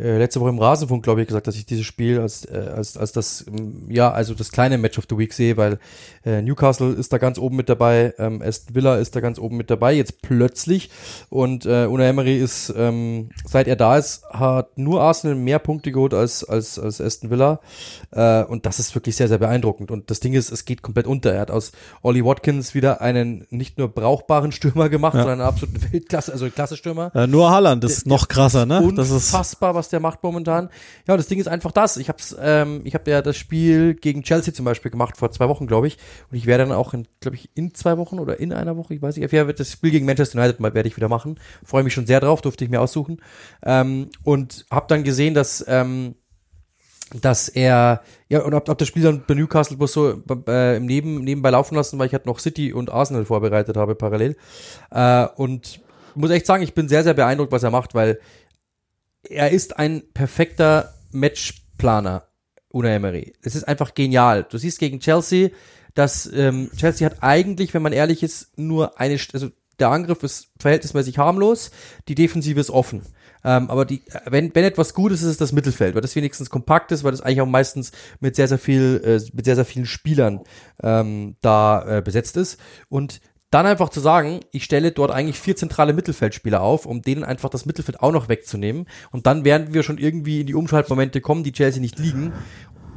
äh, 0.00 0.18
letzte 0.18 0.40
Woche 0.40 0.48
im 0.50 0.58
Rasenfunk, 0.58 1.02
glaube 1.02 1.20
ich, 1.20 1.28
gesagt, 1.28 1.46
dass 1.46 1.56
ich 1.56 1.66
dieses 1.66 1.84
Spiel 1.84 2.20
als, 2.20 2.44
äh, 2.44 2.72
als, 2.74 2.96
als 2.96 3.12
das, 3.12 3.44
ähm, 3.46 3.84
ja, 3.88 4.10
also 4.10 4.34
das 4.34 4.50
kleine 4.50 4.78
Match 4.78 4.98
of 4.98 5.04
the 5.08 5.18
Week 5.18 5.32
sehe, 5.32 5.56
weil 5.56 5.78
äh, 6.24 6.42
Newcastle 6.42 6.92
ist 6.92 7.12
da 7.12 7.18
ganz 7.18 7.38
oben 7.38 7.56
mit 7.56 7.68
dabei, 7.68 8.14
ähm, 8.18 8.42
Aston 8.42 8.74
Villa 8.74 8.96
ist 8.96 9.14
da 9.14 9.20
ganz 9.20 9.38
oben 9.38 9.56
mit 9.56 9.70
dabei, 9.70 9.92
jetzt 9.92 10.22
plötzlich. 10.22 10.90
Und 11.28 11.66
äh, 11.66 11.86
Una 11.86 12.04
Emery 12.04 12.38
ist, 12.38 12.72
ähm, 12.76 13.30
seit 13.44 13.68
er 13.68 13.76
da 13.76 13.98
ist, 13.98 14.24
hat 14.30 14.78
nur 14.78 15.02
Arsenal 15.02 15.36
mehr 15.36 15.58
Punkte 15.58 15.92
geholt 15.92 16.14
als, 16.14 16.44
als, 16.44 16.78
als 16.78 17.00
Aston 17.00 17.30
Villa. 17.30 17.60
Äh, 18.10 18.44
und 18.44 18.66
das 18.66 18.78
ist 18.78 18.94
wirklich 18.94 19.16
sehr, 19.16 19.28
sehr 19.28 19.38
beeindruckend. 19.38 19.90
Und 19.90 20.10
das 20.10 20.20
Ding 20.20 20.32
ist, 20.32 20.50
es 20.50 20.64
geht 20.64 20.82
komplett 20.82 21.06
unter. 21.06 21.32
Er 21.32 21.40
hat 21.40 21.50
aus 21.50 21.72
Ollie 22.02 22.24
Watkins 22.24 22.74
wieder 22.74 23.00
einen 23.00 23.46
nicht 23.50 23.78
nur 23.78 23.88
brauchbaren 23.88 24.52
Stürmer 24.52 24.88
gemacht, 24.88 25.14
ja. 25.14 25.22
sondern 25.22 25.40
einen 25.40 25.48
absoluten 25.48 25.80
Weltklasse, 25.92 26.32
also 26.32 26.48
Klasse-Stürmer. 26.48 27.12
Ja, 27.14 27.26
nur 27.26 27.50
Haaland 27.50 27.84
ist 27.84 28.06
der, 28.06 28.12
noch 28.12 28.28
krasser, 28.28 28.66
ne? 28.66 28.80
Das 28.96 29.08
ist 29.10 29.32
unfassbar, 29.32 29.74
was 29.74 29.89
der 29.92 30.00
macht 30.00 30.22
momentan. 30.22 30.70
Ja, 31.06 31.16
das 31.16 31.26
Ding 31.26 31.38
ist 31.38 31.48
einfach 31.48 31.72
das. 31.72 31.96
Ich 31.96 32.08
hab's, 32.08 32.36
ähm, 32.40 32.80
ich 32.84 32.94
habe 32.94 33.10
ja 33.10 33.22
das 33.22 33.36
Spiel 33.36 33.94
gegen 33.94 34.22
Chelsea 34.22 34.54
zum 34.54 34.64
Beispiel 34.64 34.90
gemacht 34.90 35.16
vor 35.16 35.30
zwei 35.30 35.48
Wochen, 35.48 35.66
glaube 35.66 35.86
ich. 35.86 35.98
Und 36.30 36.36
ich 36.36 36.46
werde 36.46 36.64
dann 36.64 36.72
auch 36.72 36.94
glaube 37.20 37.36
ich, 37.36 37.50
in 37.54 37.74
zwei 37.74 37.98
Wochen 37.98 38.18
oder 38.18 38.40
in 38.40 38.52
einer 38.52 38.76
Woche, 38.76 38.94
ich 38.94 39.02
weiß 39.02 39.16
nicht, 39.16 39.32
ja, 39.32 39.44
das 39.44 39.72
Spiel 39.72 39.90
gegen 39.90 40.06
Manchester 40.06 40.38
United 40.38 40.60
werde 40.60 40.88
ich 40.88 40.96
wieder 40.96 41.08
machen. 41.08 41.38
Freue 41.64 41.82
mich 41.82 41.94
schon 41.94 42.06
sehr 42.06 42.20
drauf, 42.20 42.40
durfte 42.40 42.64
ich 42.64 42.70
mir 42.70 42.80
aussuchen. 42.80 43.20
Ähm, 43.64 44.08
und 44.24 44.66
habe 44.70 44.86
dann 44.88 45.04
gesehen, 45.04 45.34
dass 45.34 45.64
ähm, 45.68 46.14
dass 47.12 47.48
er, 47.48 48.02
ja, 48.28 48.40
und 48.42 48.54
hab, 48.54 48.68
hab 48.68 48.78
das 48.78 48.88
Spiel 48.88 49.02
dann 49.02 49.24
bei 49.26 49.34
Newcastle 49.34 49.76
bloß 49.76 49.92
so 49.92 50.22
äh, 50.46 50.76
im 50.76 50.86
Neben, 50.86 51.24
nebenbei 51.24 51.50
laufen 51.50 51.74
lassen, 51.74 51.98
weil 51.98 52.06
ich 52.06 52.12
halt 52.12 52.26
noch 52.26 52.38
City 52.38 52.72
und 52.72 52.90
Arsenal 52.90 53.24
vorbereitet 53.24 53.76
habe 53.76 53.94
parallel. 53.94 54.36
Äh, 54.90 55.26
und 55.36 55.80
muss 56.14 56.30
echt 56.30 56.46
sagen, 56.46 56.62
ich 56.62 56.74
bin 56.74 56.88
sehr, 56.88 57.02
sehr 57.02 57.14
beeindruckt, 57.14 57.52
was 57.52 57.62
er 57.62 57.70
macht, 57.70 57.94
weil 57.94 58.20
er 59.28 59.50
ist 59.50 59.78
ein 59.78 60.02
perfekter 60.14 60.94
Matchplaner, 61.12 62.26
Una 62.72 62.90
Emery. 62.90 63.34
Es 63.42 63.54
ist 63.54 63.64
einfach 63.64 63.94
genial. 63.94 64.46
Du 64.48 64.58
siehst 64.58 64.78
gegen 64.78 65.00
Chelsea, 65.00 65.50
dass 65.94 66.30
ähm, 66.32 66.70
Chelsea 66.76 67.08
hat 67.08 67.22
eigentlich, 67.22 67.74
wenn 67.74 67.82
man 67.82 67.92
ehrlich 67.92 68.22
ist, 68.22 68.56
nur 68.56 68.98
eine, 69.00 69.18
also 69.32 69.50
der 69.78 69.88
Angriff 69.88 70.22
ist 70.22 70.50
verhältnismäßig 70.58 71.18
harmlos, 71.18 71.70
die 72.06 72.14
Defensive 72.14 72.60
ist 72.60 72.70
offen. 72.70 73.02
Ähm, 73.42 73.70
aber 73.70 73.86
die, 73.86 74.02
wenn, 74.26 74.54
wenn 74.54 74.64
etwas 74.64 74.92
gut 74.92 75.12
ist, 75.12 75.22
ist 75.22 75.28
es 75.28 75.36
das 75.38 75.52
Mittelfeld, 75.52 75.94
weil 75.94 76.02
das 76.02 76.14
wenigstens 76.14 76.50
kompakt 76.50 76.92
ist, 76.92 77.04
weil 77.04 77.12
das 77.12 77.22
eigentlich 77.22 77.40
auch 77.40 77.46
meistens 77.46 77.90
mit 78.20 78.36
sehr, 78.36 78.48
sehr 78.48 78.58
viel, 78.58 79.00
äh, 79.02 79.34
mit 79.34 79.46
sehr, 79.46 79.56
sehr 79.56 79.64
vielen 79.64 79.86
Spielern 79.86 80.40
ähm, 80.82 81.36
da 81.40 81.98
äh, 81.98 82.02
besetzt 82.02 82.36
ist. 82.36 82.60
Und 82.90 83.20
dann 83.50 83.66
einfach 83.66 83.88
zu 83.88 84.00
sagen, 84.00 84.40
ich 84.52 84.64
stelle 84.64 84.92
dort 84.92 85.10
eigentlich 85.10 85.38
vier 85.38 85.56
zentrale 85.56 85.92
Mittelfeldspieler 85.92 86.60
auf, 86.62 86.86
um 86.86 87.02
denen 87.02 87.24
einfach 87.24 87.48
das 87.48 87.66
Mittelfeld 87.66 88.00
auch 88.00 88.12
noch 88.12 88.28
wegzunehmen. 88.28 88.86
Und 89.10 89.26
dann 89.26 89.44
werden 89.44 89.74
wir 89.74 89.82
schon 89.82 89.98
irgendwie 89.98 90.40
in 90.42 90.46
die 90.46 90.54
Umschaltmomente 90.54 91.20
kommen, 91.20 91.42
die 91.42 91.52
Chelsea 91.52 91.80
nicht 91.80 91.98
liegen. 91.98 92.32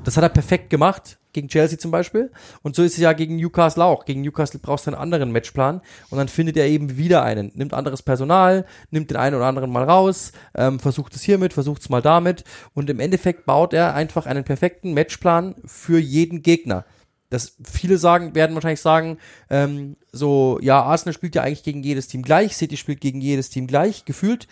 Das 0.03 0.17
hat 0.17 0.23
er 0.23 0.29
perfekt 0.29 0.69
gemacht, 0.69 1.17
gegen 1.31 1.47
Chelsea 1.47 1.79
zum 1.79 1.91
Beispiel. 1.91 2.31
Und 2.61 2.75
so 2.75 2.83
ist 2.83 2.93
es 2.93 2.99
ja 2.99 3.13
gegen 3.13 3.37
Newcastle 3.37 3.83
auch. 3.83 4.05
Gegen 4.05 4.21
Newcastle 4.21 4.59
brauchst 4.61 4.85
du 4.85 4.91
einen 4.91 5.01
anderen 5.01 5.31
Matchplan 5.31 5.81
und 6.09 6.17
dann 6.17 6.27
findet 6.27 6.57
er 6.57 6.67
eben 6.67 6.97
wieder 6.97 7.23
einen. 7.23 7.51
Nimmt 7.55 7.73
anderes 7.73 8.03
Personal, 8.03 8.65
nimmt 8.91 9.09
den 9.09 9.17
einen 9.17 9.35
oder 9.35 9.45
anderen 9.45 9.71
mal 9.71 9.83
raus, 9.83 10.31
ähm, 10.55 10.79
versucht 10.79 11.15
es 11.15 11.23
hiermit, 11.23 11.53
versucht 11.53 11.81
es 11.81 11.89
mal 11.89 12.01
damit. 12.01 12.43
Und 12.73 12.89
im 12.89 12.99
Endeffekt 12.99 13.45
baut 13.45 13.73
er 13.73 13.95
einfach 13.95 14.27
einen 14.27 14.43
perfekten 14.43 14.93
Matchplan 14.93 15.55
für 15.65 15.97
jeden 15.97 16.43
Gegner 16.43 16.85
dass 17.33 17.57
viele 17.63 17.97
sagen, 17.97 18.35
werden 18.35 18.53
wahrscheinlich 18.53 18.81
sagen, 18.81 19.17
ähm, 19.49 19.97
so, 20.11 20.59
ja, 20.61 20.83
Arsenal 20.83 21.13
spielt 21.13 21.33
ja 21.33 21.41
eigentlich 21.41 21.63
gegen 21.63 21.81
jedes 21.81 22.07
Team 22.07 22.21
gleich, 22.21 22.55
City 22.55 22.77
spielt 22.77 23.01
gegen 23.01 23.19
jedes 23.21 23.49
Team 23.49 23.65
gleich, 23.65 24.05
gefühlt. 24.05 24.47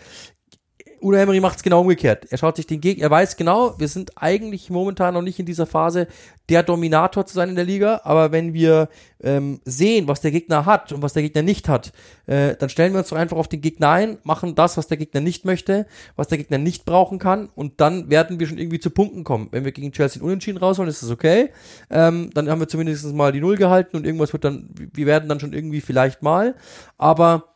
Una 1.01 1.19
Emery 1.19 1.39
macht 1.39 1.57
es 1.57 1.63
genau 1.63 1.81
umgekehrt. 1.81 2.27
Er 2.29 2.37
schaut 2.37 2.55
sich 2.55 2.67
den 2.67 2.81
Gegner, 2.81 3.05
er 3.05 3.11
weiß 3.11 3.37
genau, 3.37 3.75
wir 3.79 3.87
sind 3.87 4.11
eigentlich 4.17 4.69
momentan 4.69 5.13
noch 5.13 5.21
nicht 5.21 5.39
in 5.39 5.45
dieser 5.45 5.65
Phase, 5.65 6.07
der 6.49 6.63
Dominator 6.63 7.25
zu 7.25 7.33
sein 7.33 7.49
in 7.49 7.55
der 7.55 7.63
Liga, 7.63 8.01
aber 8.03 8.31
wenn 8.31 8.53
wir 8.53 8.89
ähm, 9.23 9.61
sehen, 9.63 10.07
was 10.07 10.21
der 10.21 10.31
Gegner 10.31 10.65
hat 10.65 10.91
und 10.91 11.01
was 11.01 11.13
der 11.13 11.23
Gegner 11.23 11.43
nicht 11.43 11.69
hat, 11.69 11.93
äh, 12.27 12.55
dann 12.55 12.69
stellen 12.69 12.93
wir 12.93 12.99
uns 12.99 13.09
doch 13.09 13.17
einfach 13.17 13.37
auf 13.37 13.47
den 13.47 13.61
Gegner 13.61 13.89
ein, 13.89 14.17
machen 14.23 14.53
das, 14.55 14.75
was 14.77 14.87
der 14.87 14.97
Gegner 14.97 15.21
nicht 15.21 15.45
möchte, 15.45 15.85
was 16.15 16.27
der 16.27 16.37
Gegner 16.37 16.57
nicht 16.57 16.85
brauchen 16.85 17.19
kann 17.19 17.49
und 17.55 17.79
dann 17.79 18.09
werden 18.09 18.39
wir 18.39 18.47
schon 18.47 18.57
irgendwie 18.57 18.79
zu 18.79 18.89
Punkten 18.89 19.23
kommen. 19.23 19.47
Wenn 19.51 19.65
wir 19.65 19.71
gegen 19.71 19.91
Chelsea 19.91 20.21
unentschieden 20.21 20.57
rausholen, 20.57 20.89
ist 20.89 21.01
das 21.01 21.09
okay. 21.09 21.51
Ähm, 21.89 22.29
dann 22.33 22.49
haben 22.49 22.59
wir 22.59 22.67
zumindest 22.67 23.05
mal 23.13 23.31
die 23.31 23.41
Null 23.41 23.55
gehalten 23.55 23.95
und 23.95 24.05
irgendwas 24.05 24.33
wird 24.33 24.43
dann, 24.43 24.69
wir 24.75 25.05
werden 25.05 25.29
dann 25.29 25.39
schon 25.39 25.53
irgendwie 25.53 25.81
vielleicht 25.81 26.21
mal, 26.21 26.55
aber 26.97 27.50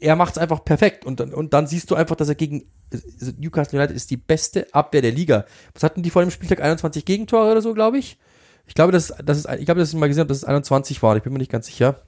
er 0.00 0.16
macht 0.16 0.32
es 0.32 0.38
einfach 0.38 0.64
perfekt 0.64 1.04
und 1.04 1.20
dann, 1.20 1.32
und 1.32 1.52
dann 1.52 1.66
siehst 1.66 1.90
du 1.90 1.94
einfach, 1.94 2.16
dass 2.16 2.28
er 2.28 2.34
gegen 2.34 2.64
also 2.92 3.32
Newcastle 3.38 3.78
United 3.78 3.94
ist 3.94 4.10
die 4.10 4.16
beste 4.16 4.66
Abwehr 4.74 5.02
der 5.02 5.12
Liga. 5.12 5.44
Was 5.74 5.82
hatten 5.82 6.02
die 6.02 6.10
vor 6.10 6.22
dem 6.22 6.30
Spieltag? 6.30 6.60
21 6.60 7.04
Gegentore 7.04 7.50
oder 7.50 7.62
so, 7.62 7.74
glaube 7.74 7.98
ich. 7.98 8.18
Ich 8.66 8.74
glaube, 8.74 8.92
dass, 8.92 9.14
dass 9.24 9.38
es, 9.38 9.58
ich 9.58 9.64
glaube, 9.64 9.80
dass 9.80 9.90
ich 9.92 9.98
mal 9.98 10.08
gesehen 10.08 10.26
dass 10.26 10.38
es 10.38 10.44
21 10.44 11.02
war. 11.02 11.16
Ich 11.16 11.22
bin 11.22 11.32
mir 11.32 11.38
nicht 11.38 11.52
ganz 11.52 11.66
sicher. 11.66 12.02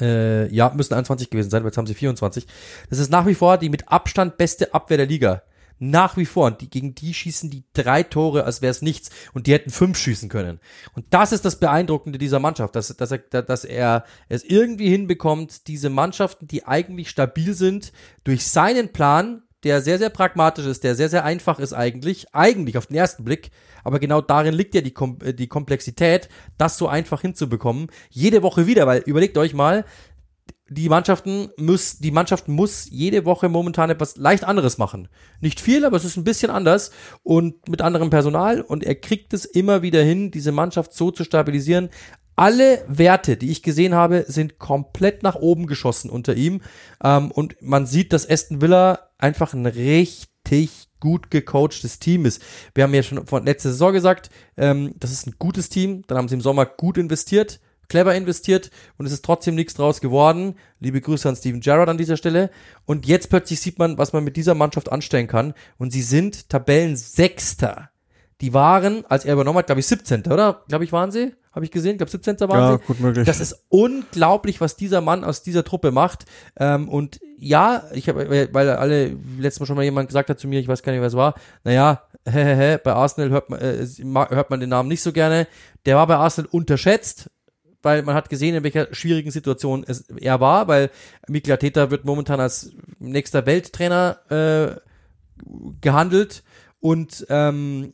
Äh, 0.00 0.52
ja, 0.52 0.72
müssen 0.74 0.94
21 0.94 1.30
gewesen 1.30 1.50
sein, 1.50 1.62
weil 1.62 1.68
jetzt 1.68 1.78
haben 1.78 1.86
sie 1.86 1.94
24. 1.94 2.46
Das 2.90 2.98
ist 2.98 3.10
nach 3.10 3.26
wie 3.26 3.34
vor 3.34 3.58
die 3.58 3.68
mit 3.68 3.88
Abstand 3.88 4.36
beste 4.36 4.74
Abwehr 4.74 4.96
der 4.96 5.06
Liga 5.06 5.42
nach 5.82 6.16
wie 6.16 6.26
vor. 6.26 6.46
Und 6.46 6.60
die, 6.60 6.70
gegen 6.70 6.94
die 6.94 7.12
schießen 7.12 7.50
die 7.50 7.64
drei 7.74 8.04
Tore, 8.04 8.44
als 8.44 8.62
wäre 8.62 8.70
es 8.70 8.82
nichts. 8.82 9.10
Und 9.34 9.46
die 9.46 9.52
hätten 9.52 9.70
fünf 9.70 9.98
schießen 9.98 10.28
können. 10.28 10.60
Und 10.94 11.06
das 11.10 11.32
ist 11.32 11.44
das 11.44 11.58
Beeindruckende 11.58 12.18
dieser 12.18 12.38
Mannschaft, 12.38 12.76
dass, 12.76 12.96
dass, 12.96 13.10
er, 13.10 13.18
dass 13.42 13.64
er 13.64 14.04
es 14.28 14.44
irgendwie 14.44 14.88
hinbekommt, 14.88 15.66
diese 15.66 15.90
Mannschaften, 15.90 16.46
die 16.46 16.64
eigentlich 16.66 17.10
stabil 17.10 17.54
sind, 17.54 17.92
durch 18.22 18.46
seinen 18.46 18.92
Plan, 18.92 19.42
der 19.64 19.80
sehr, 19.82 19.98
sehr 19.98 20.10
pragmatisch 20.10 20.66
ist, 20.66 20.84
der 20.84 20.94
sehr, 20.94 21.08
sehr 21.08 21.24
einfach 21.24 21.58
ist 21.58 21.72
eigentlich, 21.72 22.32
eigentlich 22.32 22.78
auf 22.78 22.86
den 22.86 22.96
ersten 22.96 23.24
Blick, 23.24 23.50
aber 23.84 23.98
genau 23.98 24.20
darin 24.20 24.54
liegt 24.54 24.74
ja 24.74 24.80
die, 24.80 24.92
Kom 24.92 25.18
die 25.20 25.48
Komplexität, 25.48 26.28
das 26.58 26.78
so 26.78 26.88
einfach 26.88 27.20
hinzubekommen. 27.20 27.88
Jede 28.10 28.42
Woche 28.42 28.66
wieder, 28.66 28.86
weil 28.86 29.02
überlegt 29.06 29.38
euch 29.38 29.54
mal, 29.54 29.84
die 30.72 30.88
Mannschaften 30.88 31.50
muss, 31.56 31.98
die 31.98 32.10
Mannschaft 32.10 32.48
muss 32.48 32.88
jede 32.90 33.24
Woche 33.24 33.48
momentan 33.48 33.90
etwas 33.90 34.16
leicht 34.16 34.44
anderes 34.44 34.78
machen. 34.78 35.08
Nicht 35.40 35.60
viel, 35.60 35.84
aber 35.84 35.96
es 35.96 36.04
ist 36.04 36.16
ein 36.16 36.24
bisschen 36.24 36.50
anders 36.50 36.90
und 37.22 37.68
mit 37.68 37.82
anderem 37.82 38.10
Personal 38.10 38.60
und 38.60 38.84
er 38.84 38.94
kriegt 38.94 39.32
es 39.34 39.44
immer 39.44 39.82
wieder 39.82 40.02
hin, 40.02 40.30
diese 40.30 40.52
Mannschaft 40.52 40.92
so 40.94 41.10
zu 41.10 41.24
stabilisieren. 41.24 41.90
Alle 42.34 42.84
Werte, 42.88 43.36
die 43.36 43.50
ich 43.50 43.62
gesehen 43.62 43.94
habe, 43.94 44.24
sind 44.26 44.58
komplett 44.58 45.22
nach 45.22 45.36
oben 45.36 45.66
geschossen 45.66 46.10
unter 46.10 46.34
ihm 46.34 46.62
ähm, 47.04 47.30
und 47.30 47.56
man 47.60 47.86
sieht, 47.86 48.12
dass 48.12 48.28
Aston 48.28 48.62
Villa 48.62 49.10
einfach 49.18 49.52
ein 49.52 49.66
richtig 49.66 50.88
gut 50.98 51.30
gecoachtes 51.30 51.98
Team 51.98 52.24
ist. 52.24 52.42
Wir 52.74 52.84
haben 52.84 52.94
ja 52.94 53.02
schon 53.02 53.26
von 53.26 53.44
letzter 53.44 53.70
Saison 53.70 53.92
gesagt, 53.92 54.30
ähm, 54.56 54.94
das 54.98 55.12
ist 55.12 55.26
ein 55.26 55.34
gutes 55.38 55.68
Team. 55.68 56.04
Dann 56.06 56.16
haben 56.16 56.28
sie 56.28 56.36
im 56.36 56.40
Sommer 56.40 56.64
gut 56.64 56.96
investiert 56.96 57.60
clever 57.92 58.14
investiert 58.14 58.70
und 58.96 59.04
es 59.04 59.12
ist 59.12 59.22
trotzdem 59.22 59.54
nichts 59.54 59.74
draus 59.74 60.00
geworden. 60.00 60.54
Liebe 60.80 61.02
Grüße 61.02 61.28
an 61.28 61.36
Steven 61.36 61.60
Gerrard 61.60 61.90
an 61.90 61.98
dieser 61.98 62.16
Stelle. 62.16 62.50
Und 62.86 63.06
jetzt 63.06 63.28
plötzlich 63.28 63.60
sieht 63.60 63.78
man, 63.78 63.98
was 63.98 64.14
man 64.14 64.24
mit 64.24 64.36
dieser 64.36 64.54
Mannschaft 64.54 64.90
anstellen 64.90 65.26
kann. 65.26 65.52
Und 65.76 65.92
sie 65.92 66.00
sind 66.00 66.48
Tabellensechster. 66.48 67.90
Die 68.40 68.54
waren, 68.54 69.04
als 69.06 69.26
er 69.26 69.34
übernommen 69.34 69.58
hat, 69.58 69.66
glaube 69.66 69.80
ich, 69.80 69.86
17. 69.86 70.22
oder? 70.22 70.62
Glaube 70.68 70.84
ich, 70.84 70.92
waren 70.92 71.12
sie? 71.12 71.34
Habe 71.52 71.66
ich 71.66 71.70
gesehen, 71.70 71.98
glaube 71.98 72.10
17. 72.10 72.40
waren 72.40 72.50
ja, 72.50 72.78
sie. 72.78 72.84
Gut 72.86 72.98
möglich. 72.98 73.26
Das 73.26 73.40
ist 73.40 73.66
unglaublich, 73.68 74.62
was 74.62 74.74
dieser 74.74 75.02
Mann 75.02 75.22
aus 75.22 75.42
dieser 75.42 75.62
Truppe 75.62 75.90
macht. 75.90 76.24
Ähm, 76.56 76.88
und 76.88 77.20
ja, 77.36 77.84
ich 77.92 78.08
habe, 78.08 78.48
weil 78.52 78.70
alle 78.70 79.18
letztes 79.38 79.60
Mal 79.60 79.66
schon 79.66 79.76
mal 79.76 79.82
jemand 79.82 80.08
gesagt 80.08 80.30
hat 80.30 80.40
zu 80.40 80.48
mir, 80.48 80.60
ich 80.60 80.68
weiß 80.68 80.82
gar 80.82 80.92
nicht, 80.92 81.02
was 81.02 81.12
es 81.12 81.18
war. 81.18 81.34
Naja, 81.62 82.04
bei 82.24 82.92
Arsenal 82.94 83.28
hört 83.28 83.50
man, 83.50 83.60
äh, 83.60 83.86
hört 84.30 84.48
man 84.48 84.60
den 84.60 84.70
Namen 84.70 84.88
nicht 84.88 85.02
so 85.02 85.12
gerne. 85.12 85.46
Der 85.84 85.96
war 85.96 86.06
bei 86.06 86.16
Arsenal 86.16 86.48
unterschätzt 86.50 87.30
weil 87.82 88.02
man 88.02 88.14
hat 88.14 88.30
gesehen, 88.30 88.54
in 88.54 88.64
welcher 88.64 88.94
schwierigen 88.94 89.30
Situation 89.30 89.84
es, 89.86 90.02
er 90.20 90.40
war, 90.40 90.68
weil 90.68 90.90
Mikel 91.28 91.52
Arteta 91.52 91.90
wird 91.90 92.04
momentan 92.04 92.40
als 92.40 92.72
nächster 92.98 93.46
Welttrainer 93.46 94.18
äh, 94.30 94.80
gehandelt 95.80 96.42
und 96.80 97.26
ähm, 97.28 97.92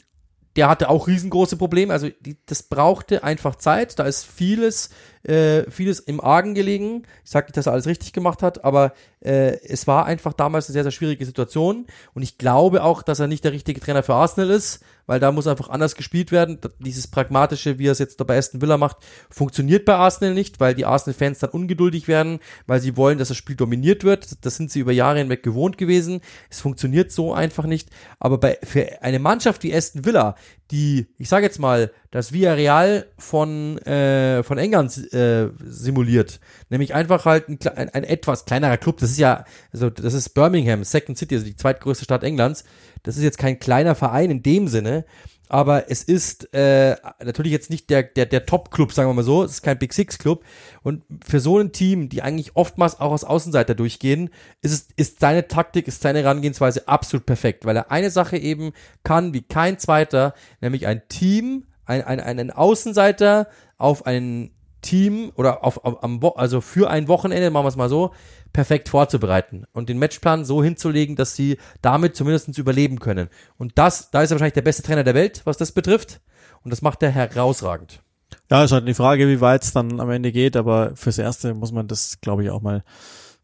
der 0.59 0.69
hatte 0.69 0.89
auch 0.89 1.07
riesengroße 1.07 1.57
Probleme. 1.57 1.93
Also 1.93 2.09
die, 2.21 2.37
das 2.47 2.65
brauchte 2.65 3.23
einfach 3.23 3.55
Zeit. 3.55 3.97
Da 4.01 4.05
ist 4.05 4.25
vieles, 4.27 4.91
äh, 5.23 5.71
vieles 5.71 6.01
im 6.01 6.21
Argen 6.21 6.55
gelegen. 6.55 7.05
Ich 7.25 7.31
sage 7.31 7.47
nicht, 7.47 7.57
dass 7.57 7.67
er 7.67 7.75
alles 7.75 7.87
richtig 7.87 8.13
gemacht 8.13 8.43
hat, 8.43 8.65
aber 8.65 8.93
äh, 9.21 9.57
es 9.63 9.87
war 9.87 10.07
einfach 10.07 10.33
damals 10.33 10.67
eine 10.67 10.73
sehr, 10.73 10.83
sehr 10.83 10.91
schwierige 10.91 11.25
Situation. 11.25 11.87
Und 12.13 12.23
ich 12.23 12.39
glaube 12.39 12.83
auch, 12.83 13.03
dass 13.05 13.21
er 13.21 13.29
nicht 13.29 13.45
der 13.45 13.53
richtige 13.53 13.79
Trainer 13.79 14.03
für 14.03 14.15
Arsenal 14.15 14.51
ist, 14.51 14.83
weil 15.09 15.19
da 15.19 15.33
muss 15.33 15.47
einfach 15.47 15.71
anders 15.71 15.97
gespielt 15.97 16.31
werden. 16.31 16.59
Dieses 16.79 17.09
pragmatische, 17.09 17.79
wie 17.79 17.89
er 17.89 17.93
es 17.93 17.99
jetzt 17.99 18.25
bei 18.25 18.37
Aston 18.37 18.61
Villa 18.61 18.77
macht, 18.77 18.99
funktioniert 19.31 19.87
bei 19.87 19.95
Arsenal 19.95 20.35
nicht, 20.35 20.61
weil 20.61 20.75
die 20.75 20.85
Arsenal-Fans 20.85 21.39
dann 21.39 21.51
ungeduldig 21.51 22.07
werden, 22.09 22.41
weil 22.67 22.81
sie 22.81 22.97
wollen, 22.97 23.19
dass 23.19 23.29
das 23.29 23.37
Spiel 23.39 23.57
dominiert 23.57 24.05
wird. 24.05 24.45
Das 24.45 24.57
sind 24.57 24.71
sie 24.71 24.81
über 24.81 24.93
Jahre 24.93 25.19
hinweg 25.19 25.43
gewohnt 25.43 25.79
gewesen. 25.79 26.21
Es 26.51 26.61
funktioniert 26.61 27.11
so 27.11 27.33
einfach 27.33 27.65
nicht. 27.65 27.89
Aber 28.21 28.39
bei, 28.39 28.59
für 28.63 29.03
eine 29.03 29.19
Mannschaft 29.19 29.63
wie 29.63 29.75
Aston 29.75 30.05
Villa, 30.05 30.37
die, 30.71 31.07
ich 31.17 31.31
sage 31.31 31.47
jetzt 31.47 31.59
mal, 31.59 31.91
das 32.11 32.33
Villarreal 32.33 33.07
von, 33.17 33.79
äh, 33.79 34.43
von 34.43 34.59
England 34.59 35.13
äh, 35.15 35.49
simuliert. 35.65 36.41
Nämlich 36.69 36.95
einfach 36.95 37.25
halt 37.25 37.49
ein, 37.49 37.59
ein, 37.77 37.89
ein, 37.89 38.05
etwas 38.05 38.45
kleinerer 38.45 38.77
Club. 38.77 38.99
Das 38.99 39.11
ist 39.11 39.19
ja, 39.19 39.45
also 39.73 39.89
das 39.89 40.13
ist 40.13 40.31
Birmingham, 40.31 40.85
Second 40.85 41.17
City, 41.17 41.35
also 41.35 41.47
die 41.47 41.57
zweitgrößte 41.57 42.05
Stadt 42.05 42.25
Englands. 42.25 42.65
Das 43.09 43.17
ist 43.17 43.23
jetzt 43.23 43.39
kein 43.39 43.59
kleiner 43.59 43.95
Verein 43.95 44.31
in 44.31 44.43
dem 44.43 44.69
Sinne, 44.69 45.07
aber 45.49 45.91
es 45.91 46.03
ist 46.03 46.53
äh, 46.53 46.95
natürlich 47.25 47.53
jetzt 47.53 47.71
nicht 47.71 47.89
der, 47.89 48.03
der, 48.03 48.27
der 48.27 48.45
Top-Club, 48.45 48.93
sagen 48.93 49.09
wir 49.09 49.15
mal 49.15 49.23
so. 49.23 49.45
Es 49.45 49.53
ist 49.53 49.63
kein 49.63 49.79
Big 49.79 49.95
Six-Club. 49.95 50.45
Und 50.83 51.05
für 51.27 51.41
so 51.41 51.57
ein 51.57 51.73
Team, 51.73 52.11
die 52.11 52.21
eigentlich 52.21 52.55
oftmals 52.55 53.01
auch 53.01 53.13
als 53.13 53.25
Außenseiter 53.25 53.75
durchgehen, 53.75 54.29
ist, 54.61 54.73
es, 54.73 54.89
ist 54.97 55.21
seine 55.21 55.49
Taktik, 55.49 55.89
ist 55.89 56.03
seine 56.03 56.19
Herangehensweise 56.19 56.87
absolut 56.87 57.25
perfekt, 57.25 57.65
weil 57.65 57.77
er 57.77 57.91
eine 57.91 58.11
Sache 58.11 58.37
eben 58.37 58.73
kann 59.05 59.33
wie 59.33 59.41
kein 59.41 59.79
zweiter, 59.79 60.35
nämlich 60.61 60.87
ein 60.87 61.01
Team, 61.09 61.65
ein, 61.87 62.05
ein, 62.05 62.21
einen 62.21 62.51
Außenseiter 62.51 63.49
auf 63.79 64.05
ein 64.05 64.51
Team 64.83 65.33
oder 65.35 65.65
auf, 65.65 65.83
auf 65.83 66.05
am, 66.05 66.21
also 66.37 66.61
für 66.61 66.91
ein 66.91 67.09
Wochenende, 67.09 67.51
machen 67.51 67.65
wir 67.65 67.71
es 67.71 67.77
mal 67.77 67.89
so, 67.89 68.13
perfekt 68.53 68.89
vorzubereiten 68.89 69.65
und 69.73 69.89
den 69.89 69.99
Matchplan 69.99 70.45
so 70.45 70.63
hinzulegen, 70.63 71.17
dass 71.17 71.37
sie 71.37 71.59
damit 71.83 72.17
zumindest 72.17 72.57
überleben 72.59 72.99
können. 72.99 73.29
Und 73.57 73.79
das, 73.79 74.11
da 74.11 74.23
ist 74.23 74.31
er 74.31 74.35
wahrscheinlich 74.35 74.55
der 74.55 74.63
beste 74.63 74.83
Trainer 74.83 75.05
der 75.05 75.15
Welt, 75.15 75.43
was 75.45 75.57
das 75.57 75.73
betrifft. 75.73 76.21
Und 76.63 76.71
das 76.71 76.83
macht 76.83 77.03
er 77.03 77.11
herausragend. 77.11 78.03
Ja, 78.51 78.65
ist 78.65 78.73
halt 78.73 78.89
die 78.89 78.95
Frage, 78.95 79.29
wie 79.29 79.41
weit 79.41 79.63
es 79.63 79.73
dann 79.73 80.01
am 80.01 80.11
Ende 80.11 80.33
geht, 80.33 80.57
aber 80.57 80.97
fürs 80.97 81.19
Erste 81.19 81.55
muss 81.55 81.73
man 81.73 81.87
das, 81.87 82.21
glaube 82.21 82.43
ich, 82.43 82.51
auch 82.51 82.63
mal, 82.63 82.83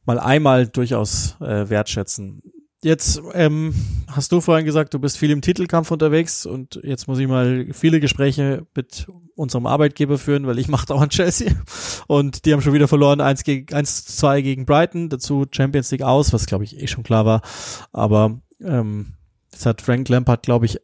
mal 0.05 0.19
einmal 0.19 0.67
durchaus 0.67 1.37
äh, 1.41 1.69
wertschätzen. 1.69 2.43
Jetzt 2.85 3.23
ähm, 3.33 3.75
hast 4.09 4.31
du 4.31 4.43
vorhin 4.43 4.67
gesagt, 4.67 4.93
du 4.93 4.99
bist 4.99 5.17
viel 5.17 5.31
im 5.31 5.41
Titelkampf 5.41 5.91
unterwegs 5.91 6.45
und 6.45 6.79
jetzt 6.83 7.09
muss 7.09 7.19
ich 7.19 7.27
mal 7.27 7.69
viele 7.73 7.99
Gespräche 7.99 8.67
mit 8.75 9.07
unserem 9.35 9.65
Arbeitgeber 9.65 10.19
führen, 10.19 10.47
weil 10.47 10.59
ich 10.59 10.69
mache 10.69 10.93
auch 10.93 11.01
an 11.01 11.09
Chelsea 11.09 11.51
und 12.09 12.45
die 12.45 12.53
haben 12.53 12.61
schon 12.61 12.75
wieder 12.75 12.87
verloren, 12.87 13.23
1 13.23 13.45
gegen 13.45 13.75
1 13.75 14.05
2 14.19 14.43
gegen 14.43 14.67
Brighton, 14.67 15.09
dazu 15.09 15.47
Champions 15.51 15.91
League 15.93 16.03
aus, 16.03 16.35
was 16.35 16.45
glaube 16.45 16.65
ich 16.65 16.79
eh 16.79 16.87
schon 16.87 17.05
klar 17.05 17.25
war, 17.25 17.41
aber 17.93 18.39
ähm, 18.61 19.15
jetzt 19.51 19.65
hat 19.65 19.81
Frank 19.81 20.11
Lampard 20.11 20.43
glaube 20.43 20.67
ich 20.67 20.79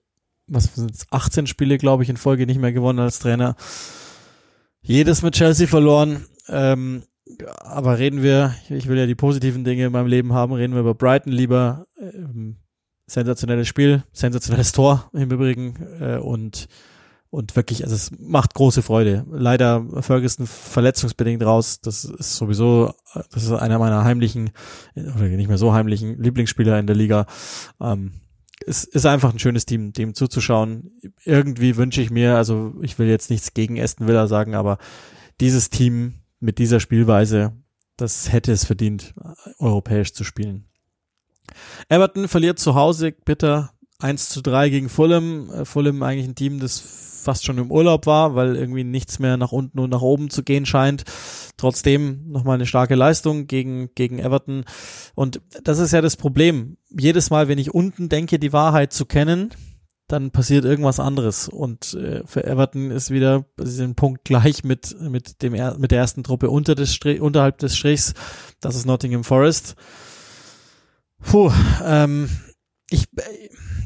was 0.46 0.74
sind 0.74 1.04
18 1.10 1.46
Spiele 1.48 1.76
glaube 1.76 2.02
ich 2.02 2.08
in 2.08 2.16
Folge 2.16 2.46
nicht 2.46 2.60
mehr 2.60 2.72
gewonnen 2.72 3.00
als 3.00 3.18
Trainer. 3.18 3.56
Jedes 4.80 5.20
mit 5.20 5.34
Chelsea 5.34 5.66
verloren. 5.66 6.24
Ähm, 6.48 7.02
aber 7.60 7.98
reden 7.98 8.22
wir, 8.22 8.54
ich 8.68 8.88
will 8.88 8.98
ja 8.98 9.06
die 9.06 9.14
positiven 9.14 9.64
Dinge 9.64 9.86
in 9.86 9.92
meinem 9.92 10.06
Leben 10.06 10.32
haben, 10.32 10.52
reden 10.52 10.74
wir 10.74 10.80
über 10.80 10.94
Brighton 10.94 11.32
lieber. 11.32 11.86
Ähm, 11.98 12.56
sensationelles 13.06 13.66
Spiel, 13.68 14.04
sensationelles 14.12 14.72
Tor 14.72 15.10
im 15.12 15.30
Übrigen 15.30 15.74
äh, 16.00 16.16
und 16.18 16.68
und 17.32 17.54
wirklich, 17.54 17.84
also 17.84 17.94
es 17.94 18.10
macht 18.18 18.54
große 18.54 18.82
Freude. 18.82 19.24
Leider 19.30 19.86
Ferguson 20.00 20.48
verletzungsbedingt 20.48 21.44
raus. 21.44 21.80
Das 21.80 22.04
ist 22.04 22.34
sowieso, 22.34 22.92
das 23.30 23.44
ist 23.44 23.52
einer 23.52 23.78
meiner 23.78 24.02
heimlichen, 24.02 24.50
oder 24.96 25.28
nicht 25.28 25.46
mehr 25.46 25.56
so 25.56 25.72
heimlichen 25.72 26.20
Lieblingsspieler 26.20 26.76
in 26.80 26.88
der 26.88 26.96
Liga. 26.96 27.26
Ähm, 27.80 28.14
es 28.66 28.82
ist 28.82 29.06
einfach 29.06 29.32
ein 29.32 29.38
schönes 29.38 29.64
Team, 29.64 29.92
dem 29.92 30.14
zuzuschauen. 30.14 30.90
Irgendwie 31.24 31.76
wünsche 31.76 32.02
ich 32.02 32.10
mir, 32.10 32.36
also 32.36 32.74
ich 32.82 32.98
will 32.98 33.06
jetzt 33.06 33.30
nichts 33.30 33.54
gegen 33.54 33.80
Aston 33.80 34.08
Villa 34.08 34.26
sagen, 34.26 34.56
aber 34.56 34.78
dieses 35.40 35.70
Team 35.70 36.14
mit 36.40 36.58
dieser 36.58 36.80
Spielweise, 36.80 37.52
das 37.96 38.32
hätte 38.32 38.52
es 38.52 38.64
verdient, 38.64 39.14
europäisch 39.58 40.12
zu 40.12 40.24
spielen. 40.24 40.64
Everton 41.88 42.28
verliert 42.28 42.58
zu 42.58 42.74
Hause 42.74 43.12
bitter 43.12 43.72
1 43.98 44.30
zu 44.30 44.40
3 44.40 44.70
gegen 44.70 44.88
Fulham. 44.88 45.50
Äh, 45.50 45.64
Fulham 45.64 46.02
eigentlich 46.02 46.28
ein 46.28 46.34
Team, 46.34 46.60
das 46.60 46.80
fast 47.22 47.44
schon 47.44 47.58
im 47.58 47.70
Urlaub 47.70 48.06
war, 48.06 48.34
weil 48.34 48.56
irgendwie 48.56 48.84
nichts 48.84 49.18
mehr 49.18 49.36
nach 49.36 49.52
unten 49.52 49.78
und 49.78 49.90
nach 49.90 50.00
oben 50.00 50.30
zu 50.30 50.42
gehen 50.42 50.64
scheint. 50.64 51.04
Trotzdem 51.58 52.30
nochmal 52.30 52.54
eine 52.54 52.66
starke 52.66 52.94
Leistung 52.94 53.46
gegen, 53.46 53.90
gegen 53.94 54.18
Everton. 54.18 54.64
Und 55.14 55.42
das 55.62 55.78
ist 55.78 55.92
ja 55.92 56.00
das 56.00 56.16
Problem. 56.16 56.78
Jedes 56.88 57.28
Mal, 57.28 57.48
wenn 57.48 57.58
ich 57.58 57.74
unten 57.74 58.08
denke, 58.08 58.38
die 58.38 58.54
Wahrheit 58.54 58.94
zu 58.94 59.04
kennen, 59.04 59.50
dann 60.12 60.30
passiert 60.30 60.64
irgendwas 60.64 61.00
anderes. 61.00 61.48
Und 61.48 61.94
äh, 61.94 62.22
für 62.26 62.44
Everton 62.44 62.90
ist 62.90 63.10
wieder 63.10 63.44
ein 63.58 63.94
Punkt 63.94 64.24
gleich 64.24 64.64
mit, 64.64 64.96
mit, 65.00 65.42
dem, 65.42 65.52
mit 65.78 65.90
der 65.90 65.98
ersten 65.98 66.22
Truppe 66.22 66.50
unter 66.50 66.74
des 66.74 66.94
Strich, 66.94 67.20
unterhalb 67.20 67.58
des 67.58 67.76
Strichs. 67.76 68.14
Das 68.60 68.74
ist 68.74 68.86
Nottingham 68.86 69.24
Forest. 69.24 69.76
Puh, 71.22 71.52
ähm, 71.84 72.28
ich, 72.90 73.08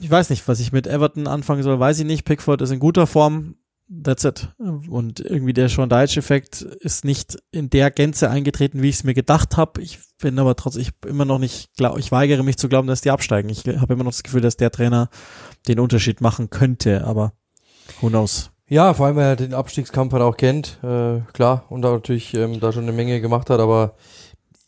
ich 0.01 0.11
weiß 0.11 0.31
nicht, 0.31 0.47
was 0.49 0.61
ich 0.61 0.73
mit 0.73 0.87
Everton 0.87 1.27
anfangen 1.27 1.63
soll, 1.63 1.79
weiß 1.79 1.99
ich 1.99 2.07
nicht. 2.07 2.25
Pickford 2.25 2.63
ist 2.63 2.71
in 2.71 2.79
guter 2.79 3.07
Form. 3.07 3.57
That's 3.89 4.25
it. 4.25 4.49
Und 4.59 5.21
irgendwie 5.21 5.53
der 5.53 5.69
Sean 5.69 5.89
Deitch-Effekt 5.89 6.63
ist 6.63 7.05
nicht 7.05 7.37
in 7.51 7.69
der 7.69 7.91
Gänze 7.91 8.31
eingetreten, 8.31 8.81
wie 8.83 8.89
ich 8.89 8.97
es 8.97 9.05
mir 9.05 9.15
gedacht 9.15 9.57
habe. 9.57 9.83
Ich 9.83 9.99
bin 10.19 10.39
aber 10.39 10.57
trotzdem, 10.57 10.87
immer 11.07 11.27
noch 11.27 11.39
nicht, 11.39 11.71
glaub, 11.77 11.99
ich 11.99 12.11
weigere 12.11 12.43
mich 12.43 12.57
zu 12.57 12.69
glauben, 12.69 12.89
dass 12.89 13.03
die 13.03 13.11
absteigen. 13.11 13.51
Ich 13.51 13.65
habe 13.67 13.93
immer 13.93 14.05
noch 14.05 14.13
das 14.13 14.23
Gefühl, 14.23 14.41
dass 14.41 14.57
der 14.57 14.71
Trainer 14.71 15.11
den 15.69 15.81
Unterschied 15.81 16.21
machen 16.21 16.49
könnte, 16.49 17.05
aber 17.05 17.35
who 18.01 18.09
knows. 18.09 18.51
Ja, 18.67 18.95
vor 18.95 19.07
allem, 19.07 19.17
weil 19.17 19.27
er 19.27 19.37
den 19.37 19.53
Abstiegskampf 19.53 20.13
halt 20.15 20.23
auch 20.23 20.39
kennt, 20.39 20.79
äh, 20.83 21.21
klar, 21.35 21.67
und 21.69 21.83
da 21.83 21.93
natürlich 21.93 22.33
ähm, 22.33 22.61
da 22.61 22.73
schon 22.73 22.85
eine 22.85 22.93
Menge 22.93 23.21
gemacht 23.21 23.51
hat, 23.51 23.61
aber 23.61 23.97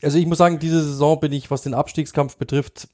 also 0.03 0.19
ich 0.19 0.27
muss 0.27 0.39
sagen, 0.39 0.59
diese 0.59 0.83
Saison 0.83 1.19
bin 1.19 1.33
ich, 1.33 1.51
was 1.51 1.63
den 1.63 1.73
Abstiegskampf 1.73 2.37
betrifft, 2.37 2.89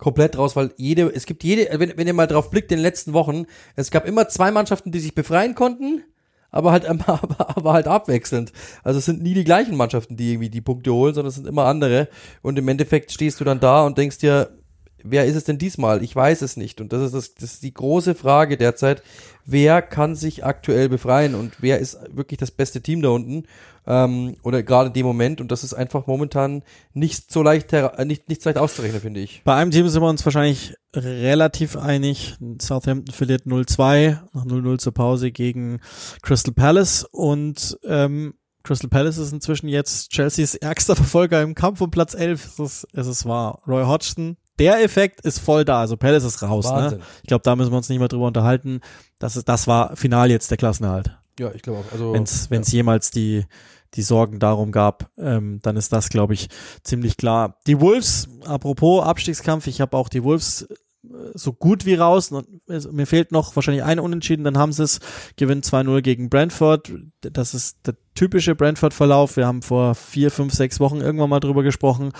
komplett 0.00 0.36
raus, 0.36 0.56
weil 0.56 0.72
jede, 0.76 1.14
es 1.14 1.26
gibt 1.26 1.44
jede, 1.44 1.68
wenn, 1.78 1.96
wenn 1.96 2.06
ihr 2.06 2.14
mal 2.14 2.26
drauf 2.26 2.50
blickt 2.50 2.72
in 2.72 2.78
den 2.78 2.82
letzten 2.82 3.12
Wochen, 3.12 3.44
es 3.76 3.90
gab 3.90 4.06
immer 4.06 4.28
zwei 4.28 4.50
Mannschaften, 4.50 4.90
die 4.90 4.98
sich 4.98 5.14
befreien 5.14 5.54
konnten, 5.54 6.02
aber 6.50 6.72
halt, 6.72 6.86
aber, 6.88 7.56
aber 7.56 7.72
halt 7.72 7.86
abwechselnd. 7.86 8.52
Also 8.82 8.98
es 8.98 9.04
sind 9.04 9.22
nie 9.22 9.34
die 9.34 9.44
gleichen 9.44 9.76
Mannschaften, 9.76 10.16
die 10.16 10.32
irgendwie 10.32 10.50
die 10.50 10.62
Punkte 10.62 10.92
holen, 10.92 11.14
sondern 11.14 11.28
es 11.28 11.36
sind 11.36 11.46
immer 11.46 11.66
andere. 11.66 12.08
Und 12.42 12.58
im 12.58 12.66
Endeffekt 12.66 13.12
stehst 13.12 13.38
du 13.40 13.44
dann 13.44 13.60
da 13.60 13.84
und 13.84 13.98
denkst 13.98 14.18
dir, 14.18 14.56
wer 15.02 15.26
ist 15.26 15.36
es 15.36 15.44
denn 15.44 15.58
diesmal? 15.58 16.02
Ich 16.02 16.16
weiß 16.16 16.42
es 16.42 16.56
nicht. 16.56 16.80
Und 16.80 16.92
das 16.92 17.02
ist, 17.02 17.14
das, 17.14 17.34
das 17.34 17.52
ist 17.54 17.62
die 17.62 17.74
große 17.74 18.14
Frage 18.14 18.56
derzeit. 18.56 19.02
Wer 19.46 19.82
kann 19.82 20.14
sich 20.14 20.44
aktuell 20.44 20.88
befreien 20.88 21.34
und 21.34 21.54
wer 21.60 21.78
ist 21.78 21.98
wirklich 22.10 22.38
das 22.38 22.50
beste 22.50 22.80
Team 22.80 23.02
da 23.02 23.08
unten? 23.10 23.44
Ähm, 23.86 24.36
oder 24.42 24.62
gerade 24.62 24.88
in 24.88 24.92
dem 24.92 25.06
Moment. 25.06 25.40
Und 25.40 25.50
das 25.50 25.64
ist 25.64 25.74
einfach 25.74 26.06
momentan 26.06 26.62
nicht 26.92 27.32
so 27.32 27.42
leicht, 27.42 27.72
äh, 27.72 28.04
nicht, 28.04 28.28
nicht 28.28 28.42
so 28.42 28.50
leicht 28.50 28.58
auszurechnen, 28.58 29.00
finde 29.00 29.20
ich. 29.20 29.42
Bei 29.44 29.54
einem 29.56 29.70
Team 29.70 29.88
sind 29.88 30.02
wir 30.02 30.08
uns 30.08 30.24
wahrscheinlich 30.24 30.74
relativ 30.94 31.76
einig. 31.76 32.36
Southampton 32.60 33.14
verliert 33.14 33.46
0-2 33.46 34.18
nach 34.32 34.44
0-0 34.44 34.78
zur 34.78 34.94
Pause 34.94 35.30
gegen 35.30 35.80
Crystal 36.22 36.54
Palace 36.54 37.04
und 37.10 37.78
ähm, 37.84 38.34
Crystal 38.62 38.90
Palace 38.90 39.18
ist 39.18 39.32
inzwischen 39.32 39.68
jetzt 39.68 40.10
Chelseas 40.10 40.54
ärgster 40.54 40.94
Verfolger 40.94 41.42
im 41.42 41.54
Kampf 41.54 41.80
um 41.80 41.90
Platz 41.90 42.14
11. 42.14 42.44
Es 42.44 42.58
ist, 42.58 42.88
es 42.92 43.06
ist 43.06 43.24
wahr. 43.24 43.62
Roy 43.66 43.84
Hodgson 43.84 44.36
der 44.60 44.82
Effekt 44.82 45.22
ist 45.22 45.40
voll 45.40 45.64
da. 45.64 45.80
Also 45.80 45.96
Palace 45.96 46.24
ist 46.24 46.42
raus. 46.42 46.70
Ne? 46.70 47.00
Ich 47.22 47.28
glaube, 47.28 47.42
da 47.42 47.56
müssen 47.56 47.72
wir 47.72 47.76
uns 47.78 47.88
nicht 47.88 47.98
mehr 47.98 48.08
drüber 48.08 48.26
unterhalten. 48.26 48.80
Das, 49.18 49.34
ist, 49.34 49.48
das 49.48 49.66
war 49.66 49.96
final 49.96 50.30
jetzt 50.30 50.50
der 50.50 50.58
Klassenerhalt. 50.58 51.18
Ja, 51.38 51.50
ich 51.54 51.62
glaube 51.62 51.80
auch. 51.80 51.92
Also, 51.92 52.12
Wenn 52.12 52.22
es 52.22 52.48
ja. 52.50 52.76
jemals 52.76 53.10
die, 53.10 53.46
die 53.94 54.02
Sorgen 54.02 54.38
darum 54.38 54.70
gab, 54.70 55.10
ähm, 55.18 55.60
dann 55.62 55.76
ist 55.76 55.92
das, 55.92 56.10
glaube 56.10 56.34
ich, 56.34 56.48
ziemlich 56.84 57.16
klar. 57.16 57.56
Die 57.66 57.80
Wolves, 57.80 58.28
apropos 58.44 59.02
Abstiegskampf, 59.02 59.66
ich 59.66 59.80
habe 59.80 59.96
auch 59.96 60.10
die 60.10 60.22
Wolves 60.22 60.68
äh, 61.04 61.06
so 61.32 61.54
gut 61.54 61.86
wie 61.86 61.94
raus. 61.94 62.30
Mir 62.66 63.06
fehlt 63.06 63.32
noch 63.32 63.56
wahrscheinlich 63.56 63.84
ein 63.84 63.98
Unentschieden, 63.98 64.44
dann 64.44 64.58
haben 64.58 64.72
sie 64.72 64.84
es, 64.84 65.00
gewinnen 65.36 65.62
2-0 65.62 66.02
gegen 66.02 66.28
Brentford. 66.28 66.92
Das 67.22 67.54
ist 67.54 67.78
der 67.86 67.96
typische 68.14 68.54
Brentford-Verlauf. 68.54 69.38
Wir 69.38 69.46
haben 69.46 69.62
vor 69.62 69.94
vier, 69.94 70.30
fünf, 70.30 70.52
sechs 70.52 70.80
Wochen 70.80 71.00
irgendwann 71.00 71.30
mal 71.30 71.40
drüber 71.40 71.62
gesprochen, 71.62 72.12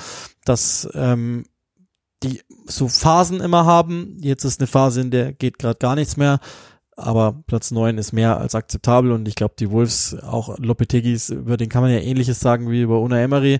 dass 0.47 0.89
ähm, 0.95 1.45
die 2.23 2.41
so 2.67 2.89
Phasen 2.89 3.41
immer 3.41 3.65
haben. 3.65 4.17
Jetzt 4.21 4.45
ist 4.45 4.61
eine 4.61 4.67
Phase, 4.67 5.01
in 5.01 5.11
der 5.11 5.33
geht 5.33 5.59
gerade 5.59 5.79
gar 5.79 5.95
nichts 5.95 6.17
mehr. 6.17 6.41
Aber 6.97 7.43
Platz 7.47 7.71
neun 7.71 7.97
ist 7.97 8.13
mehr 8.13 8.39
als 8.39 8.55
akzeptabel 8.55 9.13
und 9.13 9.27
ich 9.27 9.35
glaube, 9.35 9.55
die 9.59 9.71
Wolves, 9.71 10.17
auch 10.23 10.59
Lopetegis, 10.59 11.31
über 11.31 11.57
den 11.57 11.71
kann 11.71 11.83
man 11.83 11.91
ja 11.91 11.99
ähnliches 11.99 12.41
sagen 12.41 12.71
wie 12.71 12.83
über 12.83 13.01
Una 13.01 13.19
Emery. 13.19 13.59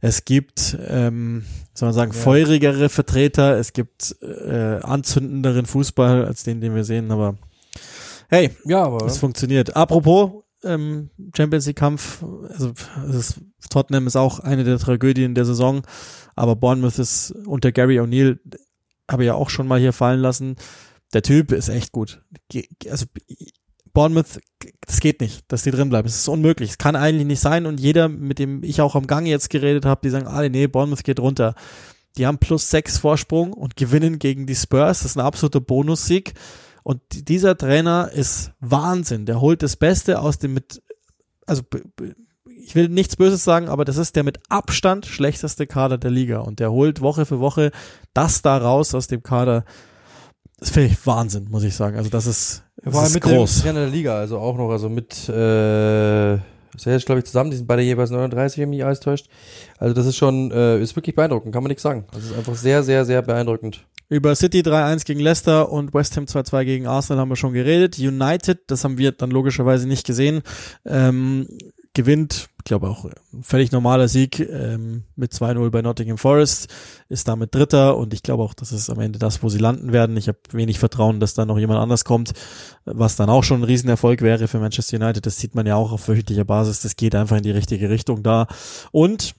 Es 0.00 0.26
gibt, 0.26 0.76
ähm, 0.86 1.44
soll 1.72 1.88
man 1.88 1.94
sagen, 1.94 2.12
ja. 2.12 2.18
feurigere 2.18 2.88
Vertreter, 2.90 3.56
es 3.56 3.72
gibt 3.72 4.16
äh, 4.20 4.80
anzündenderen 4.82 5.66
Fußball 5.66 6.26
als 6.26 6.44
den, 6.44 6.60
den 6.60 6.74
wir 6.74 6.84
sehen, 6.84 7.10
aber 7.10 7.36
hey, 8.28 8.50
ja, 8.64 8.84
aber 8.84 9.06
es 9.06 9.18
funktioniert. 9.18 9.74
Apropos 9.74 10.44
ähm, 10.62 11.10
Champions 11.36 11.66
League 11.66 11.76
Kampf, 11.76 12.22
also 12.50 12.72
ist, 13.12 13.40
Tottenham 13.70 14.06
ist 14.06 14.16
auch 14.16 14.40
eine 14.40 14.64
der 14.64 14.78
Tragödien 14.78 15.34
der 15.34 15.44
Saison. 15.44 15.82
Aber 16.38 16.56
Bournemouth 16.56 16.98
ist 16.98 17.32
unter 17.46 17.72
Gary 17.72 17.98
O'Neill, 18.00 18.38
habe 19.10 19.24
ich 19.24 19.26
ja 19.26 19.34
auch 19.34 19.50
schon 19.50 19.66
mal 19.66 19.80
hier 19.80 19.92
fallen 19.92 20.20
lassen. 20.20 20.56
Der 21.12 21.22
Typ 21.22 21.52
ist 21.52 21.68
echt 21.68 21.92
gut. 21.92 22.22
Also 22.88 23.06
Bournemouth, 23.92 24.38
das 24.86 25.00
geht 25.00 25.20
nicht, 25.20 25.50
dass 25.50 25.64
die 25.64 25.70
drin 25.70 25.88
bleiben. 25.88 26.06
Es 26.06 26.16
ist 26.16 26.28
unmöglich. 26.28 26.70
Es 26.70 26.78
kann 26.78 26.94
eigentlich 26.94 27.26
nicht 27.26 27.40
sein. 27.40 27.66
Und 27.66 27.80
jeder, 27.80 28.08
mit 28.08 28.38
dem 28.38 28.62
ich 28.62 28.80
auch 28.80 28.94
am 28.94 29.06
Gang 29.06 29.26
jetzt 29.26 29.50
geredet 29.50 29.84
habe, 29.84 30.02
die 30.04 30.10
sagen, 30.10 30.26
ah, 30.28 30.48
nee, 30.48 30.68
Bournemouth 30.68 31.02
geht 31.02 31.18
runter. 31.18 31.54
Die 32.16 32.26
haben 32.26 32.38
plus 32.38 32.70
sechs 32.70 32.98
Vorsprung 32.98 33.52
und 33.52 33.76
gewinnen 33.76 34.18
gegen 34.18 34.46
die 34.46 34.54
Spurs. 34.54 35.00
Das 35.00 35.12
ist 35.12 35.16
ein 35.16 35.24
absoluter 35.24 35.60
Bonussieg. 35.60 36.34
Und 36.84 37.00
dieser 37.28 37.56
Trainer 37.56 38.10
ist 38.12 38.52
Wahnsinn. 38.60 39.26
Der 39.26 39.40
holt 39.40 39.62
das 39.62 39.76
Beste 39.76 40.20
aus 40.20 40.38
dem 40.38 40.54
mit, 40.54 40.82
also 41.46 41.62
ich 42.68 42.74
will 42.74 42.90
nichts 42.90 43.16
Böses 43.16 43.44
sagen, 43.44 43.70
aber 43.70 43.86
das 43.86 43.96
ist 43.96 44.14
der 44.14 44.24
mit 44.24 44.40
Abstand 44.50 45.06
schlechteste 45.06 45.66
Kader 45.66 45.96
der 45.96 46.10
Liga 46.10 46.40
und 46.40 46.60
der 46.60 46.70
holt 46.70 47.00
Woche 47.00 47.24
für 47.24 47.40
Woche 47.40 47.70
das 48.12 48.42
da 48.42 48.58
raus 48.58 48.94
aus 48.94 49.06
dem 49.06 49.22
Kader. 49.22 49.64
Das 50.58 50.68
finde 50.68 50.90
ich 50.90 51.06
Wahnsinn, 51.06 51.46
muss 51.50 51.62
ich 51.62 51.74
sagen. 51.74 51.96
Also 51.96 52.10
das 52.10 52.26
ist, 52.26 52.64
das 52.82 52.92
Vor 52.92 53.00
allem 53.00 53.06
ist 53.08 53.14
mit 53.14 53.22
groß. 53.22 53.54
dem 53.54 53.62
Trainer 53.62 53.80
der 53.80 53.88
Liga, 53.88 54.18
also 54.18 54.38
auch 54.38 54.58
noch, 54.58 54.68
also 54.68 54.90
mit, 54.90 55.30
äh, 55.30 56.34
jetzt, 56.34 57.06
glaube 57.06 57.20
ich, 57.20 57.24
zusammen, 57.24 57.50
die 57.50 57.56
sind 57.56 57.66
beide 57.66 57.80
jeweils 57.80 58.10
39, 58.10 58.58
wenn 58.60 58.68
mich 58.68 58.84
alles 58.84 59.00
täuscht. 59.00 59.30
Also 59.78 59.94
das 59.94 60.04
ist 60.04 60.18
schon, 60.18 60.50
äh, 60.50 60.78
ist 60.78 60.94
wirklich 60.94 61.16
beeindruckend, 61.16 61.54
kann 61.54 61.62
man 61.62 61.68
nichts 61.68 61.82
sagen. 61.82 62.04
Das 62.12 62.22
ist 62.22 62.36
einfach 62.36 62.54
sehr, 62.54 62.82
sehr, 62.82 63.06
sehr 63.06 63.22
beeindruckend. 63.22 63.86
Über 64.10 64.34
City 64.34 64.60
3-1 64.60 65.06
gegen 65.06 65.20
Leicester 65.20 65.72
und 65.72 65.94
West 65.94 66.18
Ham 66.18 66.24
2-2 66.24 66.64
gegen 66.66 66.86
Arsenal 66.86 67.22
haben 67.22 67.30
wir 67.30 67.36
schon 67.36 67.54
geredet. 67.54 67.98
United, 67.98 68.58
das 68.66 68.84
haben 68.84 68.98
wir 68.98 69.12
dann 69.12 69.30
logischerweise 69.30 69.88
nicht 69.88 70.06
gesehen, 70.06 70.42
ähm, 70.84 71.46
gewinnt, 71.98 72.48
glaube 72.68 72.88
auch 72.88 73.06
völlig 73.42 73.72
normaler 73.72 74.06
Sieg 74.06 74.38
ähm, 74.38 75.02
mit 75.16 75.32
2-0 75.32 75.70
bei 75.70 75.82
Nottingham 75.82 76.18
Forest, 76.18 76.68
ist 77.08 77.26
damit 77.26 77.54
Dritter 77.54 77.96
und 77.96 78.14
ich 78.14 78.22
glaube 78.22 78.44
auch, 78.44 78.54
das 78.54 78.70
ist 78.70 78.90
am 78.90 79.00
Ende 79.00 79.18
das, 79.18 79.42
wo 79.42 79.48
sie 79.48 79.58
landen 79.58 79.92
werden. 79.92 80.16
Ich 80.16 80.28
habe 80.28 80.38
wenig 80.52 80.78
Vertrauen, 80.78 81.18
dass 81.18 81.34
da 81.34 81.44
noch 81.44 81.58
jemand 81.58 81.80
anders 81.80 82.04
kommt, 82.04 82.32
was 82.84 83.16
dann 83.16 83.30
auch 83.30 83.42
schon 83.42 83.60
ein 83.60 83.64
Riesenerfolg 83.64 84.22
wäre 84.22 84.46
für 84.46 84.60
Manchester 84.60 84.96
United. 84.98 85.26
Das 85.26 85.38
sieht 85.38 85.54
man 85.54 85.66
ja 85.66 85.74
auch 85.74 85.90
auf 85.90 86.06
wöchentlicher 86.08 86.44
Basis. 86.44 86.82
Das 86.82 86.96
geht 86.96 87.14
einfach 87.14 87.36
in 87.36 87.42
die 87.42 87.50
richtige 87.50 87.90
Richtung 87.90 88.22
da. 88.22 88.46
Und 88.92 89.34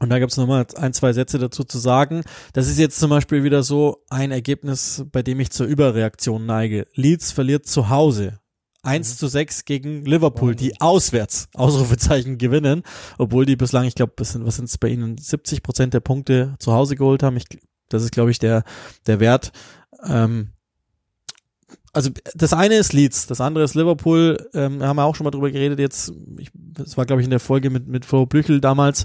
und 0.00 0.10
da 0.10 0.18
gab 0.18 0.28
es 0.28 0.36
nochmal 0.36 0.66
ein, 0.74 0.92
zwei 0.92 1.12
Sätze 1.12 1.38
dazu 1.38 1.62
zu 1.62 1.78
sagen. 1.78 2.24
Das 2.52 2.66
ist 2.66 2.80
jetzt 2.80 2.98
zum 2.98 3.10
Beispiel 3.10 3.44
wieder 3.44 3.62
so 3.62 4.02
ein 4.10 4.32
Ergebnis, 4.32 5.04
bei 5.12 5.22
dem 5.22 5.38
ich 5.38 5.50
zur 5.50 5.66
Überreaktion 5.66 6.46
neige. 6.46 6.88
Leeds 6.94 7.30
verliert 7.30 7.66
zu 7.66 7.90
Hause. 7.90 8.40
1 8.84 9.16
zu 9.16 9.28
6 9.28 9.64
gegen 9.64 10.04
Liverpool, 10.04 10.54
die 10.54 10.80
auswärts 10.80 11.48
Ausrufezeichen 11.54 12.38
gewinnen, 12.38 12.82
obwohl 13.18 13.46
die 13.46 13.56
bislang, 13.56 13.84
ich 13.84 13.94
glaube, 13.94 14.12
was 14.16 14.32
sind 14.32 14.50
sind's 14.50 14.78
bei 14.78 14.88
ihnen 14.88 15.18
70 15.18 15.62
Prozent 15.62 15.94
der 15.94 16.00
Punkte 16.00 16.54
zu 16.58 16.72
Hause 16.72 16.96
geholt 16.96 17.22
haben. 17.22 17.36
Ich, 17.36 17.46
das 17.88 18.02
ist, 18.02 18.12
glaube 18.12 18.30
ich, 18.30 18.38
der 18.38 18.64
der 19.06 19.20
Wert. 19.20 19.52
Ähm, 20.06 20.50
also 21.94 22.10
das 22.34 22.52
eine 22.52 22.74
ist 22.74 22.92
Leeds, 22.92 23.28
das 23.28 23.40
andere 23.40 23.64
ist 23.64 23.74
Liverpool. 23.74 24.36
Ähm, 24.52 24.82
haben 24.82 24.96
wir 24.96 25.04
auch 25.04 25.14
schon 25.14 25.24
mal 25.24 25.30
drüber 25.30 25.50
geredet. 25.50 25.78
Jetzt, 25.78 26.12
ich, 26.38 26.50
das 26.54 26.96
war 26.96 27.06
glaube 27.06 27.22
ich 27.22 27.26
in 27.26 27.30
der 27.30 27.40
Folge 27.40 27.70
mit 27.70 27.86
mit 27.86 28.04
Flo 28.04 28.26
Blüchel 28.26 28.60
damals, 28.60 29.04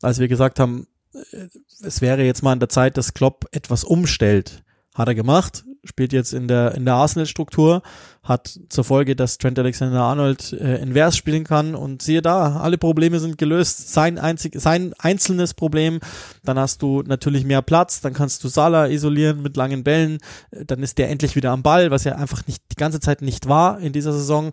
als 0.00 0.18
wir 0.18 0.28
gesagt 0.28 0.58
haben, 0.58 0.86
äh, 1.12 1.48
es 1.82 2.00
wäre 2.00 2.24
jetzt 2.24 2.42
mal 2.42 2.52
an 2.52 2.60
der 2.60 2.70
Zeit, 2.70 2.96
dass 2.96 3.14
Klopp 3.14 3.44
etwas 3.52 3.84
umstellt. 3.84 4.64
Hat 4.94 5.08
er 5.08 5.14
gemacht, 5.14 5.64
spielt 5.84 6.12
jetzt 6.12 6.32
in 6.32 6.48
der 6.48 6.74
in 6.74 6.84
der 6.84 6.94
Arsenal-Struktur, 6.94 7.82
hat 8.30 8.60
zur 8.68 8.84
Folge, 8.84 9.16
dass 9.16 9.38
Trent 9.38 9.58
Alexander-Arnold 9.58 10.52
äh, 10.52 10.76
invers 10.76 11.16
spielen 11.16 11.42
kann 11.42 11.74
und 11.74 12.00
siehe 12.00 12.22
da, 12.22 12.60
alle 12.60 12.78
Probleme 12.78 13.18
sind 13.18 13.38
gelöst. 13.38 13.92
Sein 13.92 14.18
einzig, 14.18 14.54
sein 14.56 14.94
einzelnes 14.98 15.52
Problem, 15.52 15.98
dann 16.44 16.56
hast 16.56 16.80
du 16.80 17.02
natürlich 17.02 17.44
mehr 17.44 17.60
Platz, 17.60 18.00
dann 18.00 18.14
kannst 18.14 18.44
du 18.44 18.48
Salah 18.48 18.86
isolieren 18.86 19.42
mit 19.42 19.56
langen 19.56 19.82
Bällen, 19.82 20.18
äh, 20.52 20.64
dann 20.64 20.82
ist 20.82 20.98
der 20.98 21.10
endlich 21.10 21.34
wieder 21.34 21.50
am 21.50 21.64
Ball, 21.64 21.90
was 21.90 22.04
ja 22.04 22.14
einfach 22.14 22.46
nicht 22.46 22.62
die 22.70 22.76
ganze 22.76 23.00
Zeit 23.00 23.20
nicht 23.20 23.48
war 23.48 23.80
in 23.80 23.92
dieser 23.92 24.12
Saison. 24.12 24.52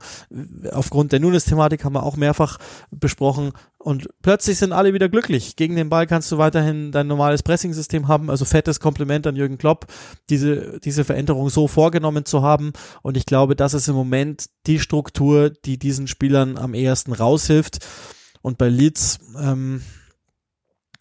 Aufgrund 0.72 1.12
der 1.12 1.20
Nunes-Thematik 1.20 1.86
haben 1.86 1.94
wir 1.94 2.04
auch 2.04 2.18
mehrfach 2.18 2.58
besprochen. 2.90 3.54
Und 3.88 4.10
plötzlich 4.22 4.58
sind 4.58 4.74
alle 4.74 4.94
wieder 4.94 5.08
glücklich. 5.08 5.56
Gegen 5.56 5.78
den 5.78 5.88
Ball 5.88 6.08
kannst 6.08 6.30
du 6.32 6.38
weiterhin 6.38 6.92
dein 6.92 7.08
normales 7.08 7.42
Pressing-System 7.42 8.10
haben. 8.10 8.30
Also 8.30 8.44
fettes 8.44 8.82
Kompliment 8.82 9.26
an 9.28 9.38
Jürgen 9.38 9.58
Klopp, 9.58 9.86
diese, 10.30 10.80
diese 10.80 11.06
Veränderung 11.06 11.50
so 11.50 11.70
vorgenommen 11.70 12.26
zu 12.26 12.42
haben. 12.42 12.74
Und 13.02 13.16
ich 13.16 13.26
glaube, 13.26 13.56
das 13.56 13.67
ist 13.74 13.88
im 13.88 13.96
Moment 13.96 14.50
die 14.66 14.80
Struktur, 14.80 15.50
die 15.50 15.78
diesen 15.78 16.08
Spielern 16.08 16.58
am 16.58 16.74
ehesten 16.74 17.14
raushilft. 17.14 17.86
Und 18.42 18.58
bei 18.58 18.70
Leeds 18.70 19.20
ähm, 19.38 19.82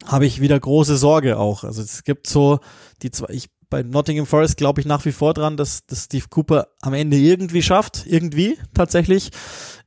habe 0.05 0.27
ich 0.27 0.41
wieder 0.41 0.59
große 0.59 0.97
Sorge 0.97 1.39
auch. 1.39 1.65
Also 1.65 1.83
es 1.83 2.05
gibt 2.05 2.27
so 2.27 2.61
die 3.03 3.11
zwei, 3.11 3.33
ich 3.33 3.51
bei 3.69 3.83
Nottingham 3.83 4.27
Forest 4.27 4.57
glaube 4.57 4.81
ich 4.81 4.87
nach 4.87 5.05
wie 5.05 5.13
vor 5.13 5.35
dran, 5.35 5.57
dass, 5.57 5.87
dass 5.87 6.05
Steve 6.05 6.27
Cooper 6.31 6.69
am 6.81 6.95
Ende 6.95 7.17
irgendwie 7.17 7.63
schafft, 7.63 8.05
irgendwie 8.07 8.59
tatsächlich. 8.75 9.31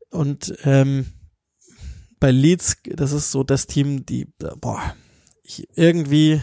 Und 0.10 0.54
ähm, 0.64 1.06
bei 2.20 2.32
Leeds, 2.32 2.78
das 2.84 3.12
ist 3.12 3.32
so 3.32 3.44
das 3.44 3.68
Team, 3.68 4.06
die, 4.06 4.28
boah, 4.60 4.82
ich, 5.44 5.68
irgendwie 5.76 6.42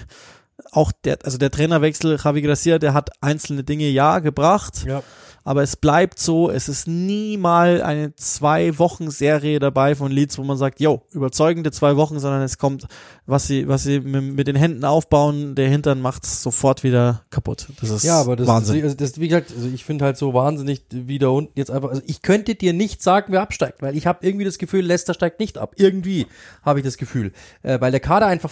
auch 0.72 0.92
der, 0.92 1.18
also 1.24 1.38
der 1.38 1.50
Trainerwechsel, 1.50 2.18
Javi 2.22 2.42
Gracia, 2.42 2.78
der 2.78 2.94
hat 2.94 3.10
einzelne 3.20 3.64
Dinge 3.64 3.88
ja 3.88 4.20
gebracht. 4.20 4.84
Ja. 4.86 5.02
Aber 5.46 5.62
es 5.62 5.76
bleibt 5.76 6.18
so, 6.18 6.50
es 6.50 6.68
ist 6.68 6.88
nie 6.88 7.36
mal 7.36 7.80
eine 7.80 8.16
zwei 8.16 8.80
Wochen 8.80 9.12
Serie 9.12 9.60
dabei 9.60 9.94
von 9.94 10.10
Leeds, 10.10 10.38
wo 10.38 10.42
man 10.42 10.56
sagt, 10.56 10.80
yo, 10.80 11.02
überzeugende 11.12 11.70
zwei 11.70 11.96
Wochen, 11.96 12.18
sondern 12.18 12.42
es 12.42 12.58
kommt, 12.58 12.88
was 13.26 13.46
sie, 13.46 13.68
was 13.68 13.84
sie 13.84 14.00
mit, 14.00 14.24
mit 14.24 14.48
den 14.48 14.56
Händen 14.56 14.84
aufbauen, 14.84 15.54
der 15.54 15.68
Hintern 15.68 16.00
macht's 16.00 16.42
sofort 16.42 16.82
wieder 16.82 17.22
kaputt. 17.30 17.68
Das 17.80 17.90
ist 17.90 18.02
Ja, 18.02 18.20
aber 18.20 18.34
das, 18.34 18.48
Wahnsinn. 18.48 18.82
also 18.82 18.96
das 18.96 19.20
wie 19.20 19.28
gesagt, 19.28 19.52
also 19.54 19.68
ich 19.68 19.84
finde 19.84 20.04
halt 20.04 20.16
so 20.16 20.34
wahnsinnig, 20.34 20.82
wie 20.90 21.20
da 21.20 21.28
unten 21.28 21.52
jetzt 21.54 21.70
einfach, 21.70 21.90
also 21.90 22.02
ich 22.06 22.22
könnte 22.22 22.56
dir 22.56 22.72
nicht 22.72 23.00
sagen, 23.00 23.26
wer 23.32 23.42
absteigt, 23.42 23.82
weil 23.82 23.96
ich 23.96 24.08
habe 24.08 24.26
irgendwie 24.26 24.46
das 24.46 24.58
Gefühl, 24.58 24.84
Leicester 24.84 25.14
steigt 25.14 25.38
nicht 25.38 25.58
ab. 25.58 25.74
Irgendwie 25.76 26.26
habe 26.64 26.80
ich 26.80 26.84
das 26.84 26.96
Gefühl, 26.96 27.30
äh, 27.62 27.80
weil 27.80 27.92
der 27.92 28.00
Kader 28.00 28.26
einfach 28.26 28.50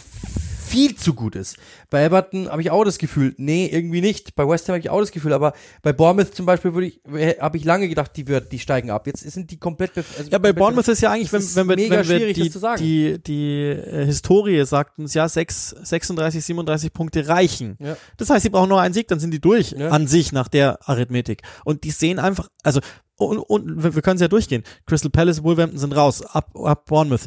viel 0.75 0.97
zu 0.97 1.14
gut 1.14 1.37
ist. 1.37 1.57
Bei 1.89 2.03
Everton 2.03 2.49
habe 2.49 2.61
ich 2.61 2.70
auch 2.70 2.85
das 2.85 2.99
Gefühl, 2.99 3.35
nee, 3.39 3.66
irgendwie 3.66 4.01
nicht. 4.01 4.35
Bei 4.35 4.47
West 4.49 4.68
Ham 4.68 4.72
habe 4.75 4.81
ich 4.81 4.91
auch 4.91 4.99
das 5.01 5.12
Gefühl, 5.12 5.33
aber 5.33 5.53
bei 5.83 5.93
Bournemouth 5.93 6.35
zum 6.35 6.47
Beispiel 6.47 6.75
würde 6.75 6.89
ich, 6.89 7.01
habe 7.41 7.57
ich 7.57 7.64
lange 7.64 7.89
gedacht, 7.89 8.11
die 8.16 8.27
wird, 8.27 8.51
die 8.53 8.59
steigen 8.59 8.91
ab. 8.91 9.07
Jetzt 9.07 9.20
sind 9.20 9.51
die 9.51 9.57
komplett. 9.59 9.93
Also 9.97 10.31
Ja, 10.31 10.39
bei 10.39 10.53
Bournemouth 10.53 10.89
ist 10.89 11.01
ja 11.01 11.12
eigentlich, 11.12 11.33
wenn, 11.33 11.43
wenn 11.43 11.68
wir, 11.68 11.91
wenn 11.91 12.09
wir 12.09 12.35
die, 12.35 12.41
das 12.45 12.51
zu 12.53 12.59
sagen. 12.59 12.83
die, 12.83 13.18
die 13.22 13.61
äh, 13.61 14.05
Historie 14.05 14.64
sagt 14.66 14.99
uns 14.99 15.14
ja, 15.14 15.29
sechs, 15.29 15.70
36, 15.70 16.45
37 16.45 16.93
Punkte 16.93 17.29
reichen. 17.29 17.77
Ja. 17.79 17.97
Das 18.16 18.31
heißt, 18.31 18.43
sie 18.43 18.51
brauchen 18.51 18.68
nur 18.68 18.81
einen 18.81 18.95
Sieg, 18.95 19.07
dann 19.09 19.20
sind 19.20 19.31
die 19.31 19.41
durch 19.41 19.72
Ja. 19.72 19.91
an 19.91 20.07
sich 20.09 20.33
nach 20.33 20.49
der 20.49 20.79
Arithmetik. 20.89 21.43
Und 21.64 21.85
die 21.85 21.91
sehen 21.93 22.18
einfach, 22.18 22.49
also, 22.62 22.81
und, 23.16 23.39
und 23.39 23.83
wir 23.85 23.95
wir 23.95 24.03
können 24.03 24.16
es 24.16 24.22
ja 24.22 24.29
durchgehen. 24.29 24.64
Crystal 24.87 25.11
Palace, 25.11 25.43
Wolverhampton 25.45 25.79
sind 25.79 25.95
raus, 25.95 26.22
ab, 26.22 26.51
ab 26.59 26.87
Bournemouth. 26.87 27.27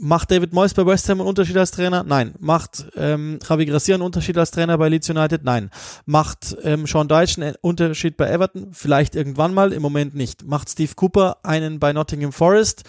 Macht 0.00 0.30
David 0.30 0.52
Moyes 0.52 0.74
bei 0.74 0.86
West 0.86 1.08
Ham 1.08 1.20
einen 1.20 1.28
Unterschied 1.28 1.56
als 1.56 1.72
Trainer? 1.72 2.04
Nein. 2.04 2.34
Macht 2.38 2.86
ähm, 2.96 3.40
Javi 3.46 3.66
Gracia 3.66 3.94
einen 3.94 4.02
Unterschied 4.02 4.38
als 4.38 4.52
Trainer 4.52 4.78
bei 4.78 4.88
Leeds 4.88 5.10
United? 5.10 5.42
Nein. 5.42 5.70
Macht 6.06 6.56
ähm, 6.62 6.86
Sean 6.86 7.08
Dyche 7.08 7.42
einen 7.42 7.56
Unterschied 7.60 8.16
bei 8.16 8.30
Everton? 8.30 8.68
Vielleicht 8.72 9.16
irgendwann 9.16 9.54
mal, 9.54 9.72
im 9.72 9.82
Moment 9.82 10.14
nicht. 10.14 10.46
Macht 10.46 10.70
Steve 10.70 10.92
Cooper 10.94 11.38
einen 11.42 11.80
bei 11.80 11.92
Nottingham 11.92 12.32
Forest? 12.32 12.84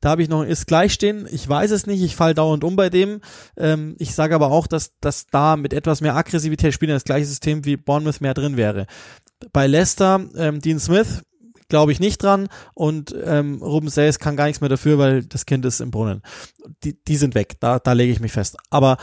Da 0.00 0.10
habe 0.10 0.22
ich 0.22 0.28
noch 0.28 0.44
Ist 0.44 0.66
gleich 0.66 0.92
stehen. 0.92 1.28
Ich 1.30 1.48
weiß 1.48 1.70
es 1.72 1.86
nicht. 1.86 2.02
Ich 2.02 2.14
fall 2.14 2.34
dauernd 2.34 2.64
um 2.64 2.76
bei 2.76 2.90
dem. 2.90 3.20
Ähm, 3.56 3.96
ich 3.98 4.14
sage 4.14 4.34
aber 4.34 4.50
auch, 4.50 4.66
dass, 4.68 4.92
dass 5.00 5.26
da 5.28 5.56
mit 5.56 5.72
etwas 5.72 6.00
mehr 6.00 6.16
Aggressivität 6.16 6.74
spielen 6.74 6.92
das 6.92 7.04
gleiche 7.04 7.26
System 7.26 7.64
wie 7.64 7.76
Bournemouth 7.76 8.20
mehr 8.20 8.34
drin 8.34 8.56
wäre. 8.56 8.86
Bei 9.52 9.66
Leicester, 9.66 10.20
ähm, 10.36 10.60
Dean 10.60 10.78
Smith, 10.78 11.22
glaube 11.72 11.90
ich 11.90 12.00
nicht 12.00 12.22
dran 12.22 12.48
und 12.74 13.16
ähm, 13.24 13.62
Ruben 13.62 13.88
Sayes 13.88 14.18
kann 14.18 14.36
gar 14.36 14.44
nichts 14.44 14.60
mehr 14.60 14.68
dafür, 14.68 14.98
weil 14.98 15.24
das 15.24 15.46
Kind 15.46 15.64
ist 15.64 15.80
im 15.80 15.90
Brunnen. 15.90 16.20
Die, 16.84 17.02
die 17.02 17.16
sind 17.16 17.34
weg, 17.34 17.56
da, 17.60 17.78
da 17.78 17.94
lege 17.94 18.12
ich 18.12 18.20
mich 18.20 18.32
fest. 18.32 18.58
Aber 18.68 18.98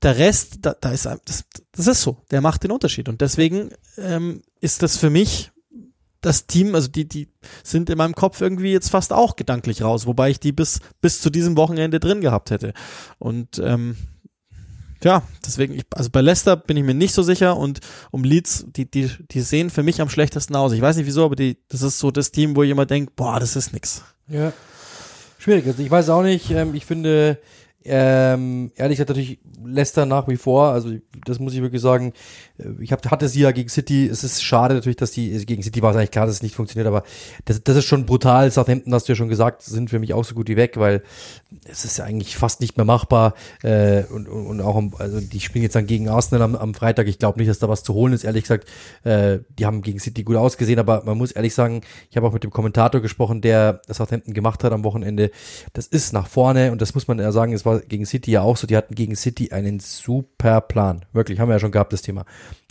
der 0.00 0.16
Rest, 0.16 0.60
da, 0.62 0.74
da 0.80 0.90
ist 0.90 1.04
das, 1.04 1.44
das 1.72 1.86
ist 1.86 2.00
so, 2.00 2.22
der 2.30 2.40
macht 2.40 2.64
den 2.64 2.72
Unterschied 2.72 3.10
und 3.10 3.20
deswegen 3.20 3.72
ähm, 3.98 4.40
ist 4.58 4.82
das 4.82 4.96
für 4.96 5.10
mich 5.10 5.50
das 6.22 6.46
Team, 6.46 6.74
also 6.74 6.88
die, 6.88 7.06
die 7.06 7.28
sind 7.62 7.90
in 7.90 7.98
meinem 7.98 8.14
Kopf 8.14 8.40
irgendwie 8.40 8.72
jetzt 8.72 8.88
fast 8.88 9.12
auch 9.12 9.36
gedanklich 9.36 9.82
raus, 9.82 10.06
wobei 10.06 10.30
ich 10.30 10.40
die 10.40 10.52
bis, 10.52 10.80
bis 11.02 11.20
zu 11.20 11.28
diesem 11.28 11.58
Wochenende 11.58 12.00
drin 12.00 12.22
gehabt 12.22 12.50
hätte. 12.50 12.72
Und 13.18 13.58
ähm, 13.58 13.98
ja, 15.04 15.22
deswegen, 15.44 15.74
ich, 15.74 15.84
also 15.94 16.10
bei 16.10 16.20
Leicester 16.20 16.56
bin 16.56 16.76
ich 16.76 16.84
mir 16.84 16.94
nicht 16.94 17.14
so 17.14 17.22
sicher 17.22 17.56
und 17.56 17.80
um 18.10 18.24
Leeds, 18.24 18.66
die, 18.68 18.90
die, 18.90 19.10
die 19.30 19.40
sehen 19.40 19.70
für 19.70 19.82
mich 19.82 20.00
am 20.00 20.08
schlechtesten 20.08 20.56
aus. 20.56 20.72
Ich 20.72 20.80
weiß 20.80 20.96
nicht 20.96 21.06
wieso, 21.06 21.24
aber 21.24 21.36
die, 21.36 21.58
das 21.68 21.82
ist 21.82 21.98
so 21.98 22.10
das 22.10 22.30
Team, 22.30 22.56
wo 22.56 22.62
ich 22.62 22.70
immer 22.70 22.86
denke, 22.86 23.12
boah, 23.14 23.38
das 23.38 23.56
ist 23.56 23.72
nix. 23.72 24.02
Ja. 24.28 24.52
Schwierig. 25.38 25.66
Also 25.66 25.82
ich 25.82 25.90
weiß 25.90 26.08
auch 26.08 26.22
nicht. 26.22 26.50
Ähm, 26.50 26.74
ich 26.74 26.86
finde, 26.86 27.38
ähm, 27.86 28.72
ehrlich 28.76 28.98
gesagt 28.98 29.10
natürlich 29.10 29.38
Leicester 29.64 30.06
nach 30.06 30.28
wie 30.28 30.36
vor. 30.36 30.68
Also 30.68 30.90
das 31.24 31.38
muss 31.38 31.54
ich 31.54 31.62
wirklich 31.62 31.82
sagen. 31.82 32.12
Äh, 32.58 32.64
Ich 32.80 32.92
hab, 32.92 33.08
hatte 33.10 33.28
sie 33.28 33.40
ja 33.40 33.52
gegen 33.52 33.68
City. 33.68 34.06
Es 34.06 34.24
ist 34.24 34.42
schade 34.42 34.74
natürlich, 34.74 34.96
dass 34.96 35.10
die 35.10 35.32
also 35.32 35.44
gegen 35.44 35.62
City 35.62 35.82
war 35.82 35.90
es 35.90 35.96
eigentlich 35.96 36.10
klar, 36.10 36.26
dass 36.26 36.36
es 36.36 36.42
nicht 36.42 36.54
funktioniert. 36.54 36.86
Aber 36.86 37.02
das, 37.44 37.62
das 37.62 37.76
ist 37.76 37.84
schon 37.84 38.06
brutal. 38.06 38.50
Southampton 38.50 38.92
hast 38.94 39.08
du 39.08 39.12
ja 39.12 39.16
schon 39.16 39.28
gesagt, 39.28 39.62
sind 39.62 39.90
für 39.90 39.98
mich 39.98 40.14
auch 40.14 40.24
so 40.24 40.34
gut 40.34 40.48
wie 40.48 40.56
weg, 40.56 40.76
weil 40.76 41.02
es 41.70 41.84
ist 41.84 41.98
ja 41.98 42.04
eigentlich 42.04 42.36
fast 42.36 42.60
nicht 42.60 42.76
mehr 42.76 42.86
machbar. 42.86 43.34
Äh, 43.62 44.04
und, 44.04 44.28
und, 44.28 44.46
und 44.46 44.60
auch, 44.60 44.80
also 44.98 45.20
die 45.20 45.40
spielen 45.40 45.62
jetzt 45.62 45.76
dann 45.76 45.86
gegen 45.86 46.08
Arsenal 46.08 46.42
am, 46.42 46.56
am 46.56 46.74
Freitag. 46.74 47.06
Ich 47.08 47.18
glaube 47.18 47.38
nicht, 47.38 47.48
dass 47.48 47.58
da 47.58 47.68
was 47.68 47.82
zu 47.82 47.94
holen 47.94 48.12
ist. 48.12 48.24
Ehrlich 48.24 48.44
gesagt, 48.44 48.68
äh, 49.04 49.38
die 49.58 49.66
haben 49.66 49.82
gegen 49.82 49.98
City 49.98 50.22
gut 50.24 50.36
ausgesehen. 50.36 50.78
Aber 50.78 51.02
man 51.04 51.16
muss 51.18 51.32
ehrlich 51.32 51.54
sagen, 51.54 51.82
ich 52.10 52.16
habe 52.16 52.26
auch 52.26 52.32
mit 52.32 52.44
dem 52.44 52.50
Kommentator 52.50 53.00
gesprochen, 53.00 53.40
der 53.40 53.80
Southampton 53.88 54.34
gemacht 54.34 54.64
hat 54.64 54.72
am 54.72 54.84
Wochenende. 54.84 55.30
Das 55.72 55.86
ist 55.86 56.12
nach 56.12 56.26
vorne 56.26 56.72
und 56.72 56.80
das 56.80 56.94
muss 56.94 57.08
man 57.08 57.18
ja 57.18 57.32
sagen. 57.32 57.52
Es 57.52 57.64
war 57.64 57.75
war 57.76 57.86
gegen 57.86 58.06
City 58.06 58.32
ja 58.32 58.42
auch 58.42 58.56
so. 58.56 58.66
Die 58.66 58.76
hatten 58.76 58.94
gegen 58.94 59.16
City 59.16 59.52
einen 59.52 59.80
super 59.80 60.60
Plan. 60.60 61.04
Wirklich, 61.12 61.38
haben 61.40 61.48
wir 61.48 61.54
ja 61.54 61.60
schon 61.60 61.72
gehabt, 61.72 61.92
das 61.92 62.02
Thema. 62.02 62.24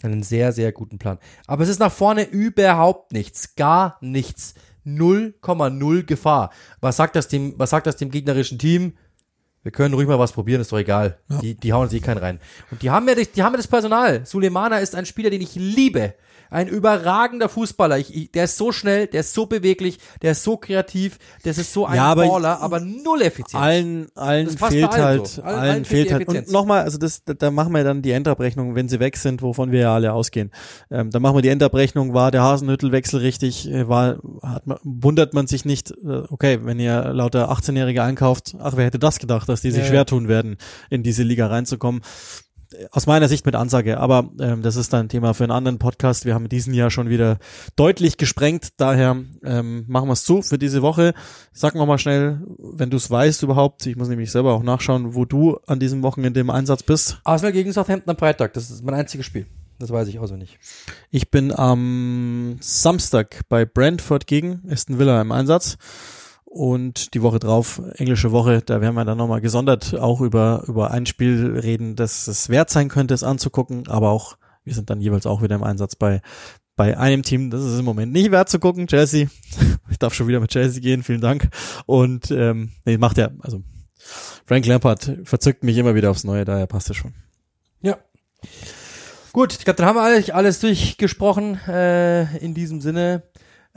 Einen 0.04 0.24
sehr, 0.24 0.52
sehr 0.52 0.72
guten 0.72 0.98
Plan. 0.98 1.18
Aber 1.48 1.64
es 1.64 1.70
ist 1.70 1.80
nach 1.80 1.92
vorne 1.92 2.24
überhaupt 2.24 3.14
nichts. 3.14 3.56
Gar 3.56 3.98
nichts. 4.02 4.56
0,0 4.86 6.04
Gefahr. 6.04 6.52
Was 6.80 6.98
sagt 6.98 7.16
das 7.16 7.28
dem, 7.28 7.56
was 7.58 7.72
sagt 7.72 7.88
das 7.88 7.96
dem 7.96 8.12
gegnerischen 8.12 8.60
Team? 8.60 8.94
Wir 9.64 9.72
können 9.72 9.96
ruhig 9.96 10.08
mal 10.08 10.20
was 10.20 10.32
probieren, 10.32 10.62
ist 10.62 10.72
doch 10.72 10.78
egal. 10.78 11.18
Ja. 11.28 11.40
Die, 11.40 11.56
die 11.56 11.74
hauen 11.74 11.90
sich 11.90 12.04
keinen 12.04 12.20
rein. 12.20 12.40
Und 12.70 12.84
die 12.84 12.92
haben 12.92 13.08
ja, 13.08 13.16
die 13.16 13.42
haben 13.42 13.54
ja 13.54 13.58
das 13.58 13.68
Personal. 13.68 14.24
Sulemana 14.24 14.78
ist 14.78 14.94
ein 14.94 15.08
Spieler, 15.08 15.32
den 15.32 15.42
ich 15.42 15.56
liebe. 15.56 16.14
Ein 16.56 16.70
überragender 16.70 17.50
Fußballer. 17.50 17.98
Ich, 17.98 18.16
ich, 18.16 18.32
der 18.32 18.46
ist 18.46 18.56
so 18.56 18.72
schnell, 18.72 19.08
der 19.08 19.20
ist 19.20 19.34
so 19.34 19.46
beweglich, 19.46 20.00
der 20.22 20.32
ist 20.32 20.44
so 20.44 20.56
kreativ, 20.56 21.20
der 21.44 21.52
ist 21.52 21.74
so 21.74 21.86
ein 21.86 21.98
ja, 21.98 22.06
aber 22.06 22.26
Baller, 22.26 22.62
aber 22.62 22.80
null 22.80 23.24
effizient. 23.24 23.62
Allen, 23.62 24.08
allen 24.16 24.48
fehlt 24.48 24.90
allen 24.90 25.04
halt, 25.04 25.28
so. 25.28 25.42
allen, 25.42 25.60
allen 25.60 25.86
fehlt 25.86 26.14
halt. 26.14 26.30
Und 26.30 26.50
nochmal, 26.50 26.84
also 26.84 26.98
das, 26.98 27.24
da 27.26 27.52
machen 27.52 27.74
wir 27.74 27.84
dann 27.84 28.02
die 28.02 28.12
Endabrechnung, 28.12 28.74
wenn 28.74 28.88
sie 28.88 29.02
weg 29.02 29.18
sind, 29.18 29.42
wovon 29.42 29.74
wir 29.74 29.82
ja 29.82 29.94
alle 29.94 30.14
ausgehen. 30.14 30.50
Ähm, 30.90 31.10
dann 31.10 31.22
machen 31.22 31.36
wir 31.36 31.42
die 31.42 31.50
Endabrechnung, 31.50 32.14
war 32.14 32.32
der 32.32 32.44
Hasenhüttelwechsel 32.44 33.20
richtig, 33.20 33.70
äh, 33.70 33.90
war, 33.90 34.20
hat 34.42 34.66
man, 34.66 34.78
wundert 34.82 35.34
man 35.34 35.48
sich 35.48 35.66
nicht, 35.66 35.92
äh, 35.92 36.24
okay, 36.30 36.60
wenn 36.64 36.80
ihr 36.80 37.12
lauter 37.14 37.52
18-Jährige 37.52 38.02
einkauft, 38.02 38.56
ach, 38.60 38.78
wer 38.78 38.86
hätte 38.86 39.00
das 39.00 39.20
gedacht, 39.20 39.50
dass 39.50 39.60
die 39.60 39.72
sich 39.72 39.84
ja, 39.84 39.90
schwer 39.90 40.06
tun 40.06 40.30
werden, 40.30 40.56
in 40.90 41.04
diese 41.04 41.24
Liga 41.24 41.48
reinzukommen 41.48 42.02
aus 42.92 43.08
meiner 43.08 43.28
Sicht 43.28 43.46
mit 43.46 43.56
Ansage, 43.56 44.00
aber 44.00 44.30
ähm, 44.40 44.62
das 44.62 44.76
ist 44.76 44.94
dann 44.94 45.06
ein 45.06 45.10
Thema 45.10 45.34
für 45.34 45.44
einen 45.44 45.52
anderen 45.52 45.80
Podcast. 45.80 46.26
Wir 46.26 46.34
haben 46.34 46.46
in 46.46 46.50
diesem 46.50 46.74
Jahr 46.74 46.90
schon 46.90 47.10
wieder 47.10 47.38
deutlich 47.76 48.18
gesprengt, 48.18 48.70
daher 48.78 49.18
ähm, 49.44 49.86
machen 49.88 50.08
wir 50.08 50.14
es 50.14 50.24
zu 50.24 50.42
für 50.42 50.58
diese 50.58 50.82
Woche. 50.82 51.14
Sag 51.54 51.76
noch 51.76 51.86
mal 51.86 51.98
schnell, 51.98 52.42
wenn 52.58 52.90
du 52.90 52.98
es 52.98 53.10
weißt 53.10 53.44
überhaupt, 53.44 53.86
ich 53.86 53.96
muss 53.96 54.10
nämlich 54.10 54.32
selber 54.32 54.54
auch 54.54 54.64
nachschauen, 54.64 55.16
wo 55.16 55.26
du 55.26 55.58
an 55.68 55.80
diesem 55.80 56.04
Wochenende 56.04 56.40
im 56.40 56.50
Einsatz 56.50 56.84
bist. 56.84 57.20
Arsenal 57.24 57.54
gegen 57.54 57.72
Southampton 57.72 58.12
am 58.12 58.18
Freitag, 58.18 58.54
das 58.54 58.70
ist 58.70 58.84
mein 58.84 58.96
einziges 58.96 59.26
Spiel. 59.26 59.46
Das 59.80 59.92
weiß 59.92 60.08
ich 60.08 60.20
auswendig. 60.20 60.58
Ich 61.12 61.32
bin 61.32 61.52
am 61.52 62.58
Samstag 62.62 63.42
bei 63.50 63.66
Brentford 63.66 64.26
gegen 64.26 64.62
Aston 64.70 65.00
Villa 65.00 65.22
im 65.22 65.34
Einsatz 65.34 65.78
und 66.56 67.14
die 67.14 67.22
Woche 67.22 67.40
drauf, 67.40 67.82
englische 67.98 68.32
Woche, 68.32 68.62
da 68.66 68.80
werden 68.80 68.96
wir 68.96 69.04
dann 69.04 69.18
nochmal 69.18 69.42
gesondert 69.42 69.94
auch 69.94 70.22
über, 70.22 70.64
über 70.68 70.90
ein 70.90 71.06
Spiel 71.06 71.60
reden, 71.62 71.98
das 71.98 72.30
es 72.30 72.48
wert 72.48 72.70
sein 72.70 72.88
könnte, 72.88 73.14
es 73.14 73.24
anzugucken, 73.24 73.90
aber 73.90 74.10
auch, 74.10 74.38
wir 74.64 74.74
sind 74.74 74.90
dann 74.90 75.02
jeweils 75.02 75.26
auch 75.26 75.42
wieder 75.42 75.56
im 75.56 75.64
Einsatz 75.64 75.98
bei, 75.98 76.22
bei 76.78 76.98
einem 76.98 77.24
Team, 77.24 77.50
das 77.50 77.62
ist 77.62 77.78
im 77.78 77.84
Moment 77.84 78.14
nicht 78.14 78.32
wert 78.32 78.48
zu 78.48 78.60
gucken, 78.60 78.88
Chelsea. 78.88 79.28
Ich 79.92 80.00
darf 80.00 80.14
schon 80.14 80.28
wieder 80.28 80.40
mit 80.40 80.50
Chelsea 80.50 80.82
gehen, 80.82 81.04
vielen 81.04 81.22
Dank. 81.22 81.50
Und 81.86 82.32
ähm, 82.32 82.72
nee, 82.86 82.98
macht 82.98 83.18
ja, 83.18 83.30
also 83.42 83.62
Frank 84.46 84.66
Lampard 84.66 85.12
verzückt 85.26 85.64
mich 85.64 85.78
immer 85.78 85.94
wieder 85.94 86.10
aufs 86.10 86.24
Neue, 86.24 86.46
daher 86.46 86.68
passt 86.68 86.90
es 86.90 86.96
schon. 86.96 87.14
Ja. 87.82 87.98
Gut, 89.34 89.54
ich 89.54 89.66
glaube, 89.66 89.78
dann 89.78 89.88
haben 89.88 89.98
wir 89.98 90.04
alles, 90.04 90.30
alles 90.30 90.60
durchgesprochen 90.62 91.60
äh, 91.68 92.38
in 92.38 92.54
diesem 92.54 92.80
Sinne. 92.80 93.24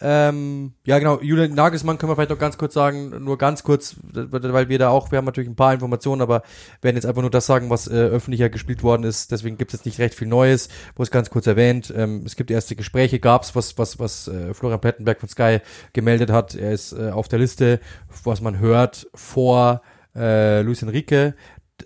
Ähm, 0.00 0.74
ja, 0.84 0.98
genau, 1.00 1.20
Julian 1.20 1.54
Nagelsmann 1.54 1.98
können 1.98 2.10
wir 2.10 2.14
vielleicht 2.14 2.30
noch 2.30 2.38
ganz 2.38 2.56
kurz 2.56 2.74
sagen, 2.74 3.24
nur 3.24 3.36
ganz 3.36 3.64
kurz, 3.64 3.96
weil 4.12 4.68
wir 4.68 4.78
da 4.78 4.90
auch, 4.90 5.10
wir 5.10 5.18
haben 5.18 5.24
natürlich 5.24 5.50
ein 5.50 5.56
paar 5.56 5.74
Informationen, 5.74 6.22
aber 6.22 6.42
werden 6.82 6.94
jetzt 6.94 7.04
einfach 7.04 7.22
nur 7.22 7.32
das 7.32 7.46
sagen, 7.46 7.68
was 7.68 7.88
äh, 7.88 7.94
öffentlicher 7.94 8.48
gespielt 8.48 8.84
worden 8.84 9.02
ist. 9.02 9.32
Deswegen 9.32 9.58
gibt 9.58 9.72
es 9.72 9.80
jetzt 9.80 9.86
nicht 9.86 9.98
recht 9.98 10.14
viel 10.14 10.28
Neues, 10.28 10.68
wo 10.94 11.02
es 11.02 11.10
ganz 11.10 11.30
kurz 11.30 11.48
erwähnt. 11.48 11.92
Ähm, 11.96 12.22
es 12.24 12.36
gibt 12.36 12.50
erste 12.50 12.76
Gespräche, 12.76 13.18
gab's, 13.18 13.56
was, 13.56 13.76
was, 13.76 13.98
was 13.98 14.28
äh, 14.28 14.54
Florian 14.54 14.80
Plettenberg 14.80 15.18
von 15.18 15.28
Sky 15.28 15.58
gemeldet 15.92 16.30
hat. 16.30 16.54
Er 16.54 16.72
ist 16.72 16.92
äh, 16.92 17.10
auf 17.10 17.26
der 17.26 17.40
Liste, 17.40 17.80
was 18.22 18.40
man 18.40 18.60
hört, 18.60 19.08
vor 19.14 19.82
äh, 20.14 20.62
Luis 20.62 20.82
Enrique. 20.82 21.34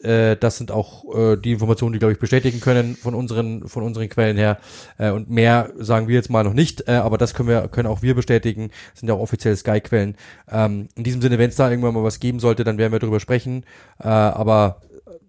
Äh, 0.04 0.36
das 0.36 0.58
sind 0.58 0.70
auch 0.70 1.04
äh, 1.14 1.36
die 1.36 1.52
Informationen, 1.52 1.92
die, 1.92 1.98
glaube 1.98 2.12
ich, 2.12 2.18
bestätigen 2.18 2.60
können 2.60 2.96
von 2.96 3.14
unseren, 3.14 3.68
von 3.68 3.82
unseren 3.82 4.08
Quellen 4.08 4.36
her. 4.36 4.58
Äh, 4.98 5.10
und 5.10 5.30
mehr 5.30 5.70
sagen 5.76 6.08
wir 6.08 6.14
jetzt 6.14 6.30
mal 6.30 6.44
noch 6.44 6.54
nicht, 6.54 6.88
äh, 6.88 6.92
aber 6.92 7.18
das 7.18 7.34
können 7.34 7.48
wir, 7.48 7.68
können 7.68 7.88
auch 7.88 8.02
wir 8.02 8.14
bestätigen. 8.14 8.70
Das 8.92 9.00
sind 9.00 9.08
ja 9.08 9.14
auch 9.14 9.20
offizielle 9.20 9.56
Sky-Quellen. 9.56 10.16
Ähm, 10.50 10.88
in 10.96 11.04
diesem 11.04 11.22
Sinne, 11.22 11.38
wenn 11.38 11.50
es 11.50 11.56
da 11.56 11.70
irgendwann 11.70 11.94
mal 11.94 12.04
was 12.04 12.20
geben 12.20 12.40
sollte, 12.40 12.64
dann 12.64 12.78
werden 12.78 12.92
wir 12.92 12.98
darüber 12.98 13.20
sprechen. 13.20 13.64
Äh, 13.98 14.08
aber 14.08 14.80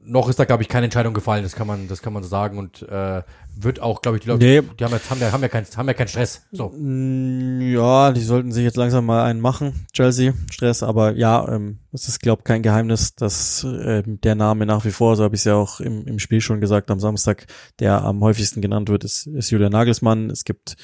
noch 0.04 0.30
ist 0.30 0.40
da, 0.40 0.46
glaube 0.46 0.64
ich, 0.64 0.70
keine 0.70 0.86
Entscheidung 0.86 1.14
gefallen, 1.14 1.44
das 1.44 1.54
kann 1.54 1.68
man, 1.68 1.88
das 1.88 2.02
kann 2.02 2.14
man 2.14 2.24
so 2.24 2.30
sagen. 2.30 2.58
Und 2.58 2.82
äh, 2.84 3.24
wird 3.56 3.80
auch, 3.80 4.02
glaube 4.02 4.18
ich, 4.18 4.24
die 4.24 4.30
Leute, 4.30 4.46
nee. 4.46 4.62
die 4.80 4.84
haben 4.84 4.92
jetzt 4.94 5.10
haben 5.10 5.22
ja, 5.22 5.32
haben 5.32 5.42
ja 5.42 5.48
keinen 5.48 5.66
haben 5.76 5.88
ja 5.88 5.94
keinen 5.94 6.08
Stress. 6.08 6.44
So. 6.52 6.70
Mm, 6.70 7.62
ja, 7.62 8.12
die 8.12 8.22
sollten 8.22 8.52
sich 8.52 8.64
jetzt 8.64 8.78
langsam 8.78 9.06
mal 9.06 9.24
einen 9.24 9.42
machen, 9.42 9.86
Chelsea, 9.94 10.34
Stress, 10.52 10.84
aber 10.84 11.16
ja, 11.16 11.48
ähm, 11.48 11.80
es 11.92 12.08
ist, 12.08 12.20
glaube 12.20 12.44
kein 12.44 12.64
Geheimnis, 12.64 13.16
dass 13.16 13.64
äh, 13.64 14.04
der 14.06 14.36
Name 14.36 14.66
nach 14.66 14.86
wie 14.86 14.92
vor, 14.92 15.16
so 15.16 15.24
habe 15.24 15.36
ich 15.36 15.42
es 15.42 15.46
ja 15.46 15.56
auch 15.56 15.80
im, 15.80 16.06
im 16.08 16.20
Spiel 16.20 16.42
schon 16.42 16.62
gesagt 16.62 16.90
am 16.90 17.00
Samstag, 17.00 17.46
der 17.80 18.04
am 18.04 18.22
häufigsten 18.22 18.62
genannt 18.62 18.90
wird, 18.90 19.04
ist, 19.04 19.28
ist 19.28 19.52
Julian 19.52 19.72
Nagelsmann. 19.72 20.30
Es 20.30 20.44
gibt 20.46 20.76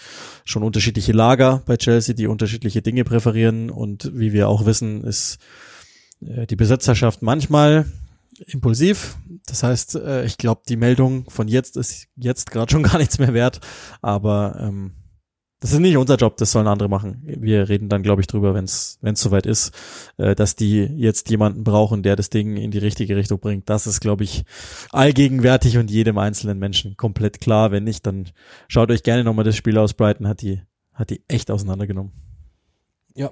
schon 0.46 0.64
unterschiedliche 0.64 1.12
Lager 1.12 1.64
bei 1.66 1.78
Chelsea, 1.78 2.14
die 2.14 2.28
unterschiedliche 2.28 2.82
Dinge 2.82 3.04
präferieren 3.04 3.70
und 3.70 4.12
wie 4.14 4.34
wir 4.34 4.48
auch 4.48 4.66
wissen, 4.66 5.04
ist 5.04 5.40
äh, 6.26 6.46
die 6.46 6.56
Besitzerschaft 6.56 7.22
manchmal 7.22 7.86
impulsiv. 8.48 9.18
Das 9.46 9.64
heißt, 9.64 9.96
äh, 9.96 10.26
ich 10.26 10.38
glaube, 10.38 10.62
die 10.68 10.78
Meldung 10.78 11.30
von 11.30 11.48
jetzt 11.48 11.78
ist 11.78 12.08
jetzt 12.16 12.52
gerade 12.52 12.72
schon 12.72 12.84
gar 12.90 12.98
nichts 12.98 13.20
mehr 13.20 13.34
wert. 13.34 13.60
Aber 14.02 14.58
ähm, 14.60 14.94
das 15.60 15.74
ist 15.74 15.80
nicht 15.80 15.98
unser 15.98 16.16
Job, 16.16 16.38
das 16.38 16.54
sollen 16.54 16.68
andere 16.68 16.88
machen. 16.88 17.22
Wir 17.26 17.68
reden 17.68 17.90
dann, 17.90 18.02
glaube 18.02 18.22
ich, 18.22 18.28
drüber, 18.28 18.54
wenn 18.54 18.64
es 18.64 18.98
soweit 19.16 19.46
ist, 19.46 19.74
äh, 20.18 20.34
dass 20.34 20.56
die 20.56 20.84
jetzt 20.84 21.30
jemanden 21.30 21.66
brauchen, 21.66 22.02
der 22.02 22.16
das 22.16 22.30
Ding 22.30 22.56
in 22.56 22.72
die 22.72 22.78
richtige 22.78 23.18
Richtung 23.18 23.40
bringt. 23.40 23.70
Das 23.70 23.86
ist, 23.86 24.00
glaube 24.00 24.24
ich, 24.24 24.46
allgegenwärtig 24.92 25.78
und 25.78 25.92
jedem 25.92 26.18
einzelnen 26.18 26.60
Menschen 26.60 26.96
komplett 26.96 27.42
klar. 27.42 27.72
Wenn 27.72 27.84
nicht, 27.84 28.06
dann 28.06 28.30
schaut 28.70 28.90
euch 28.90 29.04
gerne 29.04 29.26
nochmal 29.26 29.44
das 29.44 29.58
Spiel 29.58 29.78
aus. 29.78 29.94
Brighton 29.94 30.28
hat 30.28 30.42
die 30.42 30.62
hat 30.94 31.10
die 31.10 31.24
echt 31.30 31.50
auseinandergenommen. 31.50 32.12
Ja, 33.16 33.32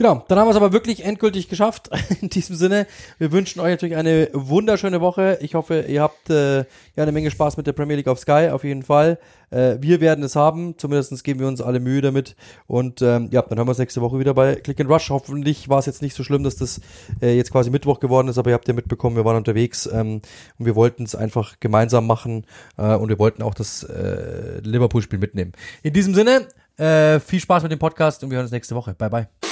Genau, 0.00 0.24
dann 0.28 0.38
haben 0.38 0.46
wir 0.46 0.52
es 0.52 0.56
aber 0.56 0.72
wirklich 0.72 1.04
endgültig 1.04 1.50
geschafft. 1.50 1.90
In 2.22 2.30
diesem 2.30 2.56
Sinne, 2.56 2.86
wir 3.18 3.32
wünschen 3.32 3.60
euch 3.60 3.72
natürlich 3.72 3.96
eine 3.96 4.30
wunderschöne 4.32 5.02
Woche. 5.02 5.36
Ich 5.42 5.54
hoffe, 5.54 5.84
ihr 5.86 6.00
habt 6.00 6.30
äh, 6.30 6.60
ja 6.60 6.64
eine 6.96 7.12
Menge 7.12 7.30
Spaß 7.30 7.58
mit 7.58 7.66
der 7.66 7.74
Premier 7.74 7.96
League 7.96 8.08
auf 8.08 8.18
Sky, 8.18 8.48
auf 8.50 8.64
jeden 8.64 8.82
Fall. 8.82 9.18
Äh, 9.50 9.76
wir 9.82 10.00
werden 10.00 10.24
es 10.24 10.36
haben, 10.36 10.78
zumindest 10.78 11.22
geben 11.22 11.40
wir 11.40 11.48
uns 11.48 11.60
alle 11.60 11.80
Mühe 11.80 12.00
damit. 12.00 12.34
Und 12.66 13.02
ähm, 13.02 13.28
ja, 13.30 13.42
dann 13.42 13.58
haben 13.58 13.68
wir 13.68 13.72
es 13.72 13.78
nächste 13.78 14.00
Woche 14.00 14.18
wieder 14.18 14.32
bei 14.32 14.54
Click 14.54 14.80
and 14.80 14.88
Rush. 14.88 15.10
Hoffentlich 15.10 15.68
war 15.68 15.80
es 15.80 15.84
jetzt 15.84 16.00
nicht 16.00 16.16
so 16.16 16.24
schlimm, 16.24 16.44
dass 16.44 16.56
das 16.56 16.80
äh, 17.20 17.36
jetzt 17.36 17.52
quasi 17.52 17.68
Mittwoch 17.68 18.00
geworden 18.00 18.28
ist, 18.28 18.38
aber 18.38 18.48
ihr 18.48 18.54
habt 18.54 18.68
ja 18.68 18.72
mitbekommen, 18.72 19.16
wir 19.16 19.26
waren 19.26 19.36
unterwegs 19.36 19.84
ähm, 19.84 20.22
und 20.58 20.64
wir 20.64 20.76
wollten 20.76 21.02
es 21.02 21.14
einfach 21.14 21.60
gemeinsam 21.60 22.06
machen 22.06 22.46
äh, 22.78 22.94
und 22.94 23.10
wir 23.10 23.18
wollten 23.18 23.42
auch 23.42 23.52
das 23.52 23.82
äh, 23.82 24.60
Liverpool-Spiel 24.62 25.18
mitnehmen. 25.18 25.52
In 25.82 25.92
diesem 25.92 26.14
Sinne, 26.14 26.48
äh, 26.78 27.20
viel 27.20 27.40
Spaß 27.40 27.64
mit 27.64 27.72
dem 27.72 27.78
Podcast 27.78 28.24
und 28.24 28.30
wir 28.30 28.36
hören 28.36 28.46
uns 28.46 28.52
nächste 28.52 28.74
Woche. 28.74 28.94
Bye, 28.94 29.10
bye. 29.10 29.49